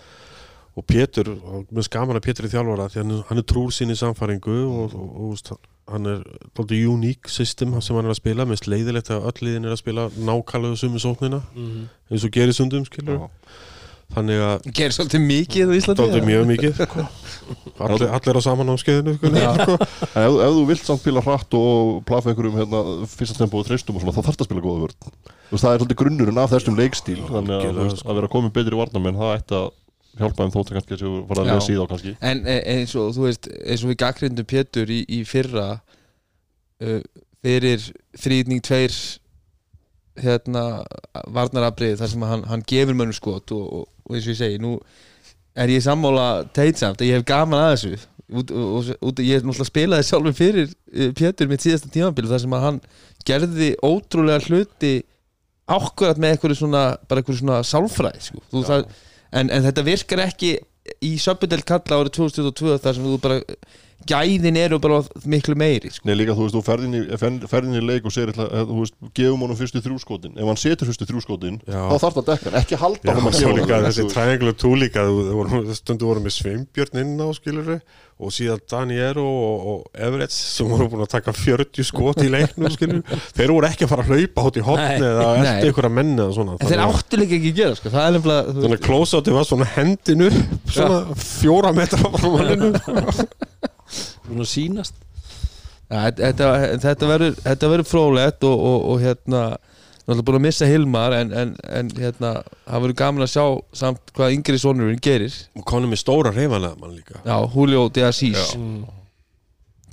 Og 0.78 0.86
Pétur, 0.86 1.32
mér 1.74 1.86
skaman 1.88 2.20
að 2.20 2.26
Pétur 2.28 2.46
er 2.46 2.52
þjálfara 2.54 2.84
því 2.94 3.00
hann, 3.02 3.14
hann 3.32 3.42
er 3.42 3.46
trúr 3.50 3.72
sín 3.74 3.90
í 3.90 3.96
samfæringu 3.98 4.58
og, 4.70 4.94
og, 4.94 5.32
og 5.32 5.58
hann 5.90 6.06
er 6.12 6.20
dálítið 6.54 6.84
uník 6.92 7.32
system 7.34 7.72
sem 7.82 7.96
hann 7.98 8.06
er 8.06 8.14
að 8.14 8.20
spila 8.20 8.46
með 8.46 8.60
sleiðilegt 8.62 9.10
að 9.16 9.26
öll 9.32 9.42
liðin 9.48 9.66
er 9.66 9.74
að 9.74 9.82
spila 9.82 10.10
nákvæmlega 10.14 10.78
sumu 10.84 11.02
sóknina 11.02 11.40
Mhm. 11.56 11.88
eins 12.12 12.26
og 12.28 12.36
gerir 12.36 12.54
sundum 12.54 12.86
skilur 12.86 13.18
Já. 13.18 13.30
þannig 14.18 14.44
að 14.50 14.68
gerir 14.78 14.94
svolítið 15.00 15.24
mikið 15.32 15.72
á 15.72 15.74
Íslandi 15.80 16.04
dálítið 16.04 16.28
mjög 16.30 16.46
mikið 16.52 16.74
sko. 16.84 17.08
allir, 17.88 18.08
allir 18.20 18.38
á 18.38 18.42
saman 18.46 18.70
áskeiðinu 18.76 19.16
sko. 19.18 19.28
En 19.34 20.22
ef, 20.28 20.38
ef 20.46 20.54
þú 20.60 20.68
vilt 20.70 20.86
samt 20.92 21.02
spila 21.02 21.24
hratt 21.26 21.58
og 21.58 22.04
plafa 22.06 22.30
einhverjum 22.36 22.60
hérna, 22.62 22.84
fyrsta 23.18 23.40
tempo 23.42 23.64
og 23.64 23.66
treystum 23.72 23.96
og 23.98 24.06
svona, 24.06 24.14
þá 24.14 24.22
þarf 24.28 24.38
það 24.38 24.46
að 24.46 24.50
spila 24.52 24.66
góða 24.68 24.86
veist, 24.86 25.10
það 25.64 25.74
er 25.74 25.82
svolítið 25.82 26.02
grunnurinn 26.04 26.38
af 26.44 26.54
þessum 26.54 26.78
leikstíl 26.78 27.20
þannig 27.26 27.66
að, 27.66 27.84
sko. 27.98 28.10
að 28.12 28.16
vera 28.22 28.32
komin 28.38 28.54
betri 28.54 28.78
varnamenn 28.84 29.18
það 29.18 29.36
ætti 29.42 29.58
að 29.64 29.70
hjálpa 30.20 30.46
þeim 30.46 30.54
þótt 30.56 30.72
að 30.72 30.78
kannski 30.78 30.96
að 30.96 31.04
séu 31.04 31.22
fara 31.30 31.44
að 31.44 31.52
lesa 31.52 31.72
í 31.74 31.78
þá 31.78 31.86
kannski. 31.92 32.16
En 32.32 32.42
e- 32.48 32.64
eins 32.74 32.96
og 32.98 33.14
þú 33.16 33.28
veist 33.28 33.50
eins 33.58 33.86
og 33.86 33.92
við 33.92 34.00
gaggrindum 34.04 34.50
Pétur 34.50 34.92
í, 34.94 35.00
í 35.08 35.22
fyrra 35.28 35.68
uh, 35.78 37.02
fyrir 37.46 37.88
þrýðning 38.18 38.64
tveir 38.66 38.98
hérna 40.18 40.64
varnarabrið 41.30 42.00
þar 42.02 42.12
sem 42.14 42.26
hann, 42.26 42.46
hann 42.50 42.66
gefur 42.68 42.98
mönnum 42.98 43.16
skot 43.16 43.54
og, 43.54 43.66
og, 43.82 43.90
og 44.08 44.18
eins 44.18 44.26
og 44.26 44.34
ég 44.34 44.40
segi 44.42 44.62
nú 44.62 44.78
er 45.58 45.74
ég 45.74 45.84
sammála 45.86 46.48
teitsamt 46.54 47.02
að 47.02 47.12
ég 47.12 47.20
hef 47.20 47.28
gaman 47.28 47.64
að 47.66 47.74
þessu. 47.76 48.08
Út, 48.28 48.50
og, 48.52 49.20
ég 49.24 49.38
hef 49.38 49.46
náttúrulega 49.46 49.70
spilaði 49.70 50.06
sjálfur 50.10 50.34
fyrir 50.36 50.72
Pétur 51.16 51.48
mitt 51.48 51.64
síðasta 51.64 51.92
tímabil 51.94 52.28
þar 52.28 52.42
sem 52.44 52.56
að 52.58 52.66
hann 52.66 52.80
gerði 53.28 53.70
ótrúlega 53.86 54.44
hluti 54.50 54.98
ákveðat 55.68 56.20
með 56.20 56.34
eitthvað 56.34 56.58
svona 56.60 56.82
bara 57.08 57.22
eitthvað 57.22 57.40
svona 57.42 57.60
sálfræði 57.68 58.26
sko. 58.26 58.42
Þú, 58.52 58.64
það, 58.68 58.84
en, 59.32 59.50
en 59.50 59.66
þetta 59.68 59.86
virkar 59.88 60.24
ekki 60.28 60.56
í 61.04 61.18
söpudel 61.20 61.64
kalla 61.68 62.02
árið 62.02 62.16
2022 62.20 62.80
þar 62.84 62.98
sem 62.98 63.08
þú 63.08 63.20
bara 63.24 63.40
gæðin 64.08 64.56
eru 64.62 64.78
bara 64.80 65.02
miklu 65.28 65.56
meiri 65.58 65.90
sko. 65.92 66.06
Nei 66.08 66.16
líka 66.16 66.36
þú 66.38 66.46
veist, 66.46 66.56
þú 66.56 66.62
ferðin 66.68 66.94
í, 66.96 67.02
ferð- 67.20 67.48
ferð 67.52 67.68
inn 67.72 67.80
í 67.80 67.84
leik 67.84 68.06
og 68.08 68.14
segir 68.14 68.30
ætla, 68.32 68.46
að, 68.54 68.70
þú 68.70 68.78
veist, 68.84 68.96
gefum 69.18 69.42
honum 69.44 69.58
fyrstu 69.60 69.82
þrjúskotin 69.84 70.38
ef 70.38 70.48
hann 70.52 70.62
setur 70.62 70.88
fyrstu 70.92 71.08
þrjúskotin 71.10 71.58
Já. 71.66 71.82
þá 71.92 71.98
þarf 72.06 72.14
það 72.14 72.22
að 72.22 72.28
dekka 72.32 72.50
hann, 72.52 72.60
ekki 72.62 72.80
halda 72.84 73.04
Já, 73.04 73.16
honum 73.18 73.32
að 73.34 73.58
líka 73.58 73.80
þessi 73.88 74.02
þú 74.02 74.08
veist. 74.08 74.16
triangle 74.16 74.54
2 74.64 74.76
líka 74.84 75.08
þú- 75.10 75.26
þú 75.28 75.38
voru- 75.42 75.78
stundu 75.82 76.06
voru 76.12 76.24
með 76.28 76.36
Sveinbjörn 76.38 77.02
inn 77.04 77.18
á 77.20 77.28
skilur 77.36 77.82
og 78.18 78.32
síðan 78.34 78.62
Daniero 78.66 79.22
og, 79.28 79.66
og 79.68 79.82
Everett 79.94 80.32
sem 80.34 80.66
voru 80.72 80.88
búin 80.90 81.04
að 81.06 81.12
taka 81.12 81.34
40 81.38 81.84
skot 81.86 82.18
í 82.26 82.30
leiknum 82.34 82.72
skilur 82.74 83.04
þeir 83.38 83.52
voru 83.54 83.68
ekki 83.68 83.86
að 83.86 83.92
fara 83.92 84.06
að 84.08 84.14
hlaupa 84.16 84.46
hótt 84.48 84.58
í 84.58 84.64
hotni 84.66 85.04
eða 85.06 85.28
eftir 85.44 85.74
eða 86.18 86.32
svona 86.34 86.56
en 86.58 86.72
þeir 86.72 86.82
að- 86.82 86.96
áttu 86.98 87.20
líka 87.22 87.38
ekki 87.38 87.52
að 87.52 87.60
gera 87.60 87.76
sko. 87.78 87.90
það 87.94 88.08
er 88.08 88.16
nefnilega 88.18 88.56
þú 88.56 88.64
Þannig 88.64 88.80
að 88.80 88.88
close-outi 88.88 89.36
var 89.38 89.46
svona 89.52 89.70
hendinu 89.76 90.32
svona 90.66 90.98
fjóra 91.28 91.76
metra 91.78 92.02
manninu 94.28 94.48
Svona 94.48 94.54
sýnast. 94.54 95.04
Ja, 95.88 96.10
þetta, 96.12 96.52
þetta 96.84 97.08
verður 97.08 97.38
þetta 97.46 97.72
verður 97.72 97.88
frólægt 97.88 98.44
og, 98.44 98.64
og, 98.70 98.88
og 98.92 99.04
hérna 99.06 99.44
náttúrulega 100.08 100.28
búin 100.28 100.38
að 100.40 100.46
missa 100.46 100.68
Hilmar 100.68 101.16
en, 101.18 101.32
en, 101.36 101.56
en 101.68 101.90
hérna, 101.98 102.34
það 102.64 102.84
verður 102.84 103.00
gaman 103.02 103.26
að 103.26 103.32
sjá 103.34 103.46
samt 103.76 104.14
hvað 104.16 104.36
yngri 104.38 104.60
sonurinn 104.62 105.02
gerir. 105.04 105.36
Og 105.60 105.66
konum 105.68 105.92
með 105.92 106.04
stóra 106.04 106.32
reyfanlega 106.36 106.80
mann 106.80 106.96
líka. 106.96 107.20
Já, 107.26 107.36
Julio 107.54 107.88
de 107.92 108.06
Assis 108.08 108.54
mm. 108.56 108.86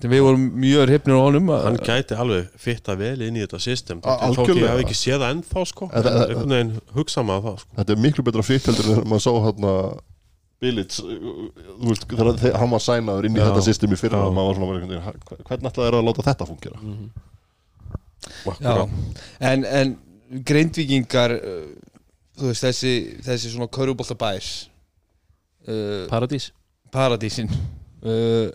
við 0.05 0.22
vorum 0.26 0.47
mjög 0.61 0.87
hrifnir 0.91 1.18
á 1.18 1.22
honum 1.24 1.51
hann 1.55 1.78
gæti 1.82 2.18
alveg 2.20 2.51
fitta 2.61 2.95
vel 2.99 3.16
inn 3.26 3.39
í 3.39 3.43
þetta 3.43 3.62
system. 3.62 4.03
A- 4.07 4.30
þótt 4.37 4.55
ég 4.55 4.66
hef 4.68 4.82
ekki 4.85 4.99
séð 4.99 5.22
það 5.24 5.37
ennþá 5.37 5.66
sko. 5.70 5.91
Þetta- 5.95 6.59
en 6.61 6.74
hugsa 6.95 7.26
maður 7.26 7.47
það 7.49 7.62
sko. 7.64 7.76
Þetta 7.80 7.97
er 7.97 8.03
miklu 8.07 8.26
betra 8.26 8.47
fit 8.47 8.70
heldur 8.70 8.91
en 8.95 9.09
maður 9.11 9.24
sá 9.26 9.32
hérna 9.49 9.76
Billits, 10.64 10.98
þú 11.04 11.90
veist, 11.90 12.08
þegar 12.08 12.58
hann 12.62 12.72
var 12.74 12.82
sænaður 12.84 13.28
inn 13.28 13.36
í 13.36 13.42
Já. 13.42 13.46
þetta 13.50 13.64
system 13.68 13.94
í 13.94 14.00
fyrra 14.00 14.22
Já. 14.24 14.32
maður 14.40 14.50
var 14.50 14.80
svona 14.80 15.04
"Ha- 15.04 15.14
hvernig 15.44 15.70
ætlaði 15.70 15.86
þeir 15.90 15.98
að 16.00 16.06
láta 16.08 16.26
þetta 16.30 16.48
fungera? 16.50 16.82
Já, 18.24 18.50
Akkúrat. 18.50 19.22
en, 19.52 19.64
en 19.68 19.96
greindvíkingar 20.48 21.34
uh, 21.36 21.64
þú 22.40 22.50
veist, 22.50 22.64
þessi, 22.64 22.92
þessi 23.26 23.50
svona 23.52 23.68
körubólta 23.70 24.16
bær 24.18 24.40
uh, 25.68 26.06
Paradís 26.10 26.48
Paradísin 26.94 27.50
uh, 27.52 28.48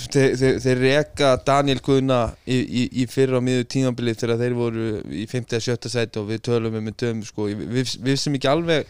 þeir, 0.00 0.36
þeir, 0.40 0.56
þeir 0.64 0.80
reka 0.84 1.32
Daniel 1.46 1.80
Guðna 1.84 2.20
í, 2.48 2.56
í, 2.62 2.84
í 3.02 3.06
fyrra 3.10 3.40
á 3.42 3.44
miður 3.44 3.66
tímabilið 3.74 4.22
þegar 4.22 4.40
þeir 4.44 4.56
voru 4.58 4.86
í 5.12 5.26
50. 5.28 5.58
að 5.58 5.66
70. 5.66 5.92
sæti 5.98 6.22
og 6.22 6.30
við 6.30 6.42
tölum 6.48 6.78
um 6.80 6.90
döm, 7.02 7.20
sko, 7.26 7.50
við, 7.50 7.96
við 8.00 8.20
sem 8.22 8.38
ekki 8.38 8.50
alveg 8.54 8.88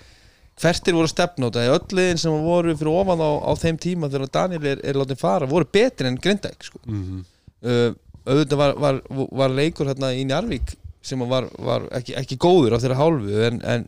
hvert 0.61 0.85
þeir 0.85 0.99
voru 0.99 1.09
á 1.11 1.15
þetta 1.17 1.65
öll 1.75 1.97
liðin 1.99 2.21
sem 2.21 2.45
voru 2.45 2.77
fyrir 2.77 2.93
ofan 2.93 3.25
á, 3.25 3.31
á 3.49 3.53
þeim 3.61 3.81
tíma 3.81 4.11
þegar 4.13 4.33
Daniel 4.37 4.69
er, 4.75 4.85
er 4.85 5.01
látið 5.01 5.21
fara 5.23 5.49
voru 5.51 5.69
betri 5.73 6.11
en 6.11 6.21
Grindæk 6.21 6.69
sko. 6.69 6.81
Mhm. 6.87 7.25
uh, 7.65 7.91
auðvitað 8.29 8.61
var, 8.61 8.75
var, 8.77 9.03
var 9.41 9.53
leikur 9.57 9.89
hérna 9.89 10.13
í 10.13 10.27
Njarvík 10.29 10.75
sem 11.03 11.23
var, 11.29 11.47
var 11.59 11.87
ekki, 11.97 12.15
ekki 12.21 12.37
góður 12.41 12.77
á 12.77 12.83
þeirra 12.83 12.99
hálfu 12.99 13.45
en, 13.47 13.61
en 13.65 13.87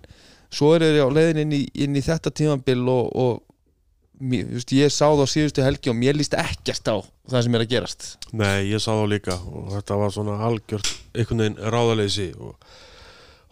svo 0.53 0.73
er 0.75 0.87
þeir 0.87 1.05
á 1.05 1.11
leiðin 1.13 1.43
inn 1.45 1.57
í, 1.57 1.63
inn 1.85 1.99
í 1.99 2.05
þetta 2.05 2.33
tímabil 2.33 2.81
og, 2.89 3.11
og 3.13 4.23
mér, 4.23 4.49
veist, 4.55 4.73
ég 4.77 4.93
sá 4.93 5.05
það 5.11 5.25
á 5.25 5.33
síðustu 5.35 5.67
helgi 5.67 5.93
og 5.93 5.99
mér 5.99 6.17
líst 6.19 6.37
ekkert 6.39 6.89
á 6.89 6.97
það 7.29 7.45
sem 7.45 7.59
er 7.59 7.67
að 7.67 7.75
gerast 7.75 8.09
Nei, 8.33 8.71
ég 8.71 8.83
sá 8.83 8.93
það 8.95 9.11
líka 9.13 9.37
og 9.37 9.69
þetta 9.75 10.01
var 10.01 10.15
svona 10.17 10.39
algjört 10.49 10.89
einhvern 11.13 11.45
veginn 11.45 11.75
ráðaleysi 11.77 12.29
og 12.41 12.57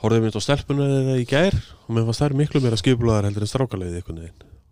horfði 0.00 0.20
mér 0.24 0.36
á 0.36 0.42
stelpuna 0.44 0.88
þeirra 0.90 1.16
í 1.20 1.26
gær 1.28 1.56
og 1.86 1.94
mér 1.94 2.06
fannst 2.08 2.24
þær 2.24 2.36
miklu 2.40 2.62
meira 2.64 2.80
skipulaðar 2.80 3.28
heldur 3.28 3.46
en 3.46 3.52
strákaleiði 3.52 4.04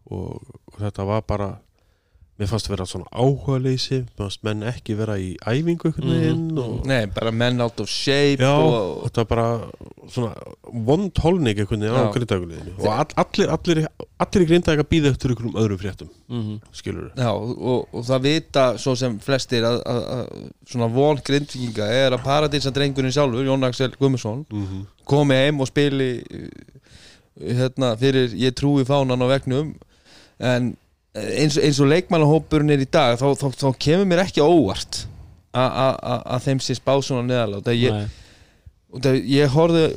og, 0.09 0.39
og 0.41 0.79
þetta 0.81 1.09
var 1.09 1.25
bara 1.29 1.49
mér 2.39 2.47
fannst 2.51 2.69
vera 2.71 2.85
svona 2.87 3.09
áhugaleysi 3.11 3.97
mér 4.05 4.21
fannst 4.21 4.45
menn 4.47 4.63
ekki 4.71 4.95
vera 4.99 5.17
í 5.19 5.33
æfingu 5.43 5.91
veginn 5.97 6.59
og 6.63 6.87
Nei, 6.87 7.07
bara 7.11 7.33
menn 7.35 7.61
out 7.61 7.81
of 7.83 7.91
shape 7.91 8.39
Já, 8.43 8.53
og, 8.55 9.03
þetta 9.09 9.25
var 9.25 9.29
bara 9.33 9.47
svona 10.09 10.33
vond 10.87 11.19
holning 11.25 11.59
veginn 11.59 11.89
á 11.91 12.07
Já. 12.07 12.13
grindaguliðinu 12.15 12.77
og 12.79 12.89
all, 12.95 13.17
allir, 13.25 13.51
allir, 13.57 13.83
allir 14.23 14.47
í 14.47 14.49
grindaga 14.53 14.87
býða 14.87 15.13
eftir 15.15 15.35
ykkur 15.35 15.51
um 15.51 15.59
öðrum 15.65 15.83
fréttum 15.83 16.09
Mhm. 16.29 16.61
skilur 16.77 17.11
Já, 17.17 17.31
og, 17.33 17.89
og 17.93 18.03
það 18.05 18.23
vita 18.27 18.65
svo 18.79 18.93
sem 19.01 19.19
flestir 19.25 19.65
að, 19.65 19.79
að, 19.89 20.03
að 20.17 20.27
svona 20.69 20.89
von 20.93 21.21
grindvikinga 21.25 21.87
er 21.89 22.13
að 22.13 22.25
paradísandrengurinn 22.27 23.15
sjálfur, 23.15 23.47
Jón 23.47 23.65
Axel 23.65 23.95
Guðmundsson 23.97 24.45
mm 24.51 24.67
-hmm. 24.67 24.83
komi 25.09 25.35
heim 25.35 25.61
og 25.61 25.67
spili 25.67 26.11
uh, 26.21 26.49
hérna, 27.41 27.97
fyrir 27.97 28.35
ég 28.35 28.53
trúi 28.55 28.85
fánan 28.85 29.23
á 29.25 29.27
vegnum 29.27 29.75
en 30.39 30.77
eins, 31.19 31.59
eins 31.61 31.81
og 31.83 31.91
leikmannahópurinn 31.93 32.75
er 32.75 32.85
í 32.85 32.89
dag 32.91 33.19
þá, 33.21 33.27
þá, 33.39 33.47
þá 33.59 33.69
kemur 33.81 34.09
mér 34.11 34.25
ekki 34.25 34.45
óvart 34.45 35.05
að 35.59 36.45
þeim 36.45 36.61
sé 36.63 36.77
spá 36.79 36.93
svona 37.03 37.27
neðalátt 37.27 37.71
ég, 37.75 38.11
ég 39.27 39.55
horfði 39.55 39.89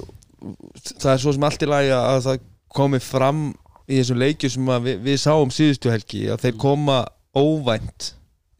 það 0.97 1.11
er 1.13 1.21
svo 1.21 1.35
sem 1.35 1.45
allt 1.45 1.65
í 1.65 1.69
lagi 1.69 1.91
að 1.95 2.21
það 2.27 2.45
komi 2.71 3.01
fram 3.03 3.43
í 3.91 3.99
þessum 3.99 4.21
leikju 4.21 4.51
sem 4.53 4.71
við, 4.85 5.01
við 5.03 5.19
sáum 5.21 5.51
síðustu 5.53 5.91
helgi 5.91 6.23
að 6.31 6.47
þeir 6.47 6.57
koma 6.61 7.01
óvænt 7.37 8.13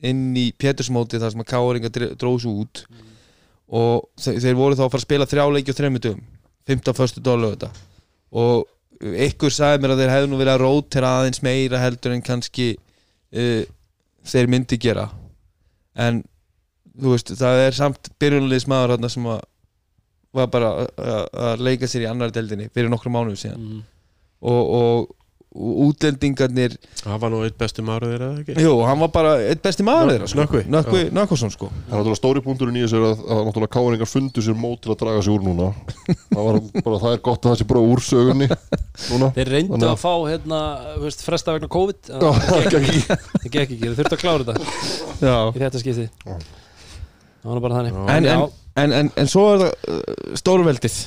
inn 0.08 0.32
í 0.38 0.50
Pétursmóti 0.58 1.20
þar 1.22 1.34
sem 1.34 1.44
að 1.44 1.50
Káringa 1.52 1.92
dróðs 2.20 2.48
út. 2.50 2.84
Og 3.72 4.08
þeir, 4.20 4.40
þeir 4.44 4.58
voru 4.60 4.78
þá 4.78 4.86
að 4.86 4.92
fara 4.94 5.00
að 5.00 5.08
spila 5.08 5.28
þrjá 5.30 5.44
leiki 5.56 5.72
og 5.72 5.78
þreymur 5.78 6.04
dögum 6.04 6.24
15. 6.68 6.96
förstu 6.98 7.24
dólu 7.24 7.54
þetta 7.54 7.70
og 8.42 8.66
ykkur 9.02 9.54
sagði 9.54 9.82
mér 9.84 9.94
að 9.96 10.02
þeir 10.04 10.14
hefðu 10.16 10.32
nú 10.32 10.40
verið 10.42 10.54
að 10.56 10.64
rótera 10.66 11.14
aðeins 11.20 11.42
meira 11.46 11.80
heldur 11.82 12.14
en 12.16 12.22
kannski 12.26 12.68
uh, 12.78 13.64
þeir 14.32 14.52
myndi 14.52 14.78
gera. 14.82 15.08
En 15.98 16.22
þú 17.02 17.16
veist, 17.16 17.32
það 17.40 17.64
er 17.68 17.78
samt 17.78 18.12
byrjunliðs 18.22 18.68
maður 18.70 18.96
þarna 18.96 19.10
sem 19.14 19.26
að 19.32 19.42
var 20.32 20.48
bara 20.48 20.70
að- 20.86 21.64
leika 21.66 21.88
sér 21.92 22.06
í 22.06 22.10
annar 22.12 22.32
deldinni 22.32 22.70
fyrir 22.72 22.92
nokkru 22.92 23.12
mánuðum 23.12 23.40
síðan. 23.40 23.82
Og, 24.42 24.62
og, 24.62 25.02
og 25.12 25.21
útlendingarnir 25.52 26.78
Það 27.02 27.18
var 27.20 27.32
nú 27.34 27.40
eitt 27.44 27.58
besti 27.60 27.84
maður 27.84 28.12
þeirra 28.14 28.28
ekki? 28.40 28.54
Jú, 28.64 28.72
hann 28.88 29.02
var 29.02 29.10
bara 29.12 29.32
eitt 29.44 29.60
besti 29.64 29.84
maður 29.84 30.14
þeirra 30.14 30.30
sko. 30.32 30.40
Nökkvi. 30.40 30.62
Nökkvi, 30.72 31.02
Nökkvason 31.18 31.52
sko. 31.52 31.68
Það 31.72 31.92
er 31.92 31.98
náttúrulega 32.00 32.20
stóri 32.22 32.44
punkturinn 32.46 32.78
í 32.80 32.84
þessu 32.86 33.00
er 33.02 33.06
að, 33.10 33.24
að 33.36 33.42
náttúrulega 33.50 33.74
káringar 33.76 34.10
fundu 34.12 34.44
sér 34.46 34.58
mót 34.62 34.80
til 34.86 34.94
að 34.94 35.00
draga 35.02 35.26
sig 35.26 35.34
úr 35.36 35.44
núna. 35.44 35.68
Það, 36.08 36.40
var 36.48 36.60
bara, 36.88 37.02
það 37.04 37.18
er 37.18 37.22
gott 37.28 37.44
að 37.46 37.52
það 37.52 37.60
sé 37.64 37.68
bara 37.74 37.84
úr 37.92 38.04
sögunni 38.08 38.48
núna. 39.12 39.32
Þeir 39.36 39.52
reyndu 39.58 39.76
Þannig 39.76 39.92
að- 39.92 40.02
fá 40.06 40.14
hérna, 40.32 40.62
þú 40.96 41.06
veist, 41.10 41.26
fresta 41.28 41.56
vegna 41.58 41.72
COVID. 41.76 42.02
Já, 42.16 42.32
það 42.48 42.66
gekk 42.72 42.80
ekki, 42.82 43.04
það 43.12 43.48
gekk 43.52 43.62
ekki, 43.66 43.80
þeir 43.84 44.00
þurftu 44.00 44.18
að 44.18 44.24
klára 44.24 44.50
þetta 44.52 45.28
Já. 45.28 45.38
í 45.52 45.64
þetta 45.66 45.84
skipti. 45.84 46.08
Já. 46.26 46.36
Það 47.42 47.52
var 47.56 47.64
bara 47.68 47.80
þannig. 47.82 48.02
En, 48.16 48.26
en, 48.32 48.50
en, 48.86 48.94
en, 49.02 49.12
en 49.20 49.30
svo 49.32 49.48
er 49.56 49.64
það 49.66 49.72
uh, 49.98 50.36
stórveldið 50.40 50.98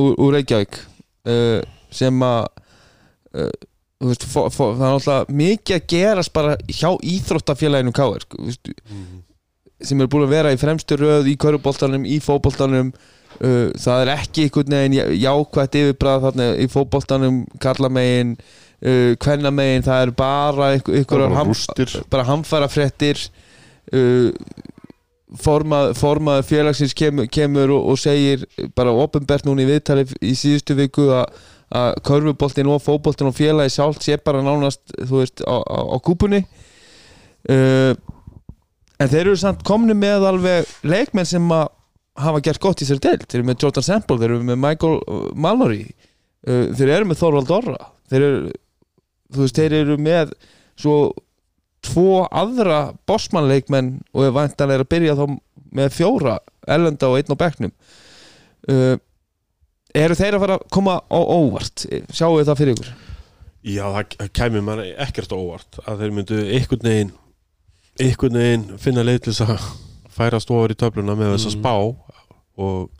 úr, 0.00 0.14
úr 0.16 0.34
Reykjavík 0.38 0.78
uh, 1.28 1.60
sem 1.94 2.24
að 2.24 2.46
uh, 3.34 3.50
veist, 4.04 4.24
fó, 4.30 4.44
fó, 4.54 4.70
það 4.78 4.84
er 4.88 4.96
alltaf 4.96 5.32
mikið 5.34 5.76
að 5.80 5.86
gerast 5.92 6.32
bara 6.32 6.56
hjá 6.70 6.90
íþróttafélaginu 7.02 7.92
Káir 7.96 8.24
sko, 8.26 8.42
Mhm. 8.46 9.22
sem 9.82 10.00
er 10.00 10.06
búin 10.10 10.24
að 10.26 10.32
vera 10.36 10.52
í 10.54 10.58
fremstu 10.58 10.96
röð 10.98 11.28
í 11.30 11.36
köruboltanum, 11.38 12.04
í 12.06 12.18
fótboltanum. 12.22 12.92
Uh, 13.38 13.68
það 13.78 14.00
er 14.02 14.08
ekki 14.16 14.46
einhvern 14.48 14.72
veginn 14.74 14.94
já- 14.96 15.12
jákvætt 15.28 15.76
yfirbræð 15.78 16.22
þarna 16.24 16.46
í 16.58 16.66
fótboltanum 16.72 17.36
kallamegin 17.62 18.32
uh, 18.82 19.12
kvennamegin, 19.22 19.84
það 19.86 20.02
er 20.06 20.10
bara 20.18 20.70
einhver, 20.74 20.96
einhverjar 20.98 21.36
ham, 21.36 21.52
bara 22.10 22.24
hamfæra 22.26 22.68
fréttir 22.72 23.20
uh, 23.94 24.32
formað, 25.38 25.92
formað 25.98 26.42
félagsins 26.48 26.94
kemur, 26.96 27.28
kemur 27.30 27.70
og, 27.76 27.86
og 27.92 27.98
segir 28.00 28.46
bara 28.74 28.94
ofinbært 28.96 29.46
núna 29.46 29.62
í 29.62 29.68
viðtali 29.68 30.06
í 30.24 30.32
síðustu 30.38 30.74
viku 30.78 31.08
að 31.12 31.26
að 31.74 31.98
körfuboltin 32.08 32.70
og 32.72 32.82
fótboltin 32.84 33.28
og 33.28 33.36
félagi 33.36 33.74
sjálft 33.74 34.04
sé 34.04 34.16
bara 34.24 34.40
nánast 34.44 34.82
þú 34.96 35.20
veist 35.20 35.42
á, 35.44 35.56
á, 35.60 35.78
á 35.92 35.96
kúpunni. 36.04 36.42
Uh, 37.48 37.92
en 38.98 39.10
þeir 39.10 39.26
eru 39.26 39.36
samt 39.40 39.64
komni 39.66 39.94
með 39.96 40.26
alveg 40.30 40.70
leikmenn 40.82 41.28
sem 41.28 41.44
að 41.54 41.68
hafa 42.18 42.42
gert 42.42 42.62
gott 42.62 42.82
í 42.82 42.88
sér 42.88 42.98
deilt 43.02 43.28
þeir 43.28 43.40
eru 43.42 43.50
með 43.50 43.62
Jordan 43.62 43.86
Sample, 43.86 44.18
þeir 44.18 44.32
eru 44.32 44.46
með 44.48 44.62
Michael 44.64 44.96
uh, 44.98 45.28
Mallory. 45.36 45.84
Uh, 46.48 46.68
þeir 46.78 46.96
eru 46.96 47.10
með 47.10 47.20
Þorvald 47.22 47.54
Orra. 47.60 47.92
Þeir 48.08 48.24
eru 48.28 48.40
þú 49.34 49.44
veist, 49.44 49.58
þeir 49.58 49.76
eru 49.82 49.98
með 50.00 50.32
svo 50.78 50.96
tvo 51.84 52.24
aðra 52.26 52.94
bossmannleikmenn 53.08 53.98
og 54.16 54.24
er 54.26 54.34
vantanlega 54.34 54.84
að 54.84 54.90
byrja 54.94 55.16
þá 55.18 55.24
með 55.78 55.92
fjóra 55.94 56.38
ellenda 56.68 57.10
og 57.10 57.20
einn 57.20 57.36
á 57.36 57.42
bekknum. 57.44 57.74
Uh, 58.68 58.96
eru 59.94 60.14
þeir 60.18 60.34
að 60.36 60.40
fara 60.44 60.58
að 60.58 60.66
koma 60.74 60.98
á 61.08 61.18
óvart? 61.18 61.86
Sjáu 62.12 62.36
þið 62.38 62.48
það 62.50 62.58
fyrir 62.60 62.74
ykkur? 62.76 62.90
Já, 63.68 63.84
það 64.18 64.30
kæmi 64.38 64.60
mann 64.64 64.84
ekkert 65.06 65.32
óvart 65.34 65.80
að 65.86 65.98
þeir 66.04 66.12
myndu 66.16 66.38
einhvern 66.56 66.86
veginn 66.88 67.12
einhvern 67.98 68.38
veginn 68.38 68.66
finna 68.78 69.02
leið 69.02 69.20
til 69.26 69.32
þess 69.32 69.48
að 69.56 69.66
færast 70.18 70.50
ofar 70.54 70.70
í 70.70 70.78
töfluna 70.78 71.16
með 71.18 71.34
þess 71.34 71.48
að 71.48 71.56
Mhm. 71.56 71.60
spá. 71.62 71.74
Og 72.58 72.90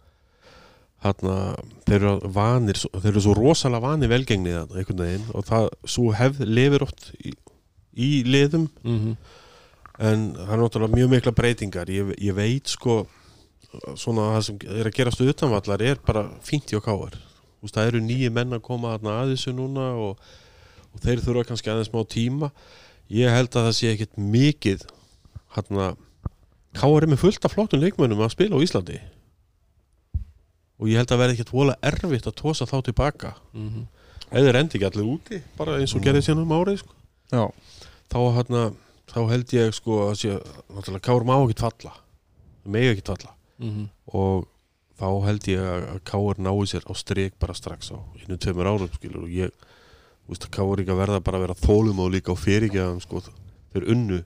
þarna 1.02 1.34
þeir 1.86 1.96
eru 2.02 2.30
vanir 2.34 2.74
þeir 2.74 3.10
eru 3.12 3.20
svo 3.22 3.34
rosalega 3.38 3.80
vanir 3.84 4.08
velgengni 4.10 4.54
einhvern 4.54 5.02
veginn. 5.04 5.26
Og 5.34 5.44
það 5.46 5.68
svo 5.86 6.12
hefð 6.14 6.42
lifir 6.46 6.82
oft 6.82 7.12
í, 7.24 7.32
í 7.96 8.24
liðum. 8.24 8.68
Mhm. 8.84 9.16
en 10.00 10.34
það 10.34 10.50
er 10.54 10.58
náttúrulega 10.60 10.94
mjög 10.94 11.08
mikla 11.10 11.32
breytingar. 11.34 11.86
Ég, 11.90 12.12
ég 12.22 12.34
veit 12.34 12.68
sko 12.70 13.08
svona 13.98 14.30
það 14.34 14.44
sem 14.46 14.60
er 14.74 14.88
að 14.88 14.96
gerast 14.96 15.24
utanvallar 15.24 15.82
er 15.84 15.98
bara 16.06 16.28
fínt 16.44 16.70
hjá 16.72 16.80
káar 16.80 17.18
Úst, 17.58 17.74
það 17.74 17.90
eru 17.90 18.02
nýju 18.06 18.30
menn 18.34 18.54
að 18.54 18.62
koma 18.68 18.94
að 18.94 19.32
þessu 19.32 19.54
núna 19.56 19.90
og, 19.98 20.20
og 20.94 21.02
þeir 21.02 21.22
þurfa 21.24 21.48
kannski 21.48 21.72
aðeins 21.72 21.90
smá 21.90 22.02
tíma. 22.06 22.50
Ég 23.10 23.32
held 23.34 23.50
að 23.50 23.68
það 23.68 23.76
sé 23.78 23.92
ekkit 23.94 24.18
mikið 24.20 24.84
hérna 25.56 25.88
káar 26.78 27.06
er 27.06 27.10
með 27.10 27.22
fullt 27.24 27.48
af 27.48 27.54
flottum 27.56 27.82
leikmönnum 27.82 28.22
að 28.22 28.34
spila 28.36 28.60
á 28.60 28.62
Íslandi. 28.62 28.98
Og 30.78 30.90
ég 30.92 31.00
held 31.00 31.10
að 31.10 31.22
verði 31.24 31.38
ekkit 31.38 31.50
vola 31.50 31.74
erfitt 31.82 32.28
að 32.30 32.36
tósa 32.38 32.68
þá 32.68 32.78
tilbaka. 32.90 33.34
Mhm. 33.52 33.88
eða 34.28 34.52
rendi 34.52 34.76
ekki 34.76 34.84
allir 34.84 35.06
úti 35.08 35.38
bara 35.56 35.78
eins 35.80 35.94
og 35.96 36.02
gerði 36.04 36.20
sérna 36.20 36.42
um 36.44 36.50
árið 36.52 36.82
sko. 36.82 36.92
Já. 37.32 37.48
þá 38.12 38.18
hérna 38.36 38.74
þá 39.08 39.20
held 39.30 39.54
ég 39.56 39.72
sko 39.72 40.10
að 40.10 40.14
sé 40.20 40.34
náttúrulega 40.68 41.00
Káur 41.00 41.24
má 41.24 41.34
ekki 41.40 41.56
falla. 41.58 41.94
Megi 42.68 42.92
ekki 42.92 43.06
falla 43.08 43.37
Mhm. 43.58 43.88
og 44.14 44.46
þá 44.98 45.08
held 45.26 45.48
ég 45.50 45.60
að 45.62 45.86
að 45.94 46.00
Káur 46.04 46.38
nái 46.38 46.66
sér 46.66 46.84
á 46.86 46.92
strik 46.98 47.38
bara 47.38 47.54
strax 47.54 47.90
á 47.94 47.98
innu 48.22 48.36
tveimur 48.38 48.66
árum 48.66 48.90
skilur. 48.94 49.22
Og 49.24 49.30
ég 49.30 49.50
þú 50.26 50.32
veist 50.34 50.50
Káur 50.50 50.82
ekki 50.82 50.90
að 50.94 51.02
verða 51.04 51.20
bara 51.24 51.38
að 51.38 51.46
vera 51.46 51.54
þólum 51.54 51.98
og 52.04 52.12
líka 52.12 52.32
á 52.34 52.36
fyrirgefum 52.36 53.00
sko. 53.00 53.22
Þeir 53.74 53.88
unnu 53.94 54.24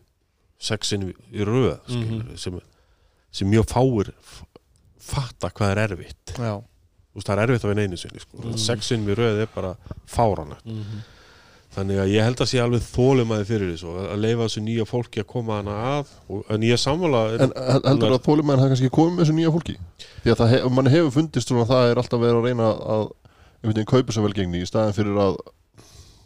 sexin 0.59 1.09
í 1.33 1.45
röð 1.45 1.79
mm 1.89 2.37
sem, 2.39 2.61
sem 3.33 3.49
mjög 3.51 3.67
fáir 3.69 4.13
fatta 5.03 5.51
hvað 5.51 5.71
er 5.73 5.83
erfitt. 5.89 6.35
Já, 6.39 6.63
Þú 7.13 7.19
veist, 7.21 7.27
það 7.29 7.39
er 7.39 7.43
erfitt 7.45 7.65
á 7.65 7.71
einu 7.73 7.83
einu 7.83 7.97
sinni 8.01 8.21
sko. 8.23 8.37
mm. 8.41 8.57
sexin 8.57 9.09
í 9.09 9.15
röð 9.19 9.43
er 9.43 9.51
bara 9.55 9.75
fáranlegt 10.09 10.65
þannig 11.73 12.01
að 12.03 12.11
ég 12.13 12.27
held 12.27 12.43
að 12.45 12.51
sé 12.51 12.61
alveg 12.61 12.83
þólumæði 12.85 13.47
fyrir 13.49 13.71
þessu 13.73 13.93
að 14.03 14.19
leifa 14.21 14.47
þessu 14.49 14.63
nýja 14.67 14.85
fólki 14.89 15.23
að 15.23 15.29
koma 15.33 15.57
hana 15.61 15.77
að 15.93 16.11
og, 16.29 16.43
ég 16.69 16.77
er 16.77 16.83
sammála 16.83 17.23
En 17.39 17.55
hel- 17.57 17.81
heldur 17.89 18.13
að 18.17 18.27
þólimæðin 18.27 18.63
hafa 18.63 18.73
kannski 18.75 18.91
komið 18.93 19.15
með 19.17 19.25
þessu 19.25 19.37
nýja 19.39 19.55
fólki? 19.57 19.77
Því 20.23 20.35
að 20.35 20.39
það 20.43 20.53
hef, 20.53 20.67
mann 20.77 20.93
hefur 20.93 21.15
fundist 21.17 21.49
svona 21.53 21.65
að 21.65 21.73
það 21.73 21.91
er 21.95 22.03
alltaf 22.03 22.23
verið 22.23 22.39
að 22.43 22.47
reyna 22.51 22.69
að 22.69 23.05
einhvern 23.63 23.73
veginn 23.73 23.91
kaupa 23.95 24.13
sér 24.17 24.27
velgengni 24.27 24.63
í 24.63 24.69
staðin 24.69 24.97
fyrir 24.99 25.21
að 25.23 25.41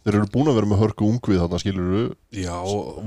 þeir 0.06 0.18
eru 0.20 0.28
búin 0.34 0.50
að 0.50 0.58
vera 0.60 0.70
með 0.70 0.82
hörku 0.82 1.06
ungvið 1.10 1.40
þarna 1.42 1.58
skilur 1.62 1.94
já, 2.34 2.54
og, 2.62 3.00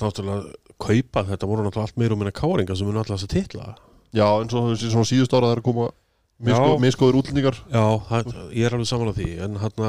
náttúrulega 0.00 0.56
kaupa 0.82 1.22
þetta 1.28 1.48
voru 1.48 1.64
náttúrulega 1.66 1.88
allt 1.88 2.00
meira 2.00 2.16
og 2.16 2.20
minna 2.22 2.34
káringa 2.36 2.76
sem 2.76 2.88
er 2.90 2.96
náttúrulega 2.98 3.20
þess 3.20 3.28
að 3.28 3.36
titla. 3.36 3.68
Já, 4.12 4.26
það 8.10 8.24
að 8.26 8.32
það, 8.32 8.50
ég 8.58 8.66
er 8.68 8.76
alveg 8.76 8.90
saman 8.90 9.12
á 9.12 9.14
því 9.16 9.28
en 9.46 9.56
hann 9.62 9.86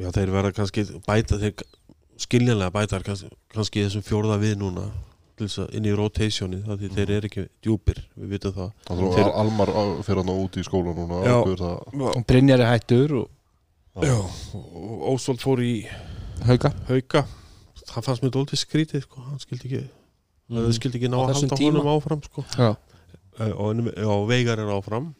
já, 0.00 0.08
þeir 0.16 0.32
verða 0.34 0.52
kannski 0.56 0.84
bæta 1.06 1.38
þeir 1.42 1.54
skiljanlega 2.20 2.72
bæta 2.74 3.00
kannski, 3.06 3.30
kannski 3.54 3.84
þessum 3.86 4.04
fjórða 4.06 4.38
við 4.42 4.56
núna 4.60 4.88
að 5.40 5.70
inn 5.72 5.86
í 5.88 5.92
rotationi 5.96 6.58
það 6.66 6.82
því 6.82 6.88
þeir 6.98 7.10
eru 7.16 7.28
ekki 7.30 7.42
djúpir, 7.64 8.00
við 8.20 8.32
vitum 8.34 8.52
það 8.58 8.72
Þannig 8.90 9.06
að 9.06 9.14
Þeir- 9.16 9.30
Almar 9.40 9.70
á- 9.72 10.02
fer 10.04 10.18
hann 10.20 10.32
út 10.34 10.58
í 10.60 10.64
skóla 10.66 10.92
núna 10.92 11.20
Já. 11.24 11.36
það, 11.62 12.18
Brynjar 12.28 12.60
er 12.60 12.72
hættur 12.74 13.14
og 13.22 14.04
Já, 14.04 14.16
og 14.20 15.06
Ósvald 15.14 15.40
fór 15.40 15.62
í 15.64 15.72
hauka 16.46 16.70
hauka 16.90 17.24
það 17.90 18.04
fannst 18.06 18.22
mér 18.22 18.34
dóltið 18.36 18.60
skrítið 18.66 19.02
sko. 19.06 19.20
hann 19.30 19.40
skildi 19.40 19.66
ekki, 19.70 19.80
mm. 20.50 20.60
það 20.60 20.76
skildi 20.76 21.00
ekki 21.00 21.08
ná 21.10 21.16
Á 21.16 21.20
að 21.24 21.32
halda 21.40 21.56
tíma. 21.56 21.72
honum 21.80 21.90
áfram 21.96 22.22
sko. 22.28 22.44
já, 22.56 22.76
Eh, 23.40 23.52
og, 23.56 23.80
og 24.04 24.28
Veigar 24.28 24.58
er 24.60 24.68
áfram 24.76 25.14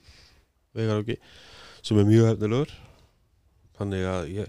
Veigar 0.76 1.01
ekki 1.01 1.16
sem 1.83 1.97
er 1.99 2.05
mjög 2.05 2.26
hefnilegur 2.35 2.68
þannig 3.81 4.05
að 4.05 4.28
ég, 4.37 4.49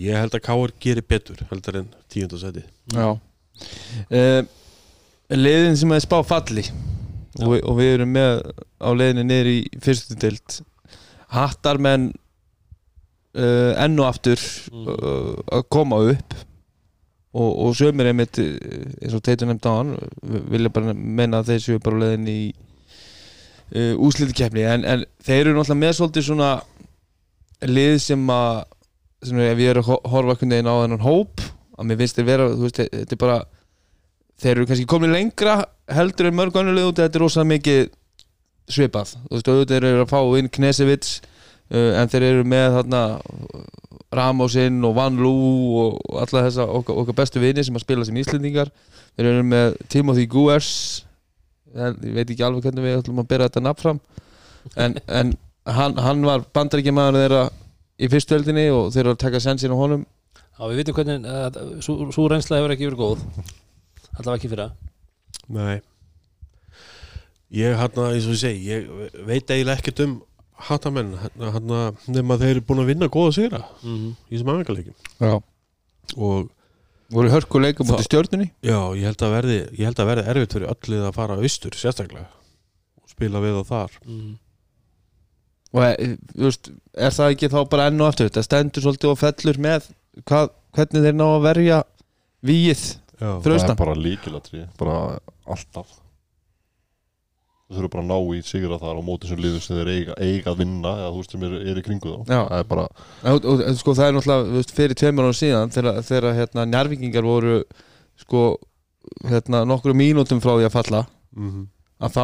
ég 0.00 0.16
held 0.16 0.34
að 0.36 0.44
Káur 0.46 0.72
gerir 0.80 1.04
betur 1.08 1.42
heldur 1.50 1.82
en 1.82 1.92
tíundasæti 2.12 2.64
já. 2.92 3.18
Uh, 4.10 4.42
liðin 5.32 5.78
sem 5.78 5.92
er 5.94 6.04
spá 6.04 6.18
falli. 6.26 6.64
Og, 7.40 7.56
og 7.64 7.78
við 7.78 7.94
erum 7.94 8.10
með 8.12 8.42
á 8.76 8.90
leiðinni 8.92 9.24
niður 9.24 9.50
í 9.52 9.58
fyrstu 9.80 10.16
dild 10.20 10.58
hattarmenn 11.32 12.10
uh, 13.38 13.72
enn 13.80 14.00
og 14.00 14.08
aftur 14.10 14.40
uh, 14.72 15.38
að 15.48 15.68
koma 15.72 16.02
upp. 16.12 16.36
Og, 17.32 17.48
og 17.48 17.76
sömur 17.78 18.10
einmitt 18.10 18.36
eins 18.36 19.14
og 19.16 19.22
teitur 19.24 19.48
nefnd 19.48 19.64
á 19.64 19.72
hann 19.72 19.94
vilja 20.52 20.68
bara 20.74 20.92
menna 20.92 21.40
að 21.40 21.54
þeir 21.54 21.62
séu 21.64 21.80
bara 21.80 21.96
á 21.96 22.02
leiðinni 22.02 22.34
í 22.42 23.86
úslitikefni 23.96 24.66
en, 24.68 24.82
en 24.84 25.04
þeir 25.24 25.46
eru 25.46 25.54
náttúrulega 25.56 25.80
með 25.80 25.94
svolítið 25.96 26.26
svona 26.26 26.50
lið 27.64 27.94
sem 28.04 28.26
að 28.34 28.58
sem 29.22 29.38
er, 29.38 29.52
ef 29.54 29.60
ég 29.62 29.72
er 29.72 29.80
að 29.82 29.88
ho- 29.90 30.00
horfa 30.12 30.34
einhvern 30.34 30.54
veginn 30.56 30.70
á 30.70 30.74
þennan 30.82 31.04
hóp 31.06 31.42
að 31.78 31.88
mér 31.88 32.00
finnst 32.02 32.18
þeir 32.18 32.28
vera, 32.28 32.46
þú 32.52 32.66
veist, 32.66 32.80
þetta 32.92 33.16
er 33.16 33.20
bara 33.22 33.38
þeir 34.42 34.52
eru 34.56 34.66
kannski 34.70 34.88
komin 34.90 35.12
lengra 35.14 35.56
heldur 35.92 36.28
en 36.30 36.38
mörg 36.38 36.56
lið 36.58 36.88
út 36.90 36.98
þetta 37.02 37.18
er 37.18 37.22
rosa 37.22 37.44
mikið 37.46 37.82
svipað. 38.72 39.14
Þú 39.28 39.36
veist, 39.36 39.48
auðvitað 39.52 39.76
eru 39.90 40.02
að 40.04 40.10
fá 40.12 40.20
inn 40.38 40.50
Knesevits 40.52 41.12
uh, 41.72 42.00
en 42.00 42.10
þeir 42.12 42.28
eru 42.30 42.44
með 42.48 42.76
þarna 42.78 43.02
Ramosinn 44.12 44.82
og 44.84 44.94
Van 44.98 45.16
Lú 45.16 45.32
og 45.82 46.18
alla 46.20 46.42
þessa 46.46 46.66
okkar, 46.68 46.98
okkar 47.02 47.16
bestu 47.22 47.40
vini 47.42 47.64
sem 47.64 47.76
að 47.78 47.84
spila 47.86 48.04
sem 48.04 48.18
Íslendingar. 48.20 48.68
Þeir 49.16 49.28
eru 49.30 49.46
með 49.48 49.78
Timothy 49.92 50.26
Guers 50.30 50.72
en 51.72 51.96
ég 52.04 52.12
veit 52.18 52.28
ekki 52.34 52.44
alveg 52.44 52.66
hvernig 52.66 52.84
við 52.84 52.98
ætlum 53.00 53.22
að 53.22 53.28
bera 53.30 53.46
þetta 53.48 53.62
nafn 53.64 53.80
fram 53.80 54.00
en, 54.76 54.98
en 55.08 55.30
hann, 55.64 55.94
hann 56.04 56.20
var 56.26 56.42
bandaríkjamaður 56.52 57.16
þeirra 57.22 57.44
í 58.02 58.10
fyrstu 58.10 58.36
heldinni 58.36 58.66
og 58.74 58.90
þeir 58.94 59.04
eru 59.06 59.14
að 59.14 59.22
taka 59.22 59.40
sensin 59.42 59.74
á 59.74 59.78
honum. 59.78 60.04
Já, 60.58 60.62
við 60.68 60.82
vitum 60.82 60.96
hvernig 60.98 61.26
uh, 61.28 61.60
svo, 61.84 61.98
svo 62.14 62.26
reynsla 62.30 62.58
hefur 62.60 62.74
ekki 62.74 62.88
verið 62.90 63.02
góð. 63.02 63.22
Allavega 64.18 64.38
ekki 64.40 64.50
fyrir 64.52 64.66
það 64.66 64.90
Nei. 65.52 65.80
Ég 67.52 67.76
hann 67.76 68.02
eins 68.06 68.26
og 68.28 68.34
ég 68.36 68.40
segi 68.40 68.68
ég 68.70 68.90
veit 69.28 69.50
eiginlega 69.50 69.80
ekkert 69.80 70.02
um 70.06 70.18
hattamenn 70.68 71.14
hann 71.18 71.72
nema 72.12 72.38
þeir 72.40 72.56
eru 72.56 72.64
búin 72.68 72.82
að 72.84 72.90
vinna 72.92 73.08
góða 73.12 73.32
sigra 73.36 73.62
mm 73.82 74.12
í 74.28 74.36
þessum 74.36 74.52
aðeingarleikum 74.52 74.94
Já. 75.18 75.32
og 76.16 76.52
voru 77.12 77.32
hörkuleika 77.32 77.84
mútið 77.84 78.06
stjórnunni 78.06 78.48
já, 78.64 78.78
ég 78.96 79.04
held 79.08 79.24
að 79.26 79.34
verði 79.36 79.58
ég 79.58 79.84
held 79.88 80.00
að 80.04 80.10
verði 80.12 80.28
erfitt 80.32 80.56
fyrir 80.56 80.72
öllið 80.72 81.08
að 81.08 81.16
fara 81.18 81.40
austur 81.40 81.76
sérstaklega 81.76 82.28
og 83.02 83.10
spila 83.10 83.42
við 83.42 83.58
á 83.58 83.62
þar. 83.68 83.98
Mm. 84.06 84.30
Og 85.72 85.84
e, 85.88 86.10
þú 86.34 86.48
veist, 86.48 86.70
er 86.92 87.14
það 87.16 87.34
ekki 87.34 87.52
þá 87.52 87.60
bara 87.72 87.88
enn 87.90 88.02
og 88.02 88.10
aftur? 88.10 88.28
Þetta 88.28 88.46
stendur 88.46 88.84
svolítið 88.84 89.12
og 89.12 89.20
fellur 89.20 89.60
með 89.62 89.88
hvað, 90.28 90.52
hvernig 90.76 91.06
þeir 91.06 91.18
ná 91.18 91.26
að 91.30 91.44
verja 91.46 91.78
Já, 93.22 93.28
Fyrir 93.42 93.60
Það 93.62 93.70
er 93.70 93.78
bara 93.78 93.98
líkilatri, 93.98 94.64
bara 94.80 94.94
alltaf. 95.46 95.98
Þú 97.68 97.76
þurfum 97.76 97.92
bara 97.92 98.02
að 98.02 98.08
ná 98.10 98.34
í 98.34 98.40
sigra 98.44 98.78
þar 98.82 98.98
á 98.98 99.02
móti 99.06 99.28
sem 99.30 99.38
liður 99.40 99.62
sem 99.64 99.78
þeir 99.78 99.90
eiga, 99.92 100.16
eiga 100.18 100.50
að 100.52 100.58
vinna 100.60 100.94
eða 100.98 101.12
þú 101.12 101.20
veist 101.20 101.36
sem 101.36 101.46
er, 101.46 101.54
er 101.70 101.78
í 101.78 101.84
kringu 101.86 102.10
þá. 102.10 102.18
Það 102.32 102.56
er 102.58 102.66
bara, 102.72 102.86
og, 103.30 103.46
og, 103.52 103.62
sko 103.78 103.94
það 103.96 104.08
er 104.08 104.16
náttúrulega 104.16 104.56
veist, 104.56 104.74
fyrir 104.76 104.98
tveimur 104.98 105.28
ára 105.28 105.38
síðan 105.38 105.72
þegar, 105.76 106.00
þegar 106.08 106.36
hérna, 106.40 106.66
njárvikingar 106.74 107.28
voru 107.28 107.54
sko 108.20 108.42
hérna, 109.30 109.62
nokkru 109.70 109.94
mínútum 109.96 110.42
frá 110.42 110.56
því 110.56 110.68
að 110.68 110.76
falla 110.80 111.06
mm 111.36 111.70
að 112.02 112.16
þá, 112.16 112.22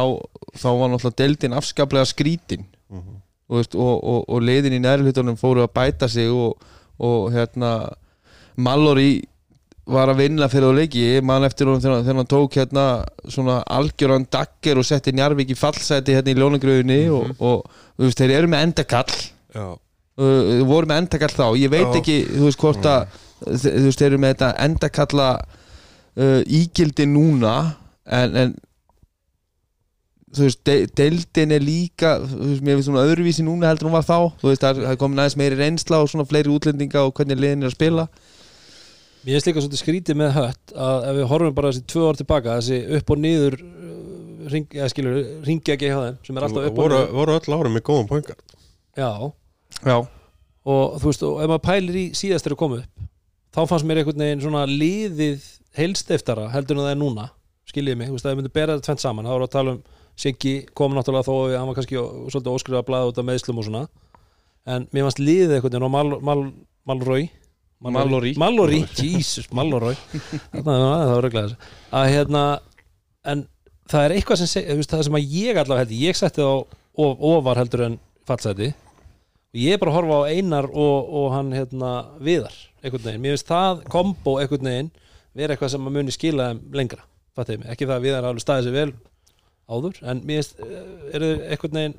þá 0.59 0.69
var 0.75 0.89
náttúrulega 0.91 1.17
deildin 1.21 1.53
afskaplega 1.55 2.07
skrítin. 2.09 2.65
Mm 2.91 2.99
veist, 2.99 3.19
og, 3.49 3.65
og, 3.75 4.21
og 4.29 4.43
leiðin 4.45 4.77
í 4.77 4.83
nærhlutunum 4.83 5.37
fóru 5.39 5.63
að 5.65 5.73
bæta 5.75 6.07
sig 6.11 6.29
og, 6.29 6.55
og 7.01 7.31
hérna 7.33 7.73
Mallory 8.59 9.21
var 9.89 10.11
að 10.11 10.19
vinna 10.21 10.45
fyrir 10.51 10.69
á 10.69 10.77
leiki. 10.77 11.01
Ég 11.17 11.23
man 11.25 11.45
eftir 11.47 11.65
honum 11.69 11.81
þegar, 11.81 12.03
hann 12.05 12.27
tók 12.29 12.57
hérna 12.59 12.83
svona 13.25 13.59
algjöran 13.73 14.27
dagger 14.29 14.77
og 14.81 14.85
setti 14.85 15.13
Njarvík 15.17 15.53
í 15.55 15.57
fallseti 15.57 16.13
hérna 16.13 16.33
í 16.33 16.37
ljónagröðunni 16.37 16.99
og, 17.15 17.31
og 17.39 17.63
þú 17.97 18.05
veist, 18.05 18.19
þeir 18.21 18.35
eru 18.41 18.51
með 18.51 18.65
endakall. 18.67 19.15
Uh, 20.19 20.59
voru 20.67 20.89
með 20.91 21.01
endakall 21.05 21.31
þá. 21.33 21.45
Ég 21.57 21.71
veit 21.73 21.87
Já. 21.87 21.95
ekki, 22.01 22.17
þú 22.35 22.45
veist, 22.49 22.59
hvort 22.61 22.85
að 22.91 23.17
þe- 23.47 23.73
þú 23.79 23.85
veist, 23.87 24.01
þeir 24.03 24.09
eru 24.11 24.21
með 24.25 24.33
þetta 24.35 24.49
endakalla 24.67 25.29
uh, 25.39 26.41
ígildi 26.59 27.07
núna 27.09 27.55
en, 28.19 28.35
en 28.43 28.53
þú 30.35 30.45
veist, 30.45 30.59
de 30.67 30.75
deildin 30.99 31.51
er 31.55 31.63
líka 31.65 32.15
þú 32.21 32.39
veist, 32.51 32.63
mér 32.65 32.77
finnst 32.77 32.89
svona 32.89 33.05
öðruvísi 33.07 33.45
núna 33.45 33.69
heldur 33.71 33.87
en 33.87 33.91
hún 33.91 33.97
var 33.97 34.05
þá. 34.07 34.17
Þú 34.41 34.49
veist, 34.51 34.61
það 34.63 34.69
er- 34.81 34.87
það 34.89 34.99
komin 35.01 35.21
aðeins 35.23 35.37
meiri 35.41 35.57
reynsla 35.59 36.01
og 36.03 36.09
svona 36.11 36.27
fleiri 36.29 36.51
útlendinga 36.53 37.03
og 37.07 37.13
hvernig 37.17 37.39
liðin 37.41 37.63
er 37.65 37.71
að 37.71 37.75
spila. 37.77 38.05
Mér 39.25 39.35
finnst 39.35 39.49
líka 39.49 39.63
svolítið 39.65 39.81
skrítið 39.83 40.19
með 40.21 40.31
hött 40.37 40.73
að 40.79 41.07
ef 41.09 41.17
við 41.19 41.25
horfum 41.33 41.55
bara 41.57 41.71
þessi 41.73 41.85
tvö 41.91 42.05
ár 42.09 42.19
tilbaka 42.21 42.53
þessi 42.59 42.77
upp 42.99 43.09
og 43.15 43.17
niður 43.19 43.57
uh, 43.59 44.45
ring, 44.53 44.67
ja, 44.77 44.87
skilur, 44.87 45.17
ringja 45.43 45.75
ekki 45.75 45.89
hjá 45.89 45.97
þeim 46.05 46.19
sem 46.23 46.37
er 46.39 46.45
alltaf 46.47 46.69
upp 46.69 46.71
og 46.71 46.79
voru, 46.85 46.95
niður. 47.01 47.11
voru 47.17 47.35
öll 47.35 47.57
árum 47.59 47.75
með 47.75 47.83
góðan 47.89 48.07
poingar. 48.13 48.39
Já, 48.95 49.11
já, 49.83 49.97
og 50.69 50.95
þú 51.01 51.09
veist, 51.11 51.25
og 51.27 51.41
ef 51.43 51.51
maður 51.51 51.65
pælir 51.67 51.99
í 51.99 52.05
síðast 52.15 52.47
þegar 52.47 52.61
komið 52.63 52.85
upp 52.85 53.07
þá 53.49 53.61
fannst 53.73 53.87
mér 53.89 53.99
einhvern 54.03 54.23
veginn 54.23 54.41
svona 54.45 54.63
liðið 54.69 55.45
heilstiftara 55.79 56.47
heldur 56.53 56.77
en 56.79 56.85
það 56.85 56.91
er 56.95 56.99
núna 57.03 57.27
skiljiði 57.69 57.97
mig, 57.99 58.07
þú 58.09 58.15
veist, 58.15 58.25
að 58.25 58.31
við 58.31 58.39
myndum 58.39 58.55
bera 58.55 58.75
þetta 58.77 58.87
tvent 58.87 59.03
saman 59.03 59.27
þá 59.27 59.33
voru 59.35 59.47
að 59.49 59.53
tala 59.57 59.73
um 59.75 59.81
Siggi 60.19 60.53
kom 60.75 60.95
náttúrulega 60.95 61.27
þó 61.29 61.35
að 61.37 61.57
hann 61.57 61.69
var 61.69 61.77
kannski 61.77 61.99
svolítið 61.99 62.55
óskrifa 62.55 62.81
að 62.81 62.87
blaða 62.89 63.11
út 63.11 63.19
af 63.21 63.27
meðslum 63.27 63.61
og 63.61 63.67
svona. 63.69 63.83
En 64.67 64.87
mér 64.91 65.05
fannst 65.07 65.21
liðið 65.23 65.53
veginn 65.63 65.85
og 65.87 65.93
Mal, 65.93 66.17
Mal, 66.25 66.41
Malroy. 66.89 67.29
Mallory. 67.79 68.33
Mallory, 68.35 68.81
Jesus, 68.99 69.47
þarna 69.47 70.73
það 70.75 71.13
var 71.13 71.27
þess 71.31 71.69
að 71.95 72.07
hérna, 72.11 72.41
en 73.31 73.45
það 73.87 74.03
er 74.03 74.15
eitthvað 74.17 74.41
sem 74.41 74.81
það 74.83 75.03
sem 75.07 75.15
að 75.15 75.35
ég 75.37 75.59
allavega 75.61 75.85
held 75.85 75.93
ég 75.95 76.19
setti 76.19 76.43
þá 76.43 76.49
of, 76.59 77.13
ofar 77.31 77.61
heldur 77.61 77.85
en 77.87 77.95
fallseti. 78.27 78.73
Og 79.55 79.61
ég 79.63 79.77
er 79.77 79.79
bara 79.79 79.93
að 79.93 79.97
horfa 80.01 80.17
á 80.19 80.29
Einar 80.35 80.67
og, 80.67 81.13
og 81.21 81.29
hann 81.37 81.53
hérna 81.55 81.93
viðar, 82.19 82.57
einhvern 82.83 83.05
veginn, 83.07 83.23
mér 83.23 83.37
finnst 83.37 83.53
það 83.53 83.85
kombo 83.95 84.35
einhvern 84.43 84.71
veginn, 84.73 84.91
vera 85.39 85.55
eitthvað 85.55 85.71
sem 85.77 85.87
að 85.87 85.95
muni 85.95 86.17
skila 86.17 86.49
lengra, 86.75 87.07
fattiði 87.39 87.63
mig, 87.63 87.71
ekki 87.71 87.87
það 87.87 87.95
að 87.95 88.09
viðar 88.09 88.27
alveg 88.27 88.43
staðið 88.43 88.67
sér 88.67 88.77
vel 88.81 88.91
áður 89.69 89.99
en 90.11 90.21
mér 90.25 90.39
finnst, 90.41 90.59
eh, 90.59 91.15
eru 91.17 91.29
einhvern 91.49 91.77
veginn 91.79 91.95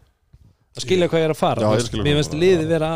að 0.77 0.85
skilja 0.87 1.09
hvað 1.11 1.21
ég 1.23 1.29
er 1.29 1.35
að 1.35 1.41
fara. 1.41 1.61
Já, 1.61 1.71
ég 1.81 2.05
mér 2.05 2.19
finnst 2.21 2.37
liðið 2.43 2.69
vera 2.69 2.93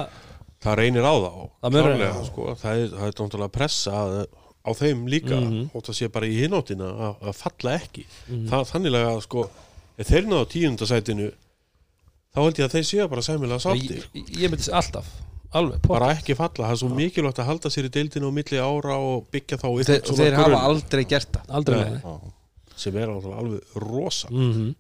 Það 0.65 0.77
reynir 0.81 1.05
á 1.05 1.13
þá 1.13 1.33
Það 1.61 1.75
klárlega, 1.75 2.25
sko. 2.25 2.45
það, 2.57 2.79
er, 2.83 2.89
það 2.89 3.07
er 3.07 3.17
náttúrulega 3.19 3.53
pressa 3.53 3.91
að- 3.93 4.27
á 4.65 4.71
þeim 4.73 5.01
líka 5.13 5.37
Mhm. 5.37 5.71
og 5.75 5.83
það 5.85 5.95
sé 5.99 6.09
bara 6.13 6.27
í 6.27 6.37
hinóttina 6.41 6.87
að, 6.89 7.15
að 7.29 7.35
falla 7.37 7.75
ekki. 7.79 8.05
Mhm. 8.31 8.47
það, 8.49 8.63
þannig 8.73 8.95
að 9.01 9.21
sko 9.27 9.51
ef 9.99 10.09
þeir 10.09 10.25
náðu 10.31 10.47
tíundasætinu 10.55 11.27
þá 12.35 12.39
held 12.43 12.57
ég 12.59 12.65
að 12.65 12.73
þeir 12.75 12.87
séu 12.89 13.09
bara 13.11 13.21
sæmilega 13.21 13.61
sáttir. 13.61 14.07
Ég, 14.15 14.31
ég 14.41 14.51
myndi 14.51 14.71
alltaf 14.73 15.05
alveg, 15.55 15.83
bara 15.87 16.09
ekki 16.17 16.35
falla, 16.35 16.67
það 16.67 16.73
er 16.73 16.81
svo 16.81 16.89
mikilvægt 16.97 17.39
að 17.39 17.47
halda 17.51 17.69
sér 17.71 17.85
í 17.87 17.91
deildinu 17.95 18.27
á 18.27 18.33
milli 18.33 18.59
ára 18.59 18.97
og 18.99 19.29
byggja 19.31 19.59
þá 19.61 19.67
upp 19.69 19.87
þeir, 19.87 20.01
þeir 20.17 20.35
hafa 20.41 20.63
aldrei 20.65 21.05
gert 21.05 21.31
það. 21.31 21.45
Aldrei 21.61 21.77
Nei. 21.85 22.01
Sem 22.77 22.97
er 22.97 23.13
alveg, 23.15 23.61
rosa. 23.81 24.31
Mm 24.33 24.75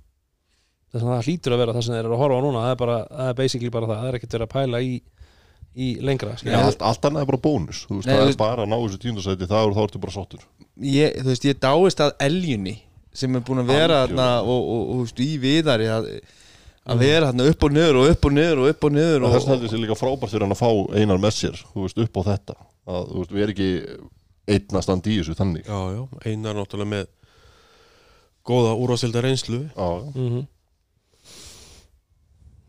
þess 0.94 1.02
að 1.02 1.10
það 1.10 1.28
hlýtur 1.28 1.54
að 1.54 1.60
vera 1.62 1.74
það 1.74 1.84
sem 1.86 1.94
þeir 1.96 2.04
eru 2.06 2.14
að 2.14 2.22
horfa 2.22 2.38
á 2.38 2.44
núna 2.44 2.62
það 2.62 2.72
er 2.74 2.80
bara, 2.84 2.96
það 3.10 3.30
er 3.32 3.36
basically 3.40 3.70
bara 3.74 3.88
það 3.90 4.00
það 4.00 4.08
er 4.10 4.18
ekkert 4.18 4.36
verið 4.36 4.46
að 4.46 4.52
pæla 4.54 4.80
í, 4.84 4.92
í 5.74 5.88
lengra 6.06 6.36
skilja. 6.38 6.60
allt, 6.68 6.84
allt 6.90 7.08
annað 7.08 7.24
er 7.24 7.30
bara 7.32 7.42
bónus 7.48 7.80
þú 7.88 7.98
veist, 7.98 8.06
Nei, 8.06 8.12
það 8.14 8.20
þú 8.20 8.24
er 8.24 8.30
veist- 8.30 8.42
bara 8.44 8.64
að 8.64 8.70
ná 8.70 8.76
þessu 8.84 9.00
tíundasæti 9.02 9.48
þá 9.50 9.56
er 9.58 9.80
ertu 9.84 10.02
bara 10.04 10.14
sáttur. 10.14 10.44
Ég, 10.94 11.18
þú 11.18 11.30
veist, 11.32 11.48
ég 11.50 11.60
dáist 11.64 12.04
að 12.04 12.14
eljunni 12.28 12.76
sem 13.14 13.34
er 13.38 13.44
búin 13.46 13.62
að 13.64 13.72
vera 13.74 14.00
þarna 14.04 14.28
og, 14.42 14.48
og, 14.54 14.86
og, 14.94 15.02
og, 15.02 15.24
í 15.24 15.30
viðari 15.42 15.90
að, 15.90 16.08
að 16.86 17.02
vera 17.02 17.32
þarna 17.32 17.48
upp 17.50 17.66
og 17.66 17.74
niður 17.74 18.00
og 18.00 18.08
upp 18.14 18.28
og 18.30 18.36
niður 18.38 18.62
og 18.62 18.70
upp 18.74 18.86
og 18.88 18.94
niður 18.94 19.26
og 19.26 19.34
þess 19.34 19.50
heldur 19.50 19.74
sér 19.74 19.82
líka 19.82 19.98
frábært 19.98 20.34
fyrir 20.34 20.46
hann 20.46 20.54
að 20.54 20.62
fá 20.62 20.70
einar 20.94 21.22
með 21.22 21.36
sér 21.40 21.58
þú 21.74 21.86
veist, 21.88 21.98
upp 22.06 22.18
á 22.18 22.22
þetta. 22.30 22.56
Að, 22.84 23.04
þú 23.10 23.20
veist, 23.22 23.34
við 23.34 23.44
erum 23.46 23.54
ekki 23.54 23.70
einn 24.54 24.78
að 24.78 24.84
standa 24.86 25.10
í 25.10 25.18
þessu 25.20 25.36
þannig. 25.38 25.66
Já, 25.70 25.78
já, 25.94 26.02
einar 26.28 26.58
náttúrulega 26.58 26.90
með 26.90 27.06
góða 28.44 28.74
úrvasilda 28.76 29.22
reynslu. 29.24 29.62
Já, 29.74 29.88
Mhm. 30.14 30.42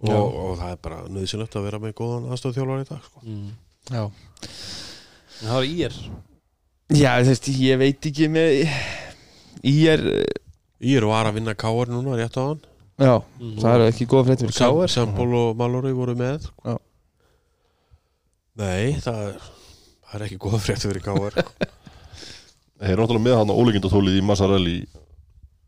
og, 0.05 0.35
og 0.35 0.57
það 0.59 0.71
er 0.71 0.79
bara 0.85 0.97
nöðsynlegt 1.09 1.55
að 1.57 1.63
vera 1.69 1.79
með 1.81 1.93
góðan 1.97 2.27
aðstofþjálfar 2.35 2.83
í 2.83 2.87
dag 2.89 3.03
sko. 3.07 3.21
mm. 3.23 3.49
já. 3.89 4.03
En 4.05 5.47
það 5.49 5.55
var 5.55 5.67
í 5.67 5.75
er 5.87 5.95
já, 6.95 7.11
þú 7.23 7.31
veist, 7.31 7.47
ég 7.59 7.79
veit 7.81 8.09
ekki 8.11 8.27
með 8.29 8.49
ég 9.65 9.87
er 9.95 10.03
Ég 10.85 10.99
er 10.99 11.05
var 11.07 11.25
að 11.25 11.37
vinna 11.39 11.53
Káar 11.57 11.87
núna 11.89 12.17
rétt 12.19 12.35
á 12.37 12.43
hann 12.43 12.59
já, 12.99 13.13
það 13.63 13.71
eru 13.75 13.85
ekki 13.89 14.05
góða 14.11 14.25
fréttir. 14.27 14.51
Fyrir 14.51 14.59
Káar 14.67 14.91
Sambol 14.91 15.33
og 15.39 15.55
Mallory 15.57 15.93
voru 15.95 16.13
með 16.19 16.45
Já. 16.65 16.75
Nei, 18.59 18.93
það 19.03 19.21
er, 19.29 19.39
það 20.05 20.19
er 20.19 20.25
ekki 20.27 20.37
góða 20.45 20.59
frétti 20.63 20.91
fyrir 20.91 21.03
Káar 21.07 21.39
þeir 22.77 22.91
eru 22.91 23.01
náttúrulega 23.01 23.25
með 23.25 23.37
hann 23.39 23.55
ólíkindatólið 23.55 24.19
í 24.19 24.25
Massarelli 24.27 24.75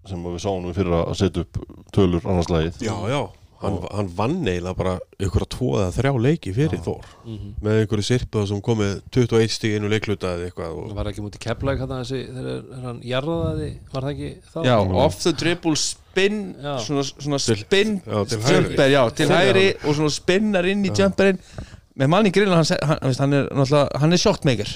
sem 0.10 0.24
við 0.24 0.40
sáum 0.46 0.66
við 0.70 0.80
fyrir 0.82 0.96
að 1.02 1.18
setja 1.20 1.44
upp 1.46 1.60
tölur 1.96 2.26
annars 2.26 2.50
lagið 2.54 2.82
Já, 2.88 2.96
já, 3.12 3.22
hann, 3.62 3.78
hann 3.98 4.10
vann 4.18 4.36
eiginlega 4.46 4.78
bara 4.78 4.96
ykkur 5.20 5.46
að 5.46 5.50
tvo 5.56 5.70
eða 5.80 5.94
þrjá 5.96 6.12
leiki 6.28 6.54
fyrir 6.54 6.82
Þór 6.86 7.06
Mhm. 7.26 7.54
með 7.66 7.80
einhverju 7.82 8.06
sirpuða 8.10 8.48
sem 8.52 8.62
komið 8.62 8.92
21 9.12 9.50
stíg 9.56 9.76
inn 9.78 9.88
og 9.88 9.92
leikluta 9.96 10.34
eða 10.38 10.50
eitthvað 10.52 10.76
og, 10.78 10.90
Það 10.92 11.00
var 11.00 11.10
ekki 11.12 11.24
mútið 11.26 11.42
þessi 12.04 12.20
þegar 12.36 12.52
er 12.78 12.84
hann 12.86 13.00
jarðaði 13.02 13.72
var 13.94 14.02
það 14.08 14.12
ekki 14.14 14.30
þá? 14.54 14.60
já, 14.70 14.76
off 15.06 15.24
the 15.24 15.34
dribble 15.34 15.76
spin 15.76 16.38
Já. 16.62 16.78
svona, 16.86 17.04
svona 17.04 17.40
Til- 17.46 17.58
spin 17.64 17.98
já, 18.06 18.20
til 18.30 18.40
hægri. 18.46 18.62
jumper, 18.70 18.90
já, 18.94 19.02
til 19.16 19.28
hægri 19.34 19.68
og 19.84 19.96
svona 19.96 20.10
spinnar 20.14 20.66
inn 20.70 20.86
í 20.86 20.94
jumperinn 20.94 21.40
með 21.98 22.10
manni 22.14 22.30
grilla, 22.30 22.56
hann, 22.62 22.78
hann, 23.02 23.14
hann 23.18 23.34
er 23.34 23.48
náttúrulega, 23.58 23.98
hann 24.00 24.14
er 24.14 24.18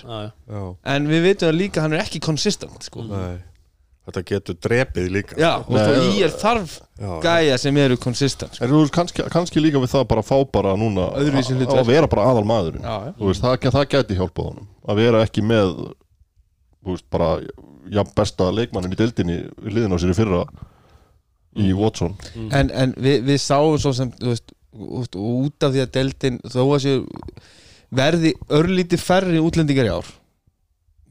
Já, 0.01 0.21
já. 0.25 0.31
Já, 0.49 0.75
en 0.95 1.05
við 1.07 1.21
veitum 1.27 1.49
að 1.51 1.57
líka 1.61 1.81
hann 1.85 1.93
er 1.93 2.01
ekki 2.01 2.19
consistent 2.19 2.81
sko. 2.89 3.03
nei 3.05 3.37
Þetta 4.01 4.21
getur 4.25 4.55
drepið 4.65 5.09
líka. 5.13 5.35
Já, 5.37 5.51
og 5.61 5.67
Nei, 5.75 5.81
þá 5.85 6.05
í 6.09 6.21
er 6.25 6.31
þarf 6.41 6.71
já, 6.97 7.09
gæja 7.21 7.57
sem 7.61 7.77
eru 7.77 7.97
consistent 8.01 8.55
sko. 8.57 8.69
veist, 8.71 8.93
kannski, 8.95 9.25
kannski 9.29 9.61
líka 9.61 9.77
við 9.83 9.91
það 9.93 10.07
bara 10.09 10.23
að 10.23 10.29
fá 10.31 10.37
bara 10.57 10.71
núna 10.79 11.05
að- 11.13 11.85
vera 11.85 12.07
bara 12.09 12.25
aðal 12.31 12.43
maðurinn 12.49 12.81
já, 12.81 12.95
já. 13.05 13.13
þú 13.19 13.29
veist, 13.29 13.43
það, 13.45 13.67
það 13.77 13.85
gæti 13.93 14.17
hjálpað 14.17 14.47
honum. 14.49 14.67
Að 14.89 14.95
vera 15.03 15.21
ekki 15.27 15.43
með 15.45 15.69
þú 16.81 16.95
veist, 16.95 17.05
bara 17.13 17.29
já, 17.93 18.03
besta 18.17 18.49
leikmannin 18.57 18.97
í 18.97 18.99
deildinni 19.03 19.37
við 19.61 19.69
hliðin 19.75 19.93
á 19.93 19.97
sér 20.01 20.15
í 20.15 20.17
fyrra 20.17 20.41
í 21.61 21.69
Watson. 21.77 22.17
En, 22.49 22.71
en 22.73 22.93
við, 22.97 23.21
við 23.29 23.37
sáum 23.43 23.77
svo 23.77 23.93
sem 23.93 24.09
þú 24.17 24.33
veist, 24.33 24.51
út, 24.73 25.15
út 25.19 25.67
af 25.67 25.75
því 25.75 25.85
að 25.85 25.93
deildin 25.99 26.41
þó 26.49 26.61
að 26.65 26.83
séu 26.87 27.05
verði 27.91 28.33
örlítið 28.49 29.01
færri 29.03 29.41
útlendingar 29.43 29.85
í 29.89 29.93
ár 29.93 30.09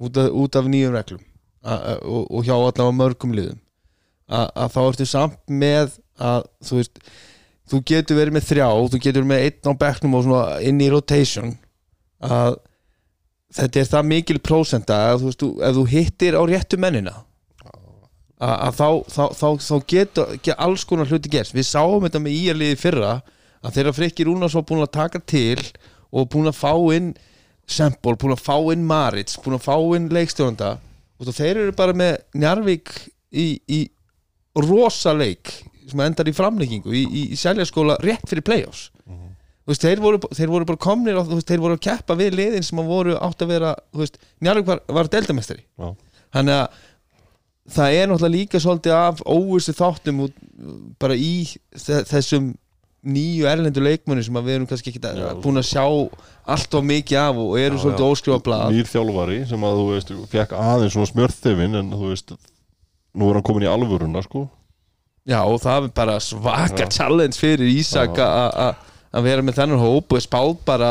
út 0.01 0.17
af, 0.17 0.31
út 0.33 0.57
af 0.57 0.65
nýjum 0.73 0.95
reglum 0.97 1.21
og, 1.65 2.23
og 2.31 2.47
hjá 2.47 2.55
allavega 2.57 2.97
mörgum 2.97 3.35
liðum. 3.37 3.61
Að 4.31 4.73
þá 4.75 4.81
ertu 4.85 5.07
samt 5.11 5.41
með 5.51 5.97
að 6.21 6.45
þú 6.65 6.79
veist 6.79 7.01
þú 7.71 7.81
getur 7.87 8.19
verið 8.19 8.37
með 8.37 8.47
þrjá, 8.49 8.69
þú 8.93 9.01
getur 9.03 9.27
með 9.27 9.47
einn 9.47 9.71
á 9.71 9.81
bekknum 9.81 10.17
og 10.19 10.27
svona 10.27 10.61
inn 10.67 10.83
í 10.83 10.91
rotation 10.91 11.57
að 12.23 12.59
þetta 13.57 13.81
er 13.81 13.91
það 13.91 14.09
mikil 14.13 14.39
prósenda 14.43 15.01
að 15.11 15.25
þú 15.25 15.35
þú, 15.41 15.51
þú 15.79 15.85
hittir 15.91 16.39
á 16.39 16.43
réttu 16.47 16.79
mennina. 16.81 17.17
Að, 18.41 18.55
að 18.55 18.77
þá, 18.79 18.89
þá, 19.15 19.25
þá, 19.37 19.49
þá 19.67 19.75
getur 19.93 20.37
get 20.41 20.63
alls 20.65 20.87
konar 20.89 21.11
hluti 21.11 21.33
gerst. 21.33 21.53
Við 21.57 21.67
sáum 21.69 22.07
þetta 22.07 22.23
með 22.23 22.37
íjarliði 22.39 22.79
fyrra 22.81 23.17
að 23.61 23.75
þeirra 23.77 23.97
Frikki 23.97 24.25
Rúnars 24.25 24.55
var 24.57 24.65
búin 24.69 24.85
að 24.85 24.95
taka 24.97 25.21
til 25.21 25.59
og 26.11 26.31
búin 26.33 26.49
að 26.49 26.61
fá 26.61 26.73
inn 26.97 27.13
Sempol, 27.71 28.17
búin 28.19 28.35
að 28.35 28.41
fá 28.43 28.57
inn 28.73 28.87
Marits 28.89 29.37
búin 29.45 29.59
að 29.59 29.67
fá 29.69 29.77
inn 29.95 30.09
leikstjórnanda 30.11 30.71
og 31.29 31.35
þeir 31.37 31.59
eru 31.67 31.73
bara 31.77 31.93
með 31.97 32.17
Njarvík 32.41 32.93
í, 33.37 33.47
í 33.69 33.81
rosa 34.57 35.13
leik 35.15 35.53
sem 35.91 36.01
endar 36.05 36.29
í 36.31 36.35
framleikingu 36.37 36.93
í, 36.95 37.03
í, 37.05 37.23
í 37.35 37.39
seljaskóla 37.39 37.97
rétt 38.05 38.25
fyrir 38.31 38.45
play-offs. 38.47 38.89
Þú 39.61 39.73
veist, 39.75 39.83
þeir 39.85 40.01
voru, 40.03 40.19
þeir 40.35 40.51
voru 40.51 40.67
bara 40.67 40.81
komnir 40.83 41.19
og, 41.21 41.29
veist, 41.31 41.47
þeir 41.51 41.61
voru 41.63 41.77
að 41.77 41.83
keppa 41.85 42.17
við 42.19 42.37
liðin 42.39 42.65
sem 42.67 42.81
voru 42.87 43.17
átt 43.23 43.43
að 43.45 43.53
vera, 43.53 43.75
Njarvík 44.43 44.67
var, 44.71 44.81
var 44.89 45.11
deildamestari 45.13 45.63
Já. 45.79 45.91
þannig 46.35 46.57
að 46.57 46.79
það 47.71 47.97
er 48.01 48.09
náttúrulega 48.11 48.35
líka 48.35 48.61
svolítið 48.65 48.95
af 48.97 49.21
óvissu 49.31 49.75
þáttum 49.79 50.23
bara 50.99 51.15
í 51.15 51.45
þe- 51.77 52.03
þessum 52.11 52.49
nýju 53.01 53.49
erlendu 53.49 53.81
leikmunni 53.81 54.25
sem 54.27 54.37
að 54.37 54.49
við 54.49 54.59
erum 54.59 54.69
kannski 54.69 54.93
ekki 54.93 55.01
Já. 55.01 55.31
búin 55.41 55.61
að 55.61 55.69
sjá 55.71 55.85
allt 56.51 56.75
of 56.77 56.85
mikið 56.85 57.21
af 57.23 57.41
og 57.41 57.55
eru 57.57 57.79
Já, 57.79 57.83
svolítið 57.85 58.05
já. 58.05 58.11
óskrifa 58.13 58.45
blað 58.45 58.75
nýr 58.75 58.91
þjálfari 58.91 59.39
sem 59.49 59.65
að 59.65 59.79
þú 59.79 59.87
veist 59.95 60.13
fekk 60.35 60.55
aðeins 60.59 60.97
svona 60.97 61.11
smjörþefin 61.15 61.81
en 61.81 61.95
þú 61.95 62.11
veist 62.11 62.35
nú 63.17 63.31
er 63.31 63.39
hann 63.39 63.47
komin 63.47 63.65
í 63.65 63.71
alvöruna 63.71 64.25
sko 64.27 64.47
Já, 65.29 65.41
og 65.45 65.59
það 65.63 65.89
er 65.89 65.91
bara 65.97 66.21
svaka 66.25 66.85
Já. 66.85 66.93
challenge 66.93 67.41
fyrir 67.41 67.73
Ísak 67.73 68.21
að 68.21 69.27
vera 69.27 69.43
með 69.45 69.59
þennan 69.59 69.83
hóp 69.83 70.15
og 70.15 70.23
spáð 70.23 70.53
bara 70.69 70.91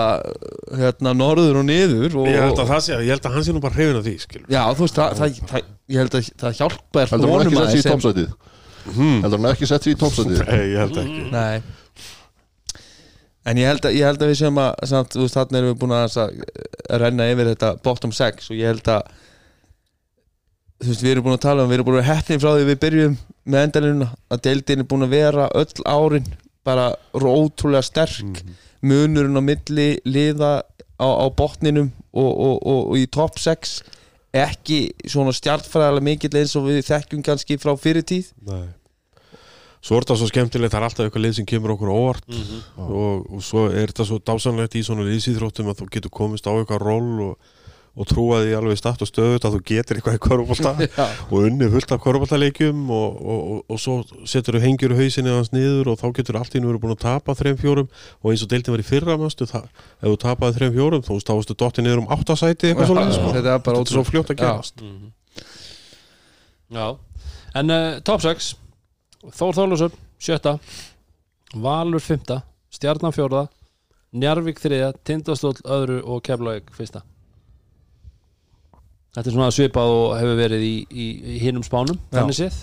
hérna 0.75 1.13
norður 1.15 1.61
og 1.61 1.65
niður 1.69 2.19
og, 2.19 2.29
Ég 2.29 2.41
held 2.43 2.61
að 2.61 2.73
það 2.73 2.83
sé, 2.85 2.97
ég 3.05 3.13
held 3.13 3.25
að 3.29 3.37
hann 3.37 3.45
sé 3.47 3.55
nú 3.55 3.61
bara 3.63 3.77
hrifin 3.77 3.99
af 3.99 4.05
því 4.05 4.15
skilur. 4.25 4.47
Já, 4.51 4.61
þú 4.75 4.85
veist, 4.85 4.99
það, 4.99 5.15
það, 5.19 5.39
það, 5.51 5.69
ég 5.89 6.03
held 6.03 6.17
að 6.19 6.31
það 6.43 6.57
hjálpar 6.59 7.13
heldur 7.13 7.33
hann 7.33 7.51
ekki 7.63 7.83
sett 7.85 8.05
sér 8.05 8.19
í 8.19 8.27
hmm. 8.89 9.19
heldur 9.23 9.39
hann 9.39 9.51
ekki 9.53 9.69
sett 9.69 9.87
sér 9.87 9.95
í 9.95 9.99
toppsætið 10.03 10.43
Nei, 10.43 10.63
ég 10.73 10.81
held 10.83 10.99
ekki 11.03 11.23
Nei 11.33 11.61
En 13.49 13.57
ég 13.57 13.69
held 13.69 13.87
að, 13.87 13.95
ég 13.97 14.05
held 14.05 14.21
að 14.21 14.31
við 14.31 14.39
séum 14.43 14.59
að 14.61 14.83
samt, 14.91 15.17
veist, 15.17 15.37
þarna 15.37 15.59
erum 15.59 15.73
við 15.73 15.79
búin 15.81 15.95
að, 15.97 16.17
að, 16.21 16.43
að 16.89 17.03
renna 17.03 17.27
yfir 17.31 17.51
þetta 17.53 17.71
bottom 17.85 18.13
6 18.13 18.51
og 18.51 18.59
ég 18.59 18.73
held 18.73 18.91
að 18.93 19.13
þú 20.79 20.91
veist, 20.91 21.03
við 21.03 21.11
erum 21.13 21.27
búin 21.27 21.37
að 21.37 21.45
tala 21.47 21.65
um, 21.65 21.71
við 21.71 21.79
erum 21.79 21.89
búin 21.89 22.01
að 22.03 22.09
heppni 22.11 22.39
frá 22.39 22.49
því 22.53 22.67
við 22.69 22.81
byrjum 22.83 23.19
með 23.49 23.67
endalina 23.67 24.09
að 24.29 24.43
deildin 24.47 24.83
er 24.83 24.89
búin 24.91 25.07
að 25.07 25.15
vera 25.15 25.47
öll 25.57 25.85
árin 25.89 26.33
bara 26.67 26.89
ótrúlega 27.15 27.85
sterk. 27.87 28.43
Munurinn 28.85 29.39
á 29.39 29.43
milli 29.43 29.87
liða 30.07 30.51
á, 30.99 31.07
á 31.07 31.25
botninum 31.33 31.89
og, 32.13 32.29
og, 32.29 32.55
og, 32.63 32.81
og 32.91 32.99
í 32.99 33.07
top 33.11 33.39
6 33.41 33.79
ekki 34.39 34.91
svona 35.09 35.33
stjartfræðilega 35.33 36.05
mikill 36.05 36.35
eins 36.37 36.53
og 36.59 36.67
við 36.69 36.83
þekkjum 36.85 37.23
kannski 37.25 37.57
frá 37.57 37.73
fyrir 37.79 38.05
tíð 38.05 38.29
Nei. 38.45 38.67
Svo 39.81 39.95
er 39.95 40.03
þetta 40.03 40.15
svo 40.19 40.27
skemmtilegt, 40.27 40.73
það 40.73 40.81
er 40.81 40.87
alltaf 40.89 41.05
eitthvað 41.07 41.23
lið 41.23 41.35
sem 41.37 41.45
kemur 41.47 41.71
okkur 41.77 41.93
óvart 41.93 42.25
Mhm. 42.27 42.57
og, 42.83 43.29
og 43.31 43.41
svo 43.45 43.67
er 43.71 43.87
þetta 43.93 44.05
svo 44.09 44.19
dásanlegt 44.19 44.75
í 44.75 44.83
svona 44.83 45.05
liðsýþróttum 45.07 45.69
að 45.71 45.79
þú 45.79 45.89
getur 45.95 46.11
komist 46.11 46.45
á 46.47 46.51
eitthvað 46.51 46.81
roll 46.83 47.21
og, 47.29 47.37
og 47.99 48.05
trúa 48.07 48.41
því 48.43 48.51
alveg 48.59 48.77
start 48.77 49.01
og 49.01 49.09
stöðut 49.09 49.43
að 49.47 49.55
þú 49.55 49.61
getur 49.71 49.97
eitthvað 49.97 50.17
í 50.17 50.21
korfbólta 50.23 50.73
og 51.31 51.37
unni 51.47 51.69
fullt 51.71 51.91
af 51.95 51.99
korfbóltaleikjum 52.03 52.83
og, 52.91 53.15
og, 53.23 53.39
og, 53.53 53.63
og 53.71 53.79
svo 53.79 53.95
setur 54.29 54.59
þú 54.59 54.61
hengjur 54.67 54.93
hausinni 54.99 55.31
hans 55.33 55.51
niður 55.55 55.93
og 55.93 55.99
þá 56.03 56.07
getur 56.19 56.37
allt 56.39 56.55
í 56.55 56.61
nú 56.61 56.69
verið 56.73 56.83
búin 56.83 56.95
að 56.95 57.01
tapa 57.07 57.35
þreim 57.39 57.57
fjórum 57.59 57.87
og 58.21 58.31
eins 58.31 58.43
og 58.45 58.51
deildin 58.51 58.75
var 58.75 58.83
í 58.83 58.87
fyrra 58.87 59.17
það, 59.17 59.67
ef 60.03 60.07
þú 60.11 60.15
tapaði 60.27 60.57
þreim 60.59 60.75
fjórum 60.77 61.03
þá 61.07 61.11
þá 61.23 61.33
varstu 61.39 61.55
dotti 61.63 61.81
niður 61.87 62.03
um 62.03 62.11
áttasæti 62.15 62.69
eitthvað 62.73 62.91
svona 62.91 63.07
sko. 63.15 63.33
þetta 63.39 63.57
bara 63.63 63.77
þetta 63.79 63.95
svo 63.95 64.03
Mhm. 64.83 65.11
Já, 66.69 66.87
en 67.55 67.71
uh, 67.73 67.99
top 68.05 68.21
6 68.21 68.53
Þór 69.27 69.57
Þólusson, 69.57 69.95
sjötta. 70.21 70.57
Valur 71.59 72.03
fymta 72.03 72.43
Stjarnan 72.73 73.13
fjórða. 73.15 73.47
Njarvík 74.15 74.59
þriða, 74.61 74.93
Tindastóll 75.05 75.57
öðru 75.65 75.99
og 76.05 76.21
Keflavík 76.25 76.69
fyrsta. 76.73 77.03
Þetta 79.13 79.29
er 79.29 79.35
svona 79.35 79.53
svipað 79.53 79.93
og 79.93 80.11
hefur 80.17 80.37
verið 80.37 80.65
í, 80.65 80.75
í, 80.89 81.07
í 81.33 81.37
hinum 81.41 81.65
spánum 81.65 81.97
þannig 82.13 82.37
séð 82.37 82.57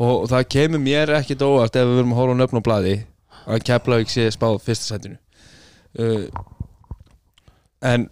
og 0.00 0.24
það 0.30 0.46
kemur 0.54 0.80
mér 0.82 1.12
ekkit 1.18 1.44
óvart 1.44 1.76
ef 1.76 1.86
við 1.86 1.98
verum 2.00 2.14
að 2.14 2.20
horfa 2.20 2.34
á 2.34 2.40
nöfn 2.40 2.58
og 2.58 2.64
blaði 2.66 2.94
að 3.44 3.64
Keflavík 3.68 4.10
sé 4.10 4.26
spáð 4.34 4.58
fyrsta 4.64 4.94
setinu 4.94 5.18
uh, 6.00 6.24
en 7.86 8.08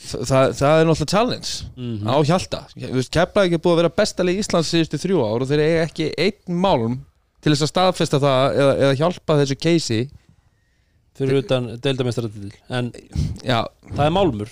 það, 0.00 0.54
það 0.58 0.80
er 0.80 0.88
náttúrulega 0.88 1.12
challenge 1.12 1.50
Mhm. 1.76 2.08
á 2.08 2.16
Hjalta. 2.30 2.60
Þú 2.76 2.94
veist, 2.96 3.12
Keflavík 3.14 3.52
er 3.58 3.62
búið 3.64 3.74
að 3.76 3.80
vera 3.82 3.92
bestaleg 4.00 4.38
í 4.38 4.42
Íslands 4.44 4.70
síðustu 4.72 5.00
þrjú 5.02 5.20
ár 5.26 5.42
og 5.44 5.48
þeir 5.50 5.64
eiga 5.66 5.84
ekki 5.88 6.08
einn 6.16 6.56
málm 6.64 6.96
til 7.40 7.52
þess 7.52 7.66
að 7.66 7.72
staðfesta 7.74 8.20
það 8.20 8.56
eða, 8.60 8.72
eða 8.84 8.96
hjálpa 9.00 9.36
þessu 9.42 9.56
keisi 9.60 10.00
fyrir 11.20 11.42
utan 11.42 11.70
deildamestradil 11.84 12.50
en 12.72 12.90
Já, 13.44 13.64
það 13.92 14.04
er 14.06 14.12
málmur. 14.16 14.50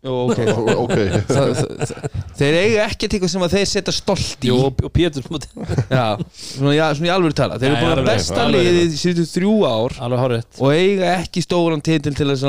Jú, 0.00 0.12
ok 0.30 0.38
ok. 0.80 0.94
Þa, 1.28 1.42
það, 1.58 2.04
Þeir 2.40 2.54
eiga 2.56 2.84
ekkert 2.88 3.12
eitthvað 3.18 3.32
sem 3.34 3.42
að 3.44 3.52
þeir 3.56 3.66
setja 3.68 3.92
stolt 3.92 4.46
í. 4.46 4.48
Jú, 4.48 4.56
og, 4.70 4.78
Pétur 4.96 5.26
móti. 5.28 5.50
Já, 5.92 6.06
svona, 6.32 6.72
já, 6.72 6.86
svona 6.96 7.10
í 7.10 7.12
alvöru 7.12 7.36
tala 7.36 7.58
Þeir 7.60 7.74
eru 7.74 7.82
búin 7.82 7.92
að 7.98 8.08
besta 8.08 8.46
liðið 8.48 8.94
síðustu 8.96 9.26
þrjú 9.34 9.52
ár 9.68 9.98
og 10.00 10.72
eiga 10.72 11.10
ekki 11.18 11.42
stóran 11.44 11.82
titil 11.84 12.14
til 12.16 12.30
að, 12.32 12.46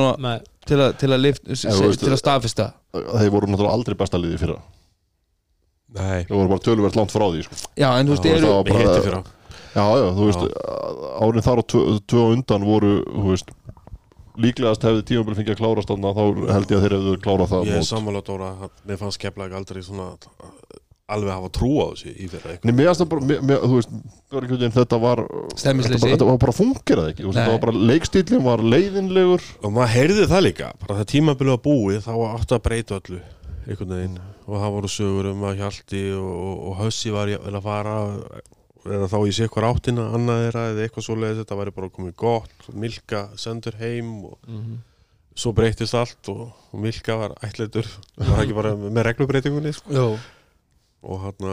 til 0.70 0.78
að, 0.80 0.92
til 1.02 1.10
að, 1.12 1.20
lift, 1.24 1.44
til 1.48 2.12
að 2.14 2.20
staðfesta. 2.22 2.68
þeir 2.94 3.32
voru 3.34 3.50
náttúrulega 3.50 3.74
aldrei 3.78 3.96
besta 3.98 4.20
liði 4.22 4.38
fyrra. 4.42 4.60
Nei, 5.92 6.24
þeir 6.24 6.38
voru 6.38 6.52
bara 6.54 6.64
töluvert 6.66 6.96
langt 7.00 7.12
frá 7.12 7.26
því 7.34 7.46
sko. 7.48 7.58
Já, 7.76 7.90
en 8.00 8.08
þú 8.08 8.16
veist, 8.16 8.24
Það 8.28 8.38
eru 8.38 8.52
var 8.52 8.64
við 8.64 8.76
bara- 8.78 9.02
fyrir 9.02 9.24
já, 9.72 9.86
já, 10.02 10.08
þú 10.18 10.28
veist 10.28 10.44
árin 11.26 11.46
þar 11.48 11.62
og 11.64 11.68
tvö, 11.72 12.22
undan 12.36 12.66
voru 12.68 12.94
þú 13.08 13.26
veist 13.32 13.52
líklegast 14.42 14.86
hefði 14.88 15.04
tímabil 15.10 15.36
fengið 15.36 15.56
að 15.56 15.60
klárast 15.60 15.90
þarna 15.92 16.14
þá 16.16 16.24
held 16.56 16.72
ég 16.72 16.78
að 16.78 16.84
þeir 16.86 16.96
hefðu 16.96 17.16
klárað 17.26 17.52
það 17.52 17.66
Ég 17.68 17.76
er 17.82 18.22
Dóra, 18.32 18.50
hann- 18.62 18.76
mér 18.88 18.98
fannst 19.02 19.20
Keflag 19.20 19.52
aldrei 19.54 19.82
svona 19.84 20.08
alveg 21.16 21.34
hafa 21.34 21.50
trú 21.58 21.72
á 21.82 21.86
þessu 21.92 22.12
í 22.12 22.30
fyrra 22.32 22.56
Nei, 22.62 22.74
mér 22.78 22.90
finnst 22.90 23.04
það 23.04 23.10
bara, 23.14 23.28
mér, 23.30 23.44
mér, 23.50 23.66
þú 23.66 23.78
veist 23.80 23.96
Björgjutin, 24.32 24.74
þetta 24.76 25.00
var 25.02 25.24
Stemmisleysi. 25.56 26.12
þetta, 26.14 26.28
var 26.30 26.40
bara 26.46 26.56
fungerað 26.56 27.12
ekki, 27.12 27.28
þetta 27.28 27.52
var 27.52 27.64
bara 27.66 27.84
leikstílinn 27.92 28.46
var 28.46 28.64
leiðinlegur. 28.64 29.48
Og 29.62 29.76
maður 29.76 29.94
heyrði 29.96 30.28
það 30.32 30.46
líka 30.48 30.72
bara 30.82 31.00
það 31.02 31.10
tímabilið 31.16 31.56
var 31.56 31.64
búið 31.68 32.06
þá 32.08 32.14
átti 32.32 32.58
að 32.58 32.64
breyta 32.70 33.00
öllu 33.02 33.22
einhvern 33.68 33.96
veginn. 33.98 34.22
Og 34.48 34.58
það 34.58 34.74
voru 34.78 34.92
sögur 34.92 35.32
um 35.32 35.44
að 35.48 35.60
Hjalti 35.62 36.06
og, 36.18 36.32
og, 36.32 36.56
og 36.70 36.80
Hössi 36.82 37.14
var 37.14 37.34
vel 37.34 37.58
að 37.60 37.68
fara 37.68 37.98
eða 38.82 39.10
þá 39.12 39.18
í 39.30 39.34
sér 39.38 39.52
hver 39.54 39.68
áttina 39.68 40.08
annað 40.16 40.46
þeirra 40.46 40.64
eða 40.72 40.86
eitthvað 40.88 41.06
svoleiðis 41.06 41.44
þetta 41.44 41.58
væri 41.60 41.76
bara 41.76 41.92
komið 41.94 42.16
gott. 42.18 42.70
Milka 42.74 43.26
sendur 43.40 43.78
heim 43.82 44.16
og 44.32 44.40
svo 45.38 45.54
breytist 45.56 45.96
allt 45.96 46.32
og, 46.34 46.48
og 46.72 46.82
Milka 46.82 47.18
var 47.20 47.36
var 47.38 47.88
það 48.18 48.42
ekki 48.44 48.58
bara 48.58 48.74
með 48.82 49.06
reglubreitingunni 49.12 49.74
sko. 49.78 49.94
Og 51.02 51.19
hann 51.23 51.48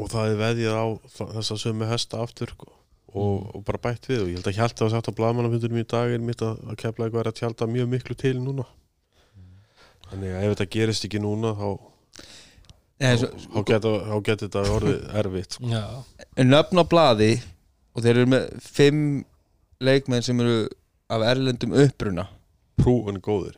og 0.00 0.08
það 0.10 0.30
er 0.32 0.38
veðjað 0.40 0.74
á 0.80 0.86
þa- 1.16 1.30
þessa 1.36 1.56
sömu 1.60 1.86
hesta 1.86 2.18
aftur 2.24 2.50
sko, 2.50 2.70
og, 3.14 3.50
og 3.54 3.64
bara 3.68 3.78
bætt 3.84 4.08
við 4.10 4.22
og 4.24 4.30
ég 4.32 4.38
held 4.40 4.48
að 4.50 4.56
Hjalti 4.58 4.82
var 4.86 4.90
sagt 4.94 5.10
á 5.12 5.18
blaðmannafundunum 5.18 5.78
í 5.82 5.84
dag 5.92 6.10
er 6.16 6.24
mitt 6.24 6.42
að, 6.42 6.56
að 6.66 6.78
kefla 6.82 7.06
eitthvað 7.06 7.20
er 7.22 7.30
að 7.30 7.36
tjálta 7.38 7.68
mjög 7.70 7.90
miklu 7.92 8.16
til 8.18 8.34
núna. 8.42 8.64
Þannig 10.08 10.34
að 10.34 10.46
ef 10.48 10.54
þetta 10.56 10.66
gerist 10.74 11.06
ekki 11.06 11.20
núna 11.22 11.52
þá, 11.60 11.68
þá 12.98 13.60
geta 13.68 14.46
þetta 14.46 14.64
orðið 14.74 15.06
erfitt 15.20 15.56
sko. 15.58 15.70
já, 15.70 15.84
nöfn 16.42 16.82
á 16.82 16.84
blaði 16.90 17.30
og 17.94 18.02
þeir 18.04 18.16
eru 18.20 18.30
með 18.34 18.44
fimm 18.64 19.00
leikmenn 19.84 20.22
sem 20.26 20.40
eru 20.42 20.64
af 21.14 21.22
erlendum 21.30 21.74
uppruna. 21.84 22.26
Prúin 22.80 23.20
góður 23.22 23.56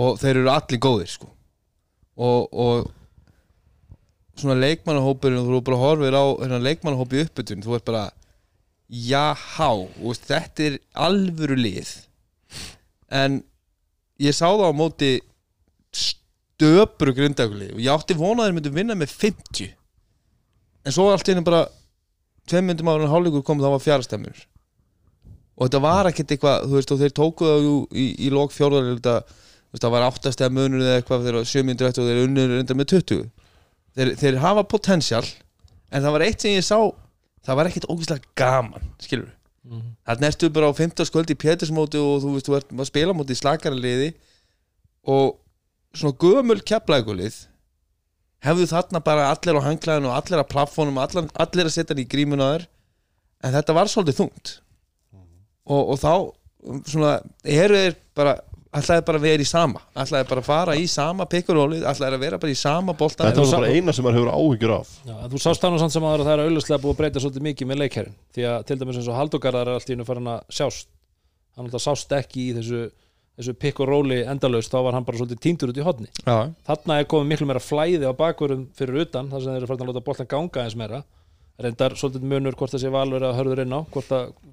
og 0.00 0.18
þeir 0.20 0.42
eru 0.42 0.50
allir 0.52 0.78
góðir 0.80 1.08
sko. 1.10 1.28
og, 2.20 2.48
og 2.52 2.90
svona 4.40 4.58
leikmannahópurinn 4.60 5.44
þú 5.44 5.52
eru 5.52 5.62
bara 5.68 5.80
horfir 5.80 6.16
á 6.16 6.24
hérna, 6.40 6.60
leikmannahópi 6.64 7.24
uppbytun 7.26 7.64
þú 7.64 7.76
ert 7.78 7.86
bara 7.88 8.04
jáhá, 8.90 9.70
þú 9.96 10.08
veist, 10.08 10.26
þetta 10.26 10.66
er 10.66 10.78
alvöru 11.06 11.56
lið. 11.58 11.92
En 13.14 13.42
ég 14.20 14.34
sá 14.36 14.48
það 14.48 14.70
á 14.70 14.72
móti 14.76 15.10
stöpru 16.60 17.14
grindagli 17.16 17.70
og 17.72 17.80
ég 17.80 17.90
átti 17.92 18.16
vonað 18.18 18.44
að 18.44 18.48
þeir 18.50 18.56
myndu 18.58 18.72
vinna 18.74 18.96
með 18.98 19.14
50 19.16 19.70
en 20.84 20.94
svo 20.94 21.08
allt 21.10 21.28
í 21.28 21.32
henni 21.32 21.46
bara 21.46 21.64
tveim 22.50 22.68
myndum 22.68 22.90
ára 22.92 23.06
en 23.06 23.12
hálfleikur 23.12 23.44
kom 23.46 23.62
það 23.62 23.74
var 23.74 23.84
fjárstemmur 23.84 24.42
og 25.56 25.66
þetta 25.66 25.82
var 25.84 26.10
ekkert 26.10 26.34
eitthvað 26.34 26.66
þú 26.66 26.76
veist 26.76 26.92
og 26.94 27.00
þeir 27.00 27.14
tóku 27.16 27.48
það 27.48 27.64
jú 27.64 27.74
í, 27.90 28.06
í 28.26 28.32
lók 28.34 28.54
fjórðar 28.54 28.92
þú 29.00 29.80
það 29.80 29.94
var 29.94 30.06
áttastega 30.08 30.52
munur 30.52 30.84
eða 30.84 31.00
eitthvað 31.00 31.26
þegar 31.28 31.48
sjömyndur 31.48 31.88
eftir 31.88 32.04
og 32.04 32.10
þeir 32.10 32.22
unnur 32.26 32.56
enda 32.58 32.76
með 32.76 32.92
20 32.94 33.24
þeir, 34.00 34.14
þeir 34.22 34.40
hafa 34.42 34.64
potential 34.70 35.26
en 35.90 36.00
það 36.00 36.16
var 36.16 36.24
eitt 36.26 36.44
sem 36.44 36.56
ég 36.56 36.66
sá 36.66 36.78
það 37.44 37.60
var 37.60 37.70
ekkert 37.70 37.90
ógeðslega 37.92 38.34
gaman 38.40 38.90
skilur 39.02 39.28
við 39.28 39.36
það 40.08 40.24
nertu 40.24 40.50
bara 40.56 40.72
á 40.72 40.74
15 40.74 41.06
sköldi 41.06 41.36
í 41.36 41.38
Pétursmóti 41.38 42.00
og 42.00 42.24
þú 42.24 42.34
veist, 42.34 42.48
þú 42.48 42.56
ert 42.56 42.72
að 42.74 42.88
spila 42.88 43.14
móti 43.14 43.36
í 43.36 43.38
slakara 43.38 43.76
liði 43.76 44.10
og 45.06 45.36
svona 45.94 46.16
gömul 46.20 46.58
keflægulið 46.66 47.36
hefðu 48.44 48.66
þarna 48.70 49.02
bara 49.04 49.28
allir 49.34 49.58
á 49.60 49.66
hangklæðinu 49.68 50.10
og 50.10 50.16
allir 50.16 50.42
á 50.42 50.52
plaffónum 50.52 51.00
allir, 51.02 51.28
allir 51.36 51.68
að 51.68 51.74
setja 51.74 51.94
hann 51.94 52.02
í 52.02 52.08
grímuna 52.08 52.50
þér 52.54 52.66
en 53.44 53.56
þetta 53.56 53.76
var 53.76 53.90
svolítið 53.90 54.20
þungt. 54.20 54.52
Og, 55.70 55.92
og 55.92 55.98
þá 56.00 56.12
svona, 56.88 57.12
eru 57.44 57.82
þeir 57.82 57.98
bara 58.16 58.36
ætlaði 58.76 59.04
bara 59.08 59.18
að 59.18 59.26
vera 59.26 59.42
í 59.42 59.48
sama. 59.48 59.80
Ætlaði 59.98 60.28
bara 60.30 60.42
að 60.42 60.46
fara 60.46 60.76
í 60.78 60.86
sama 60.90 61.26
pikkurólið 61.30 61.82
ætlaði 61.90 62.18
að 62.18 62.24
vera 62.24 62.38
bara 62.42 62.52
í 62.52 62.58
sama 62.58 62.94
bolta 62.98 63.26
Þetta 63.26 63.44
var 63.44 63.52
bara 63.56 63.72
eina 63.74 63.94
sem 63.96 64.04
maður 64.06 64.18
hefur 64.20 64.32
áhyggjur 64.36 64.72
af. 64.76 64.88
Já, 65.08 65.16
þú 65.32 65.42
sást 65.42 65.64
þannig 65.64 65.82
samt 65.82 65.94
sem 65.96 66.06
að 66.06 66.24
það 66.24 66.32
er 66.34 66.44
auðvitað 66.44 66.82
búið 66.84 66.94
að 66.94 67.00
breyta 67.02 67.22
svolítið 67.24 67.46
mikið 67.48 67.70
með 67.70 67.80
leikherrin 67.82 68.16
því 68.36 68.42
að 68.52 68.58
til 68.68 68.78
dæmis 68.80 68.96
eins 69.00 69.10
og 69.10 69.18
Haldogarðar 69.18 69.66
er 69.66 69.80
allt 69.80 69.90
í 69.90 69.94
hennu 69.96 70.06
farin 70.08 70.32
að 70.34 70.40
sjást. 70.60 70.86
Hann 71.58 71.66
alltaf 71.66 71.82
sást 71.82 72.10
ekki 72.14 72.40
í 72.46 72.54
þessu 72.60 72.80
þessu 73.40 73.54
pikk 73.56 73.80
og 73.80 73.88
róli 73.88 74.18
endalaust, 74.28 74.72
þá 74.72 74.84
var 74.84 74.94
hann 74.96 75.06
bara 75.06 75.16
svolítið 75.16 75.40
tíndur 75.40 75.70
út 75.72 75.78
í 75.80 75.84
hodni 75.86 76.08
Já, 76.26 76.50
þarna 76.68 76.98
er 77.00 77.06
komið 77.08 77.30
miklu 77.30 77.46
meira 77.48 77.62
flæði 77.62 78.04
á 78.04 78.12
bakvörum 78.12 78.66
fyrir 78.76 79.06
utan, 79.06 79.30
þar 79.32 79.40
sem 79.40 79.52
þeir 79.54 79.62
eru 79.62 79.70
farin 79.70 79.88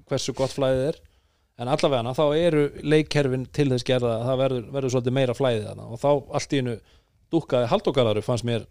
að 0.08 0.98
en 1.58 1.68
allavega 1.72 2.14
þá 2.16 2.24
eru 2.38 2.64
leikkerfin 2.86 3.46
til 3.54 3.68
þess 3.72 3.86
gerða 3.86 4.16
að 4.18 4.26
það 4.28 4.40
verður, 4.42 4.66
verður 4.76 4.94
svolítið 4.94 5.16
meira 5.18 5.34
flæðið 5.36 5.68
þarna. 5.68 5.86
Og 5.92 6.02
þá 6.02 6.10
allt 6.38 6.52
í 6.54 6.60
hennu 6.62 6.76
dúkkaði 7.34 7.70
haldókararu 7.72 8.22
fannst 8.24 8.46
mér 8.48 8.66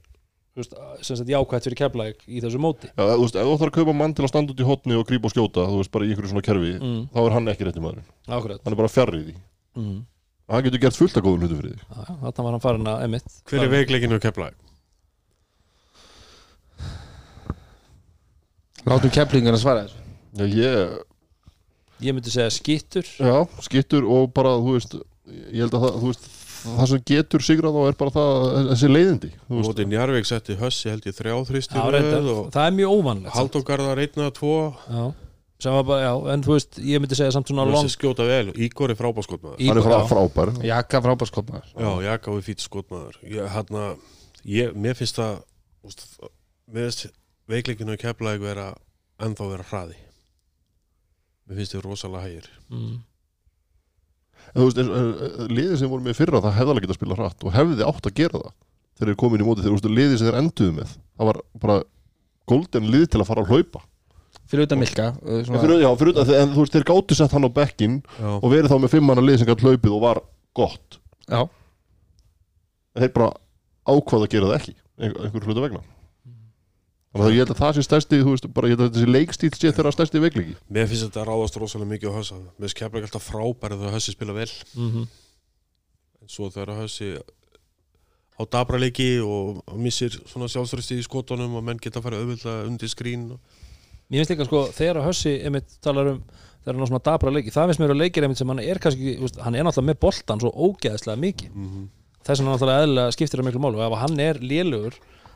veist, 0.58 0.74
sem 1.06 1.20
sagt 1.20 1.30
jákvætt 1.30 1.68
fyrir 1.68 1.80
keflæk 1.84 2.24
í 2.26 2.42
þessu 2.44 2.62
móti. 2.62 2.90
Já, 2.90 3.04
þú 3.14 3.24
veist, 3.26 3.38
ef 3.38 3.48
þú 3.50 3.56
þarf 3.58 3.70
að 3.72 3.76
kaupa 3.78 3.96
mann 3.98 4.16
til 4.18 4.26
að 4.26 4.32
standa 4.34 4.54
út 4.56 4.64
í 4.64 4.68
hotni 4.68 4.98
og 4.98 5.08
grípa 5.10 5.30
og 5.30 5.34
skjóta, 5.36 5.66
þú 5.70 5.82
veist, 5.82 5.92
bara 5.94 6.08
í 6.08 6.14
einhverju 6.14 6.32
svona 6.34 6.46
kerfi 6.48 6.72
Mm. 6.78 7.02
þá 7.14 7.20
er 7.24 7.36
hann 7.38 7.52
ekki 7.54 7.68
rétti 7.68 7.84
maður 7.84 8.02
Akkurat. 8.28 8.62
Hann 8.64 8.74
er 8.74 8.80
bara 8.82 8.94
fjarr 8.94 9.14
í 9.18 9.24
því. 9.28 9.36
Mm. 9.78 10.00
hann 10.50 10.64
getur 10.64 10.80
gert 10.80 10.96
fullt 10.98 11.18
af 11.18 11.24
góðum 11.24 11.44
hlutu 11.44 11.60
fyrir 11.60 11.76
því. 11.76 11.82
Já, 11.92 12.06
Þarna 12.24 12.44
var 12.48 12.52
hann 12.56 12.64
farin 12.66 12.88
að 12.88 13.04
emitt 13.06 13.38
hver 13.52 13.64
er 13.68 13.74
veikleikinu 13.76 14.18
að 14.18 14.26
kefla 14.26 14.50
látum 18.88 19.12
keflingar 19.12 19.54
að 19.58 19.62
svara 19.62 19.84
þessu. 19.86 20.04
Já, 20.38 20.46
ég, 20.48 20.98
Ég 22.04 22.14
myndi 22.14 22.30
segja 22.34 22.50
skittur. 22.54 23.08
Já, 23.18 23.38
skittur 23.66 24.06
og 24.06 24.30
bara, 24.36 24.56
þú 24.62 24.76
veist 24.76 24.98
ég 25.28 25.64
held 25.64 25.78
að 25.78 25.86
það, 25.86 25.96
þú 26.02 26.12
veist 26.12 26.28
það 26.68 26.90
sem 26.92 27.04
getur 27.12 27.46
sigrað 27.46 27.78
þá 27.78 27.82
er 27.90 27.98
bara 28.00 28.14
það 28.16 28.58
þessi 28.72 28.90
leiðindi, 28.92 29.30
þú 29.48 29.60
veist. 29.60 29.70
Móti 29.72 29.86
Njarvík 29.92 30.30
setti 30.30 30.58
Hössi 30.60 30.92
held 30.92 31.08
ég 31.10 31.18
þrjá 31.18 31.36
þrýsti 31.50 31.78
Já, 31.80 31.86
reyndar, 31.96 32.30
og 32.34 32.52
það 32.54 32.70
er 32.70 32.76
mjög 32.78 32.94
óvanlegt. 32.98 33.34
Haldógarðar 33.38 34.04
einna 34.04 34.30
tvo. 34.38 34.54
Já, 34.88 35.04
sem 35.64 35.78
var 35.78 35.86
bara, 35.90 36.00
já, 36.06 36.14
en 36.34 36.46
þú 36.46 36.56
veist 36.56 36.80
ég 36.86 37.04
myndi 37.04 37.20
segja 37.20 37.36
samt 37.36 37.52
svona 37.52 37.68
long 37.70 37.92
skjóta 37.94 38.28
vel. 38.30 38.54
Ígor 38.68 38.94
er 38.94 39.00
frábáskotmaður 39.00 39.62
hann 39.68 39.84
er 39.98 40.10
frábær. 40.12 40.54
Jaka 40.70 41.04
frábárskotmaður 41.06 41.72
Já, 41.74 41.92
Jaka 42.12 42.36
við 42.38 42.50
fýtt 42.52 42.66
skotmaður. 42.66 43.22
Ég, 43.26 43.54
hana, 43.54 43.88
ég, 44.46 44.76
Mér 44.78 44.98
finnst 45.00 45.22
úst, 45.82 46.06
Mér 46.70 46.92
finnst 46.92 47.10
veikleikinu 47.50 47.96
að 47.96 48.04
kepla 48.06 48.36
eitthvað 48.36 48.52
vera 48.52 48.68
ennþá 49.24 49.50
vera 49.56 49.66
hraði 49.72 50.04
Mér 51.48 51.60
finnst 51.62 51.76
þið 51.76 51.84
rosalega 51.88 52.24
hægir. 52.28 52.48
Mm. 52.70 52.96
en 54.48 54.62
þú 54.62 54.66
veist, 54.68 54.78
eins- 54.80 54.92
eh, 54.96 55.48
liðið 55.52 55.78
sem 55.82 55.90
voru 55.92 56.04
með 56.06 56.14
í 56.16 56.18
fyrra 56.22 56.40
það 56.44 56.56
hefði 56.58 56.72
alveg 56.74 56.84
getað 56.86 56.96
að 56.96 57.00
spila 57.02 57.16
hratt 57.20 57.44
og 57.48 57.54
hefði 57.58 57.86
átt 57.88 58.08
að 58.10 58.14
gera 58.20 58.40
það 58.44 58.54
þegar 58.98 59.10
þeir 59.12 59.18
komin 59.24 59.42
í 59.44 59.48
móti, 59.48 59.62
þegar 59.64 59.74
þú 59.74 59.78
veist, 59.78 59.90
liðið 59.98 60.18
sem 60.22 60.28
þeir 60.28 60.38
enduðu 60.42 60.76
með 60.78 60.92
það 60.96 61.30
var 61.30 61.40
bara 61.66 61.78
golden 62.48 62.88
lið 62.94 63.06
til 63.12 63.20
að 63.22 63.28
fara 63.28 63.44
að 63.44 63.52
hlaupa. 63.52 63.82
Fyrir 64.48 64.64
utan 64.68 64.80
Milka 64.80 65.08
svona, 65.20 65.60
fyrir, 65.60 65.82
já, 65.84 65.90
fyrir, 66.00 66.14
en, 66.24 66.32
en 66.42 66.54
þú 66.56 66.62
veist, 66.64 66.76
þeir 66.78 66.86
gáttu 66.88 67.16
sett 67.20 67.32
hann 67.36 67.44
á 67.48 67.52
bekkin 67.52 67.98
Já, 68.16 68.30
og 68.40 68.48
verið 68.54 68.72
þá 68.72 68.78
með 68.86 68.94
fimmana 68.96 69.24
lið 69.28 69.40
sem 69.42 69.48
gætt 69.50 69.64
hlaupið 69.68 69.92
og 69.98 70.02
var 70.06 70.22
gott. 70.56 71.00
Já, 71.28 71.42
en 72.96 73.04
þeir 73.04 73.14
bara 73.18 73.30
ákvað 73.88 74.24
að 74.24 74.32
gera 74.32 74.48
það 74.52 74.58
ekki 74.62 74.76
einhver, 74.98 75.26
einhver 75.28 75.48
hluta 75.48 75.66
vegna 75.68 75.84
þannig 77.18 77.28
að 77.28 77.36
ég 77.36 77.44
held 77.44 77.54
að 77.54 77.62
það 77.62 77.78
sé 77.78 77.86
stærsti 77.88 78.20
þú 78.22 78.34
veist, 78.34 78.50
bara 78.56 78.70
ég 78.70 78.78
held 78.78 78.86
að 78.86 78.98
þessi 78.98 79.14
leikstíl 79.14 79.52
sé 79.54 79.72
þeirra 79.72 79.94
stærsti 79.96 80.24
veikleiki. 80.24 80.58
Mér 80.70 80.90
finnst 80.90 81.08
þetta 81.08 81.26
ráðast 81.28 81.60
rosalega 81.60 81.92
mikið 81.94 82.14
á 82.14 82.18
Hössa 82.18 82.40
Mér 82.40 82.66
finnst 82.66 82.80
kepla 82.80 83.02
ekki 83.02 83.10
alltaf 83.10 83.28
frábæri 83.28 83.80
þegar 83.80 83.96
Hössi 83.98 84.16
spila 84.16 84.38
vel. 84.38 84.52
Mm 84.76 85.08
en 86.28 86.32
svo 86.34 86.50
þegar 86.52 86.82
Hössi 86.82 87.14
á 88.38 88.42
dabraleiki 88.52 89.22
og 89.24 89.62
og 89.66 89.78
missir 89.80 90.12
svona 90.28 90.50
sjálfsrösti 90.52 90.98
í 91.00 91.06
skotunum 91.06 91.56
og 91.56 91.64
menn 91.64 91.80
geta 91.80 92.00
að 92.00 92.04
fara 92.04 92.20
auðvitað 92.20 92.68
undir 92.68 92.90
skrín 92.92 93.30
Mér 94.08 94.24
finnst 94.24 94.32
líka 94.32 94.46
sko, 94.48 94.68
þegar 94.72 95.04
Hössi 95.04 95.40
einmitt 95.44 95.80
talar 95.82 96.14
um 96.14 96.22
þegar 96.68 96.76
hann 96.76 96.84
á 96.84 96.90
svona 96.92 97.06
dabra 97.08 97.32
leiki, 97.32 97.52
það 97.56 97.70
finnst 97.70 97.82
mér 97.82 97.94
að 97.94 98.02
leikir 98.02 98.26
einmitt 98.26 98.40
sem 98.42 98.50
hann 98.52 98.60
er 98.60 98.80
kannski, 98.84 99.14
þú 99.16 99.24
veist, 99.24 99.38
hann 99.40 99.56
er 99.56 99.64
náttúrulega 99.64 99.88
með 99.88 100.00
boltan 100.04 100.42
svo 100.44 100.50
ógeðslega 100.52 101.22
mikið. 101.22 101.54
Mm 101.54 101.68
-hmm. 101.72 101.86
þess 102.28 102.42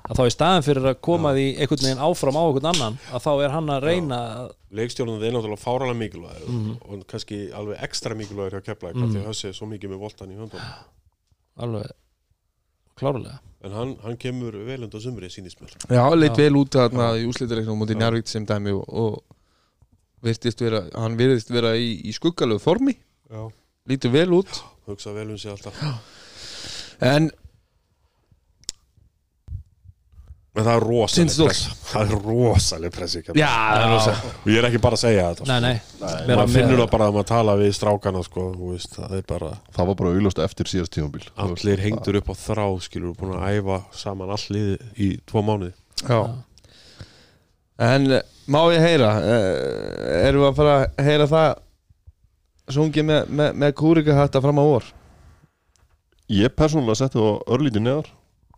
er 0.02 0.12
að 0.12 0.18
þá 0.20 0.24
í 0.28 0.34
staðin 0.36 0.66
fyrir 0.66 0.88
að 0.92 0.98
koma 1.08 1.32
því 1.38 1.46
einhvern 1.62 1.86
veginn 1.86 2.04
áfram 2.08 2.38
á 2.38 2.44
einhvern 2.48 2.70
annan 2.72 2.98
að 3.14 3.24
þá 3.26 3.32
er 3.46 3.54
hann 3.56 3.70
að 3.76 3.84
reyna 3.86 4.20
að 4.42 4.50
leikstjórnum 4.82 5.22
er 5.24 5.36
náttúrulega 5.36 5.62
fáralega 5.64 6.00
mikilvæg 6.02 6.48
Mhm. 6.48 6.76
og 6.90 7.06
kannski 7.08 7.40
alveg 7.54 7.84
ekstra 7.88 8.16
mikilvægur 8.16 8.58
hjá 8.60 8.66
Keflæk 8.72 8.96
mm. 8.96 9.12
því 9.14 9.22
að 9.22 9.28
Hössi 9.30 9.48
er 9.50 9.54
svo 9.58 9.68
mikið 9.70 9.90
með 9.94 10.00
voltan 10.06 10.32
í 10.32 10.38
höndum 10.40 10.60
alveg 11.64 11.92
klárlega. 13.02 13.40
En 13.64 13.72
hann, 13.78 13.92
hann 14.04 14.18
kemur 14.18 14.56
vel 14.66 14.84
undan 14.84 15.02
sumri 15.02 15.30
sínist 15.30 15.60
mér. 15.62 15.74
Já, 15.90 16.02
leitt 16.18 16.34
Já. 16.38 16.44
vel 16.44 16.56
út 16.58 16.74
þarna 16.74 17.12
í 17.22 17.28
úslitareiknum 17.30 17.78
mútið 17.82 17.98
Njarvík 18.02 18.28
sem 18.30 18.46
dæmi 18.46 18.74
og, 18.74 18.86
og 18.90 19.24
virtist 20.26 20.62
vera, 20.62 20.84
hann 20.98 21.16
virðist 21.18 21.50
vera 21.54 21.76
í, 21.78 21.92
í 22.06 22.14
skuggalegu 22.14 22.62
formi, 22.62 22.96
Já. 23.30 23.44
lítur 23.90 24.12
vel 24.14 24.30
út. 24.38 24.62
Hugsa 24.90 25.14
vel 25.14 25.30
um 25.34 25.38
sig 25.38 25.52
alltaf. 25.52 25.78
En 27.02 27.30
en 30.52 30.66
það 30.66 30.74
er 30.74 30.84
rosaleg 30.84 31.30
Tindastóll. 31.30 31.48
press 31.48 31.92
það 31.92 32.10
er 32.12 32.24
rosaleg 32.28 32.92
press 32.92 33.14
í 33.16 33.22
Keflavík. 33.24 33.40
já, 33.40 33.52
það 33.56 33.84
er 33.86 33.94
rosa 33.94 34.16
og 34.32 34.50
ég 34.52 34.58
er 34.60 34.68
ekki 34.68 34.82
bara 34.84 34.98
að 34.98 35.02
segja 35.06 35.28
þetta 35.30 35.48
nei, 35.48 35.60
nei, 35.64 35.78
sko. 35.80 36.10
Vera 36.12 36.36
maður 36.42 36.56
finnur 36.58 36.82
það 36.82 36.90
bara 36.92 37.08
að 37.08 37.16
maður 37.16 37.30
tala 37.32 37.56
við 37.62 37.72
strákana 37.78 38.24
sko, 38.28 38.44
veist, 38.66 38.98
það 38.98 39.16
er 39.16 39.24
bara 39.32 39.52
það 39.78 39.90
var 39.92 40.00
bara 40.02 40.12
augljóst 40.12 40.44
eftir 40.44 40.72
síðast 40.74 40.96
tímabil. 40.98 41.24
Allir 41.46 41.86
hengdur 41.86 42.20
upp 42.20 42.32
á 42.32 42.36
þrá 42.42 42.66
skilur 42.84 43.16
búin 43.16 43.38
að 43.38 43.58
æfa 43.62 43.80
saman 43.96 44.36
all 44.36 44.46
liði 44.52 44.78
í 45.00 45.10
tvo 45.32 45.46
mánuði. 45.48 45.74
Já. 46.04 46.20
en 47.88 48.12
eh, 48.20 48.24
má 48.52 48.62
ég 48.76 48.84
heyra? 48.84 49.12
Uh, 49.24 50.24
erum 50.28 50.44
við 50.44 50.50
að 50.52 50.58
fara 50.60 50.78
að 50.82 51.06
heyra 51.08 51.32
það 51.32 51.52
sungið 52.76 53.08
með, 53.08 53.36
með, 53.40 53.54
með 53.64 53.78
kúrikahatta 53.80 54.44
fram 54.44 54.60
á 54.60 54.66
vor? 54.68 54.96
Ég 56.32 56.52
persónulega 56.56 57.00
setti 57.06 57.20
það 57.20 57.40
örlítið 57.56 57.88
neðar 57.88 58.12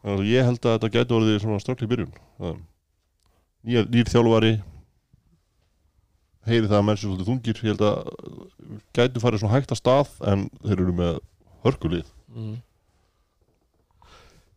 Þannig 0.04 0.20
að 0.20 0.30
ég 0.34 0.48
held 0.50 0.66
að 0.68 0.74
þetta 0.76 0.92
gæti 0.98 1.16
orðið 1.18 1.38
svona 1.44 1.60
ströggli 1.64 1.88
byrjun. 1.88 2.14
Það- 2.40 2.62
nýr, 3.64 4.10
þjálfari 4.12 4.54
heyri 6.44 6.68
það 6.68 6.80
að 6.80 6.86
menn 6.90 6.98
sem 7.00 7.10
svolítið 7.10 7.30
þungir 7.30 7.62
ég 7.64 7.70
held 7.72 7.84
að 7.88 7.96
gæti 8.98 9.24
farið 9.24 9.44
svona 9.44 9.54
hægt 9.56 9.72
að 9.72 9.80
stað 9.80 10.12
en 10.34 10.50
þeir 10.60 10.76
eru 10.84 10.96
með 10.98 11.20
hörkulið. 11.64 12.12
Mm. 12.36 12.58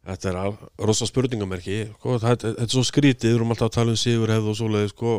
Þetta 0.06 0.28
er 0.30 0.36
al- 0.38 0.58
rosa 0.78 1.06
spurningamerki. 1.06 1.78
Sko, 1.98 2.18
þetta, 2.22 2.52
er 2.62 2.66
svo 2.70 2.82
skrítið, 2.86 3.30
við 3.30 3.38
erum 3.38 3.50
alltaf 3.54 3.70
að 3.70 3.78
tala 3.78 3.94
um 3.94 3.96
sigur 3.98 4.30
hefð 4.34 4.50
og 4.52 4.58
svoleiði 4.58 4.90
sko, 4.92 5.14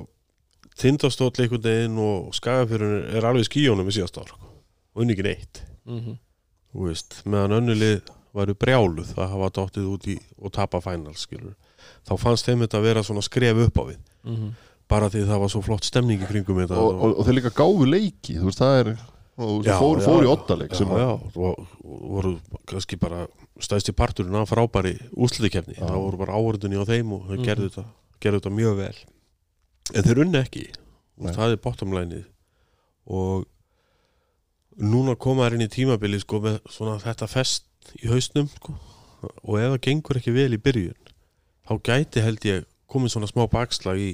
tindastóll 0.80 1.32
einhvern 1.44 1.64
veginn 1.66 1.98
og 2.04 2.36
skagafjörun 2.38 3.16
er 3.16 3.28
alveg 3.28 3.48
skíjónum 3.48 3.88
í 3.88 3.96
síðast 3.96 4.20
ár 4.22 4.28
sko, 4.32 4.48
og 4.96 5.04
unni 5.04 5.16
ekki 5.16 5.28
neitt. 5.28 5.64
Mm 5.88 6.18
þú 6.78 6.84
veist, 6.92 7.22
meðan 7.26 7.56
önnulið 7.58 8.10
væru 8.36 8.54
brjáluð 8.56 9.14
að 9.18 9.30
hafa 9.34 9.50
dottið 9.50 9.86
út 9.94 10.08
í 10.08 10.18
og 10.42 10.52
tapa 10.52 10.82
final 10.82 11.14
skilur 11.16 11.56
þá 12.08 12.18
fannst 12.20 12.46
þeim 12.46 12.60
þetta 12.66 12.78
að 12.78 12.84
vera 12.90 13.04
svona 13.04 13.22
skref 13.22 13.58
upp 13.68 13.78
á 13.80 13.84
við. 13.88 14.00
-hmm. 14.26 14.52
bara 14.88 15.10
því 15.10 15.26
það 15.28 15.40
var 15.40 15.50
svo 15.50 15.62
flott 15.62 15.84
stemning 15.84 16.22
í 16.22 16.28
kringum 16.28 16.58
þetta. 16.64 16.76
Og, 16.80 17.02
og, 17.04 17.20
og 17.20 17.26
þeir 17.26 17.36
líka 17.42 17.50
gáfu 17.52 17.86
leiki 17.86 18.38
þú 18.40 18.46
veist 18.46 18.60
það 18.60 18.80
er 18.80 18.98
og 19.38 19.64
þeir 19.64 19.78
fóru 19.78 20.02
fór 20.02 20.24
í 20.24 20.30
ottaleg 20.32 20.72
já, 20.72 20.86
já, 20.98 21.10
og, 21.36 21.68
voru 21.84 22.40
kannski 22.66 22.98
bara 22.98 23.28
stæðst 23.62 23.90
í 23.90 23.94
parturinn 23.94 24.36
af 24.36 24.50
frábæri 24.50 24.96
úsliðikefni, 25.14 25.76
Já. 25.78 25.86
það 25.86 26.00
voru 26.02 26.18
bara 26.18 26.34
áhörðunni 26.38 26.78
á 26.82 26.86
þeim 26.86 27.12
og 27.14 27.28
þeir 27.30 27.38
Mhm. 27.38 27.46
gerðu, 27.46 27.70
þetta, 27.70 27.86
gerðu 28.22 28.40
þetta 28.40 28.56
mjög 28.56 28.76
vel. 28.78 28.98
En 29.94 30.04
þeir 30.04 30.20
unni 30.24 30.38
ekki. 30.42 30.66
Og 31.22 31.30
það 31.34 31.52
er 31.52 31.58
bottomlænið 31.58 32.26
og 33.08 33.46
núna 34.78 35.16
koma 35.18 35.48
þær 35.48 35.54
inn 35.58 35.66
í 35.66 35.70
tímabili 35.74 36.20
sko, 36.22 36.40
með 36.40 36.60
svona 36.70 37.00
þetta 37.02 37.28
fest 37.28 37.66
í 38.02 38.08
hausnum 38.12 38.48
sko, 38.56 38.76
og 39.44 39.58
ef 39.60 39.72
það 39.74 39.82
gengur 39.88 40.20
ekki 40.20 40.34
vel 40.36 40.54
í 40.54 40.62
byrjun 40.62 41.12
þá 41.68 41.74
gæti 41.90 42.24
held 42.24 42.46
ég 42.48 42.66
komið 42.88 43.14
svona 43.16 43.30
smá 43.32 43.44
bakslag 43.52 44.00
í 44.00 44.12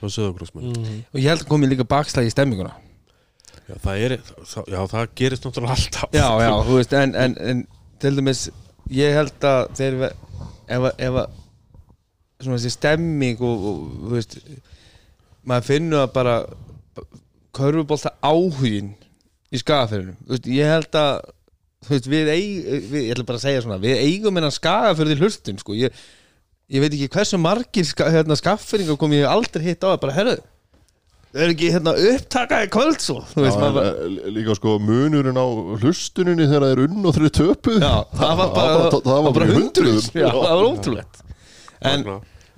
þá 0.00 0.06
söðagrósmenn 0.14 0.70
Mm. 0.76 1.02
og 1.12 1.18
ég 1.20 1.28
held 1.28 1.42
að 1.44 1.50
komið 1.50 1.72
líka 1.74 1.84
bakslag 1.88 2.24
í 2.28 2.32
stemminguna. 2.32 2.72
Já, 3.68 3.74
það 3.84 4.04
er, 4.04 4.14
það, 4.48 4.70
já, 4.72 4.78
það 4.92 5.10
gerist 5.20 5.44
náttúrulega 5.44 5.74
alltaf. 5.76 6.14
Já, 6.16 6.26
já, 6.42 6.52
þú 6.66 6.78
veist, 6.78 6.94
en, 6.96 7.12
en, 7.14 7.34
en 7.50 7.60
til 8.02 8.12
dæmis, 8.16 8.40
ég 8.90 9.14
held 9.14 9.44
að 9.46 9.60
þeir, 9.78 9.98
ef 10.70 10.86
að, 10.88 11.36
svona 12.40 12.56
þessi 12.56 12.72
stemming 12.74 13.42
og, 13.44 13.66
og 13.70 13.82
þú 14.08 14.14
veist 14.16 14.38
maður 15.50 15.68
finnur 15.68 16.02
að 16.06 16.12
bara 16.16 16.34
körfubólta 17.56 18.14
áhugin 18.24 18.94
í 19.52 19.60
veist, 20.32 20.48
ég 20.48 20.70
held 20.72 20.98
að 20.98 21.20
þú 21.86 21.96
veist, 21.96 22.08
við, 22.12 22.30
eig, 22.34 22.70
við 22.92 23.04
ég 23.06 23.12
ætla 23.14 23.26
bara 23.28 23.40
að 23.40 23.46
segja 23.46 23.64
svona, 23.66 23.80
við 23.82 24.00
eigum 24.04 24.40
hennan 24.40 24.54
skagaferði 24.54 25.18
hlustum, 25.20 25.60
sko, 25.62 25.76
ég, 25.78 26.00
ég 26.70 26.84
veit 26.84 26.92
ekki 26.92 27.10
hversu 27.16 27.40
margir 27.40 27.88
ska, 27.88 28.10
hérna, 28.12 28.38
skafferingar 28.38 28.98
kom 29.00 29.14
ég 29.16 29.28
aldrei 29.28 29.70
hitt 29.70 29.86
á 29.86 29.92
að 29.94 30.02
bara, 30.04 30.16
herru 30.18 30.38
það 31.30 31.44
er 31.44 31.52
ekki 31.52 31.68
hérna 31.70 31.92
upptakaði 32.10 32.70
kvöld 32.74 33.02
svo, 33.04 33.20
þú 33.30 33.44
veist, 33.44 33.54
Já, 33.56 33.62
maður 33.62 33.76
bara 33.76 33.90
en, 33.90 34.16
eh, 34.18 34.32
líka 34.34 34.56
sko 34.58 34.74
munurinn 34.82 35.38
á 35.38 35.46
hlustuninni 35.78 36.48
þegar 36.48 36.66
það 36.66 36.72
er 36.74 36.82
unn 36.88 37.06
og 37.06 37.20
eru 37.20 37.30
töpuð. 37.38 37.78
Já, 37.78 37.94
það 38.18 38.34
var 38.40 38.50
bara, 38.56 38.72
það, 38.72 38.86
það, 38.90 39.04
það 39.06 39.22
var 39.26 39.36
bara 39.36 39.48
hundruðum. 39.52 40.08
Já, 40.10 40.26
það 40.26 40.50
var 40.50 40.66
ótrúlegt. 40.66 41.22
En, 41.90 42.04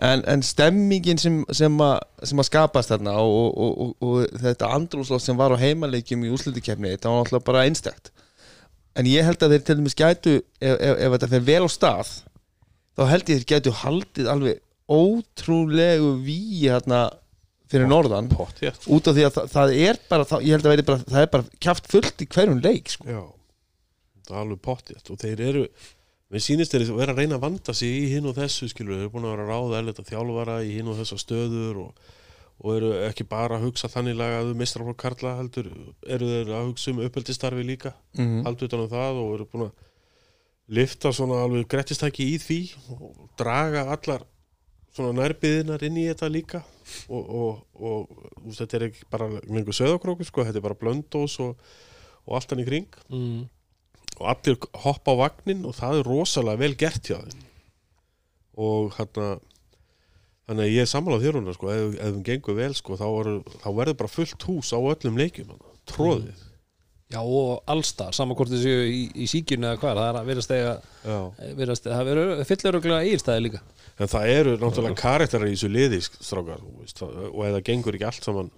en, 0.08 0.24
en 0.32 0.46
stemmingin 0.46 1.20
sem, 1.20 1.36
sem, 1.52 1.76
að, 1.84 1.98
sem 2.30 2.40
að 2.40 2.48
skapast 2.48 2.94
þarna 2.94 3.18
og, 3.20 3.36
og, 3.36 3.52
og, 3.52 3.76
og, 3.84 4.08
og 4.08 4.40
þetta 4.46 4.72
andrúsloft 4.78 5.28
sem 5.28 5.38
var 5.38 5.52
á 5.52 5.60
heimaleikjum 5.60 6.24
í 6.24 6.32
úslutikefni 6.32 6.96
það 6.96 7.12
var 7.12 7.20
náttúrulega 7.26 7.48
bara 7.52 7.66
einstakt 7.68 8.10
en 8.98 9.08
ég 9.08 9.24
held 9.26 9.42
að 9.42 9.54
þeir 9.54 9.64
til 9.66 9.78
dæmis 9.78 9.98
gætu 9.98 10.34
ef, 10.40 10.74
ef, 10.76 10.92
ef 10.92 11.14
þetta 11.16 11.30
fer 11.32 11.48
vel 11.48 11.64
á 11.64 11.70
stað 11.72 12.12
þá 12.98 13.02
held 13.08 13.32
ég 13.32 13.40
þeir 13.40 13.50
gætu 13.54 13.74
haldið 13.82 14.30
alveg 14.32 14.62
ótrúlegu 14.92 16.16
víi 16.24 16.66
hérna 16.66 17.06
fyrir 17.72 17.88
norðan 17.88 18.28
Pott, 18.32 18.60
já. 18.60 18.72
út 18.92 19.08
af 19.08 19.16
því 19.16 19.26
að 19.26 19.36
það, 19.36 19.50
það 19.54 19.74
er 19.80 20.00
bara, 20.10 20.28
það, 20.28 20.44
ég 20.44 20.56
held 20.56 20.68
að 20.68 20.84
bara, 20.90 21.04
það 21.08 21.24
er 21.24 21.30
bara 21.32 21.60
kjaft 21.66 21.90
fullt 21.92 22.24
í 22.24 22.28
hverjum 22.34 22.62
leik 22.64 22.92
sko. 22.92 23.08
Já, 23.08 23.22
það 24.28 24.34
er 24.36 24.40
alveg 24.42 24.62
pottið 24.66 25.12
og 25.14 25.20
þeir 25.22 25.44
eru, 25.48 25.62
við 26.32 26.44
sýnist 26.46 26.74
þeir 26.74 26.84
vera 26.98 27.14
að 27.14 27.22
reyna 27.22 27.38
að 27.38 27.46
vanda 27.46 27.76
sig 27.76 27.94
í 28.02 28.10
hinn 28.12 28.28
og 28.28 28.36
þessu 28.36 28.68
skilur, 28.72 28.98
þeir 28.98 29.06
eru 29.06 29.14
búin 29.14 29.28
að 29.28 29.34
vera 29.36 29.46
að 29.46 29.54
ráða 29.54 29.80
erleta 29.80 30.06
þjálfara 30.10 30.58
í 30.66 30.74
hinn 30.76 30.90
og 30.92 30.98
þessa 31.00 31.20
stöður 31.22 31.80
og, 31.86 32.12
og 32.62 32.76
eru 32.76 32.90
ekki 33.08 33.26
bara 33.26 33.58
að 33.58 33.68
hugsa 33.68 33.90
þannig 33.90 34.18
lagaðu 34.20 34.52
mistraflokk 34.58 35.00
Karla 35.02 35.36
heldur 35.40 35.70
eru 36.06 36.28
þeir 36.30 36.52
að 36.54 36.68
hugsa 36.68 36.92
um 36.92 37.00
uppeldistarfi 37.06 37.64
líka 37.66 37.94
mm. 38.18 38.42
haldur 38.46 38.70
utan 38.70 38.84
um 38.84 38.92
það 38.92 39.22
og 39.22 39.32
eru 39.36 39.48
búin 39.50 39.64
að 39.66 39.88
lifta 40.78 41.10
svona 41.12 41.40
alveg 41.42 41.66
grettistæki 41.72 42.28
í 42.32 42.36
því 42.40 42.60
og 42.94 43.24
draga 43.40 43.88
allar 43.92 44.22
svona 44.92 45.14
nærbyðinar 45.16 45.82
inn 45.88 45.98
í 46.00 46.06
þetta 46.10 46.28
líka 46.30 46.60
og, 47.08 47.22
og, 47.22 47.62
og 47.80 48.12
veist, 48.44 48.60
þetta 48.60 48.78
er 48.78 48.86
ekki 48.90 49.08
bara 49.10 49.28
lengur 49.48 49.76
söðakróku 49.76 50.26
sko, 50.28 50.44
þetta 50.46 50.60
er 50.60 50.66
bara 50.66 50.78
blöndós 50.78 51.38
og, 51.42 51.56
og 52.28 52.36
allt 52.38 52.54
hann 52.54 52.62
í 52.62 52.68
kring 52.68 53.00
Mm. 53.12 53.48
og 54.20 54.26
allir 54.34 54.58
hoppa 54.84 55.16
á 55.16 55.20
vagnin 55.24 55.64
og 55.66 55.74
það 55.78 55.98
er 55.98 56.10
rosalega 56.12 56.62
vel 56.62 56.76
gert 56.78 57.08
hjá 57.10 57.18
þeim 57.24 57.48
og 58.62 58.92
hérna 58.98 59.32
þannig 60.52 60.68
að 60.68 60.72
ég 60.76 60.84
er 60.86 60.90
sammálað 60.92 61.24
þér 61.26 61.40
húnna 61.40 61.56
sko, 61.56 61.72
ef, 61.72 61.98
ef 61.98 62.12
þeim 62.12 62.22
gengur 62.30 62.58
vel 62.60 62.72
sko, 62.78 62.96
þá, 63.00 63.06
er, 63.24 63.32
þá 63.64 63.68
verður 63.80 63.98
bara 64.04 64.12
fullt 64.20 64.46
hús 64.48 64.70
á 64.76 64.78
öllum 64.78 65.20
leikjum 65.24 65.52
hana, 65.56 65.76
tróðið 65.90 66.48
Já 67.12 67.20
og 67.20 67.58
allstar, 67.68 68.14
saman 68.16 68.32
hvort 68.38 68.48
þessu 68.48 68.70
í, 68.88 69.00
í 69.20 69.26
síkjunu 69.28 69.66
eða 69.68 69.76
hvað, 69.82 69.98
það 69.98 70.06
er 70.08 70.16
að 70.16 70.28
verðast 70.30 70.52
verðast, 71.58 71.88
það 71.92 72.06
verður 72.08 72.30
fyllir 72.48 72.78
örgulega 72.78 73.02
eigirstæði 73.04 73.42
líka. 73.44 73.60
En 74.00 74.08
það 74.08 74.30
eru 74.32 74.54
náttúrulega 74.62 74.96
karakterar 74.96 75.50
í 75.50 75.52
þessu 75.52 75.68
liði 75.74 75.98
strákar, 76.08 76.62
þú 76.62 76.72
veist, 76.80 77.02
það- 77.02 77.18
og 77.28 77.42
það 77.42 77.58
gengur 77.68 77.98
ekki 77.98 78.06
allt 78.08 78.24
saman 78.30 78.48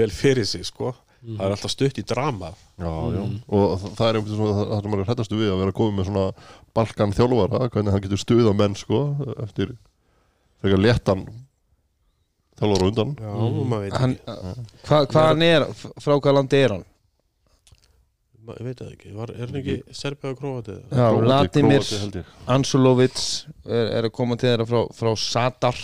vel 0.00 0.08
fyrir 0.16 0.48
sig 0.48 0.64
sko, 0.64 0.94
það 1.26 1.44
er 1.44 1.54
alltaf 1.58 1.74
stutt 1.74 2.00
í 2.00 2.06
drama. 2.08 2.54
Já, 2.80 2.88
já, 2.88 3.22
og 3.52 3.76
þa- 3.84 3.92
það 4.00 4.08
er 4.08 4.18
einhvern 4.22 4.40
veginn 4.40 4.56
það 4.56 4.80
sem 4.80 4.90
maður 4.94 5.04
er 5.04 5.10
hrættastu 5.10 5.36
við 5.42 5.52
að 5.52 5.60
vera 5.66 5.76
komið 5.82 5.98
með 6.00 6.08
svona 6.08 6.26
balkan 6.80 7.12
þjálfara, 7.20 7.68
hvernig 7.76 7.92
hann 7.98 8.04
getur 8.08 8.24
stuð 8.24 8.48
á 8.48 8.54
menn 8.56 8.74
sko, 8.80 9.02
eftir 9.44 9.76
frekar 10.62 10.82
léttan 10.82 11.24
þjálfara 12.56 12.84
á 12.84 12.88
undan. 12.90 13.14
Já, 13.20 13.32
maður 13.70 13.82
veit 13.86 13.96
hann, 14.00 14.14
ekki. 14.16 14.66
hvað 14.88 15.08
hva 15.12 15.24
hann 15.30 15.42
er 15.46 15.66
frá 16.00 16.14
hvað 16.16 16.36
landi 16.38 16.60
er 16.64 16.74
hann? 16.76 16.84
Maður 18.46 18.68
veit 18.68 18.78
það 18.80 18.90
ekki, 18.94 19.12
Var, 19.16 19.32
er 19.34 19.46
hann 19.50 19.58
ekki 19.60 19.76
Serbið 20.00 20.30
og 20.30 20.36
Króatið? 20.40 20.78
Já, 20.86 21.06
Króati- 21.10 21.24
Vladimir 21.26 21.80
Króati 21.82 22.00
held 22.04 22.18
ég. 22.20 22.32
Ansulovic 22.56 23.22
er, 23.66 23.86
er 23.98 24.06
að 24.08 24.12
koma 24.14 24.36
til 24.38 24.48
þeirra 24.52 24.66
frá, 24.70 24.80
frá 24.94 25.10
Sadar. 25.18 25.80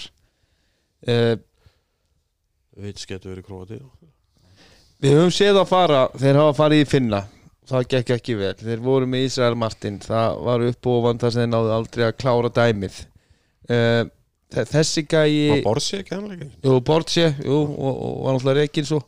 Uh, 1.02 1.34
Veit 2.78 3.02
getur 3.10 3.34
verið 3.34 3.46
Króatið 3.48 3.82
við 5.02 5.16
höfum 5.18 5.32
séð 5.34 5.56
að 5.58 5.66
fara 5.72 6.02
þeir 6.14 6.36
hafa 6.38 6.52
farið 6.60 6.84
í 6.84 6.86
Finna. 6.86 7.18
Það 7.66 7.86
gekk 7.90 8.10
ekki 8.14 8.34
vel, 8.38 8.52
þeir 8.58 8.80
voru 8.84 9.06
með 9.10 9.24
Ísrael 9.26 9.56
Martin. 9.58 9.96
Það 10.02 10.36
var 10.46 10.62
upp 10.68 10.86
og 10.90 10.98
ofan 11.00 11.18
þar 11.22 11.32
sem 11.34 11.42
þeir 11.42 11.50
náðu 11.50 11.72
aldrei 11.74 12.04
að 12.06 12.16
klára 12.22 12.50
dæmið. 12.58 12.98
Uh, 13.66 14.04
þessi 14.52 15.04
gæi 15.08 15.62
Borsi 15.64 16.00
ekki 16.02 16.18
ekki? 16.18 16.50
Jú, 16.64 16.76
Bortse, 16.84 17.26
jú, 17.44 17.58
og, 17.72 17.92
og 17.92 18.20
var 18.26 18.36
náttúrulega 18.36 18.60
reikin 18.60 18.88
svo. 18.88 19.00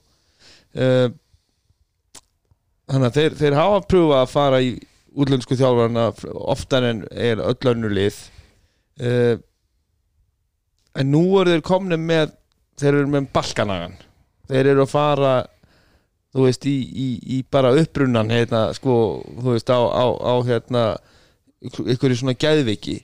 Uh, 0.74 1.08
Þannig 2.84 3.08
að 3.08 3.16
þeir, 3.16 3.36
þeir 3.40 3.54
hafa 3.56 3.80
pröfað 3.88 4.18
að 4.20 4.32
fara 4.34 4.60
í 4.60 4.72
útlensku 5.14 5.56
þjálfarna 5.56 6.08
oftar 6.52 6.84
en 6.84 7.04
er 7.10 7.40
öll 7.40 7.70
önnu 7.70 7.90
lið. 7.96 8.18
Uh, 9.00 9.36
en 11.00 11.10
nú 11.10 11.22
eru 11.40 11.54
þeir 11.54 11.64
komni 11.64 11.98
með 12.00 12.34
þeir 12.80 12.92
eru 13.00 13.10
með 13.14 13.30
balkanagan. 13.34 13.96
Þeir 14.50 14.72
eru 14.74 14.84
að 14.84 14.92
fara 14.92 15.34
þú 16.34 16.44
veist 16.48 16.66
í, 16.66 16.74
í, 16.82 17.08
í 17.38 17.40
bara 17.50 17.72
upprunnan 17.78 18.32
hérna 18.34 18.66
sko 18.76 18.94
þú 19.38 19.54
veist 19.54 19.70
á, 19.70 19.78
á, 19.78 20.04
á 20.18 20.34
hérna 20.44 20.84
ykkur 21.64 22.12
í 22.12 22.18
svona 22.18 22.34
gæðviki 22.36 22.98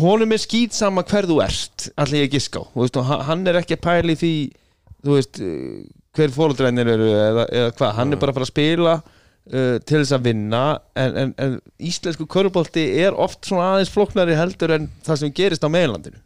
honum 0.00 0.34
er 0.34 0.42
skýt 0.42 0.76
sama 0.76 1.04
hver 1.06 1.28
þú 1.30 1.40
ert 1.44 1.88
allir 2.00 2.24
ég 2.26 2.34
giska 2.34 2.62
á, 2.62 2.64
þú 2.74 2.84
veist, 2.84 3.00
og 3.00 3.10
hann- 3.28 3.46
er 3.48 3.60
ekki 3.60 3.76
að 3.78 3.84
pæli 3.84 4.16
því 4.20 4.32
veist 5.04 5.40
eh, 5.42 5.84
hver 6.14 6.32
fóruldrænir 6.34 6.88
eru 6.94 7.10
eða, 7.10 7.44
eða 7.50 7.74
hvað, 7.78 7.94
hann 7.98 8.12
er 8.12 8.22
bara 8.22 8.32
að 8.32 8.38
fara 8.38 8.46
að 8.48 8.52
spila 8.52 8.94
uh, 9.02 9.76
til 9.82 9.98
þess 9.98 10.14
að 10.14 10.26
vinna 10.28 10.62
en, 10.94 11.16
en, 11.22 11.32
en 11.42 11.56
íslensku 11.82 12.26
körubolti 12.30 12.84
er 13.02 13.16
oft 13.18 13.48
svona 13.48 13.72
aðeins 13.74 13.92
flóknari 13.92 14.36
heldur 14.38 14.76
en 14.78 14.86
það 15.04 15.20
sem 15.22 15.34
gerist 15.34 15.66
á 15.66 15.68
meðlandinu 15.74 16.22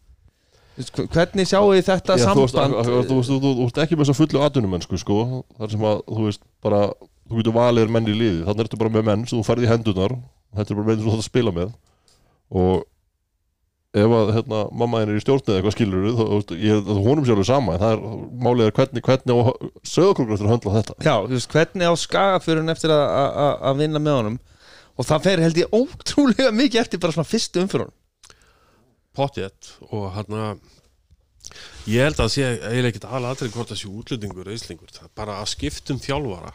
hvernig 1.11 1.49
sjáu 1.49 1.73
þið 1.73 1.87
þetta 1.89 2.19
Já, 2.21 2.25
samband? 2.29 2.77
þú, 3.09 3.55
ert 3.67 3.81
ekki 3.83 3.99
með 3.99 4.13
að 4.13 4.19
fullu 4.21 4.43
atvinnumennsku 4.47 5.01
sko, 5.01 5.17
þar 5.59 5.73
sem 5.73 5.87
að 5.89 6.03
þú 6.07 6.27
veist 6.29 6.45
bara 6.63 6.83
þú 7.29 7.41
getur 7.41 7.57
valið 7.57 7.91
menn 7.93 8.09
í 8.09 8.15
liði, 8.15 8.45
þannig 8.47 8.65
ertu 8.69 8.79
bara 8.81 8.93
með 8.95 9.09
menn 9.09 9.25
sem 9.29 9.41
þú 9.41 9.47
færði 9.49 9.67
í 9.67 9.73
hendunar 9.73 10.15
þetta 10.57 10.73
er 10.73 10.79
bara 10.79 10.89
menn 10.89 11.01
sem 11.01 11.05
þú 11.09 11.13
þarf 11.13 11.25
að 11.25 11.29
spila 11.29 11.55
með. 11.57 11.75
Og 12.59 12.87
ef 14.05 14.15
að 14.19 14.31
hérna, 14.37 14.59
mamma 14.83 15.01
henni 15.03 15.15
er 15.15 15.21
í 15.21 15.25
stjórn 15.25 15.43
eða 15.49 15.59
eitthvað 15.61 15.75
skilur 15.77 16.07
þú 16.19 16.27
veist, 16.33 16.53
ég, 16.69 16.81
það 16.89 17.01
honum 17.07 17.27
sér 17.29 17.35
alveg 17.37 17.49
sama 17.51 17.75
en 17.77 17.83
það 17.83 17.95
er 17.97 18.03
málið 18.47 18.67
er 18.71 18.75
hvernig, 18.79 19.05
hvernig 19.09 19.39
á 19.39 19.43
sögurkrókur 19.93 20.35
eftir 20.37 20.49
að 20.49 20.53
höndla 20.55 20.75
þetta. 20.79 20.97
Já, 21.09 21.15
þú 21.27 21.35
veist, 21.37 21.53
hvernig 21.55 21.89
á 21.89 21.95
skagafjörun 22.05 22.73
eftir 22.75 22.95
að- 22.95 23.09
að 23.19 23.39
að- 23.45 23.59
að 23.73 23.81
vinna 23.83 24.03
með 24.05 24.19
honum? 24.21 24.39
Og 24.99 25.07
það 25.07 25.23
fer 25.29 25.45
held 25.47 25.61
ég 25.63 25.75
ótrúlega 25.79 26.51
mikið 26.59 26.81
eftir 26.83 26.99
bara 27.03 27.13
svona 27.15 27.31
fyrstu 27.31 27.63
umfyrun 27.63 27.93
pottjett 29.19 29.73
og 29.91 30.11
hann 30.15 30.33
ég 31.89 32.05
held 32.05 32.19
að 32.19 32.25
það 32.25 32.33
sé 32.35 32.47
eiginlega 32.55 32.91
ekkert 32.93 33.07
aðlatrið 33.11 33.53
hvort 33.57 33.71
það 33.73 33.81
sé 33.81 33.89
útlendingur 33.91 34.47
eða 34.51 34.59
er 35.07 35.09
bara 35.19 35.39
að 35.43 35.49
skiptum 35.55 35.99
þjálfara. 36.03 36.53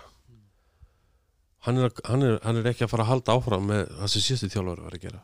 Hann 1.64 1.80
er, 1.80 1.92
hann, 2.08 2.24
er, 2.28 2.40
hann 2.44 2.60
er 2.60 2.70
ekki 2.74 2.84
að 2.86 2.92
fara 2.92 3.04
að 3.06 3.12
halda 3.14 3.36
áfram 3.38 3.68
með 3.72 3.84
það 4.00 4.12
sem 4.14 4.24
síðustu 4.28 4.50
þjálfari 4.54 4.84
var 4.84 4.98
að 4.98 5.04
gera 5.08 5.22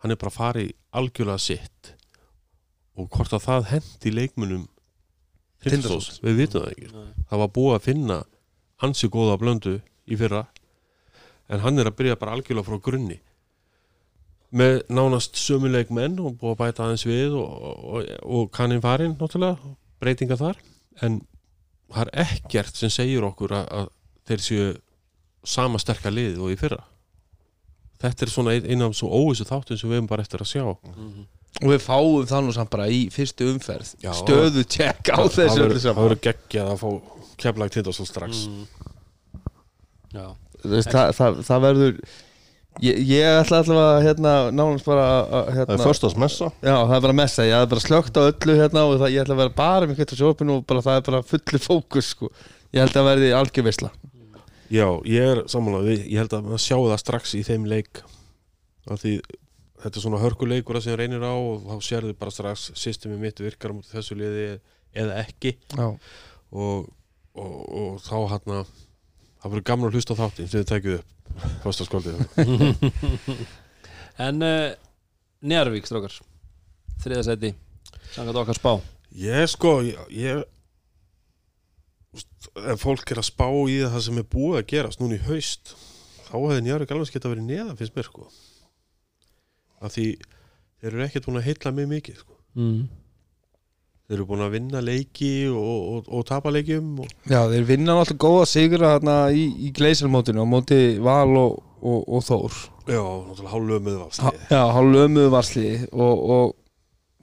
hann 0.00 0.12
er 0.12 0.20
bara 0.20 0.32
að 0.32 0.36
fara 0.36 0.64
í 0.64 0.70
algjörlega 0.96 1.42
sitt. 1.42 1.94
Og 2.98 3.08
hvort 3.12 3.32
að 3.36 3.46
það 3.46 3.66
hendi 3.74 4.12
leikmunum 4.14 4.68
Tindastóls, 5.60 6.20
við 6.24 6.38
vitum 6.38 6.64
það 6.64 6.70
ekki. 6.72 6.90
Það 7.28 7.42
var 7.42 7.50
búið 7.56 7.74
að 7.74 7.84
finna 7.84 8.20
ansi 8.80 9.10
góða 9.12 9.36
blöndu 9.40 9.74
í 10.08 10.16
fyrra. 10.16 10.46
En 11.52 11.60
hann 11.64 11.80
er 11.80 11.90
að 11.90 11.98
byrja 11.98 12.16
bara 12.20 12.36
algjörlega 12.36 12.68
frá 12.68 12.80
grunni. 12.86 13.18
Með 14.56 14.80
nánast 14.90 15.36
sömuleik 15.38 15.92
menn 15.94 16.16
og 16.18 16.38
búið 16.40 16.54
að 16.54 16.60
bæta 16.62 16.86
aðeins 16.86 17.04
við 17.06 17.36
og, 17.38 17.50
og, 17.68 18.08
og 18.24 18.48
kannin 18.56 18.82
farin 18.82 19.18
náttúrulega, 19.20 19.74
breytinga 20.00 20.40
þar. 20.40 20.62
En 21.04 21.20
það 21.92 22.06
er 22.06 22.24
ekkert 22.24 22.80
sem 22.80 22.92
segir 22.94 23.26
okkur 23.28 23.54
að, 23.60 23.68
að 23.82 23.92
þeir 24.30 24.46
séu 24.46 24.70
sama 25.44 25.80
sterka 25.82 26.12
lið 26.12 26.40
og 26.40 26.54
í 26.54 26.58
fyrra 26.60 26.80
þetta 28.00 28.22
er 28.26 28.32
svona 28.32 28.54
ein- 28.56 28.66
einn 28.70 28.82
af 28.86 28.94
svo 28.96 29.08
óvissu 29.12 29.44
þáttum 29.48 29.78
sem 29.78 29.90
við 29.90 29.98
hefum 30.00 30.08
bara 30.08 30.22
eftir 30.22 30.40
að 30.40 30.50
sjá. 30.52 30.64
Og 31.60 31.66
við 31.68 31.82
fáum 31.84 32.26
það 32.30 32.44
nú 32.46 32.52
samt 32.54 32.70
bara 32.70 32.86
í 32.88 33.00
fyrstu 33.12 33.48
umferð. 33.52 33.94
Já. 34.02 34.12
stöðu 34.14 34.62
tjekk 34.64 35.10
á 35.12 35.18
þessu 35.26 35.48
það 35.50 35.66
öllu 35.66 35.94
verður- 35.98 36.20
geggjað 36.28 36.70
að 36.72 36.78
fá 36.80 36.88
keflag 37.36 37.70
tindasól 37.74 38.06
strax. 38.06 38.46
Já, 40.14 40.26
Þú 40.60 40.70
veist, 40.74 40.90
það, 40.92 41.12
það, 41.16 41.36
það 41.48 41.60
verður 41.64 41.92
ég, 42.84 42.98
ég 43.08 43.38
ætla 43.40 43.60
allavega 43.62 44.00
hérna 44.04 44.32
nánast 44.52 44.84
bara 44.88 45.04
að- 45.06 45.30
að, 45.30 45.44
það 45.50 45.56
hérna, 45.60 45.76
er 45.78 45.84
förstas 45.86 46.16
messa. 46.20 46.48
Já, 46.62 46.74
það 46.86 46.96
er 46.96 47.04
bara 47.06 47.16
messa, 47.20 47.42
ég 47.46 47.54
hafði 47.56 47.70
bara 47.74 47.84
slögt 47.86 48.18
á 48.18 48.22
öllu 48.30 48.56
hérna 48.60 48.82
og 48.90 48.98
það, 49.00 49.12
ég 49.14 49.22
ætla 49.24 49.34
að 49.36 49.42
vera 49.44 49.54
bara 49.60 49.86
með 49.86 49.96
kveitt 50.00 50.12
á 50.14 50.20
sjópinu 50.20 50.56
og 50.58 50.66
bara, 50.66 50.80
það 50.84 50.96
er 50.96 51.06
bara 51.10 51.22
fullu 51.22 51.58
fókus 51.64 52.10
sko. 52.14 52.30
ég 52.72 52.80
held 52.84 52.94
að 53.00 53.08
verði 53.10 53.30
algjörvisla 53.34 53.90
Já, 54.70 54.86
ég 55.08 55.24
er 55.32 55.40
samanlega 55.50 55.96
ég 55.98 56.18
held 56.20 56.32
að 56.36 56.44
maður 56.46 56.62
sjá 56.62 56.76
það 56.78 57.00
strax 57.02 57.32
í 57.34 57.40
þeim 57.46 57.64
leik. 57.70 58.02
Af 58.86 58.96
því 59.02 59.14
þetta 59.82 59.98
er 59.98 60.04
svona 60.04 60.20
hörkuleikur 60.22 60.78
að 60.78 60.84
sem 60.86 60.98
reynir 61.00 61.24
á 61.26 61.34
og 61.34 61.64
þá 61.66 61.74
sérðu 61.88 62.14
bara 62.20 62.34
strax 62.34 62.58
systemi 62.78 63.16
mitt 63.18 63.38
virkar 63.42 63.72
á 63.72 63.76
mútið 63.76 63.96
þessu 63.96 64.14
liði 64.20 64.44
eða 64.94 65.12
ekki. 65.24 65.50
Já, 65.74 65.88
og, 65.88 65.96
og, 67.34 67.56
og 67.80 67.90
þá 68.04 68.16
hann 68.34 68.46
það 69.40 69.48
verður 69.48 69.66
gaman 69.72 69.90
að 69.90 69.94
hlusta 69.98 70.14
á 70.14 70.20
þáttin 70.20 70.52
sem 70.52 70.60
þið 70.60 70.70
tekið 70.70 70.94
upp. 71.00 71.08
Fyrsta 71.62 71.84
skóldið 71.86 72.14
En 74.26 74.42
uh, 74.42 74.72
Njarvík, 75.46 75.86
strókar 75.86 76.16
Þriða 77.00 77.22
seti 77.28 77.50
Sangat 78.10 78.38
okkar 78.40 78.58
spá. 78.58 78.72
Ég 79.14 79.46
sko, 79.50 79.78
ég, 79.86 79.98
ég 80.10 80.42
ef 82.14 82.82
fólk 82.82 83.12
er 83.12 83.20
að 83.22 83.28
spá 83.28 83.46
í 83.70 83.80
það 83.84 84.04
sem 84.06 84.20
er 84.20 84.28
búið 84.32 84.60
að 84.60 84.68
gerast 84.72 85.02
núna 85.02 85.18
í 85.18 85.24
haust 85.28 85.74
þá 86.26 86.32
hefði 86.36 86.62
Njarvík 86.66 86.94
alveg 86.94 87.12
geta 87.14 87.30
verið 87.30 87.46
neðan 87.46 87.78
finnst 87.78 87.96
mér 87.96 88.08
sko 88.08 88.26
af 89.80 89.94
því 89.94 90.06
þeir 90.80 90.90
eru 90.90 91.04
ekkert 91.06 91.28
búin 91.28 91.40
að 91.40 91.46
heilla 91.48 91.72
mig 91.76 91.88
mikið 91.90 92.18
sko. 92.20 92.36
mm. 92.58 92.80
þeir 94.08 94.16
eru 94.18 94.28
búin 94.28 94.44
að 94.44 94.54
vinna 94.56 94.82
leiki 94.84 95.32
og, 95.52 95.78
og, 95.94 96.10
og 96.10 96.26
tapa 96.28 96.52
leikjum 96.54 96.92
og, 97.04 97.14
Já 97.30 97.40
þeir 97.52 97.68
vinna 97.68 97.96
náttúrulega 97.96 98.24
góða 98.26 98.48
sigra 98.50 98.94
hérna 98.96 99.16
í, 99.30 99.46
í 99.68 99.72
gleisilmótinu 99.76 100.44
á 100.44 100.46
móti 100.48 100.80
Val 101.02 101.30
og, 101.30 101.60
og, 101.80 102.00
og 102.08 102.26
Þór 102.26 102.58
já, 102.90 103.02
náttúrulega 103.02 103.54
hálfum 103.54 103.86
með 103.86 104.00
ha, 104.00 104.08
valstið 104.08 104.56
Já, 104.56 104.62
hálfömuðu 104.76 105.34
varsli 105.36 105.70
og, 105.92 106.26
og 106.36 106.56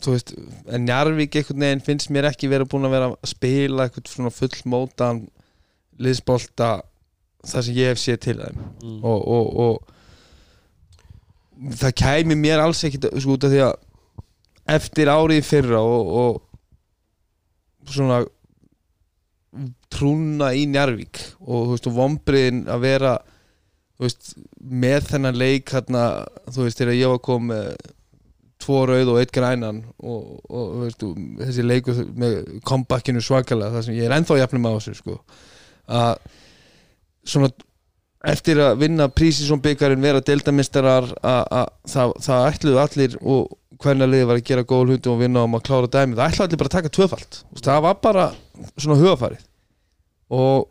þú 0.03 0.13
veist, 0.13 0.29
en 0.69 0.85
Njarvík 0.85 1.35
einhvern 1.39 1.63
veginn 1.65 1.85
finnst 1.87 2.11
mér 2.13 2.27
ekki 2.29 2.49
verið 2.51 2.69
búin 2.73 2.85
að 2.87 2.93
vera 2.97 3.07
að 3.13 3.31
spila 3.31 3.85
eitthvað 3.87 4.11
svona 4.11 4.33
fullmótan 4.35 5.23
liðsbolta 5.97 6.67
það 7.47 7.61
sem 7.65 7.77
ég 7.79 7.87
hef 7.93 7.99
séð 8.01 8.19
til 8.27 8.37
þeim 8.41 8.57
Mm. 8.83 8.99
og, 9.03 9.19
og, 9.27 9.45
og 9.65 9.75
það 11.81 11.93
kæmi 12.03 12.35
mér 12.37 12.61
alls 12.61 12.83
ekkit 12.85 13.07
sko 13.17 13.33
út 13.37 13.45
af 13.47 13.51
því 13.55 13.61
að 13.65 13.75
eftir 14.77 15.07
árið 15.09 15.45
fyrra 15.47 15.79
og, 15.81 16.11
og 16.21 16.33
svona 17.89 18.19
trúna 19.93 20.51
í 20.53 20.65
Njarvík 20.69 21.21
og 21.41 21.63
þú 21.65 21.71
veist 21.73 21.87
og 21.89 21.95
vombriðin 21.97 22.65
að 22.69 22.83
vera 22.83 23.13
þú 23.97 24.05
veist 24.05 24.33
með 24.59 25.07
þennan 25.11 25.39
leik 25.39 25.71
hérna 25.73 26.03
þú 26.51 26.65
veist 26.67 26.81
þegar 26.81 26.97
ég 26.99 27.13
var 27.15 27.21
kom 27.25 27.47
með 27.49 27.71
tvo 28.63 28.81
rauð 28.89 29.13
og 29.13 29.19
eitt 29.21 29.33
grænan 29.35 29.83
og, 29.97 30.41
og 30.49 30.73
þú 30.73 30.81
veist, 30.83 31.05
og 31.05 31.43
þessi 31.43 31.65
leikur 31.65 32.01
með 32.17 32.37
comebackinu 32.67 33.21
svakalega 33.23 33.75
það 33.75 33.87
sem 33.87 33.97
ég 33.97 34.07
er 34.07 34.17
ennþá 34.17 34.39
jafnum 34.41 34.67
á 34.67 34.71
þessu 34.77 34.97
sko. 34.97 35.17
Að 35.87 36.13
svona 37.27 37.51
eftir 38.27 38.59
að 38.63 38.81
vinna 38.81 39.07
prísisón 39.13 39.61
byggarinn 39.63 40.03
vera 40.03 40.23
deildamistarar 40.25 41.11
að 41.21 41.69
það, 41.87 42.15
það 42.25 42.47
ætluðu 42.51 42.81
allir 42.81 43.19
og 43.21 43.53
hvernig 43.83 44.09
liðið 44.09 44.31
var 44.31 44.39
að 44.41 44.47
gera 44.49 44.65
góð 44.67 44.87
hluti 44.87 45.11
og 45.11 45.19
vinna 45.21 45.43
um 45.45 45.57
að 45.57 45.67
klára 45.69 45.91
dæmi, 45.93 46.17
það 46.17 46.31
ætluðu 46.31 46.47
allir 46.47 46.61
bara 46.63 46.71
að 46.71 46.77
taka 46.79 46.93
tvöfalt. 46.97 47.39
Það 47.61 47.83
var 47.85 48.01
bara 48.01 48.25
svona 48.73 48.99
hugafarið 49.03 49.45
og 50.33 50.67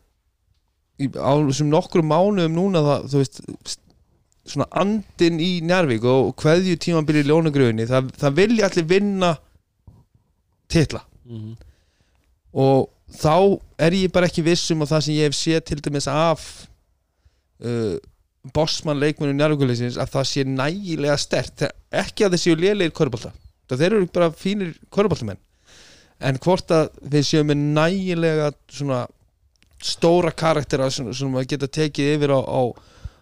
á 1.16 1.32
þessum 1.46 1.70
nokkru 1.72 2.02
mánuðum 2.04 2.56
núna 2.56 2.82
það, 2.84 3.06
þú 3.12 3.20
veist 3.22 3.40
svona 4.46 4.66
andin 4.82 5.40
í 5.42 5.50
Njárvík 5.66 6.04
og 6.08 6.34
hverju 6.42 6.76
tímabili 6.82 7.24
í 7.24 7.28
ljónugröfinni, 7.28 7.86
það, 7.90 8.10
það 8.20 8.36
vilja 8.40 8.68
allir 8.70 8.90
vinna 8.90 9.32
titla. 10.72 11.02
Mm. 11.26 11.56
og 12.54 12.84
þá 13.10 13.58
er 13.82 13.94
ég 13.98 14.12
bara 14.14 14.28
ekki 14.30 14.44
viss 14.46 14.70
um 14.70 14.84
að 14.84 14.92
það 14.92 15.00
sem 15.02 15.16
ég 15.16 15.26
hef 15.26 15.34
séð 15.34 15.64
til 15.66 15.80
dæmis 15.82 16.06
af 16.10 16.44
uh, 17.66 17.96
bossmann 18.54 19.02
leikmennu 19.02 19.34
njárvíkuleysins 19.34 19.98
að 19.98 20.12
það 20.14 20.28
sé 20.30 20.44
nægilega 20.46 21.16
stert. 21.18 21.66
Ekki 21.90 22.26
að 22.26 22.36
þeir 22.36 22.42
séu 22.44 22.60
lélegir 22.60 22.94
körbólta 22.94 23.32
það 23.66 23.82
þeir 23.82 23.96
eru 23.96 24.08
bara 24.14 24.32
fínir 24.34 24.74
körbóltamenn 24.94 25.40
en 26.26 26.38
hvort 26.42 26.72
að 26.72 26.90
þeir 27.12 27.26
séu 27.28 27.46
með 27.46 27.62
nægilega 27.76 28.50
svona 28.72 29.02
stóra 29.82 30.32
karaktera 30.32 30.88
sem, 30.90 31.08
sem 31.14 31.34
að 31.36 31.48
geta 31.52 31.68
tekið 31.68 32.14
yfir 32.14 32.32
á, 32.32 32.40
á, 32.40 32.62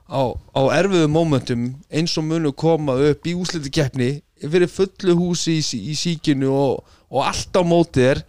á, 0.09 0.22
á 0.36 0.62
erfiðum 0.76 1.14
mómentum 1.14 1.66
eins 1.93 2.14
og 2.20 2.26
munu 2.28 2.52
koma 2.52 2.97
upp 3.10 3.26
í 3.26 3.35
úsliti 3.39 3.72
keppni 3.72 4.10
fyrir 4.40 4.68
fullu 4.68 5.16
húsi 5.16 5.59
í, 5.60 5.64
í 5.93 5.94
síkinu 5.97 6.51
og, 6.52 6.97
og 7.09 7.24
allt 7.24 7.56
á 7.56 7.62
mótið 7.64 8.10
er 8.10 8.22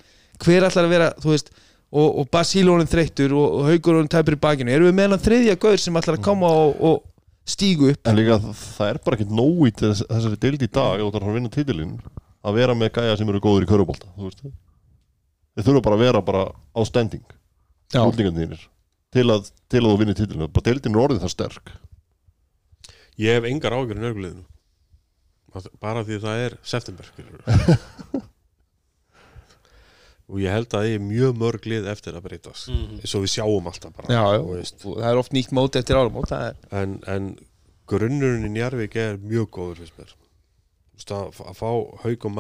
hver 0.44 0.68
ætlar 0.68 0.88
að 0.88 0.94
vera, 0.94 1.10
þú 1.20 1.34
veist 1.34 1.52
og, 1.96 2.08
og 2.22 2.30
Basílónin 2.32 2.90
þreyttur 2.92 3.36
og, 3.36 3.60
og 3.60 3.70
Haugurónin 3.70 4.12
tæpur 4.12 4.38
í 4.38 4.42
bakinu, 4.42 4.72
erum 4.72 4.90
við 4.90 4.98
með 5.00 5.16
hann 5.16 5.26
þriðja 5.26 5.58
gaur 5.66 5.82
sem 5.82 6.00
ætlar 6.00 6.20
að 6.20 6.28
koma 6.28 6.52
og, 6.52 6.76
og 6.80 7.02
stígu 7.48 7.92
upp? 7.92 8.04
En 8.10 8.20
líka 8.20 8.38
það 8.42 8.92
er 8.92 9.02
bara 9.06 9.20
ekkert 9.20 9.34
nóg 9.36 9.66
í 9.70 9.74
þess, 9.82 10.06
þessari 10.10 10.42
deild 10.46 10.66
í 10.66 10.70
dag 10.70 11.02
það 11.02 11.20
er 11.20 11.28
að 11.28 11.40
vinna 11.40 11.54
titilinn 11.54 11.98
að 12.46 12.60
vera 12.60 12.78
með 12.78 12.94
gæja 13.00 13.18
sem 13.20 13.32
eru 13.32 13.42
góður 13.44 13.66
í 13.66 13.70
körubólta 13.70 14.12
þú 14.16 14.30
veist. 14.30 14.46
Þeir 15.56 15.68
þurfa 15.70 15.84
bara 15.88 15.98
að 15.98 16.06
vera 16.06 16.22
bara 16.26 16.46
á 16.52 16.80
standing. 16.88 17.24
Útlíkandínir 17.96 18.64
til 19.16 19.26
að, 19.32 19.48
til 19.72 19.82
að 19.82 19.90
þú 19.94 19.98
vinni 20.02 20.16
titilinn. 20.20 20.52
Bara 20.52 20.68
deildin 20.70 20.96
er 20.98 21.04
orðið 21.06 21.24
það 21.26 21.34
sterk. 21.36 21.72
Ég 23.22 23.38
hef 23.38 23.48
engar 23.48 23.76
ágjörn 23.78 24.04
örguleginu 24.12 24.44
Að- 25.56 25.70
bara 25.80 26.02
því 26.04 26.18
það 26.20 26.42
er 26.50 26.56
september 26.68 27.08
og 30.26 30.40
ég 30.42 30.50
held 30.52 30.66
að 30.68 30.74
það 30.74 30.88
er 30.96 31.04
mjög 31.06 31.36
mörg 31.38 31.68
lið 31.70 31.88
eftir 31.92 32.16
að 32.18 32.26
breytast 32.26 32.68
Mhm. 32.74 32.96
eins 33.00 33.14
og 33.16 33.22
við 33.24 33.32
sjáum 33.36 33.68
alltaf 33.70 33.94
bara 33.96 34.10
já, 34.10 34.24
það 34.82 35.10
er 35.12 35.20
oft 35.22 35.32
nýtt 35.38 35.54
móti 35.54 35.80
eftir 35.80 35.96
er 36.50 36.56
en, 36.82 36.96
en 37.08 37.28
grunnurinn 37.88 38.48
í 38.50 38.52
Njarvík 38.56 38.96
er 38.98 39.18
mjög 39.22 39.48
góður 39.54 39.78
fyrst 39.84 39.98
mér. 40.00 40.12
Að, 41.06 41.40
að 41.46 41.56
fá 41.60 41.70
Hauk 42.04 42.26
og 42.26 42.32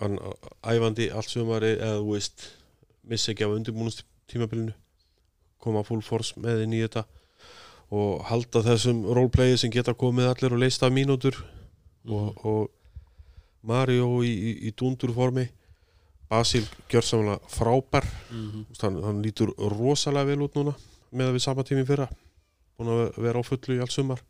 hann, 0.00 0.18
æfandi 0.62 1.10
allt 1.10 1.28
sumari 1.32 1.72
eða 1.76 1.98
þú 2.00 2.12
veist 2.14 2.46
missa 3.10 3.32
ekki 3.32 3.44
af 3.44 3.56
undirbúnust 3.58 4.04
tímabilinu 4.30 4.72
koma 5.60 5.82
full 5.86 6.02
force 6.02 6.34
með 6.40 6.64
inn 6.64 6.74
í 6.78 6.82
þetta 6.84 7.04
og 7.90 8.20
halda 8.30 8.62
þessum 8.62 9.00
roleplayi 9.10 9.56
sem 9.58 9.70
geta 9.74 9.94
komið 9.98 10.28
allir 10.30 10.54
og 10.54 10.60
leist 10.62 10.82
af 10.86 10.92
mínútur 10.94 11.36
og, 12.08 12.44
og 12.46 12.68
Mario 13.66 14.20
í, 14.24 14.30
í, 14.30 14.52
í 14.70 14.74
dundurformi 14.78 15.48
Basil 16.30 16.62
gjör 16.86 17.02
samlega 17.02 17.40
frábær. 17.50 18.04
Mhm. 18.30 18.60
Þú 18.62 18.66
veist, 18.70 18.82
hann, 18.86 18.98
hann 19.02 19.22
lítur 19.24 19.50
rosalega 19.58 20.28
vel 20.30 20.44
út 20.46 20.54
núna 20.54 20.76
með 21.10 21.26
að 21.26 21.34
við 21.34 21.42
sama 21.42 21.64
tími 21.66 21.82
fyrra. 21.88 22.06
Búin 22.78 22.92
að 22.94 23.18
vera 23.24 23.42
á 23.42 23.48
fullu 23.48 23.74
í 23.74 23.80
allt 23.82 23.90
sumar. 23.96 24.20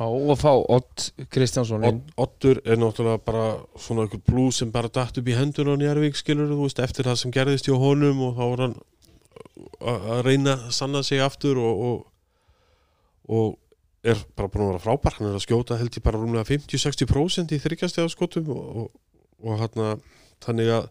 Á 0.00 0.08
og 0.08 0.32
fá 0.40 0.48
Ott 0.56 1.10
Kristjánsson 1.28 1.84
Ott- 1.84 2.14
Oddur 2.16 2.62
er 2.64 2.80
náttúrulega 2.80 3.20
bara 3.26 3.44
svona 3.76 4.06
einhver 4.06 4.22
blús 4.24 4.62
sem 4.62 4.70
bara 4.72 4.88
datt 4.88 5.18
upp 5.20 5.28
í 5.28 5.36
hendun 5.36 5.68
á 5.68 5.76
Njarvík 5.76 6.16
skilur 6.16 6.48
þú 6.48 6.62
veist 6.64 6.80
eftir 6.80 7.04
það 7.04 7.18
sem 7.20 7.34
gerðist 7.36 7.68
hjá 7.68 7.76
honum 7.76 8.22
og 8.24 8.32
þá 8.40 8.44
var 8.48 8.62
hann 8.64 8.76
að 9.80 10.08
að 10.16 10.22
reyna 10.26 10.54
að 10.66 10.72
sanna 10.76 11.02
sig 11.06 11.20
aftur 11.22 11.58
og, 11.60 11.82
og, 11.88 12.06
og 13.28 13.58
er 14.02 14.18
bara 14.36 14.50
búin 14.50 14.64
að 14.66 14.72
vera 14.72 14.82
frábær. 14.86 15.16
Hann 15.18 15.28
er 15.30 15.38
að 15.38 15.44
skjóta 15.46 15.78
held 15.78 15.94
ég 15.98 16.02
bara 16.04 16.18
rúmlega 16.18 16.48
50-60% 16.48 17.54
í 17.54 17.60
þryggjastega 17.62 18.10
skotum 18.10 18.50
og, 18.54 18.76
og, 18.82 18.88
og 19.42 19.62
hann 19.62 20.02
þannig 20.42 20.72
að 20.74 20.88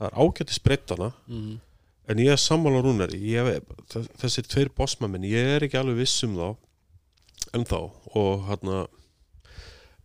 það 0.00 0.06
er 0.10 0.18
ágætti 0.24 0.56
sprettana 0.56 1.10
Mhm. 1.28 1.58
en 2.10 2.18
ég 2.18 2.32
er 2.32 2.40
sammála 2.40 2.80
rúnar 2.82 3.12
þessir 4.18 4.48
tveir 4.48 4.70
bossmamenn 4.76 5.24
ég 5.28 5.54
er 5.56 5.62
ekki 5.66 5.78
alveg 5.78 6.00
viss 6.00 6.24
um 6.26 6.34
þá 6.34 6.56
en 7.54 7.64
þá 7.68 7.76
og 8.16 8.46
hann 8.48 8.72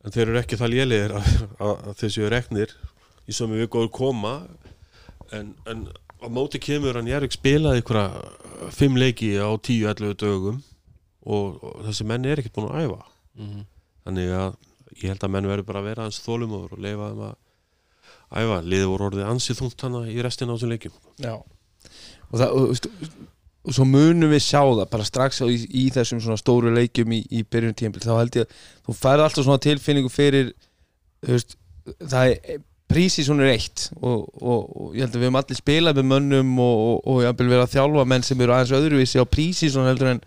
en 0.06 0.14
þeir 0.14 0.28
eru 0.30 0.40
ekki 0.40 0.60
það 0.60 0.74
lélegir 0.76 1.16
að, 1.18 1.30
að, 1.58 1.74
að 1.90 1.96
þessu 2.04 2.30
reknir 2.30 2.76
í 3.26 3.34
sömu 3.34 3.58
viku 3.58 3.82
að 3.82 3.92
koma. 3.96 4.34
En, 5.34 5.56
en 5.66 5.88
á 6.26 6.28
móti 6.34 6.60
kemur 6.62 6.98
hann 6.98 7.10
Jærvík 7.10 7.36
spilaði 7.36 7.84
ykkur 7.84 8.00
fimm 8.74 8.98
leiki 9.00 9.36
á 9.38 9.50
10-11 9.54 10.16
dögum 10.22 10.62
og, 11.26 11.62
og 11.62 11.84
þessi 11.86 12.08
menn 12.10 12.26
er 12.26 12.42
ekkert 12.42 12.58
búin 12.58 12.70
að 12.72 12.86
æfa. 12.86 13.02
Mhm. 13.36 13.66
þannig 14.06 14.32
að 14.38 14.52
ég 15.02 15.10
held 15.12 15.24
að 15.26 15.32
menn 15.34 15.48
verður 15.50 15.68
bara 15.68 15.82
að 15.82 15.88
vera 15.90 16.04
hans 16.06 16.22
þólumóður 16.24 16.76
og 16.76 16.84
leifa 16.86 17.08
þeim 17.12 17.24
að 17.26 17.36
æfa. 18.42 18.60
Liðið 18.66 18.92
voru 18.92 19.08
orðið 19.10 19.32
ansið 19.32 19.62
þungt 19.62 19.86
hana 19.86 20.04
í 20.08 20.18
restina 20.24 20.54
á 20.54 20.56
þessum 20.56 20.74
leikjum. 20.74 21.00
Já. 21.26 21.34
Og, 21.36 22.36
það, 22.40 22.46
og, 22.52 22.68
veist, 22.70 22.88
og 23.66 23.76
svo 23.78 23.88
munum 23.90 24.32
við 24.34 24.44
sjá 24.46 24.62
það 24.62 24.86
bara 24.94 25.08
strax 25.10 25.42
í, 25.46 25.58
í 25.66 25.86
þessum 25.94 26.22
svona 26.22 26.40
stóru 26.42 26.74
leikjum 26.74 27.18
í, 27.18 27.24
í 27.34 27.42
byrjun 27.44 27.78
tímpil 27.82 28.04
þá 28.06 28.14
held 28.20 28.40
ég 28.40 28.46
að 28.46 28.64
þú 28.88 28.98
færð 29.02 29.26
alltaf 29.26 29.48
svona 29.48 29.64
tilfinningu 29.66 30.14
fyrir 30.14 30.54
veist, 31.26 31.58
það 32.06 32.36
er 32.36 32.64
prísi 32.96 33.26
svona 33.28 33.50
eitt 33.52 33.90
og, 34.00 34.26
og, 34.40 34.62
og 34.66 34.96
ég 34.96 35.04
held 35.04 35.18
að 35.18 35.20
við 35.20 35.28
höfum 35.28 35.40
allir 35.42 35.60
spilað 35.60 36.00
með 36.00 36.10
mönnum 36.14 36.56
og, 36.64 36.82
og, 36.86 36.98
og 37.12 37.22
jafnvel 37.26 37.52
verið 37.52 37.66
að 37.66 37.76
þjálfa 37.76 38.08
menn 38.14 38.26
sem 38.26 38.44
eru 38.46 38.56
aðeins 38.56 38.76
öðruvísi 38.80 39.22
á 39.22 39.26
prísi 39.28 39.72
svona 39.74 39.92
heldur 39.92 40.14
en 40.16 40.24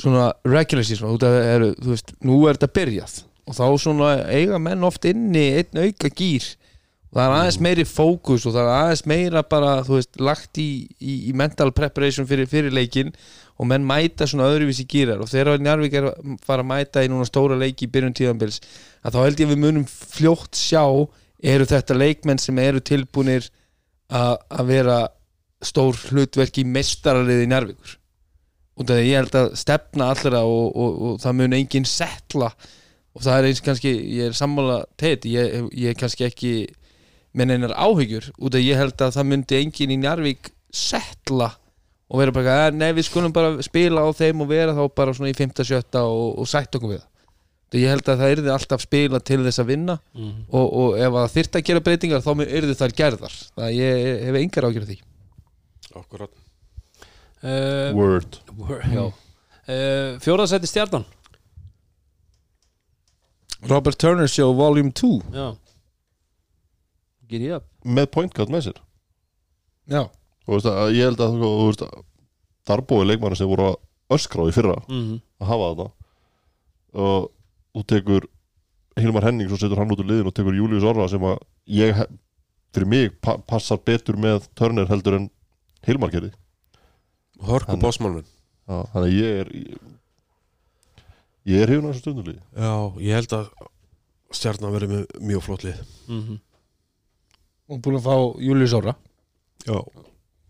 svona 0.00 0.32
regular 0.48 0.86
season. 0.86 1.14
Það 1.20 1.38
eru, 1.52 1.70
þú 1.78 1.94
veist, 1.94 2.12
nú 2.26 2.42
er 2.48 2.58
þetta 2.58 2.74
byrjað 2.80 3.22
og 3.44 3.56
þá 3.58 3.64
svona 3.80 4.10
eiga 4.32 4.60
menn 4.62 4.86
oft 4.88 5.04
inni 5.08 5.48
einn 5.60 5.82
auka 5.84 6.10
gýr. 6.10 6.46
Og 7.12 7.20
það 7.20 7.24
er 7.28 7.34
aðeins 7.36 7.58
meiri 7.62 7.84
fókus 7.86 8.46
og 8.48 8.54
það 8.56 8.64
er 8.64 8.74
aðeins 8.74 9.04
meira 9.06 9.42
bara, 9.46 9.74
þú 9.86 9.98
veist, 10.00 10.16
lagt 10.18 10.58
í, 10.58 10.68
í, 10.98 11.18
í 11.30 11.34
mental 11.36 11.70
preparation 11.76 12.26
fyrir, 12.26 12.48
fyrir 12.50 12.74
leikin 12.74 13.12
og 13.54 13.68
menn 13.70 13.84
mæta 13.86 14.26
svona 14.26 14.48
öðruvísi 14.50 14.86
gýrar. 14.90 15.22
Og 15.22 15.30
þegar 15.30 15.62
Njarvík 15.62 15.94
er 16.00 16.08
að 16.10 16.32
fara 16.42 16.64
að 16.64 16.70
mæta 16.72 17.04
í 17.04 17.10
núna 17.12 17.28
stóra 17.28 17.58
leiki 17.60 17.86
í 17.86 17.92
byrjun 17.94 18.16
tíðanbils 18.18 18.58
að 19.04 19.14
þá 19.14 19.20
held 19.28 19.44
ég 19.44 19.52
við 19.52 19.62
munum 19.62 19.86
fljótt 19.86 20.58
sjá 20.58 20.82
eru 21.44 21.66
þetta 21.68 21.96
leikmenn 21.98 22.40
sem 22.40 22.58
eru 22.62 22.80
tilbúnir 22.80 23.50
að 24.14 24.38
að 24.52 24.70
vera 24.70 24.98
stór 25.64 25.98
hlutverk 26.10 26.60
í 26.60 26.64
mestaraliði 26.68 27.48
Njarvíkur 27.50 27.98
og 28.74 28.88
það 28.88 29.02
ég 29.06 29.20
held 29.20 29.36
að 29.38 29.52
stefna 29.58 30.08
allra 30.12 30.40
og, 30.48 30.64
og, 30.74 30.96
og 31.08 31.18
það 31.22 31.36
mun 31.40 31.56
enginn 31.58 31.86
setla. 31.86 32.50
Og 33.14 33.22
það 33.22 33.36
er 33.36 33.46
eins 33.46 33.62
kannski, 33.62 33.92
ég 34.16 34.30
er 34.30 34.34
sammála 34.34 34.80
teit, 34.98 35.26
ég, 35.30 35.68
ég 35.70 35.92
er 35.92 35.98
kannski 35.98 36.26
ekki 36.26 36.54
með 37.38 37.52
neinar 37.52 37.76
áhyggjur. 37.78 38.32
Út 38.42 38.58
af 38.58 38.64
ég 38.64 38.80
held 38.80 38.98
að 38.98 39.14
það 39.14 39.28
myndi 39.30 39.60
enginn 39.60 39.94
í 39.94 40.00
Njarvík 40.02 40.50
setla 40.74 41.52
og 42.10 42.20
vera 42.20 42.34
bara, 42.34 42.66
"Eh, 42.66 42.70
nei 42.74 42.92
við 42.92 43.06
skulum 43.06 43.32
bara 43.32 43.62
spila 43.62 44.02
á 44.02 44.10
þeim 44.10 44.42
og 44.42 44.48
vera 44.48 44.74
þá 44.74 44.94
bara 44.94 45.14
svona 45.14 45.30
í 45.30 45.38
5-7 45.38 46.02
og, 46.02 46.38
og 46.38 46.48
sætt 46.48 46.74
okkur 46.74 46.96
við 46.96 47.00
Það 47.00 47.13
ég 47.80 47.88
held 47.90 48.08
að 48.08 48.18
það 48.22 48.32
yrði 48.36 48.50
alltaf 48.54 48.80
spila 48.84 49.18
til 49.20 49.40
þess 49.44 49.58
að 49.62 49.66
vinna 49.72 49.98
Mhm. 50.14 50.44
og, 50.52 50.66
og 50.82 50.98
ef 50.98 51.12
það 51.12 51.32
þyrfti 51.34 51.58
að 51.60 51.64
gera 51.68 51.80
breytingar 51.80 52.20
þá 52.22 52.30
yrði 52.46 52.74
þær 52.78 52.94
gerðar. 53.00 53.34
Það 53.56 53.74
ég 53.78 54.24
hef 54.28 54.34
engar 54.42 54.64
ágjör 54.70 54.82
af 54.82 54.88
því. 54.88 54.98
Akkurat 55.96 56.30
Uh, 57.44 57.92
Word. 57.92 58.38
Word, 58.56 58.84
já. 58.88 59.02
Uh, 59.68 60.16
Fjóraðsætti 60.24 60.64
stjarnan. 60.70 61.04
Robert 63.68 63.98
Turner 63.98 64.26
Show 64.28 64.54
Volume 64.56 64.90
2 64.92 65.20
Já. 65.32 65.54
Get 67.28 67.40
ég 67.44 67.54
upp. 67.58 67.66
Með 67.84 68.06
point 68.12 68.32
guard 68.36 68.48
með 68.52 68.66
sér. 68.70 68.78
Já, 69.88 70.00
og 70.04 70.54
veist, 70.54 70.68
að, 70.68 70.92
ég 70.96 71.04
held 71.08 71.20
að 71.20 71.36
þú 71.40 71.52
veist, 71.68 71.84
þarbói 72.68 73.04
leikmanni 73.08 73.36
sem 73.36 73.48
voru 73.48 73.70
að 73.70 73.76
öskra 74.16 74.44
á 74.44 74.48
í 74.48 74.54
fyrra 74.56 74.76
Mhm. 74.88 75.20
að 75.40 75.46
hafa 75.52 75.68
þetta. 75.74 75.86
Og 76.94 77.30
þú 77.74 77.84
tekur 77.90 78.26
Hilmar 78.96 79.24
Henning 79.26 79.48
svo 79.50 79.58
setur 79.58 79.80
hann 79.80 79.90
út 79.90 79.98
úr 80.04 80.06
liðin 80.06 80.28
og 80.30 80.34
tekur 80.36 80.54
Július 80.54 80.84
Orra 80.86 81.08
sem 81.10 81.22
að 81.26 81.38
ég 81.66 82.04
fyrir 82.74 82.86
mig 82.90 83.16
pa 83.22 83.36
passar 83.38 83.78
betur 83.82 84.16
með 84.20 84.46
Turner 84.58 84.86
heldur 84.90 85.16
en 85.18 85.28
Hilmar 85.86 86.10
gerði. 86.14 86.30
Hann- 87.44 87.80
bossmannun 87.82 88.24
Já, 88.24 88.78
þannig 88.94 89.08
að 89.10 89.16
ég 89.18 89.40
er 89.42 89.48
ég, 91.44 91.60
er 91.60 91.72
hefuna 91.74 91.90
þessu 91.92 92.02
stundulíði 92.04 92.40
Já, 92.56 92.70
ég 93.04 93.18
held 93.18 93.34
að 93.36 93.50
stjarnan 94.34 94.72
verið 94.74 94.92
með 94.94 95.02
mjög 95.30 95.42
flott 95.44 95.64
lið. 95.66 95.82
Mhm. 96.08 96.38
og 97.68 97.80
búin 97.84 97.98
að 97.98 98.06
fá 98.06 98.16
Július 98.44 98.74
Óra 98.78 98.94
Já 99.66 99.78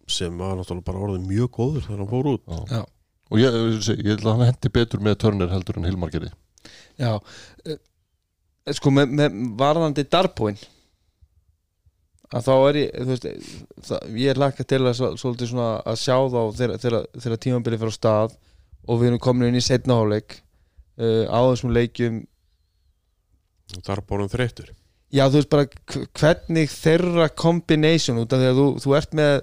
sem 0.06 0.36
var 0.38 0.54
náttúrulega 0.58 0.84
bara 0.84 1.00
orðið 1.00 1.26
mjög 1.30 1.48
góður 1.56 1.84
þegar 1.86 1.98
hann 2.02 2.08
fór 2.10 2.26
út. 2.34 2.42
Já, 2.68 2.80
og 3.30 3.38
ég, 3.40 3.54
ég, 3.56 4.04
ég 4.04 4.10
held 4.12 4.24
að 4.26 4.32
hann 4.36 4.46
hendi 4.50 4.68
betur 4.74 5.00
með 5.00 5.14
Turner 5.22 5.48
heldur 5.48 5.78
en 5.80 5.86
Hilmar 5.88 6.10
gerði 6.12 6.30
já. 7.00 7.12
Eh, 7.66 7.80
Sko 8.72 8.88
með, 8.96 9.10
með 9.12 9.34
varðandi 9.60 10.06
Darboin 10.08 10.56
að 12.34 12.46
þá 12.46 12.52
er 12.68 12.78
ég 12.80 12.94
þú 12.96 13.10
veist, 13.10 13.26
það, 13.88 14.06
ég 14.22 14.30
er 14.32 14.40
lakka 14.40 14.64
til 14.66 14.78
að 14.80 14.94
svo- 14.98 15.10
svolítið 15.20 15.50
svona 15.50 15.66
að 15.84 15.98
sjá 16.00 16.16
þá 16.32 16.38
þegar, 16.58 16.72
tímabilið 17.44 17.82
fyrir 17.84 17.92
á 17.92 17.98
stað 17.98 18.36
og 18.88 19.00
við 19.02 19.10
erum 19.10 19.20
komin 19.26 19.50
inn 19.50 19.60
í 19.60 19.64
setna 19.64 19.98
hálfleik 20.00 20.38
uh, 20.98 21.24
á 21.28 21.38
þessum 21.52 21.74
leikjum. 21.76 22.22
Og 23.74 23.84
bara 23.86 24.02
þreyttur. 24.32 24.72
Já, 25.14 25.26
þú 25.30 25.38
veist 25.38 25.52
bara 25.52 25.66
hv- 25.68 26.08
hvernig 26.20 26.72
þeirra 26.74 27.28
combination 27.38 28.18
út 28.24 28.32
af 28.34 28.40
því 28.42 28.48
að 28.50 28.58
þú, 28.60 28.66
þú 28.84 28.96
ert 28.98 29.14
með 29.20 29.34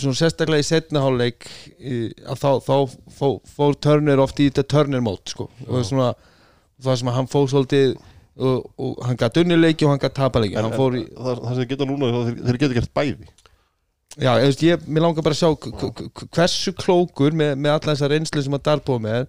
svona 0.00 0.18
sérstaklega 0.18 0.64
í 0.64 0.68
setna 0.70 1.04
hálfleik 1.04 1.46
í- 1.78 2.10
að 2.24 2.40
þá, 2.42 2.50
þá 2.66 2.74
fó, 3.20 3.28
fór 3.54 3.78
Turner 3.84 4.24
oft 4.24 4.40
í 4.42 4.48
þetta 4.50 4.66
Turner 4.74 5.04
mót 5.04 5.28
sko. 5.36 5.50
og 5.68 5.70
það 5.76 5.80
er 5.84 5.88
svona 5.92 6.10
það 6.84 6.98
sem 7.00 7.10
að 7.10 7.16
hann 7.18 7.30
fór 7.30 7.46
svolítið 7.52 7.92
og, 8.40 8.64
og 8.80 9.04
hann 9.06 9.18
gætt 9.20 9.40
unnileiki 9.42 9.86
og 9.86 9.94
hann 9.94 10.02
gætt 10.02 10.16
tapaleiki 10.16 10.56
en, 10.56 10.68
hann 10.68 10.78
fór 10.78 10.96
í, 10.98 11.04
það, 11.14 11.44
það 11.44 11.58
sem 11.58 11.70
geta 11.72 11.88
núna 11.88 12.10
þeir, 12.14 12.40
þeir 12.46 12.60
geta 12.62 12.78
gert 12.78 12.92
bæði. 12.96 13.30
Já, 14.18 14.32
ég, 14.40 14.46
veist, 14.48 14.64
ég, 14.66 14.86
mér 14.90 15.04
langar 15.06 15.26
bara 15.26 15.36
að 15.36 15.42
sjá 15.42 16.24
hversu 16.34 16.74
klókur 16.78 17.36
með, 17.36 17.52
með 17.62 17.76
alla 17.76 17.92
þessar 17.92 18.14
reynslu 18.14 18.42
sem 18.46 18.56
að 18.56 18.64
Darbo 18.66 18.98
með 19.02 19.28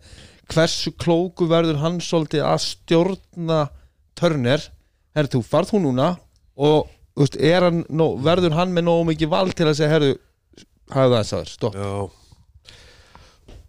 hversu 0.51 0.93
klókur 0.99 1.51
verður 1.51 1.81
hann 1.83 1.99
svolítið 2.03 2.47
að 2.47 2.63
stjórna 2.65 3.59
Turner? 4.17 4.65
Herru, 5.15 5.35
þú 5.35 5.43
farð 5.43 5.75
hún 5.75 5.85
núna 5.89 6.13
og 6.55 6.89
veist, 7.19 7.37
er 7.37 7.67
hann, 7.67 7.83
verður 8.23 8.57
hann 8.57 8.73
með 8.73 8.87
nógu 8.87 9.11
mikið 9.11 9.31
vald 9.33 9.55
til 9.59 9.67
að 9.67 9.77
segja, 9.79 9.91
herru 9.91 10.15
hafðu 10.91 11.13
það 11.13 11.21
þess 11.21 11.35
að 11.35 11.41
þér, 11.43 11.53
stopp. 11.57 11.77
Já 11.77 12.20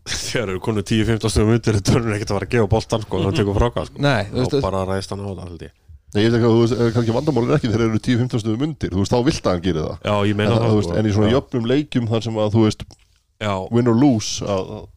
þegar 0.09 0.51
eru 0.55 0.63
konu 0.65 0.83
10-15 0.83 1.31
stundum 1.33 1.55
undir 1.57 1.79
er 1.79 1.85
törnur 1.87 2.17
ekkert 2.17 2.33
að 2.33 2.39
fara 2.39 2.49
að 2.49 2.55
gefa 2.57 2.71
boltan 2.73 3.05
sko, 3.05 3.21
það 3.23 3.39
tekur 3.39 3.59
fráka 3.59 3.85
sko. 3.89 4.03
Nei, 4.03 4.25
þú 4.31 4.41
veist, 4.41 4.57
og 4.59 4.65
bara 4.67 4.83
ræðist 4.89 5.15
hann 5.15 5.23
á 5.23 5.31
það 5.31 5.45
held 5.47 5.67
ég. 5.67 5.75
Nei, 6.13 6.19
ég 6.23 6.27
veit 6.29 6.39
ekki 6.39 6.49
að 6.49 6.57
þú 6.57 6.63
veist, 6.63 6.75
eh, 6.77 6.91
kannski 6.97 7.15
vandamálin 7.17 7.53
er 7.53 7.61
ekki 7.61 7.71
þeir 7.73 7.85
eru 7.87 8.01
10-15 8.09 8.43
stuðum 8.43 8.65
undir, 8.67 8.93
þú 8.93 9.03
veist, 9.05 9.15
þá 9.15 9.29
vilt 9.29 9.47
að 9.47 9.55
hann 9.55 9.63
gera 9.67 9.85
það. 9.87 10.03
Já, 10.09 10.17
ég 10.29 10.41
meina 10.41 10.51
það, 10.51 10.65
það 10.65 10.73
þú 10.73 10.81
veist, 10.81 10.97
en 10.99 11.07
í 11.07 11.15
svona 11.17 11.31
jöfnum 11.33 11.71
leikjum 11.71 12.11
þar 12.11 12.27
sem 12.27 12.43
að 12.43 12.51
þú 12.57 12.65
veist, 12.67 12.85
já, 13.47 13.55
win 13.71 13.93
or 13.93 13.97
lose 14.03 14.45
að, 14.45 14.75
að 14.77 14.91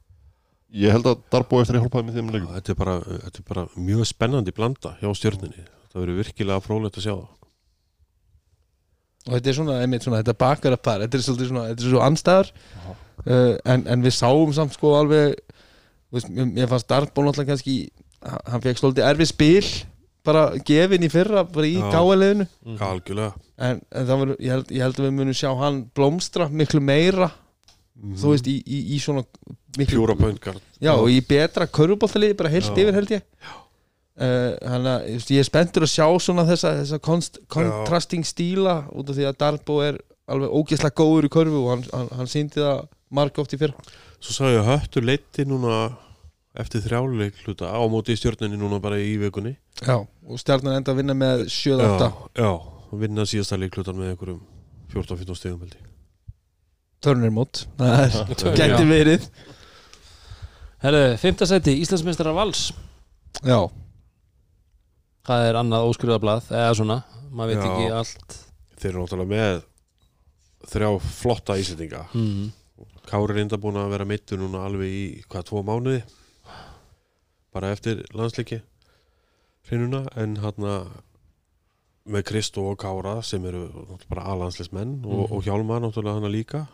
ég 0.75 0.91
held 0.91 1.07
að 1.07 1.23
Darbo 1.31 1.61
eftir 1.61 1.77
að 1.77 1.85
hjálpaði 1.85 2.09
með 2.09 2.19
þeim 2.19 2.33
leikum 2.35 2.57
þetta 2.57 2.73
er, 2.73 2.79
bara, 2.81 2.97
þetta 3.05 3.39
er 3.39 3.47
bara 3.47 3.63
mjög 3.79 4.09
spennandi 4.09 4.53
blanda 4.55 4.91
hjá 4.99 5.07
stjörninni 5.15 5.63
það 5.95 6.03
verður 6.03 6.19
virkilega 6.19 6.63
frólægt 6.65 6.99
að 6.99 7.05
sjá 7.07 7.13
það. 7.13 7.31
Og 9.25 9.33
þetta 9.37 9.49
er 9.49 9.57
svona, 9.57 9.79
einmitt 9.81 10.05
svona, 10.05 10.19
þetta 10.21 10.35
bakar 10.43 10.75
að 10.75 10.81
par 10.85 11.01
þetta 11.01 11.17
er 11.17 11.23
svolítið 11.25 11.51
svona, 11.53 11.67
þetta 11.71 11.85
er 11.85 11.93
svo 11.93 12.01
anstæðar 12.05 12.51
uh, 13.23 13.55
en, 13.63 13.85
en 13.87 14.05
við 14.05 14.15
sáum 14.17 14.53
samt 14.55 14.75
sko 14.75 14.95
alveg 14.99 15.35
veist, 16.13 16.29
mér, 16.29 16.51
mér 16.51 16.71
fannst 16.71 16.89
Darbo 16.91 17.25
náttúrulega 17.25 17.53
kannski 17.53 17.77
hann 18.25 18.63
fekk 18.63 18.81
svolítið 18.81 19.09
erfið 19.09 19.31
spil 19.31 19.67
bara 20.25 20.45
gefin 20.65 21.05
í 21.05 21.09
fyrra, 21.13 21.43
bara 21.45 21.67
í 21.69 21.75
Já. 21.77 21.89
káaliðinu 21.93 22.47
algjörlega. 22.81 23.35
En, 23.61 23.81
en 23.93 24.07
var, 24.09 24.31
ég 24.41 24.55
held, 24.55 24.71
ég 24.73 24.83
held 24.83 24.97
að 24.99 25.05
við 25.05 25.17
munum 25.19 25.37
sjá 25.37 25.51
hann 25.59 25.83
blómstra 25.95 26.47
miklu 26.49 26.81
meira 26.83 27.29
þú 27.95 28.33
veist, 28.33 28.47
í, 28.49 28.57
í, 28.65 28.79
í 28.95 28.97
svona 28.99 29.23
miklu, 29.77 30.01
pjúra 30.01 30.15
pointgard 30.19 30.63
já, 30.83 30.91
og 30.95 31.07
í 31.11 31.21
betra 31.25 31.67
körubóltaliði 31.67 32.37
bara 32.39 32.51
heilt 32.51 32.71
Já. 32.71 32.81
yfir 32.81 32.97
held 32.97 33.13
ég. 33.15 33.23
Uh, 34.15 34.51
hann 34.63 34.87
að, 34.87 35.05
ég 35.11 35.19
veist, 35.19 35.31
ég 35.35 35.43
er 35.43 35.47
spenntur 35.47 35.85
að 35.85 35.93
sjá 35.93 36.05
svona 36.23 36.45
þessa, 36.47 36.73
þessa 36.81 36.99
konst, 37.03 37.39
kontrasting 37.51 38.27
stíla 38.27 38.81
út 38.95 39.11
af 39.11 39.17
því 39.17 39.29
að 39.29 39.39
Darbo 39.43 39.79
er 39.83 39.99
alveg 40.31 40.53
ógeðslega 40.55 40.97
góður 40.97 41.27
í 41.27 41.31
körfu 41.35 41.61
og 41.61 41.71
hann, 41.73 41.87
hann, 41.91 42.11
hann 42.19 42.31
síndi 42.31 42.63
það 42.63 42.85
marg 43.13 43.37
oft 43.41 43.53
í 43.55 43.59
fyrra? 43.61 43.75
Svo 44.19 44.33
sagði 44.35 44.57
ég 44.59 44.69
höttur 44.69 45.05
leiti 45.05 45.45
núna 45.47 45.79
eftir 46.55 46.83
þrjáleik 46.85 47.41
hluta 47.43 47.69
á 47.69 47.81
móti 47.91 48.15
í 48.15 48.19
stjörninni 48.19 48.57
núna 48.59 48.79
bara 48.83 48.99
í 49.01 49.15
vikunni. 49.19 49.55
Já. 49.83 49.97
og 49.99 50.39
stjarnan 50.39 50.77
enda 50.79 50.93
að 50.93 51.01
vinna 51.01 51.15
með 51.17 51.45
7-8 51.51 51.83
já, 51.99 52.11
já, 52.39 52.51
og 52.87 52.95
vinna 53.01 53.25
síðasta 53.27 53.59
leiklutan 53.59 53.97
með 53.99 54.13
einhverjum 54.13 54.41
14-15 54.93 55.39
stegum 55.41 55.65
held 55.65 55.75
ég. 55.75 55.89
Törnir 57.03 57.33
mót 57.35 57.65
það 57.77 58.05
er- 58.05 58.59
gæti 58.61 58.85
verið. 58.89 59.27
Herðu, 60.85 61.07
fymta 61.19 61.47
seti, 61.49 61.75
Íslandsmeistara 61.81 62.31
Vals. 62.35 62.69
Já, 63.43 63.59
Það 65.25 65.47
er 65.47 65.57
annað 65.57 65.87
óskrifablað 65.89 66.51
eða 66.53 66.73
svona, 66.77 66.99
maður 67.33 67.51
veit 67.51 67.57
Já. 67.57 67.69
ekki 67.71 67.85
allt. 67.99 68.35
Þeir 68.77 68.89
eru 68.91 69.01
náttúrulega 69.01 69.31
með 69.31 69.63
þrjá 70.69 70.89
flotta 71.21 71.55
ísendinga 71.61 72.01
mm. 72.13 72.43
Kári 73.09 73.35
er 73.35 73.41
enda 73.43 73.59
búin 73.61 73.79
að 73.79 73.91
vera 73.93 74.07
meittur 74.09 74.39
núna 74.41 74.63
alveg 74.67 74.93
í 74.93 75.03
hvað, 75.29 75.49
tvo 75.49 75.63
mánuði? 75.65 76.03
Bara 77.55 77.73
eftir 77.75 78.03
landsleiki 78.15 78.61
hrinuna 79.69 80.05
en 80.19 80.37
hann 80.43 80.69
með 82.05 82.25
Kristó 82.29 82.67
og 82.71 82.79
Kára 82.81 83.17
sem 83.25 83.45
eru 83.49 83.67
bara 84.09 84.27
alansleismenn 84.35 84.99
og, 85.05 85.31
og 85.31 85.45
Hjálmar 85.45 85.81
náttúrulega 85.81 86.19
hann 86.19 86.33
líka 86.33 86.65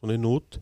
svona 0.00 0.16
inn 0.16 0.28
og 0.28 0.38
út 0.40 0.60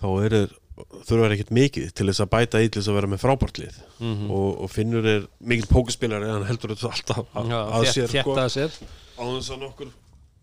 þá 0.00 0.08
er 0.24 0.36
þurfa 0.80 1.26
þeir 1.26 1.34
ekkert 1.34 1.54
mikið 1.54 1.88
til 1.96 2.06
þess 2.08 2.22
að 2.24 2.30
bæta 2.34 2.60
í 2.62 2.68
til 2.68 2.80
þess 2.80 2.90
að 2.92 2.98
vera 3.00 3.10
með 3.10 3.22
frábærtlið 3.24 3.80
Mm 4.00 4.30
og, 4.30 4.62
og 4.64 4.70
Finnur 4.72 5.06
er 5.06 5.26
mikill 5.44 5.68
pókerspilari 5.68 6.28
en 6.28 6.38
hann 6.38 6.48
heldur 6.48 6.72
þetta 6.74 6.92
alltaf 6.94 7.34
að, 7.36 7.50
að 7.58 7.88
sér 7.90 8.06
sko, 8.08 8.14
Þjætt 8.14 8.40
að 8.44 8.52
sér. 8.54 8.78
Á 9.20 9.22
þess 9.26 9.50
að 9.50 9.60
nokkur 9.64 9.90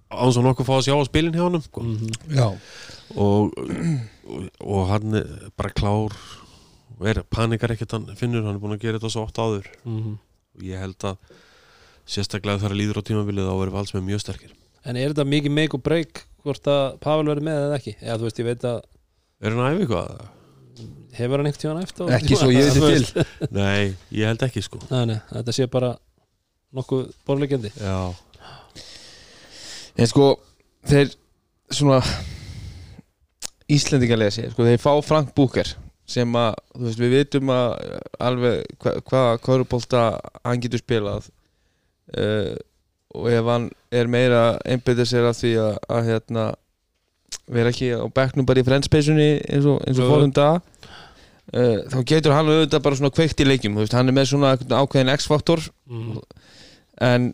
á 0.08 0.24
þess 0.24 0.40
að 0.40 0.46
nokkur 0.48 0.68
fá 0.68 0.74
að 0.78 0.84
sjá 0.88 0.94
á 0.94 1.04
spilin 1.08 1.38
hjá 1.38 1.44
honum 1.48 1.64
sko. 1.64 1.84
mm. 1.84 2.20
já, 2.38 2.48
og, 3.16 3.54
og, 3.58 4.48
og 4.60 4.86
hann 4.92 5.20
er 5.22 5.50
bara 5.60 5.74
klár. 5.76 6.16
Er, 7.06 7.22
panikar 7.30 7.76
ekkert 7.76 7.94
hann 7.94 8.08
finnur, 8.18 8.46
hann 8.48 8.58
er 8.58 8.62
búin 8.62 8.74
að 8.74 8.88
gera 8.88 8.98
þetta 8.98 9.14
svo 9.14 9.26
oft 9.28 9.38
áður. 9.38 9.68
Mm. 9.86 10.16
og 10.58 10.64
ég 10.66 10.82
held 10.82 11.04
að 11.06 11.36
sérstaklega 12.08 12.64
þegar 12.64 12.80
líður 12.80 13.02
á 13.04 13.08
tímabilið 13.08 13.50
þá 13.50 13.54
erum 13.54 13.76
við 13.76 13.82
alls 13.84 13.94
með 13.94 14.08
mjög 14.08 14.24
sterkir. 14.24 14.56
En 14.88 14.98
er 14.98 15.12
þetta 15.12 15.28
mikið 15.28 15.54
make 15.54 15.78
og 15.78 15.84
break 15.86 16.24
hvort 16.46 16.70
að 16.72 16.98
Pavel 17.04 17.28
verður 17.28 17.46
með 17.46 17.62
eða 17.68 17.78
ekki? 17.78 17.94
Eða 18.00 18.18
þú 18.18 18.28
veist, 18.28 18.42
ég 18.42 18.48
veit 18.48 18.66
að 18.68 18.82
er 19.38 19.54
hann 19.54 19.62
að 19.62 19.70
æfa 19.70 19.86
eitthvað? 19.86 20.34
hefur 21.18 21.42
hann 21.42 21.56
tíðan 21.58 21.82
eftir 21.82 22.12
ekki 22.18 22.38
svo 22.38 22.50
ég 22.54 22.68
veit 22.78 23.10
til. 23.18 23.26
Nei, 23.56 23.96
ég 24.14 24.30
held 24.30 24.44
ekki 24.46 24.64
sko. 24.66 24.82
Nei, 24.92 25.04
nei, 25.10 25.18
þetta 25.32 25.56
sé 25.56 25.68
bara 25.72 25.94
nokkuð 26.78 27.08
borlegjandi 27.28 27.72
Já, 27.80 28.14
en 29.98 30.10
sko, 30.10 30.34
þeir 30.88 31.14
svona 31.74 32.02
Íslendingarlega 33.68 34.32
sé, 34.32 34.48
sko, 34.54 34.64
þeir 34.68 34.80
fá 34.80 34.94
Frank 35.04 35.34
Búker 35.36 35.74
sem 36.08 36.36
að, 36.40 36.54
þú 36.72 36.86
veist, 36.86 37.02
við 37.02 37.14
vitum 37.18 37.50
að 37.52 37.74
alveg 38.24 38.62
hva- 38.80 38.94
hvaða 39.10 39.40
kvörubólta 39.44 40.04
hann 40.46 40.62
getur 40.64 40.80
spilað 40.80 41.26
uh, 42.16 42.54
og 43.18 43.28
ef 43.34 43.50
hann 43.52 43.66
er 43.92 44.08
meira 44.12 44.44
einbyggðið 44.64 45.10
sér 45.10 45.28
að 45.28 45.42
því 45.42 45.52
að, 45.66 45.74
að 45.98 46.08
hérna 46.12 46.46
vera 47.52 47.74
ekki 47.74 47.90
á 47.92 48.08
bekknum 48.08 48.48
bara 48.48 48.64
í 48.64 48.68
frendspeysunni 48.68 49.28
eins 49.52 49.68
og, 49.68 49.82
eins 49.84 50.00
og 50.00 50.14
fórum 50.14 50.32
dag 50.32 50.62
uh, 51.52 51.84
þá 51.92 51.98
getur 52.08 52.36
hann 52.38 52.54
auðvitað 52.54 52.86
bara 52.88 53.00
svona 53.02 53.16
kveikt 53.20 53.44
í 53.44 53.50
leikjum, 53.50 53.76
þú 53.76 53.84
veist, 53.84 53.98
hann 54.00 54.08
er 54.08 54.16
með 54.16 54.30
svona 54.32 54.54
ákveðin 54.56 55.12
X-faktor 55.18 55.66
mm. 55.92 56.22
en 57.04 57.28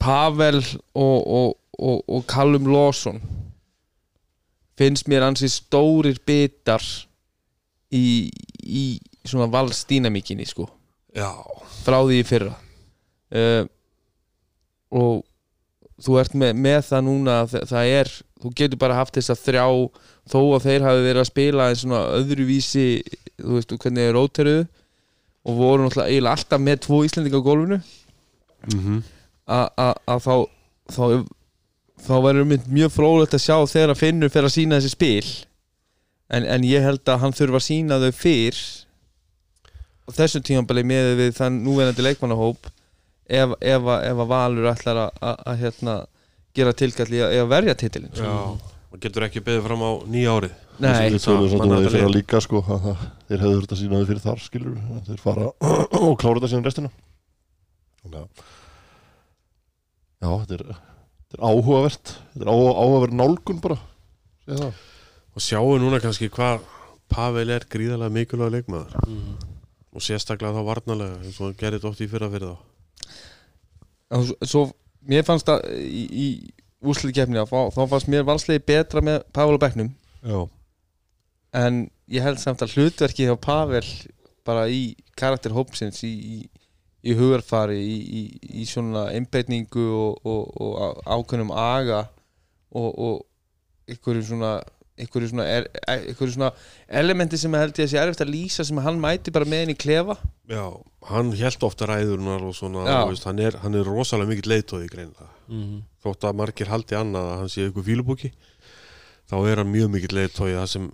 Pavel 0.00 0.58
og, 0.58 1.18
og, 1.26 1.54
og, 1.78 2.02
og 2.08 2.26
Callum 2.26 2.66
Lawson 2.72 3.20
finnst 4.80 5.08
mér 5.12 5.26
ansi 5.28 5.48
stórir 5.52 6.16
bitar 6.26 6.80
í, 7.92 8.30
í 8.64 8.84
svona 9.28 9.50
valsdýnamíkinni 9.52 10.46
sko, 10.48 10.64
já, 11.16 11.28
frá 11.84 11.98
því 12.06 12.20
í 12.22 12.26
fyrra. 12.28 12.54
Uh, 13.30 13.66
og 14.90 15.20
þú 16.00 16.16
ert 16.22 16.34
með, 16.40 16.56
með 16.64 16.80
það 16.88 17.04
núna 17.06 17.34
að 17.44 17.52
þa- 17.54 17.64
það 17.70 17.90
er, 18.00 18.12
þú 18.40 18.52
getur 18.58 18.80
bara 18.80 18.96
haft 18.98 19.14
þess 19.18 19.30
að 19.34 19.42
þrjá 19.44 19.64
þó 20.32 20.38
að 20.56 20.64
þeir 20.66 20.86
hafi 20.88 21.04
verið 21.06 21.20
að 21.22 21.28
spila 21.30 21.68
en 21.70 21.78
svona 21.78 22.00
öðruvísi 22.16 22.86
þú 23.40 23.56
veist, 23.58 23.74
hvernig 23.76 24.06
þeir 24.08 24.16
róteruðu 24.16 24.64
og 25.50 25.56
voru 25.60 25.84
náttúrulega 25.86 26.32
alltaf 26.34 26.60
með 26.60 26.80
tvo 26.86 27.02
Íslendinga 27.06 27.40
á 27.40 27.46
gólfinu. 27.46 27.78
Mm 28.72 29.00
að 29.50 29.68
að 30.06 30.20
þá 30.24 30.34
þá, 30.94 31.04
þá 32.06 32.12
verður 32.24 32.46
mynd 32.50 32.68
mjög 32.72 32.92
frólægt 32.94 33.34
að 33.36 33.42
sjá 33.44 33.56
þegar 33.70 33.92
að 33.94 34.00
Finnur 34.02 34.32
fer 34.32 34.46
að 34.48 34.54
sína 34.56 34.78
þessi 34.80 34.92
spil. 34.94 35.30
En, 36.30 36.44
en 36.46 36.64
ég 36.66 36.84
held 36.86 37.02
að 37.10 37.20
hann 37.24 37.34
þurfa 37.34 37.58
að 37.60 37.66
sína 37.66 37.98
þau 38.02 38.10
fyrr 38.14 38.58
og 40.10 40.14
þessum 40.16 40.44
tímanbali 40.46 40.84
með 40.86 41.08
við 41.18 41.32
þann 41.38 41.56
núverandi 41.66 42.04
leikmannahóp 42.06 42.68
ef, 43.30 43.54
ef, 43.60 43.82
að- 43.94 44.04
ef 44.10 44.22
að 44.24 44.30
Valur 44.30 44.68
ætlar 44.72 45.00
að, 45.04 45.10
að, 45.22 45.40
að 45.52 45.60
hérna, 45.64 45.94
gera 46.58 46.72
tilkalli 46.74 47.20
að, 47.22 47.34
að 47.44 47.50
verja 47.52 47.74
titilin 47.78 48.14
já 48.18 48.30
maður 48.30 49.02
getur 49.04 49.26
ekki 49.28 49.42
beðið 49.46 49.66
fram 49.68 49.82
á 49.86 49.90
nýja 50.10 50.32
árið. 50.34 50.54
Nei, 50.80 51.10
Við 51.14 51.20
tölum 51.22 51.50
svona 51.52 51.66
að 51.66 51.70
þeir 51.70 51.84
þetta 51.84 51.90
fyrir 51.94 52.08
lið. 52.08 52.14
líka 52.16 52.40
sko 52.42 52.62
að 52.64 52.80
það- 52.86 53.02
þeir 53.28 53.42
hefðu 53.44 53.58
þurft 53.60 53.74
að 53.76 53.80
sína 53.82 53.98
þau 54.00 54.08
fyrir 54.08 54.22
þar 54.24 54.40
skilur 54.46 54.78
þeir 55.10 55.20
fara 55.22 55.44
og 56.08 56.14
klára 56.18 56.40
þetta 56.40 56.50
síðan 56.54 56.66
restina. 56.66 56.90
Þannig 58.02 58.22
að 58.24 58.46
Já, 60.20 60.30
þetta 60.42 60.56
er, 60.58 60.64
þetta 61.30 61.38
er 61.38 61.46
áhugavert. 61.46 62.12
Þetta 62.34 62.44
er 62.44 62.52
áhuga, 62.52 62.74
áhugavert 62.82 63.16
nálgun 63.16 63.62
bara. 63.62 63.78
Og 65.30 65.44
sjáu 65.44 65.78
núna 65.80 66.02
kannski 66.02 66.30
hvað 66.32 66.66
Pavel 67.10 67.48
er 67.50 67.64
gríðarlega 67.70 68.14
mikilvæg 68.14 68.52
leikmaður. 68.58 68.98
Mm. 69.06 69.48
og 69.90 70.04
sérstaklega 70.06 70.54
þá 70.54 70.66
varnalega 70.68 71.16
eins 71.24 71.38
og 71.40 71.48
hann 71.48 71.56
gerði 71.58 71.80
þetta 71.80 71.88
oft 71.90 72.02
í 72.04 72.06
fyrra 72.10 72.28
fyrir 72.30 72.52
þá. 72.52 72.58
En 74.14 74.28
svo, 74.46 74.62
mér 75.10 75.24
fannst 75.26 75.48
það 75.48 75.64
í, 75.82 76.04
í 76.06 76.26
úrslitkefni 76.80 77.42
þá, 77.44 77.58
þá 77.74 77.82
fannst 77.90 78.10
mér 78.10 78.26
valslegi 78.28 78.62
betra 78.70 79.02
með 79.04 79.24
Pavel 79.36 79.56
og 79.58 79.62
Becknum 79.62 79.90
já, 80.24 80.40
en 81.60 81.82
ég 82.10 82.24
held 82.24 82.40
samt 82.40 82.62
að 82.64 82.76
hlutverki 82.76 83.28
hjá 83.28 83.36
Pavel 83.40 83.84
bara 84.46 84.66
í 84.72 84.94
karakter 85.18 85.54
hópsins 85.54 86.00
í, 86.06 86.10
í, 86.10 86.38
í 87.04 87.14
hugarfari 87.16 87.78
í, 87.80 87.96
í, 88.20 88.22
í 88.62 88.66
svona 88.68 89.06
einbeitningu 89.14 89.86
og, 89.88 90.20
og, 90.28 90.60
og 90.60 91.00
ákveðnum 91.16 91.54
aga 91.56 92.02
og, 92.76 92.90
og 92.90 93.94
ykkur 93.94 94.20
svona 94.26 94.58
ykkur 95.00 95.24
svona, 95.30 95.46
er, 95.48 95.64
ykkur 96.12 96.28
svona 96.28 96.50
elementi 97.00 97.38
sem 97.40 97.54
held 97.56 97.78
ég 97.80 97.86
að 97.86 97.92
sé 97.94 98.00
erfitt 98.02 98.20
að 98.20 98.32
lýsa 98.34 98.66
sem 98.68 98.76
hann 98.84 98.98
mæti 99.00 99.32
bara 99.32 99.46
með 99.48 99.62
henni 99.62 99.72
í 99.72 99.78
klefa. 99.80 100.18
Já, 100.50 100.66
hann 101.08 101.30
held 101.40 101.64
ofta 101.64 101.88
ræðurnar 101.88 102.44
og 102.44 102.52
svona, 102.58 102.84
veist, 103.08 103.24
hann, 103.24 103.40
er, 103.40 103.56
hann 103.62 103.78
er 103.80 103.88
rosalega 103.88 104.28
mikill 104.34 104.52
leitóði 104.56 104.90
greinlega 104.92 105.30
Mm. 105.50 105.80
þótt 105.98 106.22
að 106.28 106.36
margir 106.38 106.68
haldi 106.70 106.94
annað 106.94 107.24
að 107.26 107.38
hann 107.40 107.48
sé 107.50 107.64
ykkur 107.66 107.82
fílubúki 107.82 108.28
þá 109.26 109.32
er 109.50 109.58
hann 109.58 109.72
mjög 109.72 109.88
mikill 109.90 110.12
leitói 110.20 110.52
það 110.52 110.68
sem 110.70 110.84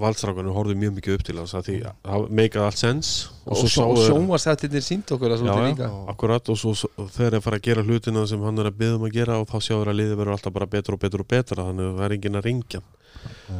valstrákanum 0.00 0.54
horfði 0.56 0.74
mjög 0.80 0.92
mikið 0.96 1.14
upp 1.18 1.24
til 1.26 1.34
hans 1.36 1.52
að 1.58 1.66
því 1.66 1.74
það 1.84 2.22
meikaði 2.38 2.64
allt 2.64 2.80
sens 2.80 3.08
og, 3.44 3.64
sjónvarsættirnir 3.68 4.84
sínd 4.86 5.10
okkur 5.12 5.34
að 5.34 5.36
já, 5.36 5.40
svolítið 5.42 5.66
já, 5.66 5.72
líka. 5.74 5.88
Akkurat 6.12 6.48
og 6.48 6.56
svo 6.62 6.72
þegar 7.12 7.34
þeir 7.36 7.44
fara 7.44 7.58
að 7.60 7.66
gera 7.66 7.84
hlutina 7.84 8.22
sem 8.30 8.46
hann 8.46 8.62
er 8.62 8.70
að 8.70 8.78
byggja 8.80 8.96
um 8.96 9.04
að 9.08 9.16
gera 9.18 9.36
og 9.42 9.50
þá 9.50 9.56
sjáður 9.66 9.90
að 9.92 9.98
liðið 10.00 10.16
verður 10.22 10.36
alltaf 10.38 10.54
bara 10.56 10.68
betur 10.72 10.96
og 10.96 11.02
betur 11.02 11.24
og 11.24 11.28
betra 11.34 11.66
þannig 11.68 11.90
að 11.90 11.98
það 12.00 12.06
er 12.08 12.14
enginn 12.16 12.40
að 12.40 12.46
ringja. 12.48 12.80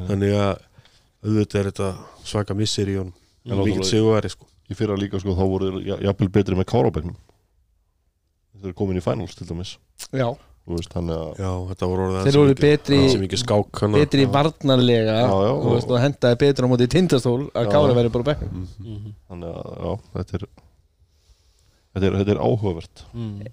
Þannig 0.08 0.32
að 0.38 0.54
auðvitað 1.22 1.60
er 1.60 1.68
þetta 1.70 1.90
svaka 2.32 2.56
missir 2.58 2.88
í 2.88 2.96
honum. 3.02 3.12
En 3.44 3.58
mikill 3.58 3.82
náttúrulega- 3.82 3.90
sigurveri 3.92 4.32
sko. 4.32 4.48
Í 4.72 4.78
fyrra 4.78 4.96
líka 4.96 5.20
sko 5.20 5.36
þá 5.36 5.44
voru 5.52 5.68
þeir 5.68 5.86
ja- 5.90 6.00
jafnvel 6.08 6.30
betri 6.32 6.56
með 6.56 6.70
Kárabæknum 6.72 7.16
Þeir 8.62 8.70
eru 8.70 8.74
komin 8.78 8.96
í 8.96 9.02
finals 9.02 9.34
til 9.34 9.46
dæmis. 9.48 9.76
Já, 10.14 10.28
veist, 10.66 10.92
að 10.94 11.08
Já, 11.42 11.50
þetta 11.72 11.86
voru 11.90 12.02
orðið 12.06 12.26
Þeir 12.28 12.36
voru 12.38 12.54
betri- 12.62 13.10
sem 13.10 13.22
ekki 13.26 13.38
skák 13.42 13.80
hana. 13.82 13.98
betri 13.98 14.26
varnarlega 14.26 15.16
Já, 15.22 15.30
já, 15.42 15.50
og, 15.52 15.66
veist, 15.74 15.90
og 15.90 15.98
hendaði 16.00 16.38
betur 16.38 16.64
á 16.64 16.68
móti 16.70 16.86
tindastól 16.88 17.50
að 17.50 17.66
Já. 17.66 17.70
Kári 17.72 17.96
verið 17.98 18.12
bara 18.12 18.22
á 18.22 18.30
bekknum 18.30 18.68
Mhm. 18.78 19.14
þannig 19.28 19.48
að, 19.52 19.72
já, 19.82 19.92
þetta 20.14 20.34
er 20.38 20.46
þetta 21.92 22.06
er, 22.06 22.12
þetta 22.22 22.30
er 22.36 22.42
áhugavert 22.46 23.04
Mhm. 23.12 23.46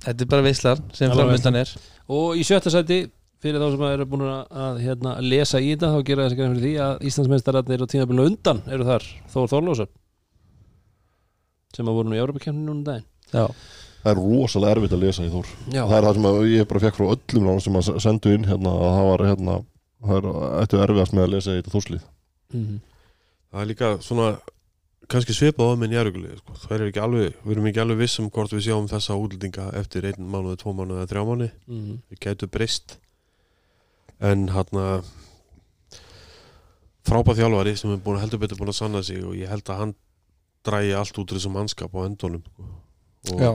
Þetta 0.00 0.20
er 0.22 0.26
bara 0.32 0.42
veislar 0.42 0.78
sem 0.96 1.10
framvistan 1.12 1.56
er 1.56 1.68
Og 2.08 2.34
í 2.34 2.40
sjötta 2.42 2.70
sæti 2.72 3.10
fyrir 3.40 3.60
þá 3.60 3.70
sem 3.70 3.82
eru 3.92 4.04
búin 4.06 4.22
að, 4.24 4.46
að 4.50 4.80
hérna, 4.80 5.20
lesa 5.20 5.58
í 5.60 5.76
þetta 5.76 5.92
þá 5.92 6.04
gera 6.04 6.24
þessi 6.28 6.36
grein 6.36 6.54
fyrir 6.56 6.64
því 6.64 6.74
að 6.80 7.00
Íslandsmeistararnir 7.08 7.82
og 7.82 7.88
tímabilinu 7.88 8.26
undan 8.26 8.62
eru 8.66 8.84
þar 8.84 9.04
Þór 9.32 9.48
Þorlósöp 9.52 9.88
sem 11.76 11.86
að 11.86 11.94
voru 12.00 12.08
nú 12.10 12.16
í 12.16 12.20
Európa-kemni 12.24 12.64
núna 12.64 12.80
um 12.80 12.84
daginn 12.84 13.04
Já, 13.30 13.44
það 14.02 14.10
er 14.12 14.20
rosalega 14.20 14.72
erfitt 14.76 14.92
að 14.96 15.02
lesa 15.04 15.24
í 15.26 15.30
Þór 15.32 15.46
Já, 15.74 15.82
það 15.86 15.96
er 15.98 16.04
það 16.08 16.14
sem 16.14 16.28
að 16.30 16.38
ég 16.54 16.68
bara 16.70 16.80
fekk 16.86 16.96
frá 17.00 17.06
öllum 17.14 17.44
náðum 17.48 17.60
sem 17.66 17.76
að 17.80 18.00
sendu 18.06 18.32
inn 18.34 18.44
hérna 18.48 18.70
að 18.76 18.94
það 18.96 19.08
var 19.10 19.26
hérna 19.30 19.56
það 20.00 20.16
er 20.16 20.30
ættu 20.62 20.80
erfiðast 20.84 21.12
með 21.16 21.24
að 21.26 21.34
lesa 21.36 21.50
í 21.50 21.60
þetta 21.60 21.74
þúslið 21.76 22.08
Mhm. 22.50 22.80
Það 23.52 23.60
er 23.62 23.66
líka 23.70 23.88
svona 24.02 24.24
kannski 25.10 25.34
svipað 25.34 25.68
á 25.70 25.74
með 25.78 25.88
njárugli 25.90 26.28
sko. 26.38 26.52
það 26.54 26.72
er 26.76 26.82
ekki 26.88 27.00
alveg, 27.02 27.32
við 27.44 27.52
erum 27.52 27.66
ekki 27.70 27.80
alveg 27.82 27.98
viss 27.98 28.18
um 28.22 28.30
hvort 28.30 28.50
við 28.54 28.62
sjáum 28.66 28.88
þessa 28.90 29.14
útlendinga 29.18 29.64
eftir 29.78 30.04
einn 30.06 30.26
mánuði, 30.30 30.56
tvo 30.62 30.72
mánuði 30.74 31.00
eða 31.02 31.10
þrjá 31.12 31.24
mánuði 31.26 31.50
Mhm. 31.66 31.96
við 32.10 32.18
gætu 32.26 32.46
breyst 32.50 32.96
en 34.20 34.48
hann 34.48 35.02
frábæð 37.06 37.40
þjálfari 37.40 37.76
sem 37.78 37.92
er 37.94 38.00
búin, 38.04 38.20
heldur 38.20 38.38
betur 38.42 38.58
búin 38.60 38.70
að 38.72 38.78
sanna 38.78 39.02
sig 39.02 39.22
og 39.24 39.34
ég 39.38 39.48
held 39.50 39.64
að 39.72 39.78
hann 39.82 39.94
drægi 40.66 40.92
allt 40.98 41.18
út 41.18 41.32
úr 41.32 41.38
þessum 41.38 41.54
mannskap 41.56 41.94
á 41.96 42.00
endunum 42.06 42.42
sko. 43.24 43.34
og, 43.34 43.40
já. 43.40 43.52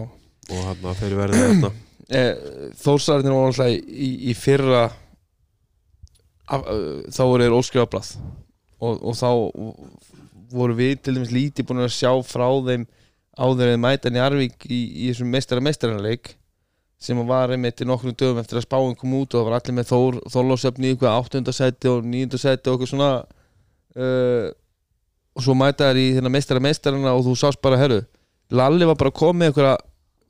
Og 0.51 0.61
hann 0.69 0.87
að 0.91 1.01
þeir 1.01 1.17
verði 1.21 1.43
þetta 1.49 1.73
Þórsarðin 2.05 3.33
var 3.33 3.47
alltaf 3.49 3.71
í, 3.73 4.09
í 4.29 4.33
fyrra 4.37 4.83
af, 6.45 6.65
þá 7.09 7.21
voru 7.23 7.47
þeir 7.47 7.55
óskrifablað 7.57 8.11
og, 8.77 8.99
og 9.01 9.15
þá 9.17 9.29
voru 10.55 10.77
við 10.77 10.99
til 11.01 11.15
dæmis 11.17 11.33
lítið 11.33 11.67
búin 11.69 11.85
að 11.85 11.95
sjá 11.95 12.11
frá 12.27 12.45
þeim 12.67 12.85
áður 13.35 13.73
en 13.73 13.81
mæta 13.83 14.11
Njarvík 14.13 14.67
í, 14.69 14.79
í 15.05 15.07
þessum 15.09 15.31
meistara 15.33 15.63
meistaraleik 15.63 16.35
sem 17.01 17.17
var 17.27 17.51
einmitt 17.51 17.81
í 17.83 17.87
nokkrum 17.87 18.15
dögum 18.15 18.39
eftir 18.39 18.61
að 18.61 18.67
spáin 18.67 18.95
kom 18.97 19.17
út 19.17 19.33
og 19.33 19.41
það 19.41 19.49
var 19.49 19.57
allir 19.57 19.77
með 19.79 19.89
Þór 19.89 20.19
Þorlósöfni 20.31 20.87
í 20.87 20.93
eitthvað 20.93 21.17
áttundasæti 21.19 21.91
og 21.91 22.05
níundasæti 22.07 22.69
og 22.69 22.77
eitthvað 22.77 22.91
svona 22.93 23.09
uh, 23.97 24.47
og 25.35 25.43
svo 25.43 25.57
mæta 25.57 25.89
þær 25.89 25.99
í 25.99 26.07
þennan 26.15 26.35
meistara 26.37 26.63
meistarana 26.63 27.17
og 27.17 27.25
þú 27.27 27.35
sást 27.41 27.61
bara, 27.65 27.81
herru 27.81 27.99
Lalli 28.53 28.87
var 28.87 28.97
bara 29.01 29.11
komið 29.11 29.51
eitthvað 29.51 29.75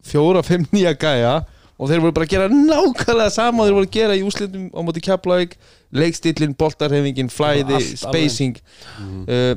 fjóra, 0.05 0.43
fimm 0.45 0.65
nýja 0.75 0.93
gæja 1.01 1.35
og 1.75 1.89
þeir 1.91 2.03
voru 2.05 2.15
bara 2.15 2.27
að 2.27 2.33
gera 2.35 2.49
nákvæmlega 2.51 3.31
sama 3.35 3.63
og 3.63 3.67
þeir 3.69 3.77
voru 3.79 3.87
að 3.89 3.95
gera 3.97 4.15
í 4.15 4.23
úslitum 4.23 4.67
á 4.71 4.79
móti 4.85 5.01
Keflavík 5.03 5.57
leikstillin, 5.95 6.53
boltarhefingin, 6.59 7.29
flæði 7.31 7.79
spacing. 7.99 8.59
Uh, 9.27 9.55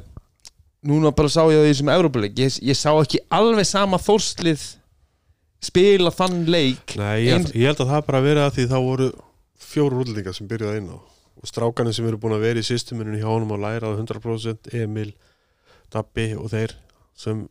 núna 0.89 1.13
bara 1.15 1.31
sá 1.31 1.43
ég 1.51 1.59
það 1.61 1.69
í 1.69 1.73
þessum 1.73 1.93
Európa-leik 1.95 2.39
ég, 2.39 2.59
ég 2.71 2.79
sá 2.79 2.91
ekki 2.95 3.21
alveg 3.35 3.67
sama 3.67 3.99
þórslið 4.03 4.65
spila 5.69 6.13
þann 6.15 6.45
leik. 6.51 6.95
Nei, 6.99 7.27
ég, 7.27 7.35
Eins- 7.39 7.55
ég 7.55 7.67
held 7.71 7.83
að 7.83 7.93
það 7.93 8.05
bara 8.09 8.25
verið 8.25 8.45
að 8.47 8.53
því 8.59 8.67
þá 8.71 8.77
voru 8.85 9.09
fjóru 9.69 10.03
útlendingar 10.03 10.37
sem 10.39 10.51
byrjuði 10.51 10.83
inn 10.83 10.91
á. 10.95 10.99
Og 11.39 11.47
strákanir 11.51 11.95
sem 11.95 12.07
eru 12.07 12.19
búin 12.19 12.35
að 12.35 12.45
vera 12.47 12.63
í 12.63 12.67
systemunum 12.67 13.19
hjá 13.19 13.27
honum 13.31 13.55
að 13.55 13.65
læra 13.67 13.91
það 13.93 14.03
100% 14.07 14.71
Emil, 14.79 15.11
Dabbi 15.95 16.29
og 16.39 16.51
þeir 16.55 16.75
sem 17.19 17.45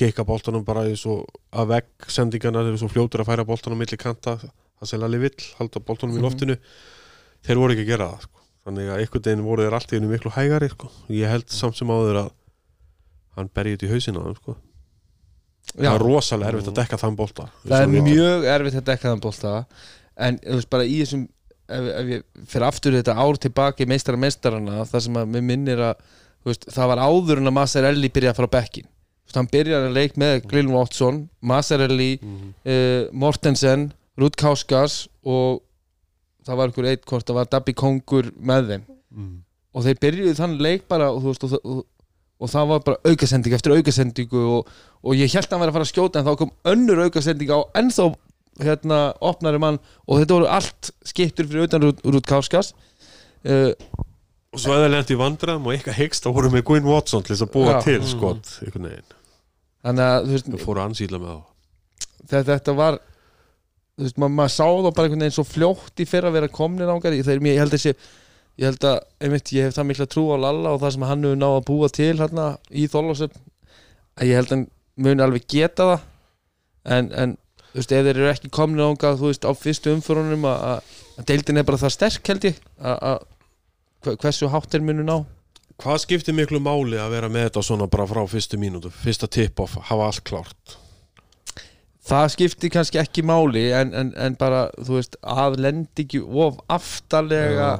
kikka 0.00 0.24
boltanum 0.28 0.64
bara 0.66 0.86
í 0.88 0.96
svo 0.98 1.20
að 1.52 1.70
vegg 1.74 2.08
sendingarnar 2.16 2.68
eru 2.70 2.80
svo 2.80 2.88
fljótur 2.92 3.22
að 3.24 3.30
færa 3.32 3.46
boltanum 3.48 3.80
milli 3.82 3.98
kanta, 4.00 4.36
það 4.80 4.90
sem 4.92 5.04
alveg 5.06 5.24
vill 5.26 5.46
halda 5.60 5.82
boltanum 5.84 6.16
í 6.16 6.20
Mhm. 6.20 6.24
loftinu 6.26 6.56
þeir 7.46 7.60
voru 7.60 7.74
ekki 7.76 7.84
að 7.86 7.92
gera 7.92 8.10
það 8.14 8.26
sko. 8.26 8.36
þannig 8.66 8.88
að 8.92 8.98
einhvern 9.00 9.24
veginn 9.24 9.44
voru 9.44 9.64
þeir 9.64 9.74
allt 9.78 9.92
í 9.92 9.96
hennu 9.96 10.10
miklu 10.10 10.30
hægari 10.34 10.68
sko. 10.70 10.90
ég 11.08 11.28
held 11.28 11.48
samt 11.48 11.76
sem 11.76 11.88
áður 11.88 12.18
að 12.24 12.30
hann 13.36 13.50
berði 13.54 13.76
þetta 13.76 13.86
í 13.86 14.00
þeim 14.00 14.36
sko. 14.36 14.56
það 15.76 15.94
er 15.94 16.04
rosalega 16.04 16.52
erfitt 16.52 16.68
að 16.72 16.78
dekka 16.80 16.98
þann 17.00 17.16
bolta 17.16 17.48
það 17.66 17.82
er 17.82 18.02
mjög 18.04 18.44
erfitt 18.54 18.80
að 18.80 18.88
dekka 18.90 19.08
þann 19.12 19.20
bolta 19.20 19.66
en 20.16 20.38
þú 20.38 20.56
veist 20.58 20.70
bara 20.70 20.84
í 20.84 20.96
þessum 21.02 21.28
ef, 21.70 21.84
ef 22.00 22.06
ég 22.10 22.24
fyrir 22.50 22.66
aftur 22.66 22.96
þetta 22.96 23.14
ár 23.16 23.38
tilbaki 23.38 23.86
meistara 23.86 24.20
meistarana 24.20 24.84
það 24.88 25.04
sem 25.06 25.20
að 25.20 25.30
mér 25.34 25.44
minnir 25.46 25.82
að 25.90 25.94
veist, 26.44 26.66
það 26.72 26.90
var 26.92 27.02
áður 27.06 27.42
en 27.42 27.50
að 27.50 27.56
Maserelli 27.60 28.10
byrjaði 28.10 28.34
að 28.34 28.40
fara 28.40 28.50
á 28.50 28.56
bekkin 28.58 28.88
hann 29.38 29.50
byrjaði 29.50 29.90
að 29.90 29.98
leik 29.98 30.16
með 30.20 30.46
Glenn 30.50 30.72
Watson 30.74 31.24
Maserelli, 31.40 32.12
mm. 32.22 32.54
uh, 32.64 33.02
Mortensen 33.12 33.90
Rudd 34.20 34.36
Kauskas 34.40 35.04
og 35.24 35.60
það 36.46 36.56
var 36.58 36.70
einhver 36.70 36.88
eitt 36.90 37.04
hvort 37.08 37.28
það 37.28 37.38
var 37.42 37.52
Dabbi 37.52 37.76
Kongur 37.76 38.32
með 38.38 38.72
þeim 38.72 38.88
Mm. 39.10 39.40
og 39.74 39.82
þeir 39.82 39.96
byrjuði 40.04 40.36
þann 40.38 40.52
leik 40.62 40.84
bara 40.90 41.08
og, 41.10 41.24
veist, 41.24 41.42
og, 41.42 41.56
og, 41.66 41.80
og 42.38 42.50
það 42.52 42.68
var 42.70 42.82
bara 42.86 43.10
aukasending 43.10 43.56
eftir 43.56 43.74
aukasendingu 43.74 44.42
og, 44.54 44.68
og 45.02 45.16
ég 45.18 45.32
held 45.34 45.48
að 45.48 45.56
hann 45.56 45.64
væri 45.64 45.72
að 45.72 45.78
fara 45.78 45.86
að 45.88 45.90
skjóta 45.90 46.20
en 46.20 46.28
þá 46.28 46.36
kom 46.38 46.52
önnur 46.70 47.02
aukasending 47.08 47.50
á 47.50 47.58
ennþá 47.80 48.06
hérna 48.60 49.00
opnari 49.18 49.58
mann 49.62 49.80
og 50.06 50.20
þetta 50.20 50.36
voru 50.36 50.50
allt 50.52 50.92
skiptur 51.10 51.48
fyrir 51.50 51.66
utan 51.66 51.88
Rúd 51.90 52.28
Káskas 52.30 52.70
uh, 53.50 53.74
og 54.50 54.62
svo 54.62 54.78
eða 54.78 54.92
lendi 54.94 55.16
í 55.16 55.18
vandræðum 55.18 55.66
og 55.66 55.74
eitthvað 55.74 55.98
hegst 56.04 56.26
þá 56.26 56.30
voru 56.38 56.54
með 56.54 56.66
Gwyn 56.70 56.86
Watson 56.86 57.26
til 57.26 57.34
þess 57.34 57.48
að 57.48 57.54
búa 57.56 57.74
Já. 57.74 57.80
til 57.88 58.00
skot 58.10 58.54
einhvern 58.62 58.90
veginn, 58.92 59.16
þannig 59.84 60.04
að 60.06 60.26
þú 60.28 60.34
veist, 60.36 60.50
þau 60.54 60.64
fóru 60.66 60.82
ansýla 60.84 61.20
með 61.22 61.36
þá 61.36 61.44
þetta, 62.30 62.42
þetta 62.54 62.74
var 62.80 62.98
þú 63.00 64.06
veist, 64.06 64.18
maður 64.22 64.34
mað 64.38 64.50
sá 64.54 64.64
þá 64.66 64.90
bara 64.96 65.06
einhvern 65.08 65.24
veginn 65.24 65.36
svo 65.38 65.46
fljótt 65.48 66.00
í 66.02 66.08
fyrra 66.08 66.30
að 66.30 66.36
vera 66.38 66.50
komnir 66.60 66.90
ángar 66.92 67.16
ég, 67.16 67.24
þeir, 67.26 67.40
ég 67.50 67.60
held 67.62 67.74
þessi 67.76 67.94
ég 68.60 68.66
held 68.68 68.84
að, 68.90 68.98
einmitt, 69.24 69.52
ég 69.56 69.68
hef 69.68 69.76
það 69.78 69.88
mikla 69.90 70.06
trú 70.12 70.24
á 70.32 70.36
Lalla 70.42 70.74
og 70.74 70.80
það 70.82 70.94
sem 70.96 71.04
hann 71.08 71.24
hefur 71.24 71.38
náð 71.40 71.56
að 71.60 71.66
búa 71.70 71.88
til 71.96 72.12
hérna 72.20 72.46
í 72.76 72.86
Þorlásöp 72.92 73.36
að 74.20 74.28
ég 74.28 74.36
held 74.40 74.52
að 74.56 74.64
muni 75.00 75.24
alveg 75.24 75.46
geta 75.48 75.86
það. 75.88 76.02
En, 76.96 77.08
en 77.16 77.32
þú 77.70 77.78
veist, 77.78 77.92
ef 77.96 78.04
þeir 78.04 78.10
eru 78.18 78.28
ekki 78.34 78.50
komnir 78.52 78.84
ángar 78.84 79.16
þú 79.16 79.30
veist, 79.30 79.46
á 79.48 79.52
fyrstu 79.56 79.94
umförunum 79.96 80.44
að, 80.50 80.64
að, 80.74 80.90
að 81.22 81.28
deildin 81.30 81.60
er 81.62 81.68
bara 81.70 81.80
það 81.80 81.94
sterk 81.96 82.32
held 82.34 82.46
ég 82.50 82.58
að, 82.80 82.98
að 83.12 83.18
hve- 84.04 84.16
hversu 84.26 84.50
hátt 84.52 84.76
er 84.76 84.84
muni 84.84 85.06
ná 85.08 85.16
hvað 85.80 85.98
skiptir 86.04 86.36
miklu 86.36 86.60
máli 86.62 86.98
að 87.00 87.14
vera 87.16 87.30
með 87.32 87.48
þetta 87.48 87.64
svona 87.66 87.88
bara 87.90 88.08
frá 88.10 88.22
fyrstu 88.28 88.60
mínútu, 88.60 88.92
fyrsta 88.92 89.28
tip-off 89.30 89.78
hafa 89.88 90.08
allt 90.10 90.24
klárt 90.28 90.76
það 92.10 92.26
skiptir 92.34 92.72
kannski 92.74 93.00
ekki 93.00 93.24
máli 93.26 93.68
en, 93.76 93.92
en, 93.96 94.12
en 94.18 94.36
bara, 94.40 94.66
þú 94.80 94.98
veist, 94.98 95.18
að 95.22 95.58
lendi 95.64 96.06
ekki 96.06 96.22
of 96.24 96.60
aftarlega 96.72 97.72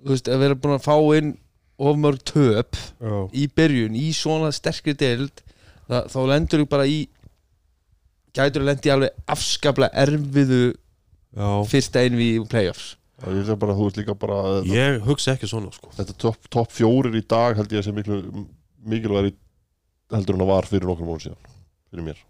þú 0.00 0.14
veist, 0.14 0.30
að 0.30 0.44
vera 0.44 0.58
búin 0.58 0.76
að 0.76 0.86
fá 0.86 0.96
inn 1.18 1.32
of 1.80 1.96
mörg 2.00 2.20
töp 2.28 2.76
Já. 2.76 3.14
í 3.32 3.46
byrjun, 3.56 3.96
í 3.96 4.10
svona 4.16 4.52
sterkri 4.54 4.94
deild 4.98 5.42
það, 5.88 6.10
þá 6.12 6.20
lendur 6.34 6.64
þú 6.64 6.68
bara 6.70 6.86
í 6.88 7.00
gætur 8.36 8.62
að 8.62 8.70
lendi 8.70 8.92
alveg 8.92 9.24
afskaplega 9.34 10.04
erfiðu 10.04 10.62
Já. 10.70 11.48
fyrsta 11.70 12.04
einvi 12.04 12.34
í 12.36 12.42
playoffs 12.50 12.94
Það 13.20 13.50
er 13.52 13.56
bara, 13.60 13.74
þú 13.76 13.84
veist 13.88 13.98
líka 14.00 14.14
bara 14.16 14.36
að 14.40 14.54
þetta, 14.62 14.76
ég 14.78 15.02
hugsa 15.04 15.34
ekki 15.36 15.48
svona 15.50 15.70
sko. 15.76 15.90
þetta 15.98 16.14
topp 16.22 16.46
top 16.50 16.70
fjórir 16.72 17.16
í 17.18 17.22
dag 17.28 17.56
held 17.58 17.72
ég 17.74 17.82
að 17.82 17.88
sé 17.90 17.92
miklu 17.92 18.20
mikilvægri 18.88 19.34
heldur 20.14 20.34
en 20.38 20.40
það 20.44 20.48
var 20.54 20.68
fyrir 20.70 20.88
nokkur 20.88 21.06
mónu 21.10 21.20
síðan 21.26 21.50
fyrir 21.90 22.06
mér 22.06 22.22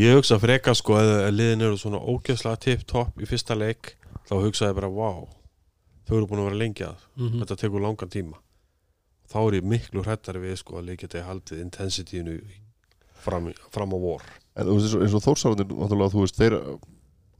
ég 0.00 0.16
hugsa 0.16 0.38
freka 0.40 0.72
sko 0.78 0.96
að 0.96 1.10
að 1.26 1.34
liðin 1.36 1.66
eru 1.66 1.76
svona 1.76 2.00
ógeðslega 2.00 2.62
tip-top 2.64 3.20
í 3.20 3.28
fyrsta 3.28 3.54
leik 3.58 3.92
þá 4.30 4.34
hugsa 4.46 4.70
ég 4.70 4.78
bara, 4.80 4.88
wow 4.88 5.28
þau 6.08 6.16
eru 6.16 6.26
búin 6.30 6.40
að 6.40 6.48
vera 6.50 6.60
lengi 6.64 6.86
að 6.88 6.96
Mhm. 7.20 7.42
þetta 7.44 7.56
tekur 7.66 7.84
langan 7.84 8.08
tíma 8.16 8.40
þá 9.28 9.36
er 9.48 9.58
ég 9.60 9.68
miklu 9.74 10.02
hrættari 10.06 10.40
við 10.40 10.56
sko 10.62 10.78
að 10.80 10.88
leikja 10.88 11.08
þetta 11.08 11.26
haldið 11.28 11.60
intensitínu 11.66 12.38
fram, 13.22 13.52
fram 13.70 13.92
á 13.92 13.98
vor 14.00 14.22
En 14.56 14.66
þú 14.66 14.74
veist, 14.76 14.94
eins 14.96 15.12
og, 15.14 15.20
og 15.20 15.22
Þórsarðin, 15.24 16.10
þú 16.12 16.20
veist, 16.24 16.36
þeir 16.36 16.56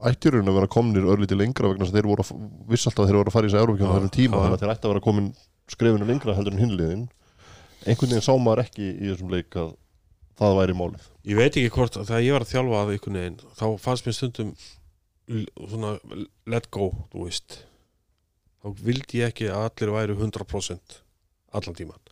ættirinn 0.09 0.49
að 0.49 0.57
vera 0.59 0.69
komnir 0.71 1.07
örlítið 1.13 1.39
lengra 1.39 1.71
vegna 1.71 1.85
þess 1.85 1.93
að 1.93 1.99
þeir 1.99 2.09
voru 2.11 2.25
að, 2.25 2.31
viss 2.69 2.87
alltaf 2.89 3.03
að 3.03 3.09
þeir 3.09 3.19
voru 3.19 3.31
að 3.31 3.35
fara 3.37 3.47
í 3.47 3.51
þessu 3.51 3.61
Európakjörn 3.63 3.89
á 3.89 3.93
Já, 3.93 3.97
þessum 3.97 4.15
tíma, 4.17 4.41
þannig 4.41 4.57
að 4.57 4.63
þeir 4.63 4.73
ætti 4.73 4.87
að 4.87 4.93
vera 4.93 5.05
komin 5.07 5.29
skrefinu 5.73 6.09
lengra 6.09 6.35
heldur 6.37 6.55
en 6.55 6.63
hinliðin. 6.63 7.03
Einhvern 7.83 8.13
veginn 8.13 8.25
sá 8.25 8.33
maður 8.37 8.63
ekki 8.65 8.87
í 8.91 9.11
þessum 9.11 9.33
leik 9.33 9.59
að 9.59 9.73
það 10.39 10.57
væri 10.59 10.77
málið. 10.79 11.09
ég 11.29 11.39
veit 11.39 11.51
ekki 11.51 11.73
hvort, 11.75 11.99
þegar 11.99 12.25
ég 12.25 12.37
var 12.37 12.45
að 12.45 12.53
þjálfa 12.53 12.81
að 12.81 12.93
einhvern 12.95 13.19
veginn, 13.19 13.37
þá 13.59 13.65
fannst 13.83 14.07
mér 14.07 14.17
stundum 14.17 14.55
svona 15.57 15.93
let 16.51 16.69
go 16.73 16.89
þú 17.13 17.27
veist. 17.27 17.61
Þá 18.63 18.67
vildi 18.83 19.21
ég 19.21 19.31
ekki 19.31 19.51
að 19.51 19.67
allir 19.69 19.95
væru 19.97 20.19
100% 20.19 20.99
allan 21.53 21.77
tíman 21.77 22.03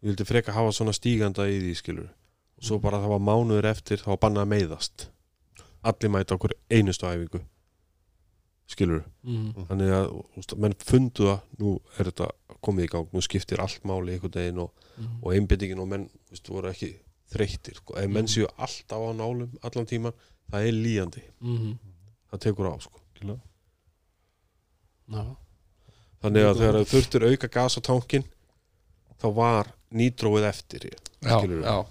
ég 0.00 0.08
vildi 0.12 0.24
freka 0.24 0.54
hafa 0.56 0.72
svona 0.72 0.94
stíganda 0.96 1.46
í 1.50 1.58
því 1.60 1.72
skilur 1.76 2.08
og 2.08 2.66
svo 2.66 2.78
bara 2.82 3.00
það 3.02 3.14
var 3.14 3.24
mánuður 3.28 3.68
eftir 3.70 4.00
þá 4.00 4.12
var 4.14 4.22
bannað 4.24 4.46
að 4.46 4.52
meiðast 4.54 5.06
allir 5.84 6.10
mæta 6.10 6.34
okkur 6.36 6.52
einustu 6.70 7.06
æfingu 7.06 7.40
skilur 8.70 9.02
Mhm. 9.24 9.66
þannig 9.68 9.90
að 9.90 10.24
veist, 10.36 10.56
menn 10.56 10.74
fundu 10.78 11.24
það 11.26 11.40
nú 11.58 11.80
er 11.98 12.04
þetta 12.10 12.30
komið 12.62 12.84
í 12.84 12.90
gang, 12.90 13.06
nú 13.12 13.20
skiptir 13.22 13.58
allt 13.60 13.82
máli 13.84 14.12
einhvern 14.14 14.32
veginn 14.34 14.58
og, 14.58 14.70
Mhm. 14.98 15.22
og 15.22 15.32
einbyttingin 15.34 15.78
og 15.80 15.88
menn 15.88 16.10
veist, 16.30 16.48
voru 16.48 16.68
ekki 16.70 16.94
þreyttir 17.32 17.74
sko. 17.76 17.94
ef 17.96 18.08
menn 18.10 18.26
séu 18.26 18.46
alltaf 18.58 18.98
á 18.98 19.12
nálum 19.16 19.50
allan 19.62 19.86
tíman, 19.86 20.12
það 20.52 20.66
er 20.68 20.72
líjandi 20.72 21.22
Mhm. 21.40 21.78
það 22.32 22.40
tekur 22.40 22.66
á 22.70 22.80
sko. 22.80 22.96
Já. 25.10 25.36
þannig 26.22 26.44
að 26.46 26.58
þegar 26.60 26.76
þú 26.78 26.84
þurftir 26.92 27.24
auka 27.32 27.48
gas 27.50 27.76
á 27.78 27.80
tankin 27.82 28.24
þá 29.20 29.34
var 29.34 29.66
nýtróið 29.92 30.46
eftir 30.48 30.80
já, 30.90 31.40
Skilurðu? 31.40 31.64
já, 31.64 31.86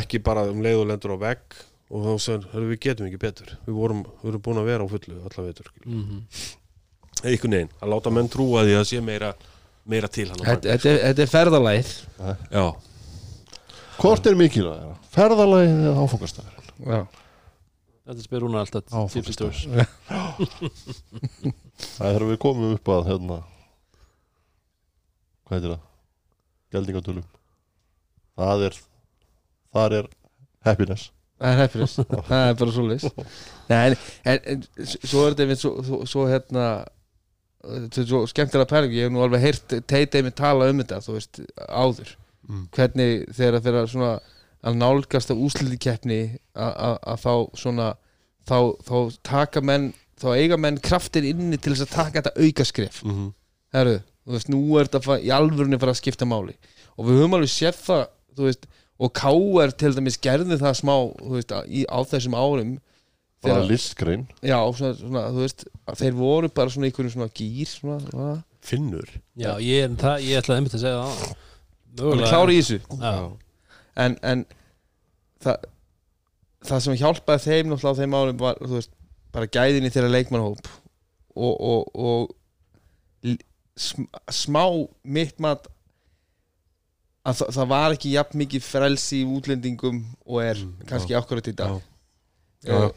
ekki 0.00 0.22
bara 0.22 0.46
um 0.50 0.62
leið 0.64 0.80
og 0.80 0.86
lendur 0.88 1.12
á 1.12 1.18
vegg 1.20 1.56
og 1.90 2.02
þá 2.18 2.38
"Hörru, 2.52 2.68
við 2.72 2.80
getum 2.82 3.06
ekki 3.06 3.18
betur. 3.22 3.52
Við 3.66 3.74
vorum, 3.78 4.00
við 4.04 4.22
vorum 4.30 4.42
búin 4.42 4.58
að 4.62 4.64
vera 4.70 4.84
á 4.84 4.88
fullu 4.90 5.20
alla 5.22 5.44
veitur 5.46 5.68
Mhm. 5.84 6.22
einhvern 7.24 7.50
veginn, 7.56 7.70
að 7.80 7.88
láta 7.94 8.10
menn 8.12 8.28
trúa 8.28 8.64
því 8.64 8.72
að 8.74 8.80
það 8.80 8.88
sé 8.90 9.00
meira, 9.02 9.34
meira 9.86 10.08
til 10.08 10.28
hann 10.28 10.38
þetta, 10.38 10.66
er- 10.74 11.14
þetta 11.14 11.22
er 11.22 11.26
ferðalæð 11.26 11.88
já, 12.50 12.76
Hvort 13.98 14.26
er 14.26 14.34
mikilvæg? 14.34 14.96
Ferðalagið 15.14 15.86
eða 15.86 16.02
áfangastæður? 16.04 16.66
já, 16.86 17.06
Þetta 18.06 18.22
spyr 18.22 18.40
hún 18.44 18.54
alltaf 18.54 18.84
Áfangastæður 18.92 19.56
Það 21.76 22.06
er 22.06 22.18
þegar 22.18 22.26
við 22.30 22.38
komum 22.38 22.74
upp 22.76 22.84
að 22.88 23.06
hérna 23.10 23.38
Hvað 25.46 25.56
heitir 25.56 25.72
það? 25.72 25.80
Geldingatölum. 26.74 27.24
Það 28.36 28.64
er 28.66 28.78
Það 29.76 29.92
er 30.00 30.08
happiness 30.66 31.10
það 31.40 31.52
er 31.52 31.62
happiness 31.62 31.96
það 32.30 32.42
er 32.42 32.58
bara 32.60 32.74
svo 32.76 32.84
leys 32.90 33.06
en, 33.68 33.96
en, 34.32 34.62
svo 34.84 35.24
er 35.26 35.36
þetta 35.38 35.58
svo, 35.60 35.72
svo, 35.86 36.00
svo 36.08 36.28
hérna 36.30 36.68
þetta 37.66 38.02
er 38.02 38.08
svo 38.12 38.22
skemmtilega 38.30 38.70
pæling 38.70 38.96
ég 38.96 39.08
hef 39.08 39.14
nú 39.14 39.24
alveg 39.24 39.44
heyrt 39.44 39.76
teitið 39.90 40.26
mig 40.28 40.36
tala 40.38 40.70
um 40.70 40.80
þetta 40.82 41.02
þú 41.04 41.18
veist, 41.18 41.42
áður. 41.66 42.16
Mm. 42.46 42.66
hvernig 42.76 43.24
þegar 43.34 43.62
þeirra 43.64 43.86
svona 43.90 44.10
að 44.66 44.76
nálgast 44.78 45.32
að 45.34 45.40
úsliti 45.42 45.78
keppni 45.82 46.20
að 46.54 47.16
þá 47.22 47.32
svona 47.58 47.88
þá, 48.46 48.58
þá 48.86 48.96
taka 49.26 49.62
menn 49.62 49.88
þá 50.20 50.28
eiga 50.38 50.58
menn 50.60 50.78
kraftir 50.82 51.26
inni 51.26 51.58
til 51.58 51.74
þess 51.74 51.88
að 51.88 51.96
taka 51.96 52.20
þetta 52.20 52.46
aukaskref 52.46 53.02
mm 53.04 53.12
-hmm. 53.12 53.32
Herru, 53.74 53.96
þú 54.24 54.36
veist, 54.36 54.50
nú 54.52 54.60
er 54.80 54.88
þetta 54.88 55.18
í 55.20 55.32
alvörunni 55.34 55.78
fara 55.80 55.92
að 55.92 56.00
skipta 56.00 56.28
máli. 56.28 56.54
Og 56.96 57.08
við 57.08 57.20
höfum 57.20 57.36
alveg 57.36 57.52
séð 57.52 57.80
það 57.82 58.04
þú 58.36 58.48
veist, 58.48 58.68
og 58.98 59.12
K.R. 59.16 59.72
til 59.76 59.92
dæmis 59.96 60.16
gerði 60.24 60.58
það 60.60 60.76
smá 60.80 60.94
veist, 61.32 61.52
á- 61.52 61.66
í, 61.68 61.84
á 61.88 61.98
þessum 62.08 62.36
árum 62.38 62.76
Bara 63.46 63.62
listgrein. 63.68 64.24
Já, 64.42 64.56
svona, 64.74 64.94
svona, 64.98 65.22
þú 65.30 65.42
veist 65.44 65.64
þeir 66.00 66.14
voru 66.16 66.48
bara 66.56 66.72
svona 66.72 66.88
einhverjum 66.88 67.12
svona 67.12 67.28
gýr 67.36 67.68
svona, 67.70 67.98
svona. 68.08 68.36
finnur. 68.64 69.10
Já, 69.38 69.52
ég, 69.62 69.92
það, 70.00 70.24
ég 70.26 70.40
ætlaði 70.40 70.62
einmitt 70.62 70.74
að 70.78 70.82
segja 70.82 71.02
það 71.04 71.36
hann 72.00 72.22
er 72.24 72.32
klári 72.32 72.56
í 72.56 72.62
þessu. 72.64 72.78
Já, 73.04 73.12
en, 74.06 74.16
en 74.32 74.42
það, 75.44 75.68
það 76.66 76.82
sem 76.86 76.98
hjálpaði 77.02 77.44
þeim 77.44 77.70
náttúrulega 77.70 77.94
á 77.94 78.00
þeim 78.00 78.16
árum 78.18 78.42
var 78.42 78.58
veist, 78.72 78.92
bara 79.36 79.52
gæðin 79.58 79.86
í 79.86 79.92
þeirra 79.94 80.10
leikmannhóp 80.16 80.72
og, 81.36 81.54
og, 81.54 81.86
og 81.94 83.36
sm, 83.76 84.08
smá 84.32 84.64
mitt 85.04 85.38
mat 85.44 85.68
að 87.26 87.40
það, 87.40 87.50
það 87.56 87.68
var 87.74 87.94
ekki 87.96 88.12
jafn 88.14 88.38
mikið 88.42 88.64
frelsi 88.70 89.20
í 89.24 89.28
útlendingum 89.36 90.00
og 90.26 90.40
er 90.44 90.60
Mm, 90.62 90.72
kannski 90.90 91.16
ákvörðat 91.18 91.50
í 91.52 91.54
dag. 91.58 91.80
Já. 92.66 92.76
Eh, 92.76 92.90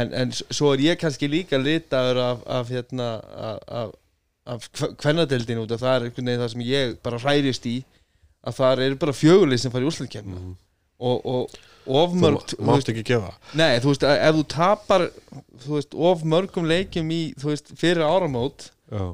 en, 0.00 0.12
en 0.22 0.32
svo 0.38 0.72
er 0.74 0.82
ég 0.84 0.98
kannski 1.00 1.28
líka 1.28 1.58
litaður 1.60 2.20
af, 2.24 2.42
af 2.46 2.68
hérna 2.72 3.08
af, 3.20 3.58
af, 3.68 3.90
af 4.46 4.68
kvennadeldin 5.00 5.60
út 5.64 5.72
af 5.76 5.80
það 5.82 5.94
er 5.96 6.06
einhvern 6.08 6.30
veginn 6.30 6.42
það 6.44 6.52
sem 6.54 6.64
ég 6.66 6.94
bara 7.04 7.18
hærist 7.24 7.66
í 7.66 7.76
að 8.46 8.56
það 8.60 8.82
eru 8.86 8.96
bara 9.02 9.12
fjögulið 9.16 9.60
sem 9.64 9.72
fara 9.74 9.84
í 9.84 9.90
úrslutkemna 9.90 10.38
Mhm. 10.40 10.54
og, 11.00 11.26
og 11.26 11.50
þú 11.84 11.96
ofmörg 12.00 12.54
má- 12.60 12.66
mátt 12.70 12.88
ekki 12.92 13.02
gefa. 13.08 13.32
Nei, 13.56 13.78
þú 13.80 13.88
veist, 13.92 14.02
ef 14.04 14.34
þú 14.36 14.42
tapar 14.52 15.04
þú 15.64 15.70
veist, 15.76 15.94
of 15.96 16.22
mörgum 16.24 16.66
leikjum 16.68 17.10
í 17.10 17.20
þú 17.40 17.50
veist, 17.52 17.72
fyrir 17.80 18.04
áramót 18.04 18.70
já, 18.92 19.04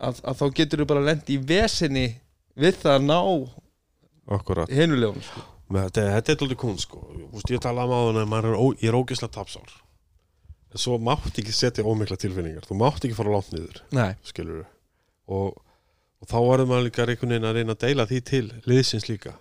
að, 0.00 0.20
að 0.26 0.34
þá 0.40 0.46
getur 0.58 0.82
þú 0.82 0.86
bara 0.90 1.04
lent 1.06 1.30
í 1.30 1.38
vesinni 1.38 2.06
við 2.58 2.74
það 2.82 2.96
að 2.98 3.06
ná 3.06 3.20
akkurat. 4.28 4.70
Hinulegun 4.72 5.22
sko. 5.24 5.44
Þetta, 5.76 6.02
er 6.06 6.16
alltaf 6.20 6.56
kun 6.60 6.78
sko. 6.78 7.02
Úst, 7.32 7.50
ég 7.50 7.62
tala 7.62 7.86
um 7.86 7.94
á 7.94 7.98
þannig 8.06 8.34
að 8.38 8.48
er, 8.50 8.56
ó, 8.58 8.66
ég 8.82 8.88
er 8.90 8.98
ógislega 8.98 9.34
tapsár. 9.34 9.72
En 10.74 10.82
svo 10.82 10.98
mátt 11.02 11.30
ekki 11.32 11.54
setja 11.54 11.86
ómikla 11.86 12.18
tilfinningar. 12.20 12.66
Þú 12.68 12.78
mátt 12.78 13.02
ekki 13.06 13.16
fara 13.16 13.32
langt 13.34 13.52
niður 13.54 13.80
nei, 13.96 14.12
skilur 14.26 14.66
og, 15.26 15.56
og 16.22 16.28
þá 16.30 16.36
varum 16.46 16.70
maður 16.70 16.86
líka 16.86 17.06
einhvern 17.06 17.32
veginn 17.34 17.48
að 17.48 17.58
reyna 17.58 17.74
að 17.74 17.82
deila 17.82 18.06
því 18.06 18.20
til 18.30 18.44
liðsins 18.70 19.08
líka. 19.10 19.32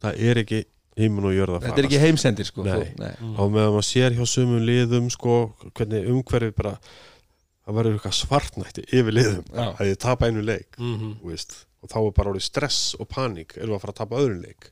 Það 0.00 0.20
er 0.28 0.40
ekki 0.42 0.60
hímun 1.00 1.30
og 1.30 1.36
jörð 1.36 1.56
að 1.56 1.66
þetta 1.68 1.80
er 1.82 1.88
ekki 1.88 2.00
heimsendir 2.02 2.48
sko, 2.48 2.64
Nei. 2.66 2.90
nei. 2.98 3.12
á 3.16 3.42
meðan 3.46 3.74
maður 3.76 3.86
sér 3.86 4.16
hjá 4.16 4.24
sumum 4.28 4.64
liðum 4.66 5.08
sko, 5.12 5.36
hvernig 5.76 6.08
umhverfið 6.12 6.54
bara 6.58 6.74
það 6.80 7.76
verður 7.78 7.96
eitthvað 7.96 8.16
svartnætti 8.18 8.84
yfir 8.88 9.16
liðum. 9.16 9.44
Já. 9.54 9.66
að 9.76 9.90
ég 9.92 10.00
tapa 10.02 10.28
einu 10.28 10.44
leik 10.44 10.76
þú 10.76 11.30
veist, 11.30 11.60
og 11.80 11.92
þá 11.92 11.98
er 12.02 12.12
bara 12.16 12.34
orðið 12.34 12.46
stress 12.46 12.92
og 13.00 13.08
panik 13.10 13.56
erum 13.56 13.74
við 13.74 13.78
að 13.78 13.82
fara 13.84 13.94
að 13.96 14.00
tapa 14.02 14.20
öðrum 14.20 14.44
leik. 14.44 14.70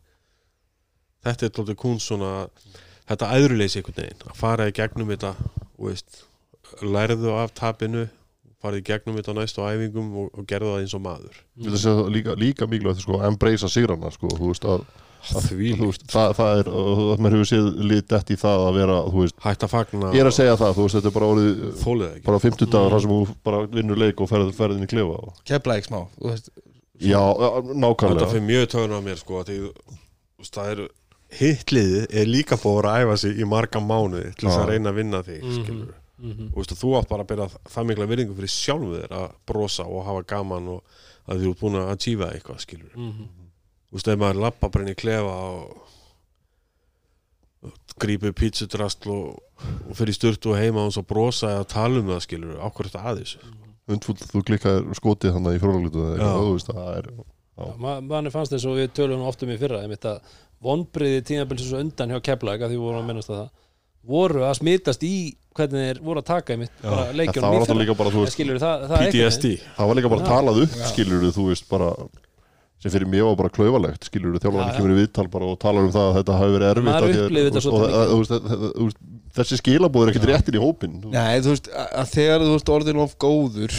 Þetta 1.27 1.47
er 1.47 1.57
tótið 1.57 1.81
kun 1.81 1.99
svona 2.03 2.33
þetta 3.09 3.33
æðruleysi 3.39 3.81
einhvern 3.81 4.03
veginn. 4.03 4.29
Að 4.29 4.39
fara 4.39 4.69
í 4.69 4.77
gegnum 4.77 5.11
þetta 5.13 5.35
veist, 5.79 6.23
lærðu 6.85 7.35
af 7.39 7.55
tapinu 7.57 8.07
farið 8.63 8.81
í 8.81 8.87
gegnum 8.89 9.19
þetta 9.19 9.35
á 9.35 9.39
næstu 9.39 9.67
æfingum 9.67 10.15
og, 10.19 10.31
og 10.35 10.47
gerðu 10.51 10.73
það 10.73 10.81
eins 10.85 10.95
og 10.97 11.05
maður. 11.05 11.43
Það 11.59 12.01
líka, 12.15 12.39
líka 12.39 12.71
mikilvægt 12.71 13.05
sko, 13.05 13.21
að 13.21 13.29
embracea 13.33 13.71
sigrana 13.71 14.11
sko, 14.15 14.31
þú 14.35 14.51
veist 14.51 14.67
að, 14.67 14.87
að 15.29 15.47
því 15.47 15.71
veist, 15.79 16.07
það, 16.11 16.33
það 16.41 16.63
er, 16.63 16.71
að 16.73 17.23
maður 17.23 17.37
hefur 17.37 17.51
séð 17.53 17.69
lítið 17.93 18.33
í 18.35 18.39
það 18.43 18.65
að 18.65 18.79
vera, 18.81 18.97
þú 19.07 19.23
veist 19.23 19.39
hægt 19.45 19.67
að 19.67 19.73
fagna 19.75 20.11
ég 20.15 20.25
er 20.25 20.31
að 20.31 20.37
segja 20.41 20.57
það, 20.59 20.75
þú 20.75 20.87
veist, 20.87 20.99
þetta 20.99 21.11
er 21.11 21.17
bara 21.19 21.31
orðið 21.35 21.63
þólið 21.85 22.09
ekki. 22.09 22.25
bara 22.27 22.43
50 22.47 22.73
dagar 22.75 22.97
þar 22.97 23.05
sem 23.05 23.15
þú 23.15 23.37
bara 23.49 23.63
vinnur 23.77 24.03
leik 24.03 24.25
og 24.25 24.33
ferð, 24.33 24.51
ferðin 24.59 24.89
í 24.89 24.91
klefa 24.91 25.21
og... 25.23 25.39
kefla 25.47 25.79
ekki 25.79 25.91
smá 25.91 26.01
þú 26.17 26.33
veist, 26.33 26.53
já, 27.01 27.19
já, 27.19 27.49
þetta 27.63 27.75
nákvæmlega 27.85 28.29
fyrir 28.33 28.47
mjög 28.49 28.67
töguna 28.75 28.99
á 28.99 29.03
mér 29.07 29.19
sko 29.21 29.43
því, 29.45 29.59
það 30.49 30.71
er 30.73 30.83
hitliðið 31.39 32.07
er 32.23 32.27
líka 32.27 32.57
búið 32.57 32.89
að 32.89 33.03
æfa 33.05 33.17
sig 33.23 33.39
í 33.39 33.45
marga 33.49 33.81
mánuði 33.85 34.35
til 34.35 34.49
þess 34.49 34.59
að 34.63 34.69
reyna 34.73 34.91
að 34.93 34.99
vinna 35.03 35.23
þig 35.23 35.43
Mhm. 35.43 35.59
skilur 35.65 35.95
Mhm. 36.19 36.47
og 36.51 36.57
veist, 36.59 36.73
þú 36.75 36.95
átt 36.99 37.09
bara 37.09 37.23
að 37.23 37.29
byrja 37.31 37.49
það 37.71 37.85
mikla 37.87 38.07
virðingu 38.11 38.35
fyrir 38.35 38.51
sjálfu 38.51 38.95
þér 39.03 39.13
að 39.19 39.29
brosa 39.47 39.85
og 39.87 40.05
hafa 40.07 40.23
gaman 40.27 40.69
og 40.69 40.83
að 41.29 41.43
þú 41.45 41.51
ert 41.51 41.61
búin 41.61 41.77
að 41.79 41.93
achieva 41.95 42.33
eitthvað 42.33 42.61
skilur 42.65 42.97
Mhm. 42.97 43.29
þú 43.91 43.93
veist, 43.95 44.09
ef 44.09 44.19
maður 44.19 44.41
lappa 44.41 44.69
í 44.89 44.95
klefa 44.97 45.31
og, 45.53 45.77
og 47.63 47.73
grípið 48.01 48.33
pítsudrastl 48.39 49.11
og, 49.11 49.39
og 49.91 49.95
fyrir 49.99 50.15
styrtu 50.15 50.53
og 50.53 50.59
heima 50.61 50.85
og 50.87 50.93
svo 50.95 51.03
brosa 51.07 51.47
eða 51.57 51.69
tala 51.69 51.99
um 52.01 52.07
það 52.13 52.21
skilur 52.27 52.59
ákvörð 52.63 52.93
þetta 52.95 53.05
undfull, 53.95 54.19
þú 54.33 54.43
klikkaðir 54.51 54.99
skotið 54.99 55.35
hann 55.37 55.49
í 55.57 55.63
ma- 57.83 58.01
manni 58.05 58.31
fannst 58.35 58.53
þess 58.55 58.69
og 58.71 58.77
við 58.79 58.93
tölum 58.99 59.25
oft 59.27 59.43
um 59.43 59.51
í 59.51 59.59
fyrra 59.59 59.81
að 60.13 60.21
vonbriði 60.63 61.25
tímabilsins 61.27 61.75
undan 61.81 62.13
hjá 62.15 62.21
Keflag 62.29 62.63
að 62.63 62.75
því 62.75 62.79
voru 62.83 63.01
að 63.01 63.09
minnast 63.09 63.33
að 63.33 63.41
það 63.43 63.51
voru 64.09 64.45
að 64.47 64.55
smitast 64.61 65.03
í 65.07 65.15
hvernig 65.59 65.89
þeir 65.89 66.01
voru 66.07 66.23
að 66.23 66.29
taka 66.31 66.55
bara 66.83 67.03
það 67.09 67.19
leikjunum 67.19 67.49
var 67.49 67.59
í 67.59 67.67
fyrra. 67.73 67.81
líka 67.83 67.97
bara, 67.99 68.13
það, 68.63 68.87
það 68.89 69.03
er 69.03 69.11
PTSD 69.11 69.51
það 69.79 69.91
var 69.91 69.99
líka 69.99 70.13
bara 70.15 70.29
talað 70.29 70.61
upp 70.65 70.77
skilur 70.93 71.27
þú 71.35 71.47
veist, 71.51 71.67
bara 71.71 71.91
sem 72.79 72.93
fyrir 72.95 73.09
mér 73.11 73.25
var 73.27 73.37
bara 73.41 73.51
klauvalegt, 73.51 74.05
skilur 74.07 74.35
þú 74.37 74.39
Já, 74.39 74.43
þjálfarni 74.47 74.71
já. 74.71 74.77
kemur 74.79 74.95
í 74.95 74.99
viðtal 75.03 75.29
bara 75.33 75.45
og 75.51 75.59
talar 75.59 75.83
um 75.89 75.93
það 75.95 76.09
að 76.13 76.17
þetta 76.21 76.39
hafi 76.39 76.55
verið 76.57 76.69
erfitt 76.73 76.95
að- 76.95 77.09
veist, 77.59 78.33
það- 78.33 78.49
það- 78.49 78.75
veist, 78.85 78.99
þessi 79.39 79.59
skilabóð 79.63 80.03
er 80.07 80.13
ekkert 80.13 80.29
réttin 80.31 80.59
í 80.59 80.63
hópin 80.63 80.97
nei, 81.11 81.41
þú 81.43 81.55
veist, 81.55 81.69
að, 81.75 81.89
að 82.03 82.13
þegar 82.15 82.47
þú 82.47 82.55
ert 82.59 82.73
orðin 82.79 83.03
of 83.03 83.17
góður 83.19 83.75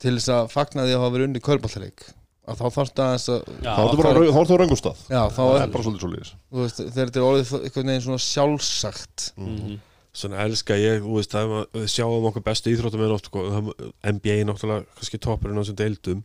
til 0.00 0.14
þess 0.16 0.28
að 0.36 0.50
fagna 0.52 0.84
því 0.86 0.94
að 0.96 1.00
hafa 1.04 1.14
verið 1.16 1.28
unni 1.30 1.40
körbáltaleik 1.48 2.04
að 2.50 2.56
þá 2.60 2.66
þarfst 2.76 3.00
aðeins 3.04 3.26
að 3.30 3.40
Já, 3.62 3.70
þá 3.76 3.82
ertu 3.84 3.96
bara 4.00 4.12
þá 4.16 4.40
ertu 4.40 4.54
á 4.56 4.60
röngum 4.60 4.80
stað 4.80 5.00
já, 5.08 5.22
þá 5.30 5.40
það 5.40 5.54
er, 5.56 5.62
er 5.64 5.72
bara 5.74 5.84
svolítið 5.86 6.04
svolítið 6.04 6.32
veist, 6.60 6.80
þegar 6.80 7.10
þetta 7.10 7.20
er 7.20 7.26
orðið 7.30 7.52
einhvern 7.60 7.90
veginn 7.92 8.04
svona 8.06 8.24
sjálfsagt. 8.24 9.26
Mhm. 9.36 9.78
Svona 10.10 10.40
elska 10.42 10.74
ég, 10.74 11.04
þú 11.04 11.12
veist, 11.20 11.30
það 11.30 11.44
er 11.44 11.50
maður- 11.52 11.68
við 11.78 11.90
sjáum 11.94 12.24
okkur 12.30 12.42
bestu 12.48 12.72
íþróttum 12.72 13.04
oft, 13.14 13.28
sko, 13.30 13.44
það- 13.54 13.92
NBA 14.02 14.38
náttúrulega 14.48 14.86
kannski 14.98 15.20
toppurinn 15.22 15.54
á 15.54 15.62
þessum 15.62 15.78
deildum 15.78 16.24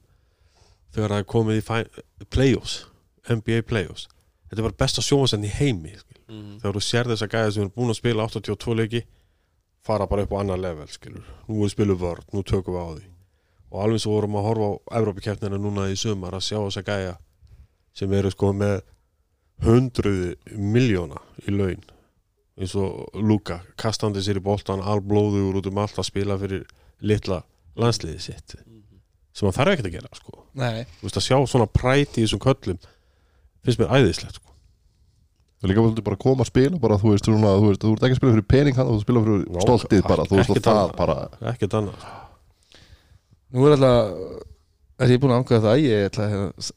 þegar 0.96 1.14
það 1.14 1.24
er 1.24 1.32
komið 1.36 1.60
í 1.60 2.26
playoffs 2.32 2.76
NBA 3.30 3.66
playoffs 3.68 4.08
þetta 4.50 4.62
er 4.62 4.68
bara 4.70 4.80
besta 4.80 5.04
sjónvasenn 5.04 5.46
í 5.46 5.52
heimi. 5.52 5.96
Mhm. 6.30 6.60
þegar 6.62 6.78
þú 6.78 6.82
sér 6.82 7.10
þess 7.12 7.26
að 7.26 7.34
gæða 7.36 7.52
sem 7.54 7.64
eru 7.64 7.74
búin 7.76 7.92
að 7.94 8.00
spila 8.00 8.28
82 8.30 8.76
leiki 8.80 9.02
fara 9.86 10.08
bara 10.08 10.24
upp 10.26 10.32
á 10.34 10.40
annar 10.42 10.58
level 10.58 10.88
skilur. 10.88 11.24
nú 11.48 11.64
er 11.64 11.70
spilu 11.70 11.96
vörð, 11.96 12.26
nú 12.34 12.44
tökum 12.44 12.74
við 12.74 12.82
á 12.82 12.90
því 12.96 13.06
og 13.72 13.82
alveg 13.84 14.02
svo 14.02 14.12
vorum 14.16 14.38
að 14.40 14.46
horfa 14.48 14.68
á 14.72 14.98
Evrópikeppnina 15.00 15.58
núna 15.60 15.90
í 15.92 15.98
sumar 16.00 16.34
að 16.34 16.48
sjá 16.48 16.58
þess 16.64 16.80
að 16.82 16.90
gæja 16.90 17.18
sem 17.94 18.14
eru 18.14 18.32
sko 18.32 18.54
með 18.54 18.82
hundruði 19.66 20.36
miljóna 20.58 21.20
í 21.48 21.54
laun 21.56 21.84
eins 22.56 22.76
og 22.80 23.10
Luka 23.20 23.62
kastandi 23.78 24.24
sér 24.24 24.40
í 24.40 24.44
boltan 24.44 24.82
alblóður 24.84 25.60
út 25.60 25.68
um 25.68 25.78
allt 25.84 26.00
að 26.00 26.10
spila 26.10 26.38
fyrir 26.40 26.66
litla 27.02 27.44
landsliði 27.76 28.20
sitt 28.20 28.56
sem 29.36 29.48
hann 29.50 29.56
þarf 29.58 29.74
ekkert 29.76 29.90
að 29.92 29.96
gera 29.98 30.12
sko. 30.16 30.34
nei, 30.56 30.86
Þú 31.02 31.08
veist, 31.10 31.20
að 31.20 31.26
sjá 31.28 31.38
svona 31.52 31.68
præti 31.76 32.22
í 32.22 32.26
þessum 32.26 32.44
köllum 32.46 32.80
finnst 33.66 33.82
mér 33.82 33.92
æðislegt 34.00 34.38
sko. 34.40 34.52
Það 35.56 35.66
er 35.68 35.72
líka 35.72 35.84
svolítið 35.86 36.06
bara 36.08 36.16
að 36.20 36.24
koma 36.26 36.44
að 36.46 36.50
spila 36.52 36.80
bara, 36.84 36.98
þú 37.02 37.12
veist, 37.14 37.26
svona, 37.30 37.52
þú 37.60 37.70
veist, 37.72 37.84
þú 37.84 37.92
ert 37.96 38.04
ekki 38.06 38.16
að 38.16 38.20
spila 38.22 38.34
fyrir 38.36 38.48
pening 38.56 38.76
hann, 38.80 38.90
þú 38.92 38.98
spila 39.06 39.22
fyrir 39.26 39.46
Já, 39.46 39.62
stoltið 39.66 40.02
bara, 40.10 40.26
þú 40.30 40.40
veist, 40.40 40.50
ekkert 40.52 40.68
það 40.68 40.82
annað. 40.82 40.98
bara 41.00 41.54
ekkert 41.54 41.78
annað 41.80 42.10
Nú 43.56 43.66
er 43.70 43.76
alltaf 43.78 44.44
er 45.06 45.12
ég 45.12 45.20
búin 45.20 45.34
að 45.36 45.42
ákveða 45.44 45.64
það 45.66 45.82
ég 45.84 46.06
ætla 46.08 46.24
að 46.26 46.34
hérna, 46.34 46.68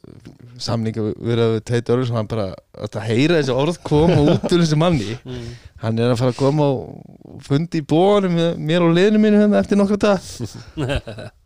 samninga 0.58 1.02
við 1.06 1.38
við 1.38 1.60
Teit 1.70 1.90
Örlus 1.94 2.08
hann 2.14 2.26
bara 2.30 2.46
að 2.82 2.96
heyra 3.06 3.36
þessi 3.38 3.54
orð 3.54 3.76
koma 3.86 4.16
út 4.32 4.46
úr 4.50 4.62
þessi 4.64 4.78
manni 4.80 5.12
Mm. 5.22 5.44
hann 5.84 5.98
er 6.02 6.10
að 6.14 6.18
fara 6.22 6.32
að 6.34 6.40
koma 6.40 6.66
og 6.72 7.42
fundi 7.46 7.78
í 7.78 7.86
bóðanum 7.86 8.34
með 8.34 8.56
mér 8.70 8.86
og 8.88 8.94
liðinu 8.96 9.20
mínu 9.22 9.42
hérna 9.44 9.60
eftir 9.62 9.78
nokkra 9.78 10.00
dag 10.02 10.18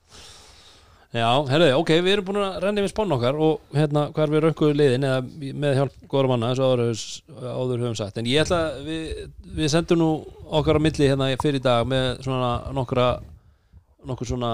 Já, 1.12 1.28
herruði, 1.44 1.72
ok, 1.76 1.90
við 2.00 2.14
erum 2.14 2.24
búin 2.30 2.38
að 2.40 2.54
renna 2.64 2.82
við 2.86 2.92
spánu 2.94 3.16
okkar 3.18 3.36
og 3.44 3.74
hérna 3.76 4.06
hver 4.16 4.30
við 4.32 4.40
rönguðu 4.46 4.76
liðin 4.78 5.02
eða 5.04 5.50
með 5.60 5.74
hjálp 5.76 5.98
góðra 6.08 6.30
manna 6.30 6.48
eins 6.54 6.62
og 6.64 6.70
áður, 6.72 7.02
áður 7.52 7.82
höfum 7.84 7.98
sagt. 7.98 8.16
En 8.22 8.30
ég 8.30 8.40
ætla, 8.46 8.60
að 8.70 8.86
við, 8.88 9.10
við 9.58 9.68
sendum 9.74 10.00
nú 10.00 10.06
okkar 10.56 10.80
á 10.80 10.84
milli 10.86 11.10
hérna 11.10 11.28
fyrir 11.42 11.60
í 11.60 11.64
dag 11.66 11.84
með 11.92 12.06
svona 12.24 12.54
nokkra 12.72 13.10
nokkur 14.08 14.26
svona 14.26 14.48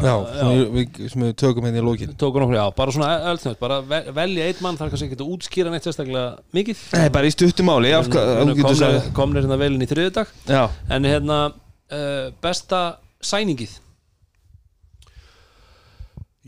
já, 0.00 0.12
sem 0.38 0.70
við, 0.72 1.00
sem 1.12 1.24
við 1.26 1.34
tökum 1.42 1.66
hérna 1.68 1.82
í 1.82 1.84
lókin 1.84 2.14
tóku 2.16 2.40
nokkur, 2.40 2.56
já, 2.56 2.64
bara 2.78 2.94
svona 2.94 3.10
öllnöð 3.34 3.58
bara 3.60 3.80
ve- 3.90 4.14
velja 4.16 4.46
einn 4.48 4.62
mann, 4.64 4.78
þarf 4.80 4.94
kannski 4.94 5.10
ekki 5.10 5.18
að 5.18 5.34
útskýra 5.34 5.72
neitt 5.74 5.84
sérstaklega 5.84 6.38
mikið. 6.56 6.86
Nei, 6.94 7.10
bara 7.12 7.28
í 7.28 7.34
stuttumáli 7.34 7.90
komnir, 9.18 9.44
hérna 9.44 9.58
velin 9.60 9.84
í 9.84 9.90
þriðudag 9.90 10.32
Já, 10.48 10.62
en 10.94 11.10
hérna 11.10 11.38
uh, 11.50 12.30
besta 12.40 12.80
sæningið 13.20 13.76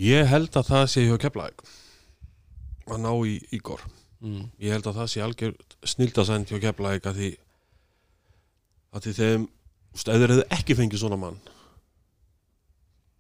Ég 0.01 0.29
held 0.31 0.57
að 0.57 0.69
það 0.71 0.85
sé 0.95 1.05
hjá 1.05 1.17
Keflavík 1.21 1.65
að 2.91 3.03
ná 3.05 3.11
í 3.29 3.37
Ígor 3.55 3.83
mm. 4.25 4.45
ég 4.63 4.75
held 4.75 4.89
að 4.91 5.01
það 5.01 5.11
sé 5.13 5.23
algjör 5.25 5.55
snildasænt 5.93 6.51
hjá 6.53 6.61
Keflavík 6.65 7.09
að 7.11 7.21
því 7.21 7.31
að 8.97 9.07
því 9.07 9.15
þeim 9.21 9.47
ef 10.01 10.05
þeir 10.07 10.35
ekki 10.57 10.77
fengið 10.79 11.03
svona 11.03 11.19
mann 11.21 11.39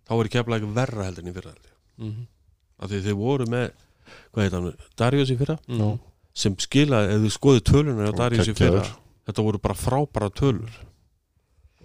þá 0.08 0.14
er 0.16 0.32
Keflavík 0.36 0.70
verra 0.74 1.06
heldur 1.06 1.26
en 1.26 1.30
í 1.30 1.36
fyrra 1.36 1.52
held 1.54 1.68
ég. 1.68 1.76
Mm. 2.00 2.24
að 2.80 2.94
því 2.94 3.02
þeir 3.06 3.18
voru 3.20 3.48
með 3.52 3.68
hvað 4.32 4.44
heit 4.46 4.56
hann, 4.56 4.70
Darius 4.98 5.30
í 5.30 5.38
fyrra 5.38 5.58
Mm. 5.68 5.98
sem 6.40 6.54
skilaði, 6.62 7.14
ef 7.14 7.22
þið 7.26 7.34
skoðu 7.36 7.62
tölunar 7.66 8.10
á 8.10 8.18
Darius 8.24 8.48
í 8.48 8.56
fyrra, 8.56 8.84
þetta 9.28 9.44
voru 9.44 9.60
bara 9.62 9.76
frábæra 9.78 10.30
tölur 10.32 10.80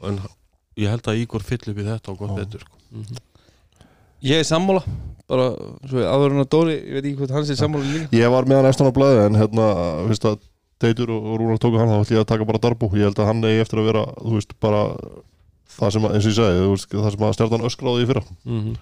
en 0.05 0.19
ég 0.79 0.89
held 0.91 1.07
að 1.09 1.21
Ígor 1.23 1.43
fyll 1.43 1.61
upp 1.71 1.79
í 1.81 1.85
þetta 1.85 2.11
og 2.13 2.19
gott 2.21 2.35
betur 2.39 2.63
sko. 2.65 2.77
Mm. 2.91 3.23
Ég 4.25 4.41
er 4.41 4.47
sammála 4.47 4.81
bara, 5.29 5.45
svo 5.89 5.97
við 6.01 6.05
áður 6.09 6.35
en 6.35 6.43
að 6.43 6.49
Dóri 6.53 6.73
ég 6.75 6.97
veit 6.97 7.05
ekki 7.09 7.17
hvort 7.21 7.33
hans 7.33 7.49
er 7.49 7.57
sammála 7.59 7.87
líka. 7.89 8.09
Ég 8.13 8.29
var 8.33 8.45
með 8.49 8.59
hann 8.61 8.67
eftir 8.69 8.85
hann 8.85 8.93
á 8.93 8.97
blæði 8.99 9.21
en 9.25 9.39
hérna, 9.41 9.69
fyrst 10.11 10.27
að 10.29 10.35
Teitur 10.83 11.09
og 11.15 11.23
og 11.31 11.37
Rúnar 11.39 11.59
tóku 11.63 11.79
hann 11.79 11.87
þá 11.89 12.01
ætlum 12.03 12.17
ég 12.17 12.23
að 12.25 12.29
taka 12.33 12.45
bara 12.49 12.59
Darbo. 12.61 12.89
Ég 12.93 13.07
held 13.07 13.19
að 13.23 13.29
hann 13.31 13.45
eigi 13.47 13.61
eftir 13.63 13.79
að 13.81 13.87
vera, 13.89 14.01
þú 14.19 14.33
veist, 14.35 14.51
bara 14.61 14.81
það 15.75 15.93
sem, 15.95 16.03
að- 16.07 16.15
eins 16.17 16.25
og 16.25 16.31
ég 16.31 16.35
segi, 16.37 16.59
þú 16.65 16.71
veist, 16.73 16.89
það 16.93 17.13
sem 17.15 17.23
að 17.25 17.35
stjartan 17.37 17.65
öskráði 17.69 18.03
í 18.03 18.09
fyrra. 18.11 18.23
Mm. 18.45 18.75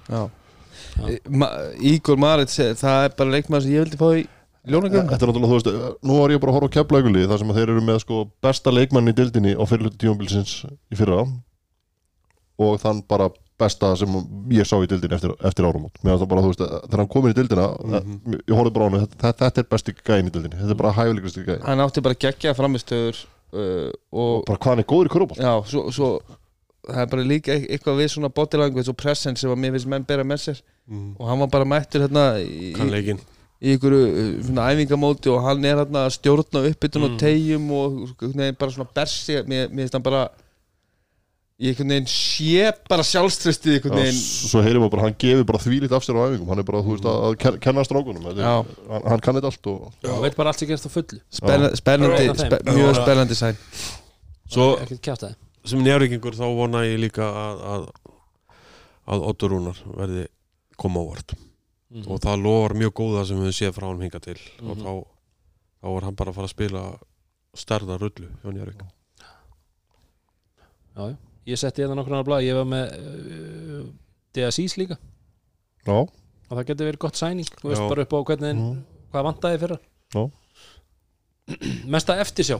E, 1.09 1.19
Ma, 1.29 1.47
Ígor 1.93 2.19
Marit 2.21 2.51
það 2.53 3.05
er 3.07 3.13
bara 3.17 3.33
leikmaður 3.37 3.63
sem 3.65 3.71
ég 3.77 3.85
vildi 3.85 3.97
fá 4.01 4.09
í 4.17 4.25
ljónagjöfum 4.69 5.09
Þetta 5.13 5.25
er 5.25 5.31
náttúrulega, 5.31 5.51
þú 5.53 5.57
veist, 5.57 6.01
nú 6.05 6.17
var 6.19 6.33
ég 6.33 6.41
bara 6.43 6.51
að 6.51 6.57
horfa 6.57 6.69
á 6.69 6.75
keflauguli 6.75 7.23
þar 7.29 7.41
sem 7.41 7.53
að 7.53 7.57
þeir 7.61 7.71
eru 7.73 7.85
með 7.87 8.01
sko 8.03 8.19
besta 8.45 8.73
leikmann 8.73 9.09
í 9.09 9.15
dildinni 9.17 9.53
á 9.57 9.63
fyrirlutu 9.69 9.97
tímabilsins 10.03 10.53
í 10.91 10.97
fyrra. 10.99 11.23
Og 12.61 12.77
þann 12.83 13.01
bara 13.09 13.29
besta 13.59 13.95
sem 13.99 14.09
ég 14.51 14.65
sá 14.67 14.75
í 14.81 14.87
dildinni 14.89 15.15
eftir, 15.15 15.33
eftir 15.45 15.65
árumót 15.67 15.99
meðan 16.03 16.19
það 16.23 16.29
bara, 16.33 16.41
þú 16.41 16.51
veist, 16.53 16.63
þegar 16.89 17.01
hann 17.03 17.11
komir 17.15 17.33
í 17.33 17.37
dildina 17.37 17.67
Mhm. 17.83 18.39
ég 18.47 18.55
horfði 18.57 18.73
bara 18.73 18.85
á 18.85 18.89
hann, 18.91 19.07
þetta, 19.07 19.33
þetta 19.43 19.57
er 19.63 19.67
besti 19.69 19.93
gæin 20.03 20.27
í 20.29 20.33
dildinni, 20.33 20.57
þetta 20.61 20.71
er 20.75 20.81
bara 20.81 20.93
hæfileikasti 20.97 21.45
gæin 21.47 21.61
hann 21.67 21.79
átti 21.85 22.01
bara 22.01 22.15
geggja 22.25 22.53
framistöður 22.57 23.19
uh, 23.53 23.91
og 24.11 24.45
bara 24.47 24.57
hvað 24.57 24.71
hann 24.73 24.79
er 24.83 24.89
góður 24.93 25.09
í 25.09 25.13
kurubál 25.13 25.37
já, 25.37 25.53
svo, 25.69 25.85
svo 25.91 26.09
það 26.87 27.01
er 27.05 27.11
bara 27.13 27.23
líka 27.23 27.53
eit- 27.53 27.69
eitthvað 27.71 27.99
við 28.01 28.09
svona 28.11 28.29
body 28.33 28.57
language 28.57 28.89
og 28.91 28.97
presence 28.97 29.39
sem 29.39 29.49
að 29.53 29.61
mér 29.63 29.71
finnst 29.77 29.87
menn 29.87 30.03
bera 30.07 30.23
með 30.27 30.41
sér. 30.47 30.61
Mm. 30.89 31.15
og 31.19 31.27
hann 31.29 31.39
var 31.39 31.47
bara 31.47 31.65
mættur 31.65 32.01
hérna 32.03 32.23
í, 32.43 32.73
leikin 32.91 33.19
í 33.63 33.77
ykkur 33.77 33.93
svona 34.43 34.65
æfingamóti 34.73 35.31
og 35.31 35.45
hann 35.45 35.63
er 35.63 35.77
hérna 35.79 36.01
að 36.09 36.17
stjórna 36.17 36.65
uppbytun 36.67 37.05
og 37.07 37.11
Mm. 37.13 37.19
tegjum 37.21 37.69
og 37.71 37.93
veginn 38.19 38.57
bara 38.59 38.71
svona 38.71 38.89
bersi. 38.93 39.37
Mér, 39.47 39.69
mér 39.71 39.85
finnst 39.85 39.93
hann 39.95 40.03
bara 40.03 40.25
í 41.61 41.69
einhvern 41.69 41.89
veginn 41.93 42.07
sé 42.09 42.71
bara 42.89 43.03
sjálfströstið 43.05 43.75
einhvern 43.77 43.99
veginn. 44.01 44.17
svo 44.49 44.61
heyrim 44.65 44.81
við 44.83 44.89
bara, 44.95 45.03
hann 45.05 45.15
gefur 45.21 45.45
bara 45.45 45.59
þvílít 45.63 45.91
af 45.93 46.03
sér 46.03 46.17
á 46.17 46.25
æfingum. 46.27 46.47
Hann 46.49 46.59
er 46.59 46.63
bara, 46.67 46.81
þú 46.81 46.95
veist, 46.95 47.05
að, 47.05 47.19
að 47.27 47.35
ken- 47.43 47.59
kenna 47.59 47.83
strákunum 47.85 48.25
Já. 48.37 48.53
hann, 48.89 49.03
hann 49.11 49.19
kann 49.21 49.35
þetta 49.37 49.51
allt 49.51 49.67
og 49.67 49.93
og 50.09 50.21
veit 50.25 50.35
bara 50.35 50.49
allt 50.49 50.59
sem 50.59 50.67
gerst 50.67 50.87
á 50.87 50.91
fullu. 50.91 51.19
Spenna, 51.29 51.69
spennandi, 51.77 52.25
spe, 52.41 52.59
mjög 52.67 52.95
spennandi 52.97 53.35
sæn 53.37 53.57
Svo 54.49 54.77
sem 55.63 55.79
njárvíkingur 55.79 56.35
þá 56.35 56.43
vona 56.57 56.81
ég 56.83 56.97
líka 56.99 57.23
að 57.23 57.61
að, 57.73 57.85
að 59.13 59.23
Otto 59.29 59.47
Rúnar 59.47 59.77
verði 59.95 60.27
koma 60.77 60.99
ávart 61.05 61.33
Mhm. 61.93 62.07
og 62.09 62.19
það 62.19 62.41
lofar 62.41 62.73
mjög 62.73 62.91
góða 62.97 63.25
sem 63.29 63.37
við 63.37 63.51
séð 63.53 63.71
frá 63.77 63.85
hann 63.87 64.01
hinga 64.01 64.19
til. 64.19 64.39
Og 64.65 64.77
Mhm. 64.77 64.81
þá, 64.83 65.05
þá 65.83 65.87
er 65.97 66.01
hann 66.03 66.15
bara 66.15 66.31
að 66.31 66.35
fara 66.35 66.47
að 66.47 66.55
spila 66.55 66.81
stærða 67.55 67.99
rullu 68.01 68.27
hjá 68.41 68.49
njárvík 68.49 68.81
já, 70.97 71.09
já. 71.09 71.15
Ég 71.49 71.59
setti 71.59 71.81
hérna 71.83 71.95
nokkur 71.99 72.13
annar 72.15 72.27
blað 72.27 72.45
ég 72.47 72.55
var 72.59 72.67
með 72.69 72.93
uh, 72.99 73.81
DSIs 74.35 74.77
líka 74.79 74.97
já, 75.85 75.97
og 75.97 76.53
það 76.53 76.67
getur 76.69 76.87
verið 76.91 77.01
gott 77.03 77.19
sæning 77.19 77.49
þú 77.59 77.71
veist 77.71 77.81
Já. 77.83 77.89
bara 77.91 78.05
upp 78.07 78.13
á 78.15 78.19
hvernig 78.29 78.55
Mhm. 78.55 78.77
hvað 79.13 79.27
vantaði 79.29 79.59
fyrra 79.63 79.77
Já. 80.13 80.23
mesta 81.91 82.15
eftirsjá 82.23 82.59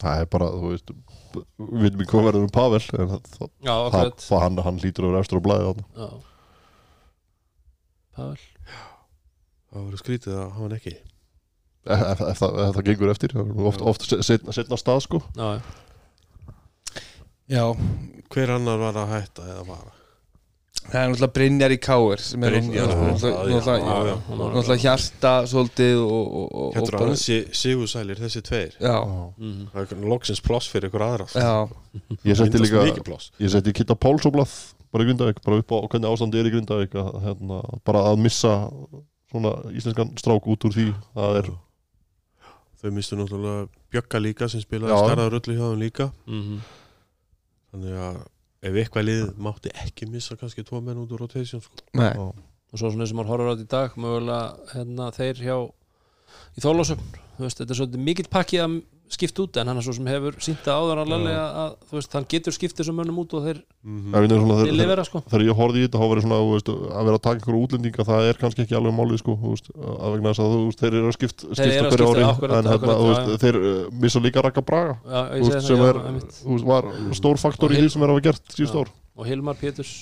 það 0.00 0.20
er 0.22 0.26
bara, 0.30 0.46
þú 0.52 0.70
veist 0.74 0.90
við 0.92 1.82
veitum 1.82 2.00
ekki 2.04 2.12
hvað 2.12 2.26
verður 2.28 2.44
um 2.46 2.52
Pavel 2.54 2.80
en 3.00 3.10
það, 3.10 3.50
já, 3.64 3.72
það, 3.72 3.86
akkurat 3.88 4.24
það 4.26 4.42
hann, 4.44 4.58
hann 4.68 4.80
lítur 4.84 5.04
að 5.06 5.10
vera 5.14 5.24
eftir 5.24 5.40
á 5.40 5.46
blæði 5.46 5.66
þarna. 5.66 5.86
já. 5.96 6.08
Pavel 8.16 8.44
það 9.72 9.86
verður 9.86 10.02
skrítið 10.04 10.36
að 10.36 10.44
hafa 10.44 10.62
hann 10.62 10.76
ekki 10.78 10.94
ef, 11.86 12.04
ef, 12.12 12.20
ef, 12.30 12.38
það, 12.40 12.60
ef 12.66 12.76
það 12.78 12.86
gengur 12.90 13.12
eftir 13.12 13.34
það 13.36 13.50
er 13.50 13.66
oft, 13.70 13.82
oft 13.92 14.06
setna, 14.24 14.54
setna 14.56 14.78
stað 14.80 15.02
sko 15.06 15.20
já, 15.36 15.48
já. 15.58 15.60
Já, 17.48 17.62
hver 18.34 18.50
annar 18.56 18.80
var 18.80 18.96
að 19.04 19.12
hætta 19.14 19.44
eða 19.52 19.66
fara 19.68 19.92
það 20.86 20.96
er 21.00 21.08
náttúrulega 21.10 21.34
Brynjar 21.34 21.72
í 21.74 21.76
Káir 21.82 22.20
sem 22.22 22.44
er 22.46 22.52
Brynjar, 22.54 22.86
náttúrulega- 22.86 23.20
já, 23.20 23.56
náttúrulega- 23.56 23.86
já, 23.86 24.06
já. 24.06 24.16
náttúrulega 24.38 24.76
hjarta 24.84 25.32
svolítið 25.50 25.96
og, 26.04 26.26
og, 26.40 26.48
og, 26.54 26.74
Hérna 26.76 27.00
og 27.00 27.08
hansi 27.08 27.38
sigursælir 27.50 28.20
þessi 28.22 28.42
tveir? 28.46 28.76
Já, 28.80 28.96
Mm. 29.38 29.66
það 29.74 29.92
er 29.92 30.06
loksins 30.12 30.40
pláss 30.40 30.68
fyrir 30.70 30.88
ykkur 30.90 31.02
aðra. 31.02 31.26
Já, 31.34 31.68
ég 32.24 32.36
setti 32.36 32.58
líka 32.58 32.86
ég 33.40 33.50
setti 33.50 33.72
Kitta 33.72 33.94
Páls 33.94 34.26
og 34.26 34.32
blað 34.32 34.54
bara 34.92 35.04
í 35.04 35.06
Grindavík, 35.08 35.42
bara 35.44 35.58
upp 35.58 35.70
á 35.74 35.88
hvernig 35.90 36.10
ástandi 36.12 36.38
er 36.38 36.46
í 36.46 36.54
Grindavík 36.54 36.94
að, 36.94 37.22
hérna, 37.22 37.80
bara 37.84 37.98
að 38.06 38.18
missa 38.22 38.70
svona 39.32 39.54
íslenskan 39.74 40.14
strák 40.18 40.46
út 40.46 40.64
úr 40.64 40.72
því 40.72 40.94
það 41.16 41.36
er, 41.42 41.50
þau 42.82 42.90
mistu 42.92 43.16
náttúrulega 43.18 43.68
Bjögga 43.92 44.20
líka 44.22 44.48
sem 44.48 44.60
spilaði 44.60 44.90
rullu 45.30 45.54
hjá 45.56 45.66
þeim 45.74 45.80
líka. 45.82 46.12
Mm 46.28 46.60
þannig 47.76 48.02
að 48.08 48.18
ef 48.66 48.80
eitthvað 48.80 49.06
lið 49.06 49.24
mátti 49.46 49.72
ekki 49.84 50.08
missa 50.10 50.36
kannski 50.40 50.64
tvo 50.66 50.80
menn 50.82 50.98
út 51.02 51.12
úr 51.12 51.22
rotation 51.26 51.62
sko. 51.62 51.84
já, 51.92 52.16
og 52.16 52.80
svo 52.80 52.90
svona 52.90 53.06
sem 53.06 53.18
maður 53.20 53.32
horfður 53.34 53.52
á 53.52 53.54
þetta 53.54 53.66
í 53.66 53.72
dag 53.76 53.98
mögulega 54.00 54.72
hérna, 54.72 55.10
þeir 55.14 55.42
hjá 55.44 55.56
í 56.56 56.64
veist, 57.36 57.60
þetta 57.60 57.72
er 57.72 57.78
svolítið 57.82 58.04
mikill 58.08 58.28
pakki 58.32 58.60
að 58.64 58.78
skipta 59.12 59.44
út 59.44 59.58
en 59.60 59.68
hann 59.70 59.78
er 59.78 59.84
svo 59.86 59.94
sem 59.94 60.08
hefur 60.10 60.34
sínt 60.42 60.66
að 60.66 60.80
áður 60.82 61.00
lalli 61.06 61.32
að, 61.32 61.74
þú 61.86 61.96
veist, 61.98 62.14
hann 62.16 62.26
getur 62.32 62.54
skipt 62.54 62.80
þessum 62.80 62.96
mönnum 62.98 63.20
út 63.22 63.34
og 63.38 63.44
þeir 63.46 63.60
þegar, 64.12 64.72
lifera 64.74 65.04
sko. 65.06 65.22
þegar 65.30 65.44
ég 65.46 65.60
horfði 65.60 65.82
í 65.82 65.86
þetta 65.86 66.00
þá 66.00 66.06
verið 66.10 66.26
svona 66.26 66.40
þú 66.40 66.48
veist, 66.54 66.70
að 66.74 67.08
vera 67.08 67.20
að 67.20 67.22
taka 67.26 67.38
einhverju 67.38 67.60
útlendinga 67.66 68.06
það 68.08 68.30
er 68.30 68.40
kannski 68.40 68.64
ekki 68.64 68.78
alveg 68.80 68.96
málið 68.96 69.22
sko 69.22 69.36
veist, 69.44 69.70
að 69.76 70.16
vegna 70.16 70.32
þess 70.32 70.42
að 70.42 70.56
þú 70.56 70.64
veist, 70.64 70.82
þeir 70.82 70.98
eru 70.98 71.12
að 71.12 71.16
skipt, 71.18 71.46
Þeir 71.46 71.60
skipta 71.60 71.76
eru 71.76 71.86
að 71.86 71.94
skipta, 71.94 72.10
ári 72.10 72.26
akkurat, 72.32 72.56
en 72.56 72.70
hérna, 72.72 72.80
akkurat, 72.80 72.98
þú 72.98 73.06
veist, 73.12 73.46
þeir 73.46 73.60
missa 74.02 74.24
líka 74.26 74.44
Raka 74.46 74.66
Braga 74.66 75.62
sem 75.70 75.86
er, 75.86 76.02
var 76.66 76.90
stór 77.20 77.42
faktor 77.42 77.76
í 77.76 77.80
því 77.84 77.94
sem 77.94 78.02
er 78.02 78.10
að 78.10 78.18
hafa 78.18 78.26
gert 78.26 78.58
síðust 78.58 78.82
ár. 78.82 78.92
og 79.16 79.30
Hilmar 79.30 79.56
Péturs. 79.60 79.94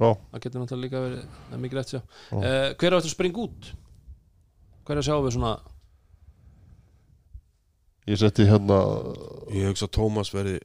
Já. 0.00 0.14
það 0.32 0.42
getur 0.46 0.62
náttúrulega 0.62 0.86
líka 0.86 1.00
verið 1.04 1.52
er 1.52 1.60
mikið 1.60 1.76
rétt 1.76 1.90
sjá. 1.92 1.98
Já. 2.00 2.36
uh, 2.40 2.68
hver 2.80 2.94
á 2.94 2.96
þetta 2.96 3.10
að 3.10 3.12
springa 3.12 3.42
út? 3.42 3.66
Hver 4.88 4.96
er 4.96 5.02
að 5.02 5.08
sjá 5.10 5.16
við 5.20 5.34
svona 5.34 5.50
ég 8.10 8.18
setti 8.20 8.46
hérna 8.48 8.78
ég 9.54 9.68
hugsa 9.70 9.86
að 9.88 9.94
Tómas 9.98 10.30
verði 10.34 10.58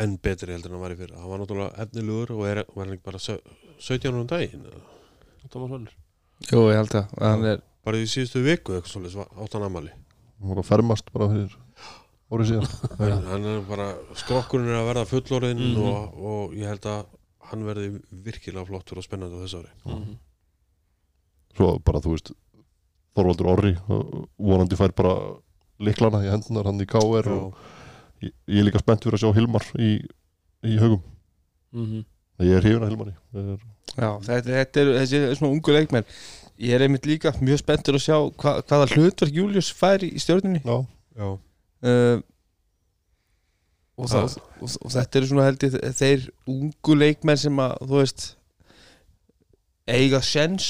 enn 0.00 0.14
betri 0.24 0.54
heldur 0.54 0.70
en 0.72 0.78
hann 0.78 0.84
var 0.86 0.94
í 0.94 0.98
fyrra 1.00 1.20
hann 1.20 1.30
var 1.32 1.42
náttúrulega 1.42 1.84
efnilegur 1.84 2.34
og 2.38 2.44
er, 2.48 2.62
var 2.76 2.86
hann 2.88 3.00
bara 3.04 3.20
sau- 3.20 3.42
17 3.80 4.08
ára 4.12 4.20
um 4.22 4.28
daginn 4.30 4.64
eða? 4.70 4.82
Tómas 5.52 5.72
Völler 5.74 5.96
Jú, 6.50 6.60
ég 6.72 6.78
held 6.80 6.94
að 6.96 7.10
hann 7.20 7.44
er 7.50 7.58
bara 7.84 8.00
í 8.00 8.06
síðustu 8.08 8.40
viku 8.44 8.76
eitthvað 8.76 8.94
svolítið 8.94 9.24
átt 9.44 9.56
hann 9.58 9.66
amali 9.66 9.92
hún 10.40 10.54
var 10.54 10.62
að 10.62 10.68
fermast 10.70 11.10
bara 11.12 11.28
fyrir 11.32 11.58
árið 12.30 12.50
síðan 12.52 13.24
hann 13.32 13.48
er 13.52 13.60
bara 13.68 13.88
skrokkurinn 14.22 14.70
er 14.72 14.78
að 14.80 14.88
verða 14.92 15.08
fullorinn 15.10 15.60
Mhm. 15.60 15.82
og, 15.84 16.20
og 16.30 16.54
ég 16.56 16.70
held 16.70 16.86
að 16.88 17.04
hann 17.50 17.64
verði 17.66 17.88
virkilega 18.24 18.64
flottur 18.68 19.00
og 19.02 19.04
spennandi 19.04 19.36
á 19.36 19.42
þessu 19.44 19.60
ári 19.60 19.72
mm. 19.90 20.16
svo 21.58 21.70
bara 21.84 22.00
þú 22.04 22.14
veist 22.16 22.32
Þorvaldur 23.18 23.48
Orri 23.50 23.72
og 23.90 24.28
vonandi 24.38 24.76
fær 24.78 24.92
bara 24.96 25.14
liklana 25.80 26.22
í 26.26 26.30
hendunar 26.32 26.68
hann 26.70 26.82
í 26.82 26.88
KR 26.88 27.28
ég, 28.20 28.32
ég 28.50 28.60
er 28.60 28.68
líka 28.68 28.82
spennt 28.82 29.04
fyrir 29.06 29.18
að 29.18 29.24
sjá 29.24 29.34
Hilmar 29.38 29.66
í, 29.80 29.90
í 30.66 30.76
haugum. 30.80 31.02
Mhm. 31.76 32.04
ég 32.44 32.56
er 32.56 32.64
hrifin 32.64 32.84
að 32.84 32.92
Hilmari. 32.94 33.16
Ég 33.36 33.52
er, 33.56 33.66
Já, 33.90 34.10
þetta, 34.22 34.50
þetta 34.54 34.80
er 34.80 34.88
þessi 35.00 35.20
svona 35.34 35.50
ungu 35.56 35.72
leikmenn 35.74 36.06
Ég 36.60 36.76
er 36.76 36.84
einmitt 36.84 37.06
líka 37.08 37.32
mjög 37.40 37.62
spenntur 37.62 37.96
að 37.96 38.02
sjá 38.04 38.16
hva, 38.20 38.58
hvaða 38.68 38.88
hlutverk 38.92 39.32
Július 39.32 39.70
fær 39.72 40.02
í 40.04 40.10
stjórninni. 40.20 40.60
Já, 40.60 40.76
Já, 41.16 41.28
uh, 41.32 42.18
og, 43.96 44.10
það, 44.12 44.34
og, 44.60 44.74
og 44.84 44.92
þetta 44.92 45.20
eru 45.20 45.30
svona 45.30 45.46
held 45.48 45.64
ég 45.64 45.78
þeir 45.96 46.26
ungu 46.52 46.96
leikmenn 47.00 47.40
sem 47.40 47.62
að 47.64 47.78
þú 47.80 47.96
veist 48.02 48.26
eiga 49.90 50.20
sens 50.24 50.68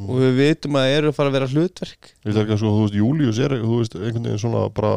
Mm. 0.00 0.08
og 0.08 0.20
við 0.22 0.36
vitum 0.40 0.76
að 0.80 0.90
eru 0.96 1.10
að 1.10 1.16
fara 1.18 1.28
að 1.28 1.34
vera 1.36 1.48
hlutverk 1.52 2.06
ég 2.24 2.30
ætla 2.30 2.42
ekki 2.46 2.54
að 2.54 2.60
sko, 2.62 2.70
þú 2.72 2.84
veist, 2.86 2.94
Július 2.96 3.40
er 3.44 3.52
þú 3.60 3.80
veist, 3.82 3.96
einhvern 4.00 4.28
veginn 4.30 4.40
svona 4.40 4.62
bara 4.72 4.92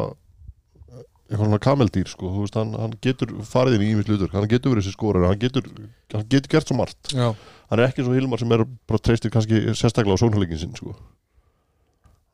eitthvað 1.24 1.42
svona 1.48 1.58
kameldýr 1.66 2.08
sko, 2.08 2.30
þú 2.32 2.44
veist, 2.44 2.56
hann, 2.60 2.72
hann 2.78 2.94
getur 3.04 3.34
farið 3.48 3.76
inn 3.78 3.84
í 3.84 3.90
ímis 3.94 4.08
hlutur, 4.08 4.30
hann 4.32 4.48
getur 4.48 4.72
verið 4.74 4.86
þessi 4.86 4.96
skorur 4.96 5.26
hann 5.28 5.40
getur, 5.42 5.68
hann 6.14 6.24
getur 6.32 6.52
gert 6.56 6.70
svo 6.72 6.76
margt 6.78 7.12
Já, 7.16 7.26
hann 7.70 7.80
er 7.82 7.86
ekki 7.90 8.04
svo 8.06 8.16
Hilmar 8.16 8.40
sem 8.40 8.54
er 8.56 8.64
bara 8.88 9.02
treystir 9.08 9.32
kannski 9.34 9.60
sérstaklega 9.76 10.16
á 10.16 10.22
sóknarleikin 10.24 10.60
sinn 10.64 10.74
sko. 10.78 10.94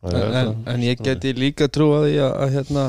Það 0.01 0.17
en, 0.17 0.23
er- 0.31 0.39
en, 0.41 0.55
en 0.75 0.85
ég 0.87 1.03
geti 1.05 1.35
líka 1.37 1.69
trú 1.73 1.91
að 1.99 2.07
því 2.09 2.17
að, 2.25 2.33
að 2.47 2.55
hérna 2.57 2.85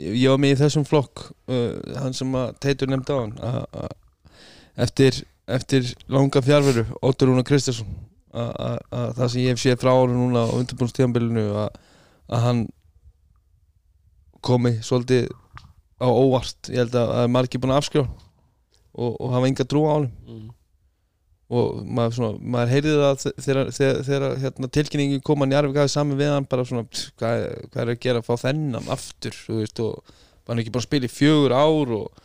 ég 0.00 0.28
var 0.32 0.40
með 0.42 0.54
í 0.54 0.60
þessum 0.64 0.84
flokk 0.88 1.26
uh, 1.50 1.96
hann 2.02 2.14
sem 2.16 2.34
að 2.42 2.52
Teitur 2.64 2.90
nefndi 2.92 3.14
á 3.14 3.18
hann 3.22 3.34
að, 3.40 3.58
að 3.84 4.84
eftir, 4.86 5.22
eftir 5.58 5.90
langa 6.12 6.42
fjárveru 6.44 6.86
Óttur 7.04 7.30
Rúna 7.32 7.44
Kristjánsson 7.46 7.88
að, 8.30 8.50
að, 8.66 8.76
að 9.00 9.10
það 9.18 9.30
sem 9.32 9.42
ég 9.44 9.54
hef 9.54 9.62
séð 9.64 9.80
frá 9.82 9.92
hann 9.96 10.14
núna 10.16 10.44
á 10.46 10.54
undirbúnstíðanbylunu 10.60 11.44
að, 11.64 11.80
að 12.30 12.44
hann 12.46 12.62
komi 14.46 14.72
svolítið 14.84 15.28
á 16.00 16.08
óvart. 16.08 16.70
Ég 16.72 16.80
held 16.84 16.94
að, 16.96 17.10
að 17.20 17.28
margir 17.34 17.60
búin 17.60 17.74
að 17.74 17.82
afskjá 17.82 18.02
og, 18.06 19.12
og 19.20 19.34
hafa 19.34 19.50
enga 19.50 19.66
trú 19.68 19.84
á 19.86 19.92
hann 19.98 20.08
Mhm. 20.30 20.48
og 21.50 21.80
maður, 21.82 22.12
svona, 22.14 22.38
maður 22.54 22.70
heyrði 22.76 22.90
það 23.00 23.16
þe- 23.24 23.32
þegar, 23.42 23.70
þegar, 23.74 23.96
þegar 24.06 24.34
hérna, 24.44 24.68
tilkynningi 24.76 25.16
kom 25.26 25.40
hann 25.42 25.50
í 25.50 25.56
Arvik 25.58 25.80
hafið 25.80 25.90
saman 25.96 26.18
við 26.20 26.28
hann 26.30 26.46
bara 26.46 26.64
svona 26.68 26.84
hvað, 27.18 27.40
hvað 27.72 27.80
er 27.82 27.90
að 27.90 27.98
gera 28.04 28.20
að 28.22 28.28
fá 28.28 28.34
þennan 28.44 28.86
aftur 28.94 29.34
þú 29.34 29.56
veist 29.58 29.80
og 29.82 29.96
var 30.06 30.52
hann 30.54 30.62
ekki 30.62 30.70
bara 30.76 30.84
að 30.84 30.86
spila 30.86 31.08
í 31.10 31.14
fjögur 31.16 31.54
ár 31.58 31.90
og, 31.96 32.22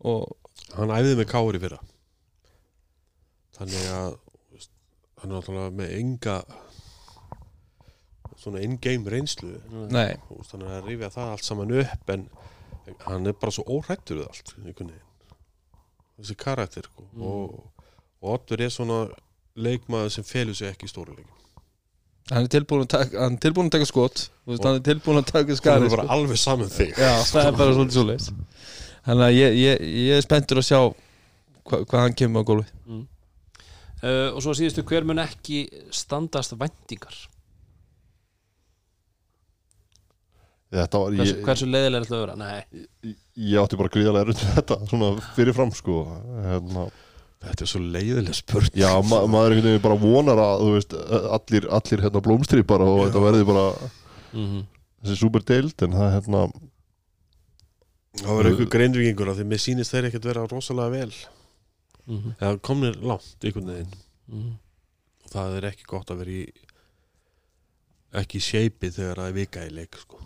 og 0.00 0.78
hann 0.78 0.94
æfði 0.96 1.12
með 1.20 1.28
kári 1.34 1.60
fyrra. 1.60 1.78
Þannig 3.58 3.86
að 3.98 4.16
hann 5.28 5.36
er 5.36 5.40
náttúrulega 5.40 5.76
með 5.78 5.94
enga 5.98 6.36
svona 8.38 8.62
in-game 8.62 9.10
reynslu. 9.10 9.56
Nei, 9.90 10.16
Þú 10.28 10.38
veist, 10.38 10.52
hann 10.54 10.66
er 10.66 10.76
að 10.78 10.90
rifja 10.92 11.10
það 11.16 11.32
allt 11.34 11.46
saman 11.48 11.74
upp 11.82 12.12
en 12.14 12.28
hann 13.06 13.26
er 13.28 13.34
bara 13.36 13.54
svo 13.54 13.64
óhrættur 13.68 14.20
við 14.20 14.28
allt 14.28 14.52
einhvern 14.62 14.92
veginn. 14.92 15.04
Þessi 16.18 16.36
karakter 16.38 16.86
sko. 16.86 17.08
og, 17.22 17.58
og 18.22 18.30
Ottur 18.38 18.62
er 18.62 18.72
svona 18.74 19.04
leikmaður 19.58 20.14
sem 20.16 20.26
felur 20.26 20.56
sig 20.56 20.70
ekki 20.70 20.88
í 20.88 20.92
stóruleikin 20.92 21.34
hann 22.28 22.44
er 22.44 22.50
tilbúin 22.52 22.82
að 22.84 22.90
taka, 22.92 23.22
hann 23.22 23.38
tilbúin 23.40 23.70
að 23.70 23.78
taka 23.78 23.86
skot. 23.88 24.26
Þú 24.44 24.52
veist, 24.52 24.64
hann 24.66 24.76
er 24.76 24.82
tilbúin 24.84 25.20
að 25.22 25.30
taka 25.30 25.48
hann 25.48 25.60
skari 25.60 25.86
er 25.88 25.94
bara 25.94 26.10
alveg 26.12 26.40
saman 26.40 26.68
þig. 26.68 26.90
Já, 26.92 27.12
það 27.30 27.46
er 27.46 27.56
bara 27.56 27.76
svolítið 27.76 27.96
svo 27.96 28.04
leis 28.10 28.26
þannig 29.08 29.24
að 29.24 29.36
ég, 29.38 29.54
ég, 29.56 29.84
ég 30.08 30.18
er 30.18 30.24
spenntur 30.24 30.60
að 30.60 30.66
sjá 30.68 30.80
hva, 30.82 31.80
hvað 31.80 32.02
hann 32.02 32.16
kemur 32.18 32.44
á 32.44 32.48
gólfi 32.48 32.68
uh, 34.02 34.30
og 34.34 34.38
svo 34.44 34.54
síðustu 34.58 34.84
hver 34.88 35.08
mun 35.08 35.22
ekki 35.22 35.66
standast 35.94 36.56
væntingar? 36.60 37.18
Þetta 40.68 41.00
var, 41.00 41.14
hversu, 41.16 41.36
hversu 41.46 41.66
leiðilega 41.68 41.98
er 41.98 42.06
þetta 42.06 42.16
að 42.16 42.24
vera? 42.26 42.38
Nei, 42.38 42.80
ég, 43.08 43.20
ég 43.48 43.60
átti 43.62 43.78
bara 43.80 43.92
gríðarlega 43.94 44.32
með 44.34 44.42
þetta 44.58 44.80
svona 44.90 45.12
fyrirfram 45.36 45.70
sko. 45.72 46.00
Hérna, 46.44 46.82
þetta 47.46 47.64
er 47.64 47.70
svo 47.72 47.84
leiðileg 47.84 48.36
spurt. 48.36 48.76
Já, 48.76 48.90
ma 49.00 49.22
maður 49.32 49.54
einhvern 49.56 49.70
veginn 49.70 49.86
bara 49.86 50.00
vonar 50.02 50.42
að 50.44 50.66
þú 50.66 50.74
veist, 50.74 50.98
allir, 51.38 51.70
allir 51.78 52.04
hérna 52.04 52.24
blómstri 52.26 52.66
bara 52.68 52.90
og 52.90 53.06
þetta 53.06 53.24
verði 53.24 53.48
bara 53.48 53.70
mm 54.34 54.66
þessi 55.02 55.18
super 55.20 55.44
deild 55.46 55.86
en 55.86 55.96
það 55.96 56.12
hérna 56.16 56.44
það 58.18 58.32
var 58.32 58.50
einhver 58.50 58.70
greindvíkingur 58.72 59.30
af 59.30 59.38
því 59.38 59.48
mér 59.50 59.62
sýnist 59.62 59.94
þeir 59.94 60.08
ekkert 60.08 60.30
vera 60.30 60.46
rosalega 60.50 60.94
vel 60.94 61.12
-hmm. 62.16 62.38
eða 62.40 62.64
komnir 62.64 62.96
langt 63.02 63.44
einhvern 63.44 63.70
veginn. 63.74 64.00
Mm 64.28 64.56
og 65.28 65.34
það 65.34 65.58
er 65.58 65.68
ekki 65.72 65.88
gott 65.88 66.10
að 66.12 66.24
vera 66.24 66.34
í 66.34 66.44
ekki 68.18 68.40
í 68.40 68.44
shape 68.44 68.90
þegar 68.94 69.20
það 69.20 69.30
er 69.30 69.36
vika 69.36 69.64
í 69.66 69.72
leik 69.76 69.98
sko. 70.00 70.20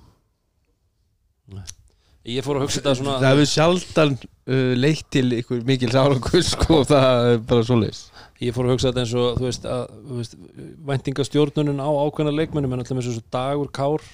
ég 2.31 2.45
fór 2.47 2.61
að 2.61 2.67
hugsa 2.69 2.79
þetta 2.79 2.95
svona 3.01 3.17
það 3.19 3.33
hefur 3.33 3.51
sjaldan 3.51 4.13
uh, 4.23 4.75
leitt 4.79 5.09
til 5.11 5.27
ykkur 5.41 5.65
mikil 5.67 5.91
sárangur 5.91 6.45
sko, 6.53 6.83
það 6.87 7.33
er 7.33 7.43
bara 7.51 7.67
svo 7.67 7.81
leis 7.81 8.05
ég 8.43 8.55
fór 8.55 8.69
að 8.69 8.77
hugsa 8.77 8.93
þetta 8.93 9.03
eins 9.03 9.17
og 9.19 9.41
þú 9.41 9.49
veist, 9.49 9.67
að, 9.67 9.97
þú 10.07 10.21
veist 10.21 10.39
væntingastjórnunin 10.93 11.83
á 11.83 11.91
ákveðna 11.91 12.37
leikmennum 12.37 12.77
en 12.77 12.85
alltaf 12.85 13.03
eins 13.03 13.11
og 13.11 13.27
dagur 13.35 13.73
kár 13.75 14.07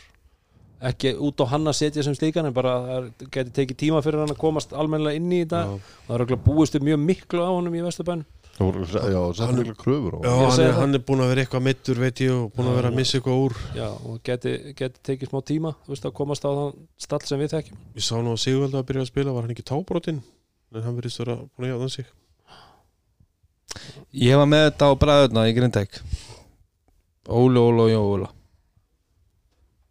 ekki 0.80 1.14
út 1.18 1.40
á 1.42 1.44
hann 1.50 1.66
að 1.66 1.78
setja 1.80 2.02
sem 2.06 2.14
slíkan 2.14 2.46
en 2.46 2.54
bara 2.54 2.74
að 2.78 2.88
það 2.88 3.30
geti 3.34 3.54
tekið 3.56 3.78
tíma 3.82 4.02
fyrir 4.04 4.22
hann 4.22 4.30
að 4.34 4.38
komast 4.38 4.72
almennilega 4.72 5.18
inn 5.18 5.32
í 5.32 5.40
þetta. 5.42 5.62
Já. 5.64 5.72
og 5.74 5.80
það 6.06 6.14
er 6.14 6.18
örugglega 6.20 6.44
búist 6.44 6.76
upp 6.78 6.86
mjög 6.86 7.00
miklu 7.04 7.42
á 7.42 7.50
honum 7.50 7.74
í 7.74 7.82
voru, 8.58 8.84
já, 8.90 9.20
það 9.38 9.42
er 9.48 9.56
mikla 9.58 9.74
kröfur 9.78 10.14
á 10.14 10.18
Já, 10.18 10.30
Ég 10.30 10.38
hann 10.38 10.60
er, 10.60 10.70
það. 10.72 10.78
hann 10.80 10.94
er 10.98 11.02
búin 11.06 11.20
að 11.22 11.28
vera 11.30 11.42
eitthvað 11.44 11.62
mittur 11.62 12.00
veit 12.02 12.22
ég 12.24 12.32
og 12.34 12.48
búin 12.56 12.70
að 12.70 12.78
vera 12.78 12.88
að 12.90 12.96
missa 12.98 13.18
eitthvað 13.18 13.42
úr. 13.44 13.54
Já, 13.78 13.86
og 13.86 14.16
geti, 14.26 14.54
geti 14.78 15.02
tekið 15.06 15.30
smá 15.30 15.42
tíma 15.46 15.74
þú 15.84 15.92
veist, 15.94 16.08
að 16.08 16.16
komast 16.18 16.42
á 16.42 16.50
þann 16.50 16.72
stall 16.98 17.20
sem 17.22 17.38
við 17.38 17.52
þekkjum. 17.54 17.76
Ég 17.94 18.06
sá 18.08 18.14
nú 18.18 18.32
að 18.34 18.40
Sigvalda 18.42 18.80
að 18.82 18.88
byrja 18.90 19.04
að 19.04 19.12
spila 19.12 19.34
var 19.36 19.46
hann 19.46 19.54
ekki 19.54 19.66
tábrotinn? 19.70 20.18
En 20.74 20.82
hann 20.88 20.98
verðist 20.98 21.22
vera 21.22 21.36
búin 21.38 21.68
að 21.68 21.74
jáða 21.76 21.90
sig. 21.94 22.10
Ég 24.18 24.40
var 24.40 24.50
með 24.50 24.64
þetta 24.70 24.90
á 24.90 24.92
bræðurna 25.04 25.46
í 25.46 25.54
Grindæk 25.54 26.00
Óla 27.28 27.60
og 27.60 27.90
Jóla 27.92 28.28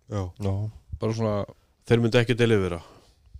Já. 0.07 0.23
já, 0.39 0.53
bara 1.01 1.13
svona, 1.17 1.37
Þeir 1.87 2.01
myndi 2.03 2.19
ekki 2.19 2.35
delivera. 2.35 2.81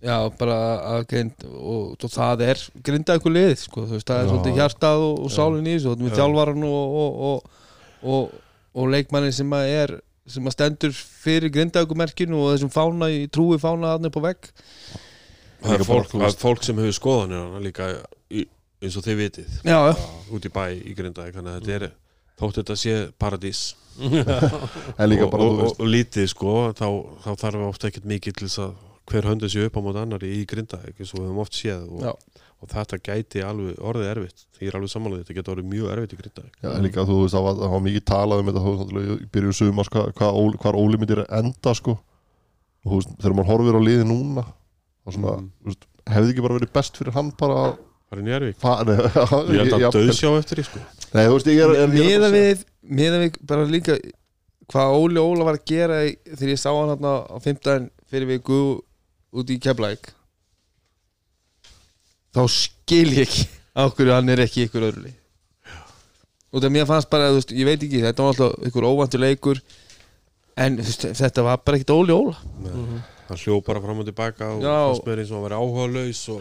Já, 0.00 0.14
bara 0.38 0.54
að 0.94 1.02
grind 1.10 1.42
og, 1.50 1.96
og 1.98 2.10
það 2.14 2.42
er 2.46 2.60
Grindæku 2.86 3.32
lið, 3.34 3.54
sko, 3.64 3.82
þú 3.90 3.96
veist, 3.96 4.06
það 4.08 4.20
er 4.20 4.24
Já. 4.24 4.30
svolítið 4.30 4.58
hjartað 4.60 5.02
og, 5.08 5.16
og 5.26 5.32
sálinn 5.34 5.66
í 5.66 5.72
þessu, 5.74 5.90
og 5.90 6.04
með 6.04 6.12
Já. 6.12 6.18
þjálfaran 6.20 6.64
og, 6.68 6.94
og, 7.02 7.18
og, 7.28 7.64
og, 8.14 8.36
og 8.78 8.92
leikmannin 8.94 9.34
sem 9.34 9.56
að 9.58 9.72
er 9.74 9.94
sem 10.28 10.46
að 10.48 10.54
stendur 10.54 10.94
fyrir 10.94 11.50
Grindækumerkinu 11.56 12.38
og 12.44 12.52
þessum 12.54 12.70
fána 12.72 13.08
í 13.10 13.24
trúi 13.32 13.58
fána 13.60 13.94
aðnir 13.96 14.12
på 14.14 14.22
vegg. 14.22 14.50
Það 15.64 15.74
er 15.74 15.84
fólk, 15.88 16.06
þú 16.12 16.18
það 16.20 16.24
veist- 16.28 16.38
er 16.38 16.44
fólk 16.46 16.62
sem 16.68 16.78
hefur 16.78 16.96
skoðanir 17.00 17.42
hann 17.56 17.64
líka 17.66 17.90
í, 18.30 18.44
eins 18.84 18.96
og 19.00 19.02
þið 19.08 19.16
vitið. 19.24 19.56
Já, 19.66 19.78
já, 19.90 19.94
út 20.30 20.46
í 20.46 20.52
bæ 20.54 20.64
í 20.78 20.94
Grindavík 20.94 21.34
þannig 21.34 21.56
að 21.56 21.64
þetta 21.66 21.74
er 21.80 21.90
þótt 22.38 22.60
þetta 22.62 22.76
sé 22.78 22.96
paradís 23.18 23.62
og, 23.98 25.30
bara 25.32 25.46
og, 25.48 25.62
og, 25.64 25.72
og 25.82 25.88
lítið 25.90 26.28
sko 26.32 26.52
þá, 26.78 26.86
þá 27.24 27.30
þarf 27.44 27.64
ofta 27.68 27.88
ekkert 27.90 28.08
mikið 28.10 28.36
til 28.38 28.48
þess 28.48 28.62
að 28.66 28.76
hver 29.08 29.24
höndu 29.30 29.48
sé 29.48 29.64
upp 29.64 29.78
á 29.78 29.80
mót 29.80 29.96
annari 30.02 30.28
í 30.36 30.44
Grindavík 30.48 30.98
eins 31.00 31.14
og 31.14 31.22
við 31.22 31.28
höfum 31.30 31.40
oft 31.44 31.56
séð 31.56 31.86
og, 31.88 32.18
og 32.60 32.68
þetta 32.72 32.98
gæti 33.08 33.40
alveg 33.46 33.78
orðið 33.80 34.08
erfitt. 34.10 34.42
Því 34.58 34.66
ég 34.66 34.72
er 34.72 34.76
alveg 34.78 34.92
samanlega 34.92 35.24
þetta 35.24 35.36
getur 35.38 35.54
orðið 35.54 35.70
mjög 35.72 35.92
erfitt 35.94 36.12
í 36.12 36.18
Grindavík 36.20 36.58
já, 36.66 36.70
líka 36.84 37.04
þú 37.08 37.16
veist, 37.22 37.38
var, 37.46 37.56
það 37.62 37.72
var 37.76 37.84
mikið 37.86 38.04
talað 38.12 38.42
um 38.42 38.50
þetta 38.50 38.64
þú 38.66 38.74
veist, 38.74 38.82
náttúrulega 38.84 39.16
í 39.16 39.28
byrju 39.38 39.56
sumars 39.62 39.92
hvað 39.94 40.10
hva, 40.20 40.30
Óli- 40.36 40.60
myndir 41.00 41.24
enda 41.40 41.74
sko. 41.78 41.96
Og 42.84 42.90
þú 42.92 43.00
veist, 43.00 43.14
þegar 43.22 43.36
maður 43.38 43.50
horfir 43.54 43.78
á 43.78 43.82
liði 43.88 44.08
núna 44.12 44.44
þá 44.44 45.14
svona, 45.16 45.36
Mm. 45.38 45.50
veist, 45.70 45.88
hefði 46.08 46.34
ekki 46.34 46.44
bara 46.44 46.58
verið 46.58 46.74
best 46.76 47.00
fyrir 47.00 47.16
hann 47.16 47.32
bara 47.40 47.60
að 47.68 47.76
Það 48.08 48.30
er 48.32 48.44
fara 48.56 48.94
Ég 49.52 49.58
held 49.68 49.74
að 49.76 49.96
döðsjá 49.98 50.30
eftir 50.38 50.60
því 50.62 50.64
sko 50.68 50.80
Nei, 51.14 51.24
þú 51.24 51.36
veist, 51.38 51.50
ég 51.52 51.62
er, 51.64 51.74
er, 51.84 51.92
Miða 51.92 52.28
við, 52.32 52.64
miða 52.84 53.20
við 53.22 53.38
bara 53.48 53.68
líka 53.68 53.96
hvað 54.68 54.96
Óli 54.98 55.22
Óla 55.22 55.46
var 55.48 55.56
að 55.56 55.68
gera 55.70 56.02
í, 56.04 56.12
þegar 56.34 56.52
ég 56.52 56.60
sá 56.60 56.68
hann 56.74 56.92
hérna 56.92 57.14
á 57.24 57.36
fimmtæðin 57.40 57.88
fyrir 58.10 58.28
viku 58.34 58.58
út 59.38 59.52
í 59.52 59.56
Keflæk 59.62 60.10
þá 62.36 62.42
skil 62.52 63.08
ég 63.16 63.24
ekki 63.24 63.46
á 63.78 63.82
hverju 63.88 64.14
hann 64.14 64.32
er 64.34 64.44
ekki 64.44 64.64
í 64.64 64.68
ykkur 64.68 64.88
öðru 64.90 65.06
lið 65.06 65.16
og 66.48 66.62
það 66.64 66.74
mér 66.76 66.88
fannst 66.88 67.10
bara, 67.12 67.30
þú 67.32 67.40
veist, 67.40 67.54
ég 67.56 67.68
veit 67.68 67.84
ekki 67.84 68.04
þetta 68.04 68.24
var 68.24 68.34
alltaf 68.34 68.68
ykkur 68.68 68.88
óvantur 68.88 69.24
leikur 69.24 69.62
en 70.58 70.78
þú 70.80 70.88
veist, 70.90 71.08
þetta 71.22 71.46
var 71.48 71.62
bara 71.64 71.80
ekkert 71.80 71.94
Óli 71.96 72.16
Óla 72.16 72.36
hann 73.32 73.40
hljóð 73.42 73.60
bara 73.66 73.80
fram 73.82 74.00
og 74.02 74.06
tilbaka 74.08 74.48
og 74.54 74.62
fannst 74.64 75.06
mér 75.08 75.20
eins 75.22 75.30
og 75.32 75.36
hann 75.36 75.44
var 75.44 75.54
áhuga 75.58 75.84
laus 75.94 76.20
og 76.32 76.40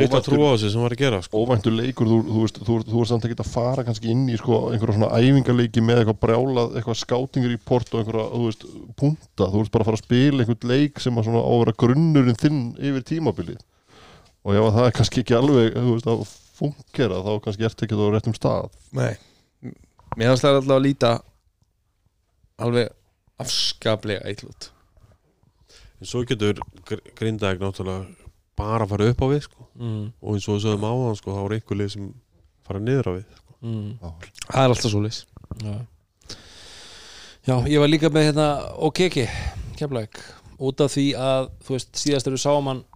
líkt 0.00 0.16
að 0.18 0.26
trúa 0.26 0.50
á 0.50 0.54
þessu 0.54 0.70
sem 0.70 0.80
hann 0.80 0.86
var 0.86 0.94
að 0.96 1.00
gera 1.00 1.20
sko. 1.24 1.42
óvæntur 1.44 1.74
leikur 1.76 2.10
þú, 2.10 2.18
þú 2.26 2.42
veist, 2.44 2.60
þú, 2.66 2.76
þú 2.90 3.02
er 3.02 3.08
samt 3.10 3.26
ekki 3.28 3.38
að 3.40 3.50
fara 3.54 3.84
kannski 3.86 4.12
inn 4.12 4.26
í 4.28 4.36
sko, 4.40 4.58
einhverja 4.70 4.96
svona 4.98 5.10
æfingarleiki 5.16 5.84
með 5.84 6.02
eitthvað 6.02 6.20
brjálað, 6.26 6.76
eitthvað 6.76 7.00
skátingur 7.00 7.54
í 7.54 7.60
port 7.70 7.94
og 7.94 8.02
einhverja, 8.02 8.26
þú 8.34 8.42
veist, 8.46 8.66
punta. 9.00 9.48
Þú 9.48 9.62
veist 9.62 9.74
bara 9.74 9.86
að 9.86 9.90
fara 9.90 10.00
að 10.00 10.04
spila 10.04 10.44
einhvern 10.44 10.70
leik 10.72 11.02
sem 11.04 11.20
að 11.20 11.28
svona 11.28 11.44
á 11.44 11.50
að 11.50 11.62
vera 11.64 11.76
grunnurinn 11.84 12.40
þinn 12.40 12.60
yfir 12.90 13.06
tímabilið. 13.12 13.64
Og 14.44 14.56
ef 14.56 14.66
að 14.66 14.76
það 14.78 14.88
er 14.88 14.96
kannski 14.98 15.24
ekki 15.24 15.36
alveg 15.36 15.74
þú 15.76 15.96
veist, 15.96 16.10
að 16.10 16.36
fungera 16.60 17.22
þá 17.24 17.32
kannski 17.46 17.68
ert 17.68 17.86
ekki 17.86 18.00
á 18.00 18.12
réttum 18.14 18.36
stað. 18.36 18.70
Nei, 18.96 19.12
mér 20.16 20.32
fannst 20.32 20.46
það 20.46 20.60
alltaf 20.60 20.76
að 20.76 20.84
líta 20.88 21.14
alveg 22.60 22.92
afskaplega 23.40 24.26
eitthvað 24.28 24.70
en 26.00 26.08
svo 26.08 26.24
getur 26.28 26.60
gr- 26.88 27.04
Grindavík 27.18 27.62
náttúrulega 27.62 28.06
bara 28.60 28.84
að 28.84 28.92
fara 28.94 29.08
upp 29.12 29.22
á 29.24 29.26
við 29.30 29.44
sko. 29.46 29.68
mm, 29.78 30.02
og 30.20 30.34
eins 30.36 30.48
og 30.48 30.56
við 30.58 30.66
sögum 30.66 30.88
áðan 30.90 31.20
sko, 31.20 31.36
þá 31.36 31.42
er 31.44 31.56
einhver 31.58 31.80
lið 31.80 31.92
sem 31.94 32.10
fara 32.66 32.82
niður 32.82 33.10
á 33.10 33.12
við 33.18 33.24
mm, 33.60 33.88
það 34.50 34.64
er 34.64 34.74
alltaf 34.74 34.92
svo 34.92 35.04
leys 35.04 35.22
já. 35.60 35.76
já, 37.48 37.56
ég 37.68 37.80
var 37.82 37.92
líka 37.92 38.12
með 38.12 38.30
hérna 38.30 38.50
OKK, 38.88 39.24
kemlaug 39.80 40.22
út 40.60 40.80
af 40.84 40.92
því 40.92 41.04
að, 41.16 41.46
þú 41.64 41.72
veist, 41.72 41.90
síðast 41.96 42.28
eru 42.28 42.38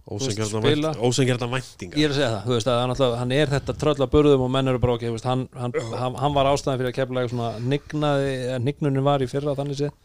spila 0.05 0.91
ósengjarna 1.01 1.47
væntingar. 1.49 1.97
Ég 1.97 2.05
er 2.05 2.11
að 2.13 2.17
segja 2.19 2.27
það, 2.29 2.43
þú 2.45 2.53
veist 2.53 2.69
að 2.69 3.15
hann, 3.17 3.31
er 3.33 3.53
þetta 3.55 3.75
tröll 3.81 3.95
að 3.97 4.11
burðum 4.13 4.43
og 4.45 4.51
menn 4.53 4.69
eru 4.69 4.81
bara 4.83 4.97
ok, 4.99 5.05
þú 5.07 5.15
veist, 5.15 5.25
hann, 5.25 5.47
hann, 5.57 5.73
hann, 5.97 6.17
hann 6.21 6.35
var 6.35 6.49
ástæðan 6.51 6.77
fyrir 6.77 6.91
að 6.91 6.97
kefla 6.99 7.23
svona 7.31 7.47
nignaði, 7.73 8.35
nignunin 8.67 9.07
var 9.07 9.25
í 9.25 9.29
fyrra 9.31 9.55
þannig 9.57 9.79
séð 9.79 9.95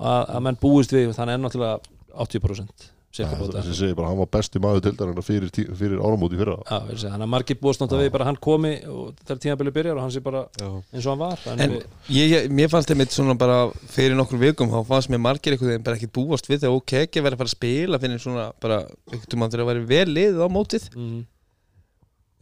að, 0.00 0.22
að 0.22 0.40
menn 0.48 0.60
búist 0.62 0.96
við, 0.96 1.12
hann 1.18 1.34
er 1.34 1.42
náttúrulega 1.42 1.92
80% 2.14 2.90
cirka 3.12 3.36
bóta. 3.36 3.60
þessi 3.60 3.74
segi 3.76 3.94
bara 3.98 4.08
hann 4.08 4.16
var 4.22 4.28
besti 4.32 4.60
maður 4.62 4.80
deildarinnar 4.86 5.24
fyrir, 5.26 5.50
tí- 5.52 5.66
fyrir 5.76 5.98
áramóti 6.00 6.38
fyrra. 6.40 6.54
Já, 6.64 6.78
er 6.80 6.94
að 6.94 7.00
segja, 7.02 7.10
hann 7.12 7.24
er 7.26 7.28
margir 7.28 7.58
búist 7.60 7.82
náttúrulega 7.82 8.06
við 8.08 8.12
bara 8.14 8.24
hann 8.24 8.38
komi 8.40 8.70
og 8.88 9.10
þegar 9.20 9.40
tímabili 9.42 9.72
byrjar 9.76 9.98
og 9.98 10.00
hann 10.06 10.14
sé 10.14 10.22
bara 10.24 10.40
Já. 10.56 10.68
eins 10.94 11.04
og 11.06 11.10
hann 11.12 11.18
var 11.20 11.38
en, 11.52 11.60
En 11.60 11.70
við, 11.74 11.82
ég, 12.08 12.30
ég, 12.32 12.46
mér 12.56 12.70
fannst 12.72 12.88
þeim 12.88 13.02
eitt 13.04 13.12
svona 13.12 13.34
bara 13.36 13.58
fyrir 13.92 14.16
nokkur 14.16 14.40
vikum 14.40 14.72
þá 14.72 14.80
fannst 14.88 15.10
mér 15.12 15.20
margir 15.20 15.52
einhvern 15.52 15.74
veginn 15.74 15.84
bara 15.84 15.96
ekkert 16.00 16.12
búast 16.16 16.48
við 16.48 16.62
þegar 16.64 16.78
ok 16.80 16.92
ekki 17.02 17.20
verið 17.26 17.36
að 17.36 17.42
fara 17.42 17.50
að 17.52 17.56
spila 17.58 17.98
fyrir 18.00 18.22
svona 18.24 18.46
bara 18.64 18.78
einhvern 19.12 19.28
veginn 19.28 19.52
þegar 19.52 19.64
að 19.66 19.70
vera 19.74 19.84
vel 19.92 20.14
liðið 20.16 20.40
á 20.40 20.48
mótið. 20.56 20.88
Mm, 20.96 21.20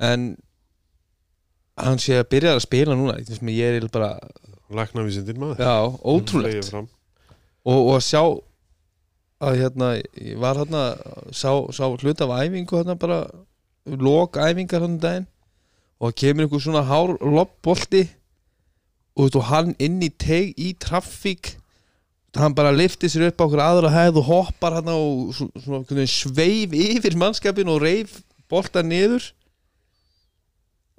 en 0.06 0.28
hann 1.80 1.98
sé 1.98 2.14
að 2.20 2.28
byrja 2.30 2.54
að 2.54 2.62
spila 2.62 2.94
núna 2.94 3.16
ég, 3.18 3.26
finnst 3.26 3.42
mér, 3.42 3.56
ég 3.58 3.80
er 3.82 3.88
bara 3.90 4.12
læknavísindin 4.70 5.38
maður. 5.40 5.64
Já, 5.66 5.98
ótrúlegt. 6.06 6.70
og, 7.66 7.74
og 7.74 7.90
að 7.98 8.04
sjá 8.06 8.22
að 9.40 9.56
hérna, 9.62 9.90
ég 10.20 10.36
var 10.40 10.58
hérna 10.60 10.82
sá, 11.32 11.50
sá 11.72 11.84
hluta 11.88 12.26
af 12.28 12.42
æfingu 12.44 12.76
hérna 12.80 12.96
bara 13.00 13.20
lok 13.86 14.36
æfingar 14.36 14.84
hann 14.84 14.98
daginn. 15.00 15.26
Og 16.00 16.10
það 16.12 16.18
kemur 16.22 16.46
einhver 16.46 16.62
svona 16.64 16.82
hár 16.88 17.14
loppbolti 17.20 18.02
og, 19.16 19.30
þú 19.34 19.42
hann 19.50 19.74
inn 19.82 19.98
í 20.04 20.08
teg 20.20 20.54
í 20.60 20.70
traffík 20.80 21.54
hann 22.38 22.54
bara 22.54 22.70
lifti 22.72 23.08
sér 23.10 23.26
upp 23.30 23.40
á 23.42 23.44
okkur 23.48 23.60
aðra 23.64 23.90
hæð 23.90 24.20
og 24.20 24.28
hoppar 24.28 24.76
hann 24.78 24.88
og 24.92 25.32
svo- 25.34 25.50
svona, 25.60 25.80
svona, 25.88 26.04
sveif 26.06 26.72
yfir 26.78 27.16
mannskapin 27.18 27.68
og 27.72 27.80
reif 27.82 28.20
bolta 28.48 28.84
niður. 28.86 29.24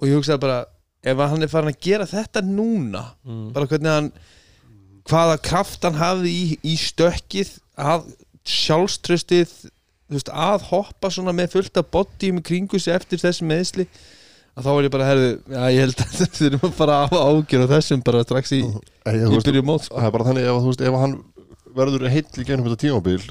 Og 0.02 0.08
ég 0.10 0.18
hugsaði 0.18 0.42
bara 0.42 0.58
ef 1.02 1.18
hann 1.22 1.42
er 1.42 1.50
farin 1.50 1.72
að 1.72 1.80
gera 1.82 2.06
þetta 2.10 2.42
núna 2.46 3.04
mm, 3.24 3.46
bara 3.54 3.66
hvernig 3.70 3.90
hann 3.96 4.10
hvaða 5.10 5.38
kraft 5.42 5.82
hann 5.86 5.98
hafði 5.98 6.30
í, 6.30 6.44
í 6.62 6.74
stökkið 6.78 7.56
að 7.82 8.04
sjálfströstið 8.48 9.54
veist, 10.12 10.32
að 10.32 10.66
hoppa 10.70 11.10
svona 11.12 11.34
með 11.36 11.56
fullt 11.56 11.78
af 11.80 11.92
bodyum 11.94 12.40
í 12.40 12.44
kringu 12.46 12.80
sig 12.82 12.94
eftir 12.96 13.22
þessi 13.22 13.46
meðsli 13.48 13.86
að 14.52 14.66
þá 14.66 14.70
var 14.72 14.86
ég 14.86 14.92
bara 14.92 15.08
herðu, 15.08 15.30
já 15.48 15.62
ég 15.72 15.86
held 15.86 16.02
að 16.02 16.16
þetta 16.20 16.58
að 16.58 16.74
fara 16.76 16.98
að 17.06 17.16
ágjör 17.22 17.64
á 17.64 17.72
þessum 17.76 18.04
bara 18.04 18.26
strax 18.26 18.52
í, 18.56 18.60
í 18.68 19.40
byrju 19.46 19.64
mót 19.64 19.86
sko. 19.86 19.96
það 19.96 20.08
er 20.08 20.14
bara 20.18 20.28
þannig 20.28 20.50
ef, 20.50 20.60
veist, 20.66 20.84
ef 20.84 20.98
hann 21.04 21.16
verður 21.72 22.12
heill 22.12 22.28
í 22.28 22.44
gennum 22.44 22.68
þetta 22.68 22.82
tímabil 22.84 23.24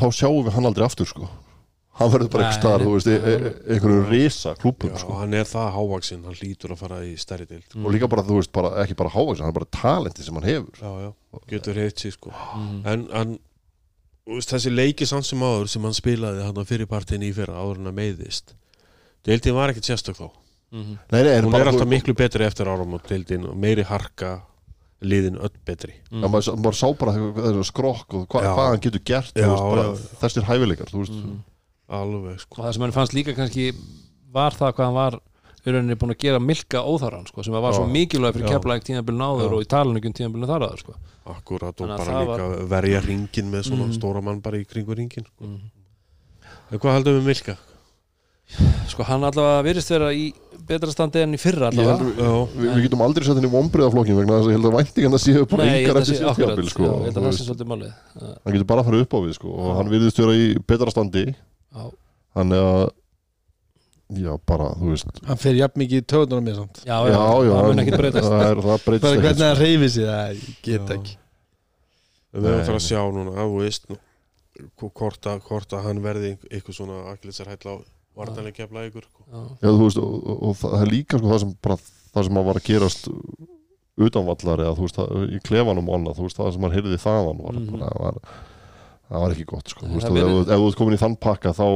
þá 0.00 0.04
sjáum 0.16 0.44
við 0.48 0.54
hann 0.56 0.66
aldrei 0.66 0.86
aftur 0.88 1.06
sko. 1.06 1.28
hann 2.00 2.10
verður 2.10 2.32
bara 2.32 2.48
ekki 2.48 2.72
nei. 2.72 2.82
þú 2.82 2.96
veist, 2.96 3.12
e 3.12 3.16
e 3.20 3.54
einhverju 3.76 4.02
risa 4.08 4.56
klúpum 4.58 4.90
Já, 4.90 4.98
sko. 5.04 5.20
hann 5.20 5.38
er 5.38 5.46
það 5.46 5.70
hávaksinn, 5.76 6.26
hann 6.26 6.40
lítur 6.40 6.74
að 6.74 6.82
fara 6.82 7.00
í 7.06 7.14
stærri 7.20 7.46
dild 7.46 7.78
og 7.78 7.94
líka 7.94 8.10
bara, 8.10 8.26
þú 8.26 8.40
veist, 8.40 8.54
bara, 8.56 8.74
ekki 8.82 8.98
bara 8.98 9.14
hávægsa 9.14 9.46
hann 9.46 9.52
er 9.52 9.58
bara 9.60 9.72
talenti 9.78 10.26
sem 10.26 10.40
hann 10.40 10.48
hefur 10.48 10.82
já, 10.82 11.06
já, 11.06 11.42
getur 11.52 11.82
heitt 11.84 12.02
sér 12.02 12.16
sko 12.16 12.34
mm, 12.34 12.78
en, 12.88 13.06
en 13.20 13.38
veist, 14.28 14.52
þessi 14.54 14.70
leiki 14.72 15.06
samt 15.08 15.26
sem 15.26 15.42
áður 15.42 15.68
sem 15.72 15.82
hann 15.86 15.96
spilaði 15.96 16.44
hann 16.46 16.60
á 16.60 16.64
fyrirpartin 16.68 17.24
í 17.26 17.32
fyrra 17.34 17.58
áður 17.62 17.80
en 17.82 17.90
að 17.92 17.98
meiðist 17.98 18.54
deildin 19.26 19.56
var 19.58 19.72
ekkert 19.72 19.88
sérstök 19.90 20.18
þá 20.20 20.26
mm, 20.28 20.94
nei, 21.12 21.20
nei, 21.26 21.34
hún 21.42 21.54
er 21.58 21.66
alltaf 21.72 21.84
þú- 21.86 21.92
miklu 21.96 22.14
betri 22.18 22.46
eftir 22.46 22.70
árum 22.70 22.94
og 22.98 23.04
deildin 23.08 23.48
og 23.50 23.56
meiri 23.58 23.84
harka 23.88 24.40
liðin 25.02 25.34
öll 25.42 25.50
betri. 25.66 25.96
Já, 26.12 26.28
maður, 26.30 26.54
maður 26.62 26.76
sá 26.78 26.86
bara 26.94 27.12
þessu 27.18 27.62
skrokk 27.66 28.14
og 28.14 28.26
hva, 28.30 28.42
hvað 28.46 28.68
hann 28.70 28.82
getur 28.84 29.02
gert 29.10 29.32
þú 29.34 29.42
Já, 29.42 29.48
veist, 29.50 29.64
bara, 29.72 29.82
já. 29.82 30.18
þessir 30.20 30.44
hæfileikar 30.46 30.92
mm. 30.94 31.32
alveg 31.98 32.36
sko. 32.44 32.54
Og 32.60 32.62
það 32.68 32.76
sem 32.76 32.84
hann 32.86 32.94
fannst 32.94 33.16
líka 33.16 33.34
kannski 33.34 33.64
var 34.36 34.54
það 34.54 34.76
hvað 34.76 34.86
hann 34.86 34.94
var 35.00 35.16
í 35.62 35.70
rauninni 35.74 35.94
búin 35.98 36.14
að 36.14 36.18
gera 36.24 36.40
milka 36.42 36.80
óþarann 36.82 37.26
sko, 37.30 37.42
sem 37.46 37.54
var 37.54 37.74
svo 37.76 37.86
mikilvæg 37.86 38.34
fyrir 38.38 38.50
keflaðið 38.56 38.86
tíðanbílun 38.88 39.26
áður 39.28 39.52
og 39.58 39.62
í 39.62 39.68
talunum 39.70 40.02
tíðanbílun 40.18 40.50
þar 40.50 40.64
áður 40.66 40.80
sko. 40.82 40.94
akkurat 41.32 41.80
og 41.84 41.92
að 41.92 42.00
bara 42.02 42.22
líka 42.24 42.68
verja 42.72 43.00
ringin 43.06 43.50
með 43.52 43.68
svona 43.70 43.86
Mhm. 43.86 43.92
stóra 43.98 44.22
mann 44.22 44.40
bara 44.42 44.58
í 44.58 44.64
kringu 44.66 44.96
ringin 44.96 45.24
sko. 45.28 45.44
mm. 45.46 45.60
en 46.72 46.78
hvað 46.78 46.96
heldum 46.98 47.20
við 47.20 47.28
Milka? 47.30 47.56
sko 48.90 49.04
hann 49.08 49.22
allavega 49.24 49.62
virðist 49.64 49.92
vera 49.94 50.10
í 50.12 50.32
betra 50.66 50.90
standi 50.92 51.22
enn 51.22 51.32
í 51.36 51.38
fyrra 51.40 51.70
allavega 51.70 52.04
við, 52.04 52.18
við, 52.58 52.74
við 52.74 52.82
getum 52.86 53.04
aldrei 53.06 53.24
sett 53.24 53.38
henni 53.38 53.48
í 53.48 53.54
vombriðaflokkin 53.54 54.18
vegna 54.18 54.36
þess 54.38 54.48
að 54.48 54.52
ég 54.52 54.58
held 54.58 54.68
að 54.68 54.76
væntingan 54.76 55.14
það 55.14 55.22
séu 55.24 55.46
bara 55.52 55.68
yngar 55.70 55.96
að 55.96 56.02
eftir 56.02 56.18
síðan 56.18 56.68
sko, 56.68 56.82
já, 56.82 56.92
ég 56.92 57.06
held 57.06 57.16
að 57.16 57.24
það 57.28 57.36
sé 57.38 57.46
svolítið 57.46 57.70
málið 57.72 57.94
hann 58.20 58.52
getur 58.56 58.68
bara 58.72 58.82
að 58.82 58.88
fara 58.90 59.00
upp 59.06 59.14
á 59.16 59.18
við 59.24 59.32
sko, 59.38 59.54
og 59.62 59.70
hann 59.78 59.92
virðist 59.94 60.20
vera 60.22 60.34
í 60.36 60.44
betra 60.72 60.90
standi 60.92 61.24
já, 61.32 61.82
þannig 62.36 62.66
að 62.66 62.84
já 64.20 64.32
bara 64.46 64.68
þú 64.78 64.90
veist. 64.92 65.20
Hann 65.26 65.40
fer 65.40 65.54
jafn 65.58 65.80
mikið 65.82 66.02
í 66.02 66.06
töðunum 66.12 66.44
mér 66.48 66.56
samt. 66.60 66.82
Já, 66.86 66.96
já, 67.08 67.16
já, 67.16 67.52
það 67.52 67.68
mun 67.70 67.82
ekki 67.84 67.96
breytast. 67.98 68.28
það, 68.28 68.44
er, 68.50 68.62
það 68.66 68.84
breytist 68.86 69.02
bara 69.06 69.16
ekkert, 69.16 69.26
hvernig 69.28 69.46
hann 69.48 69.60
reyfi 69.62 69.88
sig 69.94 70.06
það 70.10 70.32
ég 70.32 70.46
get 70.62 70.86
Já. 70.88 70.96
ekki. 70.98 71.16
Við 72.32 72.42
höfum 72.46 72.56
Nei, 72.58 72.66
þarf 72.66 72.78
að 72.80 72.86
sjá 72.88 73.00
núna 73.12 73.32
að 73.36 73.50
þú 73.52 73.58
veist 73.62 73.88
nú, 73.92 73.96
hvort 74.82 75.26
að, 75.32 75.40
hvort 75.48 75.72
að 75.76 75.84
hann 75.88 76.02
verði 76.04 76.30
eitthvað 76.50 76.76
svona 76.78 77.00
akkilsar 77.12 77.50
hætla 77.52 77.76
á 77.76 77.76
vartanlega 78.16 78.56
kefla 78.60 78.86
ykkur 78.88 79.04
sko. 79.08 79.24
Já, 79.32 79.40
já, 79.62 79.68
þú 79.72 79.82
veist, 79.86 79.98
og, 80.02 80.14
og, 80.28 80.42
og 80.50 80.56
það 80.62 80.78
er 80.82 80.90
líka 80.92 81.18
sko, 81.20 81.28
það 81.32 81.42
sem 81.44 81.52
bara, 81.64 81.76
það 82.12 82.26
sem 82.28 82.40
að 82.42 82.48
var 82.50 82.60
að 82.60 82.66
gerast 82.68 83.08
utanvallar 84.02 84.62
eða 84.64 84.76
þú 84.78 84.86
veist, 84.86 84.96
það, 84.98 85.26
í 85.36 85.40
klefanum 85.44 85.88
og 85.90 85.98
annað, 85.98 86.16
þú 86.18 86.26
veist, 86.26 86.38
það 86.40 86.50
sem 86.56 86.64
hann 86.66 86.74
heyrði 86.76 86.98
þaðan 87.02 87.42
var, 87.44 87.58
Mhm. 87.60 87.70
bara, 87.76 87.90
var, 88.00 88.18
það 89.12 89.24
var 89.24 89.34
ekki 89.34 89.46
gott 89.48 89.72
sko, 89.72 89.86
þú 89.86 89.98
veist, 89.98 90.08
ef, 90.08 90.32
ef 90.40 90.50
þú 90.52 90.66
ert 90.70 90.78
komin 90.80 90.96
í 90.96 91.00
þann 91.02 91.16
pakka 91.20 91.52
þá, 91.56 91.66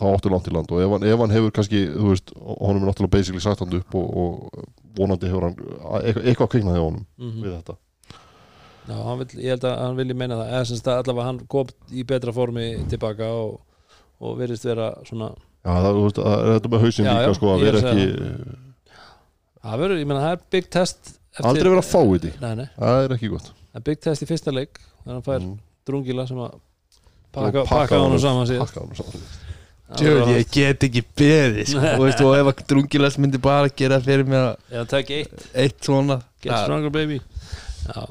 þá 0.00 0.04
áttu 0.10 0.32
langt 0.32 0.50
í 0.50 0.54
land. 0.54 0.72
Og 0.74 0.82
ef 0.82 0.94
hann, 0.96 1.06
ef 1.06 1.22
hann 1.22 1.34
hefur 1.36 1.54
kannski, 1.54 1.82
þú 1.94 2.12
veist, 2.12 2.32
honum 2.42 2.82
er 2.82 2.90
náttúrulega 2.90 3.14
basically 3.14 3.44
sagt 3.44 3.62
hann 3.62 3.76
upp 3.78 3.98
og, 4.00 4.22
og 4.22 4.68
vonandi 4.98 5.30
hefur 5.30 5.48
hann 5.48 5.58
eitthvað, 6.02 6.22
eitthvað 6.24 6.52
kviknað 6.54 6.78
hjá 6.78 6.84
honum 6.84 7.04
mhm. 7.22 7.42
við 7.44 7.58
þetta. 7.58 7.78
Já 8.86 8.98
vill, 9.18 9.40
ég 9.42 9.50
held 9.50 9.66
að 9.66 9.80
hann 9.82 9.98
vilji 9.98 10.18
meina 10.18 10.38
það. 10.38 10.52
Eða 10.54 10.66
sem 10.68 10.80
sagt 10.80 10.92
allavega 10.94 11.28
hann 11.30 11.42
kom 11.50 11.72
í 11.90 12.06
betra 12.06 12.34
formi 12.34 12.66
tilbaka 12.90 13.30
og, 13.34 13.56
og 14.22 14.38
virðist 14.38 14.66
vera 14.68 14.92
svona 15.08 15.32
Já, 15.66 15.72
það, 15.82 15.96
er 16.22 16.52
þetta 16.52 16.70
með 16.70 16.84
hausinn 16.84 17.06
Já, 17.08 17.10
líka 17.10 17.26
já, 17.26 17.34
sko, 17.34 17.48
að 17.50 17.62
er 17.64 17.66
vera 17.66 17.80
ekki 17.90 18.04
það. 19.66 19.78
Verður, 19.80 19.98
ég 19.98 20.06
meina 20.06 20.22
það 20.22 20.34
er 20.36 20.44
big 20.54 20.68
test 20.70 21.00
eftir, 21.10 21.48
aldrei 21.50 21.70
vera 21.72 21.82
að 21.82 21.88
fá 21.88 21.98
í 22.04 22.20
því, 22.22 22.30
það 22.38 23.00
er 23.00 23.14
ekki 23.16 23.30
gott. 23.32 23.48
Það 23.72 23.80
er 23.80 23.86
big 23.88 24.04
test 24.06 24.22
í 24.22 24.28
fyrsta 24.30 24.54
leik 24.54 24.78
þannig 24.78 25.08
að 25.10 25.16
hann 25.16 25.26
fær 25.26 25.40
Mm. 25.42 25.56
Drungila 25.86 26.26
sem 26.28 26.38
að 26.42 26.56
Og 27.36 27.42
pakka, 27.44 27.66
pakka 27.68 27.98
honum 28.00 28.20
saman 28.22 28.46
síðan 28.48 28.64
pakka 28.64 28.80
honum 28.80 28.96
saman 28.96 29.26
Tjóð, 29.94 30.30
ég 30.34 30.48
get 30.50 30.82
ekki 30.82 31.02
beðið 31.14 31.68
sko. 31.70 31.82
og, 31.94 32.00
veist, 32.02 32.22
og 32.24 32.32
ef 32.34 32.48
að 32.50 32.62
drungilas 32.72 33.18
myndi 33.22 33.38
bara 33.38 33.68
gera 33.70 34.00
fyrir 34.02 34.26
mig 34.26 34.40
að 34.40 34.56
eða 34.72 34.86
takk 34.90 35.12
eitt. 35.14 35.44
Eitt 35.54 35.76
svona. 35.86 36.16
Get 36.42 36.50
Ja. 36.50 36.62
stronger 36.64 36.90
baby. 36.90 37.20
Já. 37.86 38.02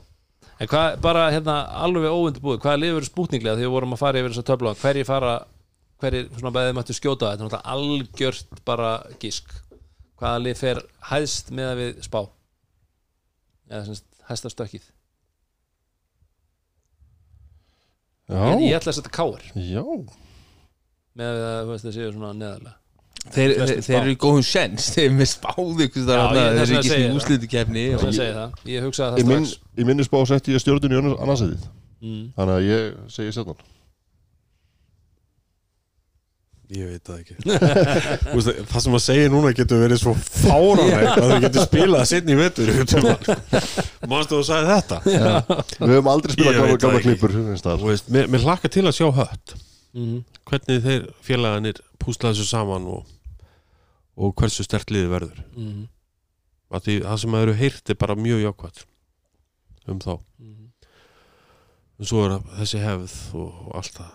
En 0.55 0.69
hvað, 0.71 0.95
bara 1.03 1.25
hérna 1.33 1.57
alveg 1.83 2.07
óundibúið, 2.07 2.61
hvaða 2.63 2.79
lið 2.79 2.93
verður 2.95 3.09
spútninglega 3.09 3.57
þegar 3.57 3.67
við 3.67 3.73
vorum 3.75 3.97
að 3.97 4.03
fara 4.05 4.21
yfir 4.21 4.31
þessa 4.31 4.47
töfla 4.47 4.73
hverjir 4.79 5.09
fara, 5.09 5.33
hverjir 5.99 6.29
svona 6.37 6.53
beðið 6.55 6.77
mættu 6.79 6.95
skjóta 6.95 7.33
þetta? 7.33 7.35
Er 7.35 7.43
náttúrulega 7.43 7.75
algjört 7.75 8.63
bara 8.71 8.91
gísk 9.19 9.51
hvaða 10.15 10.43
lið 10.45 10.61
fer 10.63 10.83
hæðst 11.11 11.51
með 11.51 11.73
að 11.73 11.81
við 11.83 12.03
spá? 12.07 12.21
Eða 13.67 13.83
semst 13.89 14.07
hæðsta 14.29 14.55
stökkið 18.29 18.61
ég, 18.61 18.69
ég 18.69 18.77
ætla 18.79 18.91
að 18.91 18.97
setja 18.99 19.11
káir 19.13 19.43
já. 19.55 19.83
Með 21.15 21.37
að 21.45 21.59
þú 21.65 21.69
veist 21.75 21.85
það 21.87 21.93
séu 21.95 22.09
svona 22.15 22.31
neðarlega. 22.39 22.75
Þeir, 23.25 23.51
þeir, 23.57 23.79
þeir 23.85 23.95
eru 24.01 24.11
í 24.13 24.17
góðum 24.21 24.43
sjens 24.45 24.87
þeir 24.93 25.05
eru 25.07 25.15
með 25.17 25.29
spáðu 25.31 25.85
ykkur 25.87 26.01
Já, 26.03 26.07
þar 26.09 26.35
ég- 26.35 26.57
þeir 26.59 26.65
eru 26.65 26.75
ekki 26.77 26.89
ég 26.91 27.05
það. 27.09 27.15
úslitu 27.19 27.47
kefni 27.49 27.85
ég 27.85 27.95
Í 29.21 29.25
minn, 29.29 29.45
strax 29.47 29.79
í 29.81 29.87
minni 29.87 30.03
spá 30.05 30.17
setti 30.29 30.53
ég 30.53 30.61
stjórnun 30.61 30.93
í 30.93 30.99
annarsætið. 31.15 31.63
Mm. 32.05 32.25
Þannig 32.37 32.55
að 32.59 32.67
ég 32.69 32.99
segi 33.15 33.31
setnan 33.33 33.63
ég 36.73 36.87
veit 36.89 37.05
það 37.05 37.19
ekki. 37.21 37.35
Veist, 38.35 38.49
það 38.71 38.83
sem 38.85 38.97
að 38.97 39.03
segja 39.03 39.31
núna 39.33 39.51
getur 39.55 39.81
verið 39.83 40.01
svo 40.01 40.13
fáranlegt 40.17 41.11
að 41.11 41.29
þau 41.31 41.43
getur 41.43 41.67
spilað 41.67 42.07
setni 42.09 42.33
í 42.33 42.39
vetur. 42.39 42.71
Mannstu 44.11 44.39
þú 44.39 44.41
sagði 44.47 44.71
þetta? 44.71 44.99
Við 45.05 45.93
höfum 45.93 46.11
aldrei 46.11 46.35
spilað 46.35 46.57
gamla, 46.57 46.79
gamla. 46.81 47.77
Þú 47.83 47.91
veist, 47.91 48.09
mér, 48.13 48.29
mér 48.33 48.47
hlakka 48.47 48.71
til 48.73 48.85
að 48.85 48.97
sjá 48.97 49.09
hött. 49.19 49.55
Mm. 49.95 50.25
hvernig 50.43 50.81
þeir 50.83 51.03
félaganir 51.23 51.77
púsla 52.03 52.33
þessu 52.33 52.49
saman 52.49 52.83
og, 52.91 53.05
og 54.19 54.33
hversu 54.35 54.65
stert 54.65 54.91
liði 54.91 55.07
verður. 55.13 55.39
Mm. 55.55 55.85
að 56.75 56.89
því 56.89 56.95
það 57.05 57.21
sem 57.21 57.37
að 57.37 57.45
eru 57.45 57.55
heyrt 57.61 57.93
er 57.93 57.99
bara 58.01 58.17
mjög 58.19 58.43
jákvæmt 58.43 58.83
um 59.85 60.01
þá. 60.03 60.11
Mm. 60.41 60.67
en 62.01 62.09
svo 62.11 62.25
er 62.25 62.37
þessi 62.57 62.83
hefð 62.83 63.15
og, 63.39 63.49
og 63.69 63.79
allt 63.79 63.99
það 64.01 64.13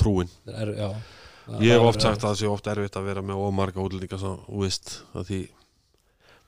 trúin. 0.00 0.30
Það 0.46 0.60
er, 0.62 0.72
já, 0.78 0.88
ég 1.62 1.72
hef 1.74 1.88
oft 1.88 2.00
sagt 2.04 2.22
að 2.22 2.28
það 2.30 2.38
sé 2.42 2.46
oft 2.52 2.70
erfitt 2.72 2.96
að 3.00 3.08
vera 3.10 3.22
með 3.26 3.42
ómarga 3.48 3.82
útlendinga 3.82 4.18
því 5.28 5.40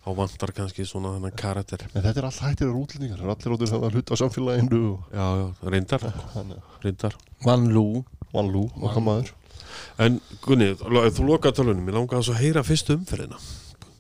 þá 0.05 0.09
vantar 0.19 0.53
kannski 0.53 0.85
svona 0.87 1.15
þennan 1.17 1.37
karakter. 1.41 1.87
En 1.95 2.03
þetta 2.05 2.21
er 2.21 2.27
allt 2.29 2.43
hættir 2.45 2.69
er 2.69 2.77
útlendingar 2.77 3.23
Það 3.23 3.25
er 3.25 3.35
allir 3.35 3.55
áttur 3.57 3.79
að 3.89 3.95
hluta 3.97 4.15
á 4.15 4.21
samfélaginu 4.21 4.81
og 4.93 5.15
já, 5.17 5.27
já, 5.41 5.47
reyndar, 5.75 6.05
reyndar. 6.85 7.17
Van 7.45 7.69
Lú 7.73 7.87
Vanlú, 8.35 8.65
okkar 8.83 9.03
maður. 9.07 9.29
En 10.03 10.17
Gunni, 10.43 10.73
þú 10.75 11.27
lokaði 11.29 11.55
tölunum 11.61 11.87
ég 11.87 11.95
langaði 11.95 12.33
að 12.33 12.41
heyra 12.43 12.63
fyrstu 12.67 12.97
umferðina. 12.99 13.39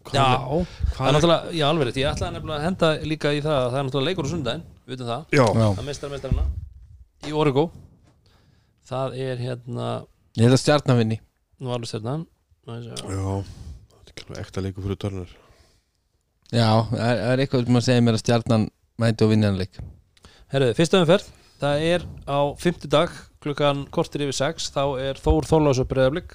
Hvað 0.05 0.17
Já, 0.19 0.25
er- 0.27 0.67
það 0.97 1.07
er 1.09 1.15
náttúrulega, 1.17 1.53
já 1.55 1.65
alveg 1.69 1.87
rétt 1.89 1.97
Ég 2.03 2.09
ætlaði 2.11 2.35
nefnilega 2.35 2.59
að 2.59 2.65
henda 2.67 2.89
líka 3.09 3.31
í 3.33 3.39
það 3.41 3.55
að 3.61 3.69
Það 3.71 3.79
er 3.79 3.87
náttúrulega 3.87 4.09
leikur 4.11 4.27
á 4.27 4.33
sundaginn, 4.35 4.65
við 4.85 4.93
veitum 4.93 5.09
það. 5.09 5.23
Já. 5.33 5.45
Það 5.79 5.87
mistar 5.87 6.13
mestarana 6.13 6.45
Í 7.25 7.33
Origo 7.33 7.65
Það 8.89 9.17
er 9.25 9.41
hérna 9.41 9.89
Ég 10.37 10.45
held 10.47 10.57
að 10.57 10.63
stjarnavinni 10.65 11.21
Nú 11.63 11.71
alveg 11.73 11.89
stjarnan. 11.89 12.27
Já, 12.67 12.75
þetta 13.05 14.01
er 14.01 14.13
ekki 14.13 14.39
ekta 14.43 14.65
leikur 14.65 14.87
fyrir 14.87 15.01
törnur 15.01 15.35
Já, 16.55 16.69
það 16.91 17.05
er, 17.09 17.21
er 17.33 17.43
eitthvað 17.45 17.67
sem 17.69 17.79
að 17.81 17.87
segja 17.89 18.05
mér 18.05 18.19
að 18.19 18.23
stjarnan 18.25 18.67
mæti 19.01 19.27
og 19.27 19.33
vinnanleik 19.33 19.79
Herðu, 20.55 20.75
fyrsta 20.77 21.01
umferð. 21.03 21.31
Það 21.59 21.85
er 21.89 22.03
á 22.31 22.39
fimmtudag 22.61 23.15
klukkan 23.43 23.85
kortir 23.95 24.23
yfir 24.27 24.37
6 24.37 24.69
þá 24.75 24.83
er 25.03 25.21
Þór 25.23 25.49
Þorlásöp 25.49 25.89
breyðablík 25.91 26.35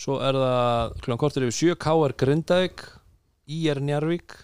svo 0.00 0.16
er 0.24 0.38
það 0.40 0.94
klukkan 1.04 1.20
kortir 1.20 1.46
yfir 1.46 1.74
7 1.74 1.78
K.R. 1.84 2.14
Grindavík 2.22 2.84
I.R. 3.50 3.80
Njarvík 3.84 4.36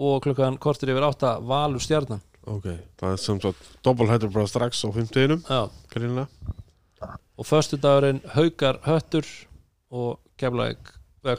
og 0.00 0.22
klukkan 0.24 0.56
kortir 0.62 0.92
yfir 0.94 1.06
8 1.10 1.34
Valur 1.48 1.82
Stjarnan 1.84 2.22
ok, 2.46 2.66
það 3.00 3.12
er 3.12 3.16
sem 3.20 3.40
sagt 3.40 3.68
doppelhættur 3.84 4.30
bara 4.32 4.46
strax 4.48 4.84
á 4.84 4.88
50 4.92 5.42
Já. 5.48 5.60
greinlega 5.92 6.28
og 7.40 7.46
föstudagurinn 7.48 8.20
Haukar 8.34 8.78
Höttur 8.84 9.26
og 9.90 10.18
eða 11.24 11.36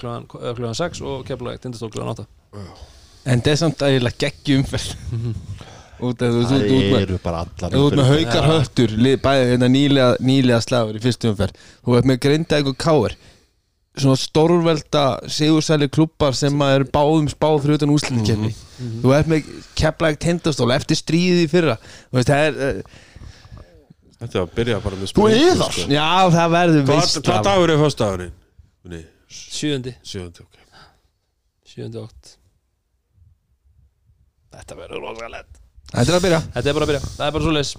klukkan 0.55 0.75
6 0.77 1.01
og 1.01 1.25
Keflavík 1.25 1.61
tindastól 1.61 1.91
klukkan 1.93 2.13
8 2.15 2.25
En 3.25 3.41
það 3.41 3.51
er 3.53 3.59
samt 3.61 3.81
að 3.85 3.91
ég 3.95 4.01
lega 4.01 4.17
geggi 4.23 4.55
umferð. 4.57 4.95
Út 6.05 6.21
af 6.25 6.31
þú 6.33 6.39
þú- 6.49 6.61
þú 6.65 6.77
út 6.77 6.85
með 6.89 7.03
eru 7.05 7.17
bara 7.21 7.41
allar 7.45 7.73
Þú 7.75 7.81
ert 7.85 7.97
með 7.99 8.07
haukar 8.09 8.47
höttur 8.49 8.93
lið- 8.97 9.19
bæði 9.21 9.43
hérna 9.51 9.67
nýlega, 9.69 10.15
nýlega 10.25 10.61
slagur 10.65 10.97
í 10.97 11.01
fyrstu 11.03 11.29
umferð. 11.29 11.59
Þú 11.85 11.97
ert 11.99 12.07
með 12.09 12.17
Grindavík 12.25 12.71
og 12.71 12.77
Káir 12.81 13.13
svona 13.99 14.15
stórvelda 14.15 15.03
sigursæli 15.27 15.87
klubbar 15.91 16.35
sem 16.37 16.61
að 16.63 16.75
eru 16.77 16.85
báðum 16.95 17.27
spáð 17.31 17.57
fyrir 17.65 17.79
utan 17.81 17.91
úsliðkefni 17.95 18.51
Þú 19.03 19.11
ert 19.17 19.27
með 19.29 19.49
Keflæk 19.77 20.19
tindastól 20.23 20.71
eftir 20.73 20.97
stríðið 20.97 21.41
í 21.43 21.49
fyrra. 21.51 21.75
Þú 22.09 22.17
veist, 22.17 22.29
það 22.31 22.45
er, 22.47 22.55
uh, 22.55 23.65
þetta 24.21 24.39
er 24.39 24.41
að 24.45 24.53
byrja 24.57 24.77
bara 24.81 24.95
með 24.97 25.03
Þú 25.05 25.11
sprengjum, 25.11 25.49
eðar. 25.51 25.75
sko. 25.75 25.87
já 25.91 26.07
það 26.37 26.53
verður 26.55 26.87
veist 26.89 27.19
hvað 27.27 27.43
dagur 27.49 27.73
er 27.75 27.81
fyrstdagurinn? 27.83 28.33
Gunni, 28.81 29.01
7. 29.29 29.93
sjöndi, 30.13 30.45
ok. 30.47 30.55
7. 31.75 31.89
8 32.01 32.37
Þetta 34.55 34.79
verður 34.81 35.05
rosalegt 35.05 35.59
Þetta 35.91 36.07
er 36.11 36.15
að 36.17 36.23
byrja. 36.25 36.39
Þetta 36.55 36.69
er 36.71 36.75
bara 36.79 36.85
að 36.87 36.91
byrja, 36.93 37.03
það 37.17 37.25
er 37.27 37.33
bara 37.35 37.43
svo 37.45 37.53
leis 37.55 37.71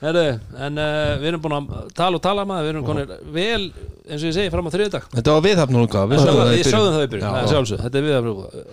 Herðu, 0.00 0.26
en 0.64 0.80
uh, 0.80 1.18
við 1.20 1.28
erum 1.28 1.40
búin 1.44 1.54
að 1.58 1.72
tala 1.92 2.16
og 2.16 2.22
tala 2.24 2.44
maður, 2.48 2.64
við 2.64 2.70
erum 2.72 2.84
konir 2.86 3.10
vel 3.34 3.64
eins 4.08 4.22
og 4.22 4.30
ég 4.30 4.32
segi 4.32 4.52
fram 4.52 4.64
á 4.64 4.72
þriðdag 4.72 5.08
Þetta 5.12 5.34
var 5.34 5.42
viðhafn 5.44 5.74
núna 5.76 6.04
Við 6.08 6.16
Ég 6.56 6.64
sögðum 6.64 6.94
það 6.94 7.04
í 7.04 7.10
byrjun, 7.12 7.26
Já, 7.26 7.30
það 7.30 7.36
er 7.36 7.44
já. 7.44 7.50
sjálfsög 7.52 7.78
Þetta 7.84 8.00
er 8.00 8.04
við 8.06 8.14
að 8.16 8.24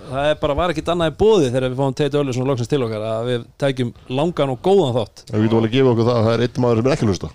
Það 0.08 0.24
er 0.30 0.36
bara, 0.44 0.56
var 0.62 0.72
ekkit 0.74 0.92
annað 0.94 1.12
í 1.12 1.16
bóði 1.20 1.50
þegar 1.52 1.68
við 1.68 1.80
fáum 1.82 1.98
Teit 2.00 2.16
Öllu 2.22 2.32
svona 2.38 2.50
loksins 2.52 2.72
til 2.72 2.80
okkar 2.88 3.04
að 3.10 3.22
við 3.28 3.42
tækjum 3.60 3.92
langan 4.08 4.54
og 4.54 4.60
góðan 4.64 4.96
þátt. 4.96 5.18
Við 5.28 5.44
getum 5.44 5.60
alveg 5.60 5.68
að 5.68 5.76
gefa 5.76 5.92
okkur 5.92 6.08
það 6.08 6.18
að 6.18 6.26
það 6.28 6.34
er 6.38 6.42
einn 6.48 6.62
maður 6.64 6.78
sem 6.80 6.88
er 6.88 6.94
ekki 6.96 7.04
að 7.04 7.12
hlusta. 7.12 7.30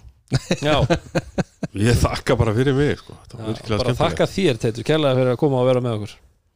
Já, 0.64 0.76
ég 1.92 1.94
þakka 2.00 2.32
bara 2.40 2.56
fyrir 2.56 2.74
mig 2.80 2.96
sko. 2.96 3.12
þetta 3.20 3.36
var 3.36 3.44
já 3.44 3.48
virkilega 3.52 3.80
bara 3.84 4.00
þakka 4.00 4.24
þér 4.32 4.56
Teitur, 4.62 4.84
kærlega 4.88 5.18
fyrir 5.20 5.32
að 5.34 5.40
koma 5.44 5.60
og 5.60 5.68
vera 5.68 5.84
með 5.84 5.92
okkur. 5.98 6.12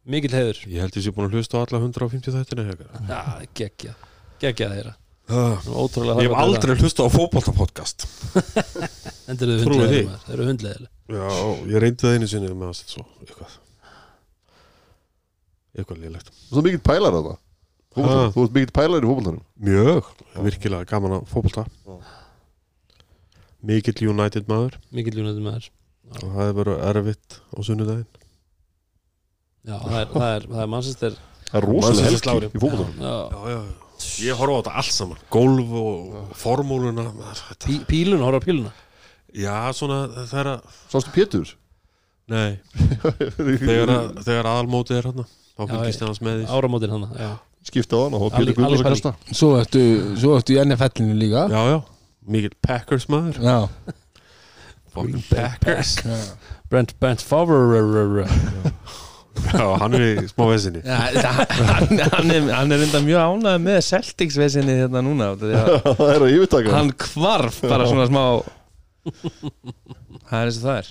Mikill 0.06 0.36
heiður. 0.38 0.58
Ég 0.70 0.80
held 0.86 0.94
ég 0.96 1.04
sé 1.04 1.10
búin 1.12 1.28
að 1.28 1.34
hlusta 1.36 1.60
á 1.60 1.62
alla 1.66 1.78
150 1.84 2.32
þættina 4.40 4.96
Ah, 5.26 5.58
Ótrúlega 5.74 6.22
ég 6.22 6.30
hef 6.30 6.38
aldrei 6.38 6.76
hlusta 6.78 7.02
á 7.02 7.08
það. 7.10 7.14
Þau 9.26 9.64
Trúið 9.66 9.88
því. 9.90 10.02
þeir 10.26 10.34
eru 10.36 10.44
hundleðileg 10.46 10.90
já, 11.16 11.30
ég 11.72 11.80
reyndi 11.82 12.04
það 12.06 12.14
einu 12.16 12.28
sinni 12.30 12.50
með 12.52 12.68
að 12.68 12.76
setja 12.78 12.92
svo 12.94 13.04
eitthvað 13.24 13.56
eitthvað 15.76 15.98
lélegt. 16.04 16.30
Þú 16.50 16.60
ert 16.60 16.66
mikill 16.68 16.84
pælar 16.86 17.16
að 17.18 17.26
það. 17.26 17.40
Þú 17.96 18.44
ert 18.44 18.54
mikill 18.56 18.74
pælar 18.78 19.02
í 19.04 19.08
fótboltanum. 19.10 19.42
Mjög, 19.66 20.12
virkilega 20.46 20.88
gaman 20.92 21.16
að 21.18 21.26
fótbolta. 21.32 21.64
Mikill 23.66 24.08
United 24.12 24.46
maður. 24.50 24.78
Mikill 24.94 25.18
júnættur 25.20 25.42
maður. 25.44 25.66
Og 26.22 26.28
það 26.36 26.46
er 26.46 26.54
bara 26.60 26.76
erfitt 26.92 27.40
á 27.50 27.58
sunnudaginn. 27.66 28.06
Já, 29.66 29.74
það 29.82 29.96
er, 29.98 30.06
það 30.14 30.28
er, 30.36 30.46
það 30.52 30.62
er 30.62 30.70
mannsistir 30.70 31.16
Það 31.46 31.56
er 31.58 31.64
rosalega 31.66 32.04
Manchester 32.06 32.32
helgi 32.36 32.46
í 32.46 32.62
fótboltanum. 32.62 33.02
Já, 33.02 33.16
já, 33.16 33.40
já, 33.50 33.58
já. 33.66 33.85
Ég 34.24 34.36
horfa 34.38 34.56
á 34.56 34.60
þetta 34.60 34.74
allt 34.82 34.94
saman. 34.96 35.20
Golf 35.32 35.72
og 35.80 36.34
formúluna 36.38 37.06
Pí, 37.64 37.78
píluna, 37.88 38.24
horfa 38.26 38.42
á 38.42 38.46
píluna? 38.46 38.72
Já, 39.36 39.56
svona 39.76 40.02
er 40.24 40.52
að 40.56 40.76
Sástu 40.92 41.12
Pétur? 41.14 41.54
nei, 42.26 42.56
þegar, 43.38 43.90
að, 43.92 44.06
þegar 44.26 44.48
aðalmótið 44.50 44.96
er 44.98 45.04
hann 45.10 45.20
þá 45.26 45.60
fylgist 45.70 46.00
ég- 46.00 46.08
hans 46.08 46.22
með 46.26 46.40
því. 46.40 46.46
Áramótin 46.56 46.94
hann 46.96 47.04
já. 47.20 47.28
Skipta 47.66 47.98
á 47.98 48.00
hann 48.06 48.16
og 48.18 48.24
Pétur 48.34 48.56
Guðmunds 48.56 48.82
að 48.82 48.88
kasta. 48.94 49.12
Svo 49.30 49.52
ertu, 49.60 49.82
svo 50.18 50.34
ertu 50.38 50.56
í 50.56 50.58
NFL-inu 50.64 51.14
líka? 51.20 51.44
Já, 51.52 51.60
já, 51.70 51.78
mikill 52.26 52.56
Packers 52.66 53.06
maður. 53.12 53.38
Já, 53.42 53.56
fucking 54.96 55.22
Packers. 55.30 55.96
Brent, 56.70 56.96
Brent 56.98 57.22
Favre 57.22 58.26
já, 59.44 59.64
hann 59.82 59.96
er 59.98 60.04
í 60.06 60.26
smá 60.30 60.44
vesinni. 60.50 60.80
Já, 60.84 60.98
það- 61.16 61.54
hann, 61.70 61.98
hann, 62.14 62.30
er, 62.36 62.46
hann 62.56 62.72
er 62.76 62.84
enda 62.86 63.00
mjög 63.04 63.20
ánægð 63.26 63.64
með 63.66 63.78
Celtics-vesinni 63.88 64.76
hérna 64.82 65.02
núna 65.06 65.28
Það 65.40 66.04
er 66.14 66.24
að 66.26 66.32
yfirtaka. 66.36 66.72
Hann 66.76 66.92
kvarf 67.06 67.60
bara 67.66 67.86
svona 67.90 68.06
smá 68.10 68.22
Það 70.26 70.38
er 70.40 70.48
eins 70.48 70.56
og 70.60 70.64
það 70.66 70.78
er. 70.80 70.88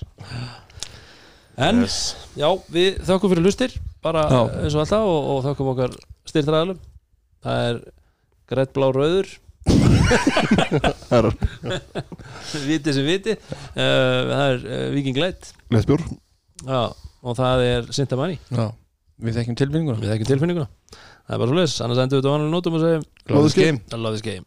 En, 1.65 1.81
Yes. 1.85 1.97
já, 2.35 2.49
við 2.75 2.97
þökkum 3.07 3.31
fyrir 3.31 3.45
hlustir 3.47 3.75
bara 4.03 4.25
Já. 4.27 4.41
eins 4.63 4.75
og 4.75 4.81
alltaf 4.83 5.05
og, 5.07 5.29
og 5.35 5.43
þökkum 5.45 5.69
okkar 5.71 5.93
styrtræðalum 6.27 6.79
Það 7.45 7.61
er 7.69 7.77
grætt 8.51 8.73
blá 8.75 8.89
rauður. 8.91 9.29
Það 11.09 11.15
er 11.17 11.27
viti 12.67 12.93
sem 12.93 13.07
viti 13.07 13.33
uh, 13.33 13.79
það 13.79 14.43
er 14.49 14.59
uh, 14.65 14.83
Viking 14.93 15.17
Light. 15.17 15.47
Lesbjörn 15.73 16.05
já, 16.65 16.81
og 17.25 17.37
það 17.39 17.63
er 17.65 17.87
Sintamani 17.97 18.37
Já, 18.53 18.67
við 19.25 19.39
þekkjum 19.39 19.59
tilfinninguna. 19.63 20.01
Við 20.01 20.13
þekkjum 20.13 20.31
tilfinninguna. 20.33 20.67
Það 21.25 21.37
er 21.37 21.41
bara 21.41 21.51
svo 21.51 21.57
leis, 21.61 21.79
annars 21.81 22.03
endur 22.03 22.19
við 22.19 22.25
þetta 22.25 22.29
á 22.29 22.35
annarlega 22.37 22.57
nótum 22.59 22.77
og 22.77 22.85
segjum 22.85 23.07
Love 23.33 23.49
this 23.49 23.57
game. 23.57 23.81
I 23.89 23.97
love 23.97 24.13
this 24.19 24.25
game 24.25 24.45